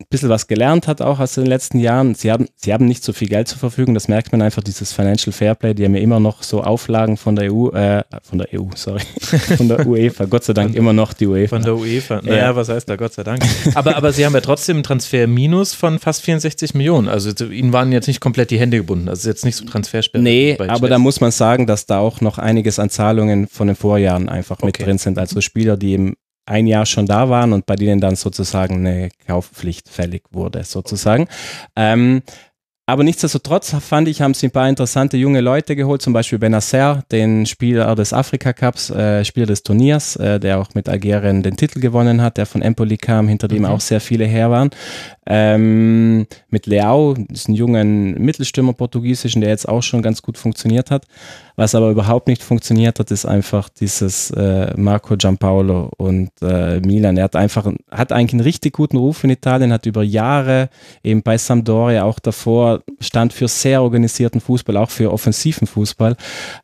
ein 0.00 0.06
bisschen 0.08 0.28
was 0.28 0.46
gelernt 0.46 0.88
hat, 0.88 1.02
auch 1.02 1.20
aus 1.20 1.34
den 1.34 1.46
letzten 1.46 1.78
Jahren. 1.78 2.14
Sie 2.14 2.32
haben, 2.32 2.46
sie 2.56 2.72
haben 2.72 2.86
nicht 2.86 3.04
so 3.04 3.12
viel 3.12 3.28
Geld 3.28 3.48
zur 3.48 3.58
Verfügung, 3.58 3.94
das 3.94 4.08
merkt 4.08 4.32
man 4.32 4.42
einfach, 4.42 4.62
dieses 4.62 4.92
Financial 4.92 5.32
Fairplay, 5.32 5.74
die 5.74 5.84
haben 5.84 5.94
ja 5.94 6.00
immer 6.00 6.20
noch 6.20 6.42
so 6.42 6.62
Auflagen 6.62 7.16
von 7.16 7.36
der 7.36 7.52
EU, 7.52 7.68
äh, 7.70 8.02
von 8.22 8.38
der 8.38 8.48
EU, 8.54 8.66
sorry, 8.74 9.02
von 9.56 9.68
der 9.68 9.86
UEFA, 9.86 10.24
Gott 10.24 10.44
sei 10.44 10.54
Dank 10.54 10.74
immer 10.74 10.92
noch 10.92 11.12
die 11.12 11.26
UEFA. 11.26 11.56
Von 11.56 11.64
der 11.64 11.76
UEFA, 11.76 12.22
naja, 12.22 12.36
ja. 12.36 12.56
was 12.56 12.68
heißt 12.68 12.88
da, 12.88 12.96
Gott 12.96 13.12
sei 13.12 13.24
Dank. 13.24 13.44
aber, 13.74 13.96
aber 13.96 14.12
sie 14.12 14.24
haben 14.24 14.34
ja 14.34 14.40
trotzdem 14.40 14.78
einen 14.78 14.84
Transfer-Minus 14.84 15.74
von 15.74 15.98
fast 15.98 16.22
64 16.22 16.74
Millionen, 16.74 17.08
also 17.08 17.30
ihnen 17.46 17.72
waren 17.72 17.92
jetzt 17.92 18.06
nicht 18.06 18.20
komplett 18.20 18.50
die 18.50 18.58
Hände 18.58 18.78
gebunden, 18.78 19.08
also 19.08 19.28
jetzt 19.28 19.44
nicht 19.44 19.56
so 19.56 19.64
Transfersperre. 19.64 20.22
Nee, 20.22 20.56
aber 20.58 20.88
da 20.88 20.98
muss 20.98 21.20
man 21.20 21.30
sagen, 21.30 21.66
dass 21.66 21.86
da 21.86 21.98
auch 21.98 22.20
noch 22.20 22.38
einiges 22.38 22.78
an 22.78 22.90
Zahlungen 22.90 23.48
von 23.48 23.66
den 23.66 23.76
Vorjahren 23.76 24.28
einfach 24.28 24.56
okay. 24.58 24.66
mit 24.66 24.80
drin 24.80 24.98
sind, 24.98 25.18
also 25.18 25.40
Spieler, 25.40 25.76
die 25.76 25.92
eben 25.92 26.14
ein 26.50 26.66
Jahr 26.66 26.84
schon 26.84 27.06
da 27.06 27.30
waren 27.30 27.52
und 27.52 27.64
bei 27.66 27.76
denen 27.76 28.00
dann 28.00 28.16
sozusagen 28.16 28.86
eine 28.86 29.10
Kaufpflicht 29.26 29.88
fällig 29.88 30.24
wurde, 30.32 30.64
sozusagen. 30.64 31.28
Ähm, 31.76 32.22
aber 32.90 33.04
nichtsdestotrotz 33.04 33.72
fand 33.78 34.08
ich, 34.08 34.20
haben 34.20 34.34
sie 34.34 34.48
ein 34.48 34.50
paar 34.50 34.68
interessante 34.68 35.16
junge 35.16 35.40
Leute 35.40 35.76
geholt, 35.76 36.02
zum 36.02 36.12
Beispiel 36.12 36.40
Benacer, 36.40 37.04
den 37.12 37.46
Spieler 37.46 37.94
des 37.94 38.12
Afrika 38.12 38.52
Cups, 38.52 38.90
äh, 38.90 39.24
Spieler 39.24 39.46
des 39.46 39.62
Turniers, 39.62 40.16
äh, 40.16 40.40
der 40.40 40.58
auch 40.58 40.74
mit 40.74 40.88
Algerien 40.88 41.44
den 41.44 41.56
Titel 41.56 41.78
gewonnen 41.78 42.20
hat, 42.20 42.36
der 42.36 42.46
von 42.46 42.62
Empoli 42.62 42.96
kam, 42.96 43.28
hinter 43.28 43.46
dem 43.46 43.60
mhm. 43.60 43.66
auch 43.66 43.80
sehr 43.80 44.00
viele 44.00 44.24
her 44.24 44.50
waren. 44.50 44.70
Ähm, 45.24 46.26
mit 46.48 46.66
Leao, 46.66 47.14
diesen 47.14 47.54
jungen 47.54 48.20
Mittelstürmer 48.20 48.72
portugiesischen, 48.72 49.40
der 49.40 49.50
jetzt 49.50 49.68
auch 49.68 49.84
schon 49.84 50.02
ganz 50.02 50.20
gut 50.20 50.36
funktioniert 50.36 50.90
hat. 50.90 51.06
Was 51.60 51.74
aber 51.74 51.90
überhaupt 51.90 52.26
nicht 52.26 52.42
funktioniert 52.42 52.98
hat, 52.98 53.10
ist 53.10 53.26
einfach 53.26 53.68
dieses 53.68 54.30
äh, 54.30 54.72
Marco 54.78 55.14
Giampaolo 55.14 55.90
und 55.98 56.30
äh, 56.40 56.80
Milan. 56.80 57.18
Er 57.18 57.24
hat 57.24 57.36
einfach, 57.36 57.70
hat 57.90 58.12
eigentlich 58.12 58.32
einen 58.32 58.44
richtig 58.44 58.72
guten 58.72 58.96
Ruf 58.96 59.24
in 59.24 59.28
Italien, 59.28 59.70
hat 59.70 59.84
über 59.84 60.02
Jahre 60.02 60.70
eben 61.04 61.22
bei 61.22 61.36
Sampdoria 61.36 62.04
auch 62.04 62.18
davor 62.18 62.80
stand 62.98 63.34
für 63.34 63.46
sehr 63.46 63.82
organisierten 63.82 64.40
Fußball, 64.40 64.78
auch 64.78 64.88
für 64.88 65.12
offensiven 65.12 65.66
Fußball. 65.66 66.16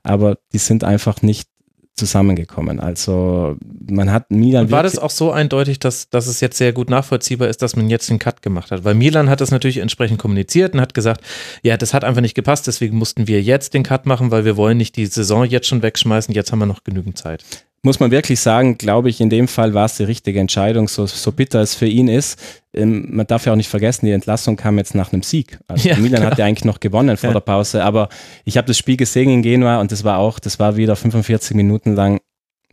Aber 0.02 0.38
die 0.54 0.58
sind 0.58 0.82
einfach 0.82 1.20
nicht 1.20 1.50
zusammengekommen. 1.96 2.78
Also 2.78 3.56
man 3.88 4.12
hat 4.12 4.30
Milan. 4.30 4.66
Und 4.66 4.70
war 4.70 4.82
das 4.82 4.98
auch 4.98 5.10
so 5.10 5.32
eindeutig, 5.32 5.78
dass, 5.78 6.10
dass 6.10 6.26
es 6.26 6.40
jetzt 6.40 6.58
sehr 6.58 6.72
gut 6.72 6.90
nachvollziehbar 6.90 7.48
ist, 7.48 7.62
dass 7.62 7.74
man 7.74 7.88
jetzt 7.88 8.08
den 8.10 8.18
Cut 8.18 8.42
gemacht 8.42 8.70
hat? 8.70 8.84
Weil 8.84 8.94
Milan 8.94 9.30
hat 9.30 9.40
das 9.40 9.50
natürlich 9.50 9.78
entsprechend 9.78 10.18
kommuniziert 10.18 10.74
und 10.74 10.80
hat 10.80 10.94
gesagt, 10.94 11.22
ja, 11.62 11.76
das 11.76 11.94
hat 11.94 12.04
einfach 12.04 12.20
nicht 12.20 12.34
gepasst, 12.34 12.66
deswegen 12.66 12.96
mussten 12.96 13.26
wir 13.26 13.42
jetzt 13.42 13.74
den 13.74 13.82
Cut 13.82 14.06
machen, 14.06 14.30
weil 14.30 14.44
wir 14.44 14.56
wollen 14.56 14.76
nicht 14.76 14.96
die 14.96 15.06
Saison 15.06 15.44
jetzt 15.44 15.66
schon 15.66 15.82
wegschmeißen, 15.82 16.34
jetzt 16.34 16.52
haben 16.52 16.58
wir 16.58 16.66
noch 16.66 16.84
genügend 16.84 17.18
Zeit. 17.18 17.44
Muss 17.86 18.00
man 18.00 18.10
wirklich 18.10 18.40
sagen, 18.40 18.78
glaube 18.78 19.08
ich, 19.08 19.20
in 19.20 19.30
dem 19.30 19.46
Fall 19.46 19.72
war 19.72 19.84
es 19.84 19.96
die 19.96 20.02
richtige 20.02 20.40
Entscheidung, 20.40 20.88
so, 20.88 21.06
so 21.06 21.30
bitter 21.30 21.60
es 21.60 21.76
für 21.76 21.86
ihn 21.86 22.08
ist. 22.08 22.36
Ähm, 22.74 23.06
man 23.10 23.28
darf 23.28 23.46
ja 23.46 23.52
auch 23.52 23.56
nicht 23.56 23.68
vergessen, 23.68 24.06
die 24.06 24.12
Entlassung 24.12 24.56
kam 24.56 24.76
jetzt 24.76 24.96
nach 24.96 25.12
einem 25.12 25.22
Sieg. 25.22 25.60
Also 25.68 25.88
ja, 25.88 25.96
Milan 25.96 26.20
klar. 26.20 26.32
hat 26.32 26.38
ja 26.38 26.46
eigentlich 26.46 26.64
noch 26.64 26.80
gewonnen 26.80 27.16
vor 27.16 27.28
ja. 27.28 27.34
der 27.34 27.40
Pause, 27.40 27.84
aber 27.84 28.08
ich 28.44 28.56
habe 28.56 28.66
das 28.66 28.76
Spiel 28.76 28.96
gesehen 28.96 29.30
in 29.30 29.40
Genua 29.40 29.80
und 29.80 29.92
das 29.92 30.02
war 30.02 30.18
auch, 30.18 30.40
das 30.40 30.58
war 30.58 30.76
wieder 30.76 30.96
45 30.96 31.56
Minuten 31.56 31.94
lang, 31.94 32.18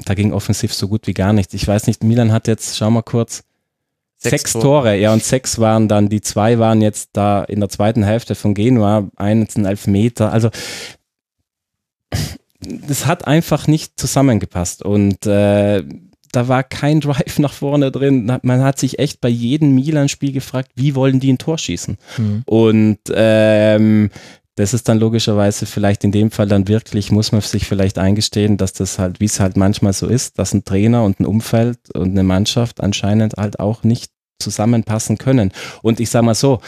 da 0.03 0.15
ging 0.15 0.33
offensiv 0.33 0.73
so 0.73 0.87
gut 0.87 1.05
wie 1.05 1.13
gar 1.13 1.31
nichts. 1.31 1.53
Ich 1.53 1.67
weiß 1.67 1.85
nicht, 1.85 2.03
Milan 2.03 2.31
hat 2.31 2.47
jetzt, 2.47 2.75
schau 2.75 2.89
mal 2.89 3.03
kurz, 3.03 3.43
Sechs, 4.17 4.41
sechs 4.41 4.53
Tore. 4.53 4.63
Tore. 4.63 4.97
ja, 4.97 5.13
und 5.13 5.23
sechs 5.23 5.59
waren 5.59 5.87
dann, 5.87 6.09
die 6.09 6.21
zwei 6.21 6.57
waren 6.57 6.81
jetzt 6.81 7.09
da 7.13 7.43
in 7.43 7.59
der 7.59 7.69
zweiten 7.69 8.03
Hälfte 8.03 8.33
von 8.33 8.55
Genua, 8.55 9.09
eins 9.15 9.57
ein 9.57 9.65
Elfmeter. 9.65 10.31
Also 10.31 10.49
das 12.87 13.05
hat 13.05 13.27
einfach 13.27 13.67
nicht 13.67 13.99
zusammengepasst 13.99 14.83
und 14.83 15.25
äh, 15.25 15.83
da 16.31 16.47
war 16.47 16.63
kein 16.63 16.99
Drive 17.01 17.39
nach 17.39 17.53
vorne 17.53 17.91
drin. 17.91 18.31
Man 18.41 18.63
hat 18.63 18.79
sich 18.79 18.99
echt 18.99 19.21
bei 19.21 19.29
jedem 19.29 19.75
Milan-Spiel 19.75 20.33
gefragt, 20.33 20.71
wie 20.75 20.95
wollen 20.95 21.19
die 21.19 21.31
ein 21.31 21.37
Tor 21.37 21.57
schießen? 21.57 21.97
Mhm. 22.17 22.43
Und 22.45 22.99
ähm, 23.13 24.09
das 24.55 24.73
ist 24.73 24.87
dann 24.87 24.99
logischerweise 24.99 25.65
vielleicht 25.65 26.03
in 26.03 26.11
dem 26.11 26.29
Fall 26.29 26.47
dann 26.47 26.67
wirklich, 26.67 27.11
muss 27.11 27.31
man 27.31 27.41
sich 27.41 27.65
vielleicht 27.65 27.97
eingestehen, 27.97 28.57
dass 28.57 28.73
das 28.73 28.99
halt, 28.99 29.19
wie 29.19 29.25
es 29.25 29.39
halt 29.39 29.57
manchmal 29.57 29.93
so 29.93 30.07
ist, 30.07 30.37
dass 30.37 30.53
ein 30.53 30.63
Trainer 30.63 31.03
und 31.03 31.19
ein 31.19 31.25
Umfeld 31.25 31.77
und 31.95 32.11
eine 32.11 32.23
Mannschaft 32.23 32.81
anscheinend 32.81 33.33
halt 33.37 33.59
auch 33.59 33.83
nicht 33.83 34.11
zusammenpassen 34.39 35.17
können. 35.17 35.51
Und 35.81 35.99
ich 35.99 36.09
sage 36.09 36.25
mal 36.25 36.35
so, 36.35 36.59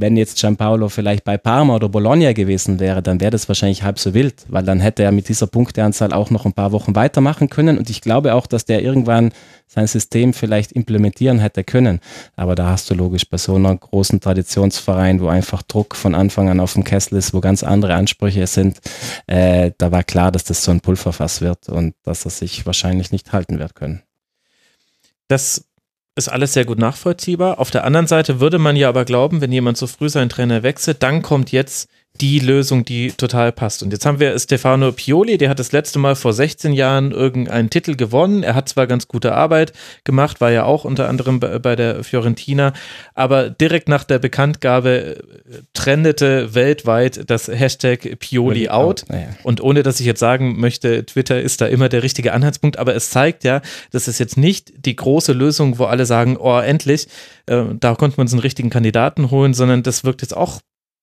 wenn 0.00 0.16
jetzt 0.16 0.38
Gianpaolo 0.38 0.88
vielleicht 0.88 1.24
bei 1.24 1.36
Parma 1.36 1.74
oder 1.74 1.88
Bologna 1.88 2.32
gewesen 2.32 2.78
wäre, 2.78 3.02
dann 3.02 3.20
wäre 3.20 3.32
das 3.32 3.48
wahrscheinlich 3.48 3.82
halb 3.82 3.98
so 3.98 4.14
wild, 4.14 4.44
weil 4.48 4.64
dann 4.64 4.78
hätte 4.80 5.02
er 5.02 5.10
mit 5.10 5.28
dieser 5.28 5.48
Punkteanzahl 5.48 6.12
auch 6.12 6.30
noch 6.30 6.46
ein 6.46 6.52
paar 6.52 6.72
Wochen 6.72 6.94
weitermachen 6.94 7.48
können. 7.48 7.78
Und 7.78 7.90
ich 7.90 8.00
glaube 8.00 8.34
auch, 8.34 8.46
dass 8.46 8.64
der 8.64 8.82
irgendwann 8.82 9.32
sein 9.66 9.86
System 9.86 10.32
vielleicht 10.32 10.72
implementieren 10.72 11.40
hätte 11.40 11.64
können. 11.64 12.00
Aber 12.36 12.54
da 12.54 12.68
hast 12.68 12.88
du 12.90 12.94
logisch 12.94 13.28
bei 13.28 13.38
so 13.38 13.56
einer 13.56 13.76
großen 13.76 14.20
Traditionsverein, 14.20 15.20
wo 15.20 15.28
einfach 15.28 15.62
Druck 15.62 15.96
von 15.96 16.14
Anfang 16.14 16.48
an 16.48 16.60
auf 16.60 16.74
dem 16.74 16.84
Kessel 16.84 17.18
ist, 17.18 17.34
wo 17.34 17.40
ganz 17.40 17.62
andere 17.64 17.94
Ansprüche 17.94 18.46
sind, 18.46 18.78
äh, 19.26 19.72
da 19.78 19.90
war 19.90 20.04
klar, 20.04 20.30
dass 20.30 20.44
das 20.44 20.62
so 20.62 20.70
ein 20.70 20.80
Pulverfass 20.80 21.40
wird 21.40 21.68
und 21.68 21.94
dass 22.04 22.24
er 22.24 22.30
sich 22.30 22.64
wahrscheinlich 22.66 23.10
nicht 23.10 23.32
halten 23.32 23.58
wird 23.58 23.74
können. 23.74 24.02
Das 25.26 25.67
ist 26.18 26.28
alles 26.28 26.52
sehr 26.52 26.66
gut 26.66 26.78
nachvollziehbar. 26.78 27.58
Auf 27.58 27.70
der 27.70 27.84
anderen 27.84 28.06
Seite 28.06 28.40
würde 28.40 28.58
man 28.58 28.76
ja 28.76 28.88
aber 28.88 29.06
glauben, 29.06 29.40
wenn 29.40 29.52
jemand 29.52 29.78
so 29.78 29.86
früh 29.86 30.08
seinen 30.08 30.28
Trainer 30.28 30.62
wechselt, 30.62 31.02
dann 31.02 31.22
kommt 31.22 31.52
jetzt 31.52 31.88
die 32.20 32.38
Lösung, 32.40 32.84
die 32.84 33.12
total 33.12 33.52
passt. 33.52 33.82
Und 33.82 33.92
jetzt 33.92 34.04
haben 34.04 34.20
wir 34.20 34.38
Stefano 34.38 34.92
Pioli, 34.92 35.38
der 35.38 35.48
hat 35.48 35.58
das 35.58 35.72
letzte 35.72 35.98
Mal 35.98 36.16
vor 36.16 36.32
16 36.32 36.72
Jahren 36.72 37.12
irgendeinen 37.12 37.70
Titel 37.70 37.96
gewonnen. 37.96 38.42
Er 38.42 38.54
hat 38.54 38.68
zwar 38.68 38.86
ganz 38.86 39.08
gute 39.08 39.34
Arbeit 39.34 39.72
gemacht, 40.04 40.40
war 40.40 40.50
ja 40.50 40.64
auch 40.64 40.84
unter 40.84 41.08
anderem 41.08 41.40
bei 41.40 41.76
der 41.76 42.02
Fiorentina, 42.04 42.72
aber 43.14 43.50
direkt 43.50 43.88
nach 43.88 44.04
der 44.04 44.18
Bekanntgabe 44.18 45.16
äh, 45.16 45.22
trendete 45.74 46.54
weltweit 46.54 47.30
das 47.30 47.48
Hashtag 47.48 48.18
Pioli 48.18 48.68
out. 48.68 49.04
Und 49.42 49.60
ohne 49.60 49.82
dass 49.82 50.00
ich 50.00 50.06
jetzt 50.06 50.20
sagen 50.20 50.58
möchte, 50.58 51.06
Twitter 51.06 51.40
ist 51.40 51.60
da 51.60 51.66
immer 51.66 51.88
der 51.88 52.02
richtige 52.02 52.32
Anhaltspunkt, 52.32 52.78
aber 52.78 52.94
es 52.94 53.10
zeigt 53.10 53.44
ja, 53.44 53.62
dass 53.92 54.08
es 54.08 54.18
jetzt 54.18 54.36
nicht 54.36 54.72
die 54.84 54.96
große 54.96 55.32
Lösung, 55.32 55.78
wo 55.78 55.84
alle 55.84 56.06
sagen, 56.06 56.36
oh, 56.36 56.58
endlich, 56.58 57.06
äh, 57.46 57.64
da 57.78 57.94
konnte 57.94 58.16
man 58.18 58.28
so 58.28 58.36
einen 58.36 58.42
richtigen 58.42 58.70
Kandidaten 58.70 59.30
holen, 59.30 59.54
sondern 59.54 59.82
das 59.82 60.04
wirkt 60.04 60.22
jetzt 60.22 60.36
auch 60.36 60.60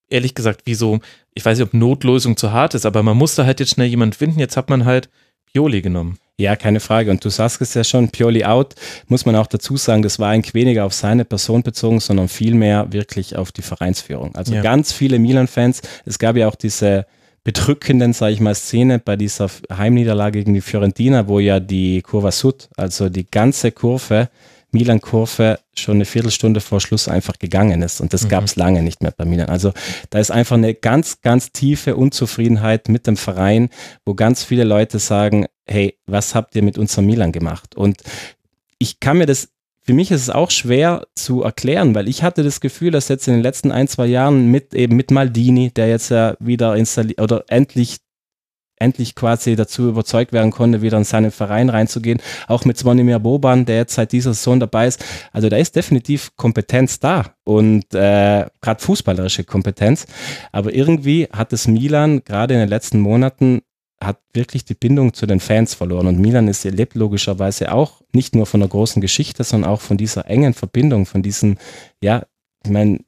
ehrlich 0.09 0.35
gesagt 0.35 0.61
wie 0.65 0.75
so, 0.75 0.99
ich 1.33 1.45
weiß 1.45 1.57
nicht, 1.57 1.67
ob 1.67 1.73
Notlösung 1.73 2.37
zu 2.37 2.51
hart 2.51 2.73
ist, 2.73 2.85
aber 2.85 3.03
man 3.03 3.17
musste 3.17 3.45
halt 3.45 3.59
jetzt 3.59 3.71
schnell 3.71 3.87
jemanden 3.87 4.13
finden. 4.13 4.39
Jetzt 4.39 4.57
hat 4.57 4.69
man 4.69 4.85
halt 4.85 5.09
Pioli 5.51 5.81
genommen. 5.81 6.17
Ja, 6.37 6.57
keine 6.57 6.81
Frage. 6.81 7.11
Und 7.11 7.23
du 7.23 7.29
sagst 7.29 7.61
es 7.61 7.73
ja 7.73 7.83
schon, 7.83 8.09
Pioli 8.09 8.43
out, 8.43 8.75
muss 9.07 9.25
man 9.25 9.37
auch 9.37 9.47
dazu 9.47 9.77
sagen, 9.77 10.01
das 10.01 10.19
war 10.19 10.29
eigentlich 10.29 10.53
weniger 10.53 10.83
auf 10.83 10.93
seine 10.93 11.23
Person 11.23 11.63
bezogen, 11.63 12.01
sondern 12.01 12.27
vielmehr 12.27 12.91
wirklich 12.91 13.37
auf 13.37 13.53
die 13.53 13.61
Vereinsführung. 13.61 14.35
Also 14.35 14.53
ja. 14.53 14.61
ganz 14.61 14.91
viele 14.91 15.17
Milan-Fans, 15.17 15.81
es 16.05 16.19
gab 16.19 16.35
ja 16.35 16.49
auch 16.49 16.55
diese 16.55 17.05
bedrückenden, 17.45 18.11
sage 18.11 18.33
ich 18.33 18.41
mal, 18.41 18.55
Szene 18.55 18.99
bei 18.99 19.15
dieser 19.15 19.49
Heimniederlage 19.71 20.39
gegen 20.39 20.55
die 20.55 20.61
Fiorentina, 20.61 21.27
wo 21.27 21.39
ja 21.39 21.61
die 21.61 22.01
Kurva 22.01 22.31
Sud, 22.31 22.67
also 22.75 23.07
die 23.07 23.25
ganze 23.29 23.71
Kurve, 23.71 24.29
Milan-Kurve 24.75 25.59
schon 25.73 25.95
eine 25.95 26.05
Viertelstunde 26.05 26.59
vor 26.59 26.81
Schluss 26.81 27.07
einfach 27.07 27.39
gegangen 27.39 27.81
ist. 27.81 28.01
Und 28.01 28.13
das 28.13 28.25
mhm. 28.25 28.29
gab 28.29 28.43
es 28.43 28.57
lange 28.57 28.83
nicht 28.83 29.01
mehr 29.01 29.13
bei 29.15 29.23
Milan. 29.25 29.47
Also 29.47 29.71
da 30.09 30.19
ist 30.19 30.31
einfach 30.31 30.57
eine 30.57 30.73
ganz, 30.73 31.21
ganz 31.21 31.51
tiefe 31.51 31.95
Unzufriedenheit 31.95 32.89
mit 32.89 33.07
dem 33.07 33.17
Verein, 33.17 33.69
wo 34.05 34.13
ganz 34.13 34.43
viele 34.43 34.65
Leute 34.65 34.99
sagen, 34.99 35.45
hey, 35.65 35.97
was 36.05 36.35
habt 36.35 36.55
ihr 36.55 36.63
mit 36.63 36.77
unserem 36.77 37.05
Milan 37.05 37.31
gemacht? 37.31 37.75
Und 37.75 38.03
ich 38.77 38.99
kann 38.99 39.17
mir 39.17 39.25
das 39.25 39.49
für 39.85 39.93
mich 39.93 40.09
ist 40.09 40.21
es 40.21 40.29
auch 40.31 40.49
schwer 40.49 41.05
zu 41.13 41.43
erklären, 41.43 41.93
weil 41.93 42.07
ich 42.07 42.23
hatte 42.23 42.41
das 42.41 42.59
Gefühl, 42.59 42.89
dass 42.89 43.07
jetzt 43.07 43.27
in 43.27 43.35
den 43.35 43.43
letzten 43.43 43.71
ein, 43.71 43.87
zwei 43.87 44.07
Jahren 44.07 44.49
mit 44.49 44.73
eben 44.73 44.95
mit 44.95 45.11
Maldini, 45.11 45.69
der 45.69 45.87
jetzt 45.87 46.09
ja 46.09 46.35
wieder 46.39 46.75
installiert 46.75 47.21
oder 47.21 47.45
endlich 47.49 47.97
endlich 48.77 49.15
quasi 49.15 49.55
dazu 49.55 49.89
überzeugt 49.89 50.33
werden 50.33 50.51
konnte, 50.51 50.81
wieder 50.81 50.97
in 50.97 51.03
seinen 51.03 51.31
Verein 51.31 51.69
reinzugehen. 51.69 52.21
Auch 52.47 52.65
mit 52.65 52.77
Zvonimir 52.77 53.19
Boban, 53.19 53.65
der 53.65 53.77
jetzt 53.77 53.95
seit 53.95 54.11
dieser 54.11 54.33
Saison 54.33 54.59
dabei 54.59 54.87
ist. 54.87 55.03
Also 55.31 55.49
da 55.49 55.57
ist 55.57 55.75
definitiv 55.75 56.35
Kompetenz 56.35 56.99
da 56.99 57.33
und 57.43 57.93
äh, 57.93 58.45
gerade 58.61 58.81
fußballerische 58.81 59.43
Kompetenz. 59.43 60.05
Aber 60.51 60.73
irgendwie 60.73 61.27
hat 61.31 61.53
es 61.53 61.67
Milan 61.67 62.23
gerade 62.23 62.53
in 62.53 62.59
den 62.59 62.69
letzten 62.69 62.99
Monaten 62.99 63.61
hat 64.01 64.19
wirklich 64.33 64.65
die 64.65 64.73
Bindung 64.73 65.13
zu 65.13 65.25
den 65.25 65.39
Fans 65.39 65.73
verloren. 65.73 66.07
Und 66.07 66.19
Milan 66.19 66.47
ist 66.47 66.63
lebt 66.65 66.95
logischerweise 66.95 67.71
auch 67.71 68.01
nicht 68.13 68.35
nur 68.35 68.45
von 68.45 68.59
der 68.59 68.69
großen 68.69 69.01
Geschichte, 69.01 69.43
sondern 69.43 69.71
auch 69.71 69.81
von 69.81 69.97
dieser 69.97 70.27
engen 70.27 70.53
Verbindung, 70.53 71.05
von 71.05 71.21
diesen, 71.21 71.57
ja, 72.01 72.25
ich 72.63 72.71
meine, 72.71 72.99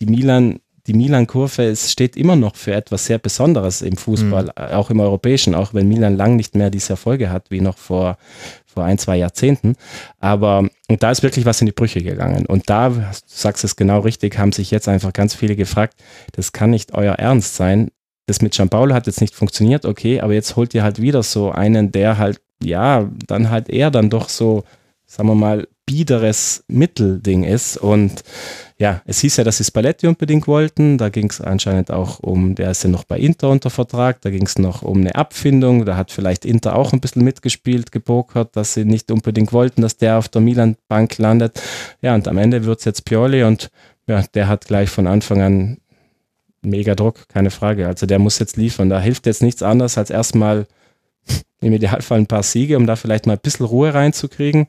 die 0.00 0.06
Milan 0.06 0.60
die 0.86 0.94
Milan-Kurve 0.94 1.74
steht 1.76 2.16
immer 2.16 2.36
noch 2.36 2.56
für 2.56 2.74
etwas 2.74 3.06
sehr 3.06 3.18
Besonderes 3.18 3.82
im 3.82 3.96
Fußball, 3.96 4.44
mhm. 4.44 4.74
auch 4.74 4.90
im 4.90 5.00
Europäischen, 5.00 5.54
auch 5.54 5.74
wenn 5.74 5.88
Milan 5.88 6.16
lang 6.16 6.36
nicht 6.36 6.54
mehr 6.54 6.70
diese 6.70 6.94
Erfolge 6.94 7.30
hat 7.30 7.50
wie 7.50 7.60
noch 7.60 7.78
vor, 7.78 8.18
vor 8.66 8.84
ein, 8.84 8.98
zwei 8.98 9.16
Jahrzehnten. 9.16 9.76
Aber 10.20 10.68
und 10.88 11.02
da 11.02 11.10
ist 11.10 11.22
wirklich 11.22 11.44
was 11.46 11.60
in 11.60 11.66
die 11.66 11.72
Brüche 11.72 12.02
gegangen. 12.02 12.46
Und 12.46 12.70
da, 12.70 12.90
du 12.90 13.02
sagst 13.26 13.64
es 13.64 13.76
genau 13.76 14.00
richtig, 14.00 14.38
haben 14.38 14.52
sich 14.52 14.70
jetzt 14.70 14.88
einfach 14.88 15.12
ganz 15.12 15.34
viele 15.34 15.56
gefragt, 15.56 15.94
das 16.32 16.52
kann 16.52 16.70
nicht 16.70 16.94
euer 16.94 17.14
Ernst 17.14 17.56
sein. 17.56 17.90
Das 18.26 18.42
mit 18.42 18.54
Gianpaolo 18.54 18.94
hat 18.94 19.06
jetzt 19.06 19.20
nicht 19.20 19.34
funktioniert, 19.34 19.84
okay, 19.84 20.20
aber 20.20 20.34
jetzt 20.34 20.56
holt 20.56 20.74
ihr 20.74 20.82
halt 20.82 21.00
wieder 21.00 21.22
so 21.22 21.50
einen, 21.50 21.92
der 21.92 22.18
halt, 22.18 22.40
ja, 22.62 23.08
dann 23.26 23.50
halt 23.50 23.68
eher 23.68 23.90
dann 23.90 24.10
doch 24.10 24.28
so, 24.28 24.64
sagen 25.06 25.28
wir 25.28 25.34
mal, 25.34 25.68
biederes 25.86 26.64
Mittelding 26.66 27.44
ist. 27.44 27.76
Und 27.76 28.24
ja, 28.76 29.02
es 29.06 29.20
hieß 29.20 29.36
ja, 29.38 29.44
dass 29.44 29.58
sie 29.58 29.64
Spalletti 29.64 30.08
unbedingt 30.08 30.48
wollten. 30.48 30.98
Da 30.98 31.08
ging 31.08 31.30
es 31.30 31.40
anscheinend 31.40 31.90
auch 31.90 32.18
um, 32.18 32.56
der 32.56 32.72
ist 32.72 32.82
ja 32.82 32.90
noch 32.90 33.04
bei 33.04 33.18
Inter 33.18 33.50
unter 33.50 33.70
Vertrag. 33.70 34.20
Da 34.20 34.30
ging 34.30 34.44
es 34.44 34.58
noch 34.58 34.82
um 34.82 34.98
eine 34.98 35.14
Abfindung. 35.14 35.84
Da 35.84 35.96
hat 35.96 36.10
vielleicht 36.10 36.44
Inter 36.44 36.76
auch 36.76 36.92
ein 36.92 37.00
bisschen 37.00 37.24
mitgespielt, 37.24 37.92
gepokert, 37.92 38.56
dass 38.56 38.74
sie 38.74 38.84
nicht 38.84 39.10
unbedingt 39.10 39.52
wollten, 39.52 39.80
dass 39.80 39.96
der 39.96 40.18
auf 40.18 40.28
der 40.28 40.42
Milan-Bank 40.42 41.18
landet. 41.18 41.62
Ja, 42.02 42.14
und 42.14 42.26
am 42.26 42.36
Ende 42.36 42.64
wird 42.64 42.80
es 42.80 42.84
jetzt 42.84 43.04
Pioli 43.04 43.44
und 43.44 43.70
ja, 44.08 44.22
der 44.34 44.48
hat 44.48 44.66
gleich 44.66 44.90
von 44.90 45.06
Anfang 45.06 45.40
an 45.40 45.78
mega 46.62 46.94
Druck, 46.96 47.28
keine 47.28 47.50
Frage. 47.50 47.86
Also 47.86 48.06
der 48.06 48.18
muss 48.18 48.40
jetzt 48.40 48.56
liefern. 48.56 48.88
Da 48.88 49.00
hilft 49.00 49.26
jetzt 49.26 49.42
nichts 49.42 49.62
anderes 49.62 49.98
als 49.98 50.10
erstmal 50.10 50.66
im 51.60 51.72
Idealfall 51.72 52.18
ein 52.18 52.26
paar 52.26 52.42
Siege, 52.42 52.76
um 52.76 52.86
da 52.86 52.96
vielleicht 52.96 53.26
mal 53.26 53.34
ein 53.34 53.40
bisschen 53.40 53.66
Ruhe 53.66 53.94
reinzukriegen. 53.94 54.66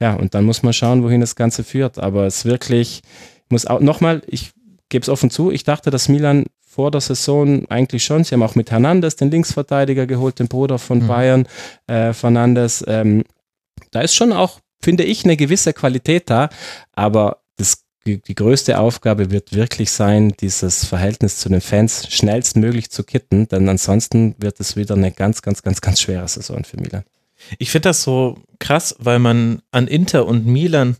Ja, 0.00 0.14
und 0.14 0.34
dann 0.34 0.44
muss 0.44 0.62
man 0.62 0.72
schauen, 0.72 1.02
wohin 1.02 1.20
das 1.20 1.36
Ganze 1.36 1.64
führt. 1.64 1.98
Aber 1.98 2.26
es 2.26 2.44
wirklich, 2.44 3.02
muss 3.48 3.66
auch 3.66 3.80
nochmal, 3.80 4.22
ich 4.26 4.52
gebe 4.88 5.02
es 5.02 5.08
offen 5.08 5.30
zu, 5.30 5.50
ich 5.50 5.64
dachte, 5.64 5.90
dass 5.90 6.08
Milan 6.08 6.46
vor 6.70 6.90
der 6.90 7.00
Saison 7.00 7.66
eigentlich 7.68 8.04
schon, 8.04 8.24
sie 8.24 8.34
haben 8.34 8.42
auch 8.42 8.54
mit 8.54 8.70
Hernandez 8.70 9.16
den 9.16 9.30
Linksverteidiger 9.30 10.06
geholt, 10.06 10.38
den 10.38 10.48
Bruder 10.48 10.78
von 10.78 11.00
mhm. 11.00 11.06
Bayern, 11.08 11.48
äh, 11.88 12.12
Fernandes. 12.12 12.84
Ähm, 12.86 13.24
da 13.90 14.00
ist 14.00 14.14
schon 14.14 14.32
auch, 14.32 14.60
finde 14.80 15.04
ich, 15.04 15.24
eine 15.24 15.36
gewisse 15.36 15.72
Qualität 15.72 16.30
da, 16.30 16.48
aber 16.92 17.39
die, 18.10 18.22
die 18.22 18.34
größte 18.34 18.78
Aufgabe 18.78 19.30
wird 19.30 19.54
wirklich 19.54 19.90
sein, 19.90 20.34
dieses 20.40 20.84
Verhältnis 20.84 21.38
zu 21.38 21.48
den 21.48 21.60
Fans 21.60 22.08
schnellstmöglich 22.10 22.90
zu 22.90 23.04
kitten, 23.04 23.46
denn 23.48 23.68
ansonsten 23.68 24.34
wird 24.38 24.58
es 24.60 24.76
wieder 24.76 24.94
eine 24.94 25.12
ganz, 25.12 25.42
ganz, 25.42 25.62
ganz, 25.62 25.80
ganz 25.80 26.00
schwere 26.00 26.26
Saison 26.26 26.64
für 26.64 26.80
Milan. 26.80 27.04
Ich 27.58 27.70
finde 27.70 27.90
das 27.90 28.02
so 28.02 28.38
krass, 28.58 28.96
weil 28.98 29.18
man 29.18 29.62
an 29.70 29.86
Inter 29.86 30.26
und 30.26 30.46
Milan 30.46 30.96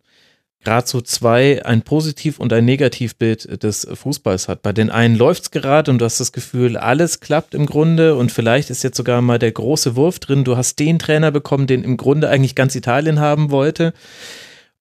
gerade 0.62 0.86
so 0.86 1.00
zwei, 1.00 1.64
ein 1.64 1.82
Positiv- 1.82 2.38
und 2.38 2.52
ein 2.52 2.64
Negativbild 2.64 3.62
des 3.62 3.86
Fußballs 3.92 4.46
hat. 4.48 4.62
Bei 4.62 4.72
den 4.72 4.90
einen 4.90 5.16
läuft 5.16 5.42
es 5.44 5.50
gerade 5.50 5.90
und 5.90 5.98
du 5.98 6.04
hast 6.04 6.20
das 6.20 6.32
Gefühl, 6.32 6.76
alles 6.76 7.20
klappt 7.20 7.54
im 7.54 7.66
Grunde 7.66 8.14
und 8.14 8.30
vielleicht 8.30 8.68
ist 8.68 8.84
jetzt 8.84 8.98
sogar 8.98 9.22
mal 9.22 9.38
der 9.38 9.52
große 9.52 9.96
Wurf 9.96 10.18
drin. 10.18 10.44
Du 10.44 10.56
hast 10.56 10.78
den 10.78 10.98
Trainer 10.98 11.30
bekommen, 11.30 11.66
den 11.66 11.82
im 11.82 11.96
Grunde 11.96 12.28
eigentlich 12.28 12.54
ganz 12.54 12.74
Italien 12.74 13.20
haben 13.20 13.50
wollte. 13.50 13.94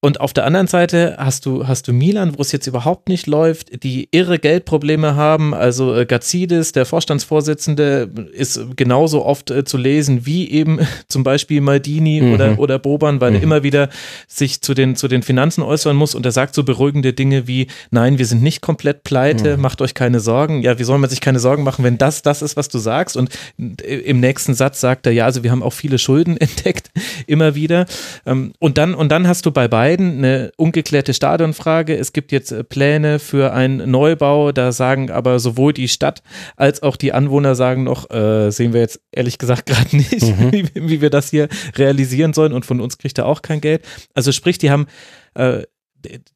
Und 0.01 0.21
auf 0.21 0.31
der 0.31 0.45
anderen 0.45 0.67
Seite 0.67 1.15
hast 1.17 1.45
du, 1.45 1.67
hast 1.67 1.89
du 1.89 1.91
Milan, 1.91 2.37
wo 2.37 2.41
es 2.41 2.53
jetzt 2.53 2.67
überhaupt 2.67 3.09
nicht 3.09 3.27
läuft, 3.27 3.83
die 3.83 4.07
irre 4.11 4.39
Geldprobleme 4.39 5.15
haben. 5.15 5.53
Also 5.53 5.93
äh, 5.93 6.05
Gazidis, 6.05 6.71
der 6.71 6.85
Vorstandsvorsitzende, 6.85 8.09
ist 8.31 8.77
genauso 8.77 9.25
oft 9.25 9.51
äh, 9.51 9.65
zu 9.65 9.77
lesen 9.77 10.25
wie 10.25 10.49
eben 10.49 10.79
zum 11.09 11.23
Beispiel 11.23 11.59
Maldini 11.59 12.21
mhm. 12.21 12.33
oder, 12.33 12.59
oder 12.59 12.79
Boban, 12.79 13.19
weil 13.19 13.31
mhm. 13.31 13.35
er 13.35 13.43
immer 13.43 13.63
wieder 13.63 13.89
sich 14.25 14.61
zu 14.61 14.73
den, 14.73 14.95
zu 14.95 15.09
den 15.09 15.21
Finanzen 15.21 15.63
äußern 15.63 15.97
muss 15.97 16.15
und 16.15 16.25
er 16.25 16.31
sagt 16.31 16.55
so 16.55 16.63
beruhigende 16.63 17.11
Dinge 17.11 17.45
wie, 17.47 17.67
nein, 17.91 18.17
wir 18.17 18.25
sind 18.25 18.41
nicht 18.41 18.61
komplett 18.61 19.03
pleite, 19.03 19.57
mhm. 19.57 19.63
macht 19.63 19.81
euch 19.81 19.95
keine 19.95 20.21
Sorgen. 20.21 20.61
Ja, 20.61 20.79
wie 20.79 20.85
soll 20.85 20.97
man 20.97 21.09
sich 21.09 21.19
keine 21.19 21.39
Sorgen 21.39 21.63
machen, 21.63 21.83
wenn 21.83 21.97
das 21.97 22.21
das 22.21 22.41
ist, 22.41 22.55
was 22.55 22.69
du 22.69 22.77
sagst? 22.77 23.17
Und 23.17 23.31
äh, 23.59 23.97
im 23.97 24.21
nächsten 24.21 24.53
Satz 24.53 24.79
sagt 24.79 25.07
er, 25.07 25.11
ja, 25.11 25.25
also 25.25 25.43
wir 25.43 25.51
haben 25.51 25.61
auch 25.61 25.73
viele 25.73 25.97
Schulden 25.97 26.37
entdeckt, 26.39 26.89
immer 27.27 27.53
wieder. 27.53 27.85
Ähm, 28.25 28.53
und 28.59 28.77
dann, 28.77 28.93
und 28.95 29.09
dann 29.09 29.27
hast 29.27 29.45
du 29.45 29.51
bei 29.51 29.67
beiden 29.67 29.88
beiden 29.89 30.19
eine 30.19 30.51
ungeklärte 30.55 31.13
Stadionfrage. 31.13 31.97
Es 31.97 32.13
gibt 32.13 32.31
jetzt 32.31 32.51
äh, 32.51 32.63
Pläne 32.63 33.17
für 33.17 33.53
einen 33.53 33.89
Neubau. 33.89 34.51
Da 34.51 34.71
sagen 34.71 35.09
aber 35.09 35.39
sowohl 35.39 35.73
die 35.73 35.87
Stadt 35.87 36.21
als 36.55 36.83
auch 36.83 36.95
die 36.95 37.11
Anwohner 37.11 37.55
sagen 37.55 37.83
noch, 37.83 38.09
äh, 38.11 38.51
sehen 38.51 38.73
wir 38.73 38.81
jetzt 38.81 39.01
ehrlich 39.11 39.39
gesagt 39.39 39.65
gerade 39.65 39.95
nicht, 39.95 40.21
mhm. 40.21 40.51
wie, 40.51 40.69
wie, 40.75 41.01
wir 41.01 41.09
das 41.09 41.29
hier 41.29 41.47
realisieren 41.75 42.33
sollen. 42.33 42.53
Und 42.53 42.65
von 42.65 42.79
uns 42.81 42.97
kriegt 42.97 43.17
er 43.17 43.25
auch 43.25 43.41
kein 43.41 43.61
Geld. 43.61 43.83
Also 44.13 44.31
sprich, 44.31 44.57
die 44.59 44.69
haben 44.69 44.85
äh, 45.33 45.63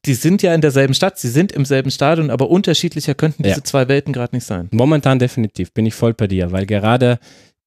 die 0.03 0.13
sind 0.13 0.41
ja 0.41 0.53
in 0.53 0.59
derselben 0.59 0.93
Stadt, 0.93 1.17
sie 1.17 1.29
sind 1.29 1.53
im 1.53 1.63
selben 1.63 1.89
Stadion, 1.89 2.29
aber 2.29 2.49
unterschiedlicher 2.49 3.15
könnten 3.15 3.43
diese 3.43 3.59
ja. 3.59 3.63
zwei 3.63 3.87
Welten 3.87 4.11
gerade 4.11 4.35
nicht 4.35 4.45
sein. 4.45 4.67
Momentan 4.71 5.19
definitiv, 5.19 5.73
bin 5.73 5.85
ich 5.85 5.93
voll 5.93 6.13
bei 6.13 6.27
dir, 6.27 6.51
weil 6.51 6.65
gerade 6.65 7.17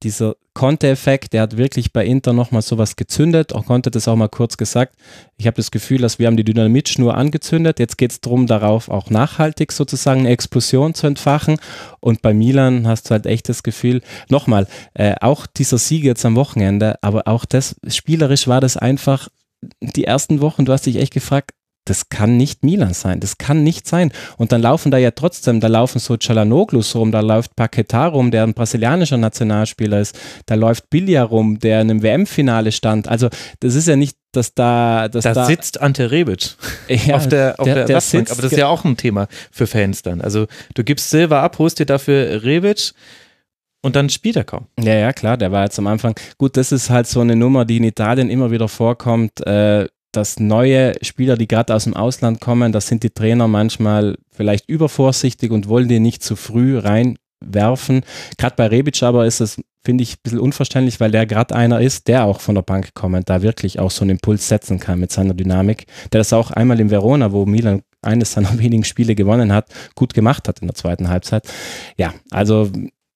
dieser 0.03 0.37
Conte-Effekt, 0.55 1.33
der 1.33 1.43
hat 1.43 1.57
wirklich 1.57 1.93
bei 1.93 2.05
Inter 2.05 2.33
nochmal 2.33 2.63
sowas 2.63 2.97
gezündet. 2.97 3.55
Auch 3.55 3.67
Conte 3.67 3.91
das 3.91 4.09
auch 4.09 4.17
mal 4.17 4.29
kurz 4.29 4.57
gesagt. 4.57 4.95
Ich 5.37 5.47
habe 5.47 5.57
das 5.57 5.71
Gefühl, 5.71 5.99
dass 5.99 6.19
wir 6.19 6.27
haben 6.27 6.37
die 6.37 6.45
Dynamitschnur 6.45 7.15
angezündet. 7.15 7.79
Jetzt 7.79 7.99
geht 7.99 8.13
es 8.13 8.21
darum, 8.21 8.47
darauf 8.47 8.89
auch 8.89 9.11
nachhaltig 9.11 9.73
sozusagen 9.73 10.21
eine 10.21 10.31
Explosion 10.31 10.95
zu 10.95 11.07
entfachen. 11.07 11.59
Und 12.01 12.23
bei 12.23 12.35
Milan 12.35 12.87
hast 12.87 13.07
du 13.07 13.11
halt 13.11 13.27
echt 13.27 13.49
das 13.49 13.63
Gefühl, 13.63 14.03
nochmal, 14.29 14.67
äh, 14.95 15.15
auch 15.21 15.47
dieser 15.47 15.79
Sieg 15.79 16.05
jetzt 16.05 16.25
am 16.25 16.37
Wochenende, 16.37 17.03
aber 17.03 17.27
auch 17.27 17.45
das, 17.45 17.77
spielerisch 17.89 18.49
war 18.49 18.61
das 18.61 18.77
einfach 18.77 19.29
die 19.81 20.05
ersten 20.05 20.41
Wochen, 20.41 20.65
du 20.65 20.73
hast 20.73 20.87
dich 20.87 20.97
echt 20.97 21.13
gefragt, 21.13 21.53
das 21.87 22.09
kann 22.09 22.37
nicht 22.37 22.63
Milan 22.63 22.93
sein, 22.93 23.21
das 23.21 23.39
kann 23.39 23.63
nicht 23.63 23.89
sein. 23.89 24.13
Und 24.37 24.53
dann 24.53 24.61
laufen 24.61 24.91
da 24.91 24.99
ja 24.99 25.13
trotzdem, 25.13 25.61
da 25.61 25.69
laufen 25.69 25.99
so 25.99 26.17
Chalanoglu 26.17 26.83
rum, 26.95 27.13
da 27.13 27.21
läuft 27.21 27.53
Paquetá 27.57 28.09
rum, 28.09 28.31
der 28.31 28.43
ein 28.43 28.55
brasilianischer 28.55 29.17
Nationalspieler 29.17 30.01
ist, 30.01 30.19
da 30.47 30.55
läuft 30.55 30.91
Bilia 30.91 31.23
rum, 31.23 31.59
der 31.59 31.81
in 31.81 31.91
einem 31.91 32.03
WM-Finale 32.03 32.73
stand. 32.73 33.09
Also 33.09 33.29
das 33.61 33.75
ist 33.75 33.89
ja 33.89 33.97
nicht, 33.97 34.17
dass 34.33 34.53
da... 34.55 35.09
Dass 35.09 35.25
da, 35.25 35.33
da 35.33 35.47
sitzt 35.47 35.81
Ante 35.81 36.11
Rebic 36.11 36.57
ja, 36.89 37.17
auf 37.17 37.29
der, 37.29 37.55
auf 37.59 37.65
der, 37.65 37.85
der 37.85 38.01
sitzt, 38.01 38.33
aber 38.33 38.43
das 38.43 38.53
ist 38.53 38.59
ja 38.59 38.67
auch 38.67 38.85
ein 38.85 38.97
Thema 38.97 39.29
für 39.51 39.67
Fans 39.67 40.03
dann. 40.03 40.21
Also 40.21 40.47
du 40.75 40.85
gibst 40.85 41.11
Silva 41.11 41.43
ab, 41.43 41.59
holst 41.59 41.79
dir 41.79 41.87
dafür 41.87 42.43
Rebic, 42.43 42.93
und 43.87 43.95
dann 43.95 44.09
spielt 44.11 44.35
er 44.35 44.43
kaum. 44.43 44.67
Ja, 44.81 44.95
ja, 44.95 45.13
klar, 45.13 45.37
der 45.37 45.53
war 45.53 45.63
jetzt 45.63 45.79
am 45.79 45.87
Anfang. 45.87 46.19
Gut, 46.39 46.57
das 46.57 46.73
ist 46.73 46.91
halt 46.91 47.07
so 47.07 47.21
eine 47.21 47.37
Nummer, 47.37 47.65
die 47.65 47.77
in 47.77 47.85
Italien 47.85 48.31
immer 48.31 48.51
wieder 48.51 48.67
vorkommt. 48.67 49.47
Äh, 49.47 49.87
dass 50.17 50.41
neue 50.41 50.95
Spieler, 51.03 51.37
die 51.37 51.47
gerade 51.47 51.75
aus 51.75 51.85
dem 51.85 51.95
Ausland 51.95 52.41
kommen, 52.41 52.73
da 52.73 52.81
sind 52.81 53.03
die 53.03 53.11
Trainer 53.11 53.49
manchmal 53.49 54.17
vielleicht 54.31 54.69
übervorsichtig 54.69 55.51
und 55.51 55.69
wollen 55.69 55.89
die 55.89 56.01
nicht 56.01 56.23
zu 56.23 56.37
früh 56.37 56.79
reinwerfen. 56.79 58.03
Gerade 58.39 58.57
bei 58.57 58.67
Rebic 58.67 59.03
aber 59.03 59.27
ist 59.27 59.41
es, 59.41 59.61
finde 59.85 60.03
ich, 60.03 60.15
ein 60.15 60.21
bisschen 60.23 60.41
unverständlich, 60.41 61.01
weil 61.01 61.11
der 61.11 61.27
gerade 61.27 61.55
einer 61.55 61.81
ist, 61.81 62.09
der 62.09 62.25
auch 62.25 62.41
von 62.41 62.55
der 62.55 62.63
Bank 62.63 62.95
kommt, 62.95 63.29
da 63.29 63.43
wirklich 63.43 63.79
auch 63.79 63.91
so 63.91 64.03
einen 64.03 64.13
Impuls 64.13 64.49
setzen 64.49 64.81
kann 64.81 64.99
mit 64.99 65.13
seiner 65.13 65.35
Dynamik. 65.35 65.87
Der 66.13 66.21
das 66.21 66.33
auch 66.33 66.51
einmal 66.51 66.81
in 66.81 66.91
Verona, 66.91 67.33
wo 67.33 67.45
Milan 67.45 67.83
eines 68.03 68.33
seiner 68.33 68.59
wenigen 68.59 68.85
Spiele 68.85 69.15
gewonnen 69.15 69.53
hat, 69.53 69.69
gut 69.95 70.15
gemacht 70.15 70.49
hat 70.49 70.61
in 70.61 70.69
der 70.69 70.75
zweiten 70.75 71.09
Halbzeit. 71.09 71.47
Ja, 71.97 72.15
also 72.31 72.71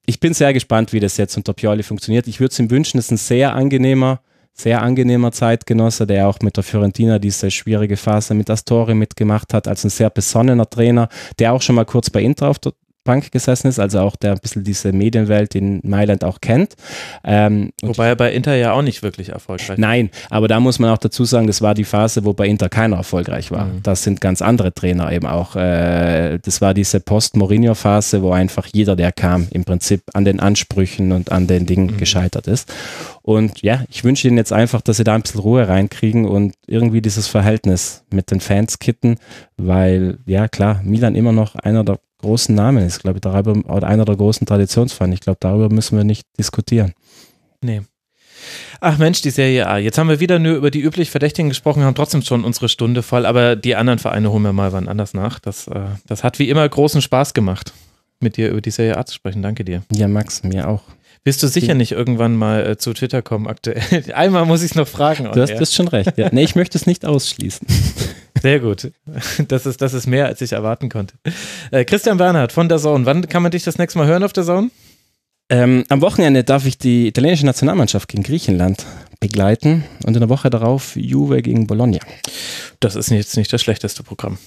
ich 0.06 0.20
bin 0.20 0.34
sehr 0.34 0.52
gespannt, 0.52 0.92
wie 0.92 1.00
das 1.00 1.16
jetzt 1.16 1.36
unter 1.36 1.54
Pioli 1.54 1.82
funktioniert. 1.82 2.26
Ich 2.26 2.40
würde 2.40 2.52
es 2.52 2.58
ihm 2.58 2.70
wünschen, 2.70 2.98
es 2.98 3.06
ist 3.06 3.12
ein 3.12 3.16
sehr 3.16 3.54
angenehmer 3.54 4.20
sehr 4.52 4.82
angenehmer 4.82 5.32
Zeitgenosse, 5.32 6.06
der 6.06 6.28
auch 6.28 6.40
mit 6.40 6.56
der 6.56 6.64
Fiorentina 6.64 7.18
diese 7.18 7.50
schwierige 7.50 7.96
Phase 7.96 8.34
mit 8.34 8.50
Astori 8.50 8.94
mitgemacht 8.94 9.54
hat, 9.54 9.68
als 9.68 9.84
ein 9.84 9.90
sehr 9.90 10.10
besonnener 10.10 10.68
Trainer, 10.68 11.08
der 11.38 11.52
auch 11.52 11.62
schon 11.62 11.76
mal 11.76 11.86
kurz 11.86 12.10
bei 12.10 12.22
Inter 12.22 12.48
auf 12.48 12.58
der 12.58 12.72
Bank 13.10 13.32
gesessen 13.32 13.66
ist, 13.66 13.80
also 13.80 13.98
auch 13.98 14.14
der 14.14 14.34
ein 14.34 14.38
bisschen 14.38 14.62
diese 14.62 14.92
Medienwelt 14.92 15.56
in 15.56 15.80
Mailand 15.82 16.22
auch 16.22 16.40
kennt. 16.40 16.76
Ähm, 17.24 17.72
Wobei 17.82 18.06
er 18.06 18.14
bei 18.14 18.32
Inter 18.32 18.54
ja 18.54 18.72
auch 18.72 18.82
nicht 18.82 19.02
wirklich 19.02 19.30
erfolgreich 19.30 19.68
war. 19.68 19.78
Nein, 19.78 20.10
aber 20.30 20.46
da 20.46 20.60
muss 20.60 20.78
man 20.78 20.90
auch 20.90 20.98
dazu 20.98 21.24
sagen, 21.24 21.48
das 21.48 21.60
war 21.60 21.74
die 21.74 21.82
Phase, 21.82 22.24
wo 22.24 22.34
bei 22.34 22.46
Inter 22.46 22.68
keiner 22.68 22.98
erfolgreich 22.98 23.50
war. 23.50 23.64
Mhm. 23.64 23.82
Das 23.82 24.04
sind 24.04 24.20
ganz 24.20 24.42
andere 24.42 24.72
Trainer 24.72 25.10
eben 25.10 25.26
auch. 25.26 25.56
Äh, 25.56 26.38
das 26.38 26.60
war 26.60 26.72
diese 26.72 27.00
Post-Mourinho-Phase, 27.00 28.22
wo 28.22 28.30
einfach 28.30 28.66
jeder, 28.72 28.94
der 28.94 29.10
kam, 29.10 29.48
im 29.50 29.64
Prinzip 29.64 30.02
an 30.14 30.24
den 30.24 30.38
Ansprüchen 30.38 31.10
und 31.10 31.32
an 31.32 31.48
den 31.48 31.66
Dingen 31.66 31.94
mhm. 31.94 31.96
gescheitert 31.96 32.46
ist. 32.46 32.72
Und 33.22 33.60
ja, 33.62 33.82
ich 33.90 34.04
wünsche 34.04 34.28
Ihnen 34.28 34.36
jetzt 34.36 34.52
einfach, 34.52 34.82
dass 34.82 34.98
Sie 34.98 35.04
da 35.04 35.16
ein 35.16 35.22
bisschen 35.22 35.40
Ruhe 35.40 35.66
reinkriegen 35.66 36.26
und 36.26 36.54
irgendwie 36.68 37.02
dieses 37.02 37.26
Verhältnis 37.26 38.04
mit 38.12 38.30
den 38.30 38.38
Fans 38.38 38.78
kitten, 38.78 39.16
weil 39.56 40.18
ja 40.26 40.46
klar, 40.46 40.80
Milan 40.84 41.16
immer 41.16 41.32
noch 41.32 41.56
einer 41.56 41.82
der 41.82 41.98
großen 42.20 42.54
Namen 42.54 42.86
ist, 42.86 43.00
glaube 43.00 43.18
ich, 43.18 43.20
darüber, 43.22 43.52
oder 43.74 43.86
einer 43.86 44.04
der 44.04 44.16
großen 44.16 44.46
Traditionsfans. 44.46 45.14
Ich 45.14 45.20
glaube, 45.20 45.38
darüber 45.40 45.68
müssen 45.72 45.96
wir 45.96 46.04
nicht 46.04 46.26
diskutieren. 46.38 46.92
Nee. 47.62 47.82
Ach 48.80 48.96
Mensch, 48.98 49.20
die 49.20 49.30
Serie 49.30 49.66
A. 49.66 49.78
Jetzt 49.78 49.98
haben 49.98 50.08
wir 50.08 50.20
wieder 50.20 50.38
nur 50.38 50.56
über 50.56 50.70
die 50.70 50.80
üblich 50.80 51.10
Verdächtigen 51.10 51.50
gesprochen, 51.50 51.82
haben 51.82 51.94
trotzdem 51.94 52.22
schon 52.22 52.44
unsere 52.44 52.68
Stunde 52.68 53.02
voll, 53.02 53.26
aber 53.26 53.56
die 53.56 53.76
anderen 53.76 53.98
Vereine 53.98 54.30
holen 54.32 54.42
wir 54.42 54.52
mal 54.52 54.72
wann 54.72 54.88
anders 54.88 55.12
nach. 55.12 55.38
Das, 55.38 55.68
äh, 55.68 55.80
das 56.06 56.24
hat 56.24 56.38
wie 56.38 56.48
immer 56.48 56.66
großen 56.66 57.02
Spaß 57.02 57.34
gemacht, 57.34 57.72
mit 58.20 58.36
dir 58.36 58.50
über 58.50 58.62
die 58.62 58.70
Serie 58.70 58.96
A 58.96 59.04
zu 59.04 59.14
sprechen. 59.14 59.42
Danke 59.42 59.64
dir. 59.64 59.82
Ja, 59.92 60.08
Max, 60.08 60.42
mir 60.42 60.68
auch. 60.68 60.82
Wirst 61.22 61.42
du 61.42 61.48
sicher 61.48 61.74
nicht 61.74 61.92
irgendwann 61.92 62.34
mal 62.34 62.66
äh, 62.66 62.76
zu 62.78 62.94
Twitter 62.94 63.20
kommen 63.20 63.46
aktuell? 63.46 63.82
Einmal 64.14 64.46
muss 64.46 64.62
ich 64.62 64.70
es 64.70 64.74
noch 64.74 64.88
fragen. 64.88 65.24
Du 65.30 65.40
hast, 65.40 65.52
das 65.52 65.74
schon 65.74 65.88
recht. 65.88 66.16
Ja. 66.16 66.30
Nee, 66.32 66.44
ich 66.44 66.54
möchte 66.54 66.78
es 66.78 66.86
nicht 66.86 67.04
ausschließen. 67.04 67.66
Sehr 68.42 68.60
gut. 68.60 68.92
Das 69.48 69.66
ist, 69.66 69.80
das 69.80 69.94
ist 69.94 70.06
mehr, 70.06 70.26
als 70.26 70.40
ich 70.40 70.52
erwarten 70.52 70.88
konnte. 70.88 71.14
Äh, 71.70 71.84
Christian 71.84 72.18
Bernhard 72.18 72.52
von 72.52 72.68
der 72.68 72.78
Zone. 72.78 73.06
Wann 73.06 73.28
kann 73.28 73.42
man 73.42 73.50
dich 73.50 73.64
das 73.64 73.78
nächste 73.78 73.98
Mal 73.98 74.06
hören 74.06 74.22
auf 74.22 74.32
der 74.32 74.44
Zone? 74.44 74.70
Ähm, 75.50 75.84
am 75.88 76.00
Wochenende 76.00 76.44
darf 76.44 76.64
ich 76.64 76.78
die 76.78 77.08
italienische 77.08 77.44
Nationalmannschaft 77.44 78.08
gegen 78.08 78.22
Griechenland 78.22 78.86
begleiten 79.18 79.84
und 80.06 80.14
in 80.14 80.20
der 80.20 80.28
Woche 80.28 80.48
darauf 80.48 80.94
Juve 80.96 81.42
gegen 81.42 81.66
Bologna. 81.66 81.98
Das 82.78 82.94
ist 82.94 83.10
jetzt 83.10 83.36
nicht 83.36 83.52
das 83.52 83.60
schlechteste 83.60 84.02
Programm. 84.02 84.38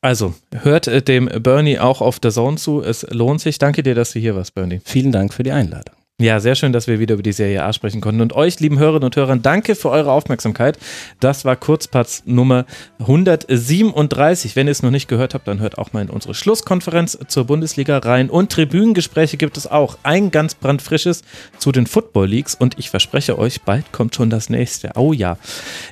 Also, 0.00 0.34
hört 0.52 0.88
äh, 0.88 1.00
dem 1.00 1.26
Bernie 1.26 1.78
auch 1.78 2.00
auf 2.00 2.18
der 2.18 2.32
Zone 2.32 2.56
zu. 2.56 2.82
Es 2.82 3.06
lohnt 3.10 3.40
sich. 3.40 3.58
Danke 3.58 3.84
dir, 3.84 3.94
dass 3.94 4.12
du 4.12 4.18
hier 4.18 4.34
warst, 4.34 4.54
Bernie. 4.54 4.80
Vielen 4.84 5.12
Dank 5.12 5.32
für 5.32 5.44
die 5.44 5.52
Einladung. 5.52 5.94
Ja, 6.22 6.38
sehr 6.38 6.54
schön, 6.54 6.72
dass 6.72 6.86
wir 6.86 7.00
wieder 7.00 7.14
über 7.14 7.22
die 7.24 7.32
Serie 7.32 7.64
A 7.64 7.72
sprechen 7.72 8.00
konnten. 8.00 8.20
Und 8.20 8.32
euch, 8.32 8.60
lieben 8.60 8.78
Hörerinnen 8.78 9.06
und 9.06 9.16
Hörer, 9.16 9.34
danke 9.34 9.74
für 9.74 9.90
eure 9.90 10.12
Aufmerksamkeit. 10.12 10.78
Das 11.18 11.44
war 11.44 11.56
Kurzpatz 11.56 12.22
Nummer 12.26 12.64
137. 13.00 14.54
Wenn 14.54 14.68
ihr 14.68 14.70
es 14.70 14.84
noch 14.84 14.92
nicht 14.92 15.08
gehört 15.08 15.34
habt, 15.34 15.48
dann 15.48 15.58
hört 15.58 15.78
auch 15.78 15.92
mal 15.92 16.02
in 16.02 16.10
unsere 16.10 16.34
Schlusskonferenz 16.34 17.18
zur 17.26 17.46
Bundesliga 17.46 17.98
rein. 17.98 18.30
Und 18.30 18.52
Tribünengespräche 18.52 19.36
gibt 19.36 19.56
es 19.56 19.66
auch. 19.66 19.98
Ein 20.04 20.30
ganz 20.30 20.54
brandfrisches 20.54 21.22
zu 21.58 21.72
den 21.72 21.88
Football 21.88 22.28
Leagues. 22.28 22.54
Und 22.54 22.78
ich 22.78 22.88
verspreche 22.88 23.36
euch, 23.36 23.62
bald 23.62 23.90
kommt 23.90 24.14
schon 24.14 24.30
das 24.30 24.48
nächste. 24.48 24.92
Oh 24.94 25.12
ja. 25.12 25.38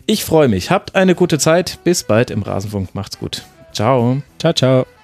Ich 0.07 0.25
freue 0.25 0.47
mich. 0.47 0.71
Habt 0.71 0.95
eine 0.95 1.17
gute 1.17 1.41
Zeit. 1.41 1.81
Bis 1.83 2.05
bald 2.05 2.31
im 2.31 2.43
Rasenfunk. 2.43 2.95
Macht's 2.95 3.19
gut. 3.19 3.43
Ciao. 3.73 4.23
Ciao, 4.39 4.53
ciao. 4.53 5.00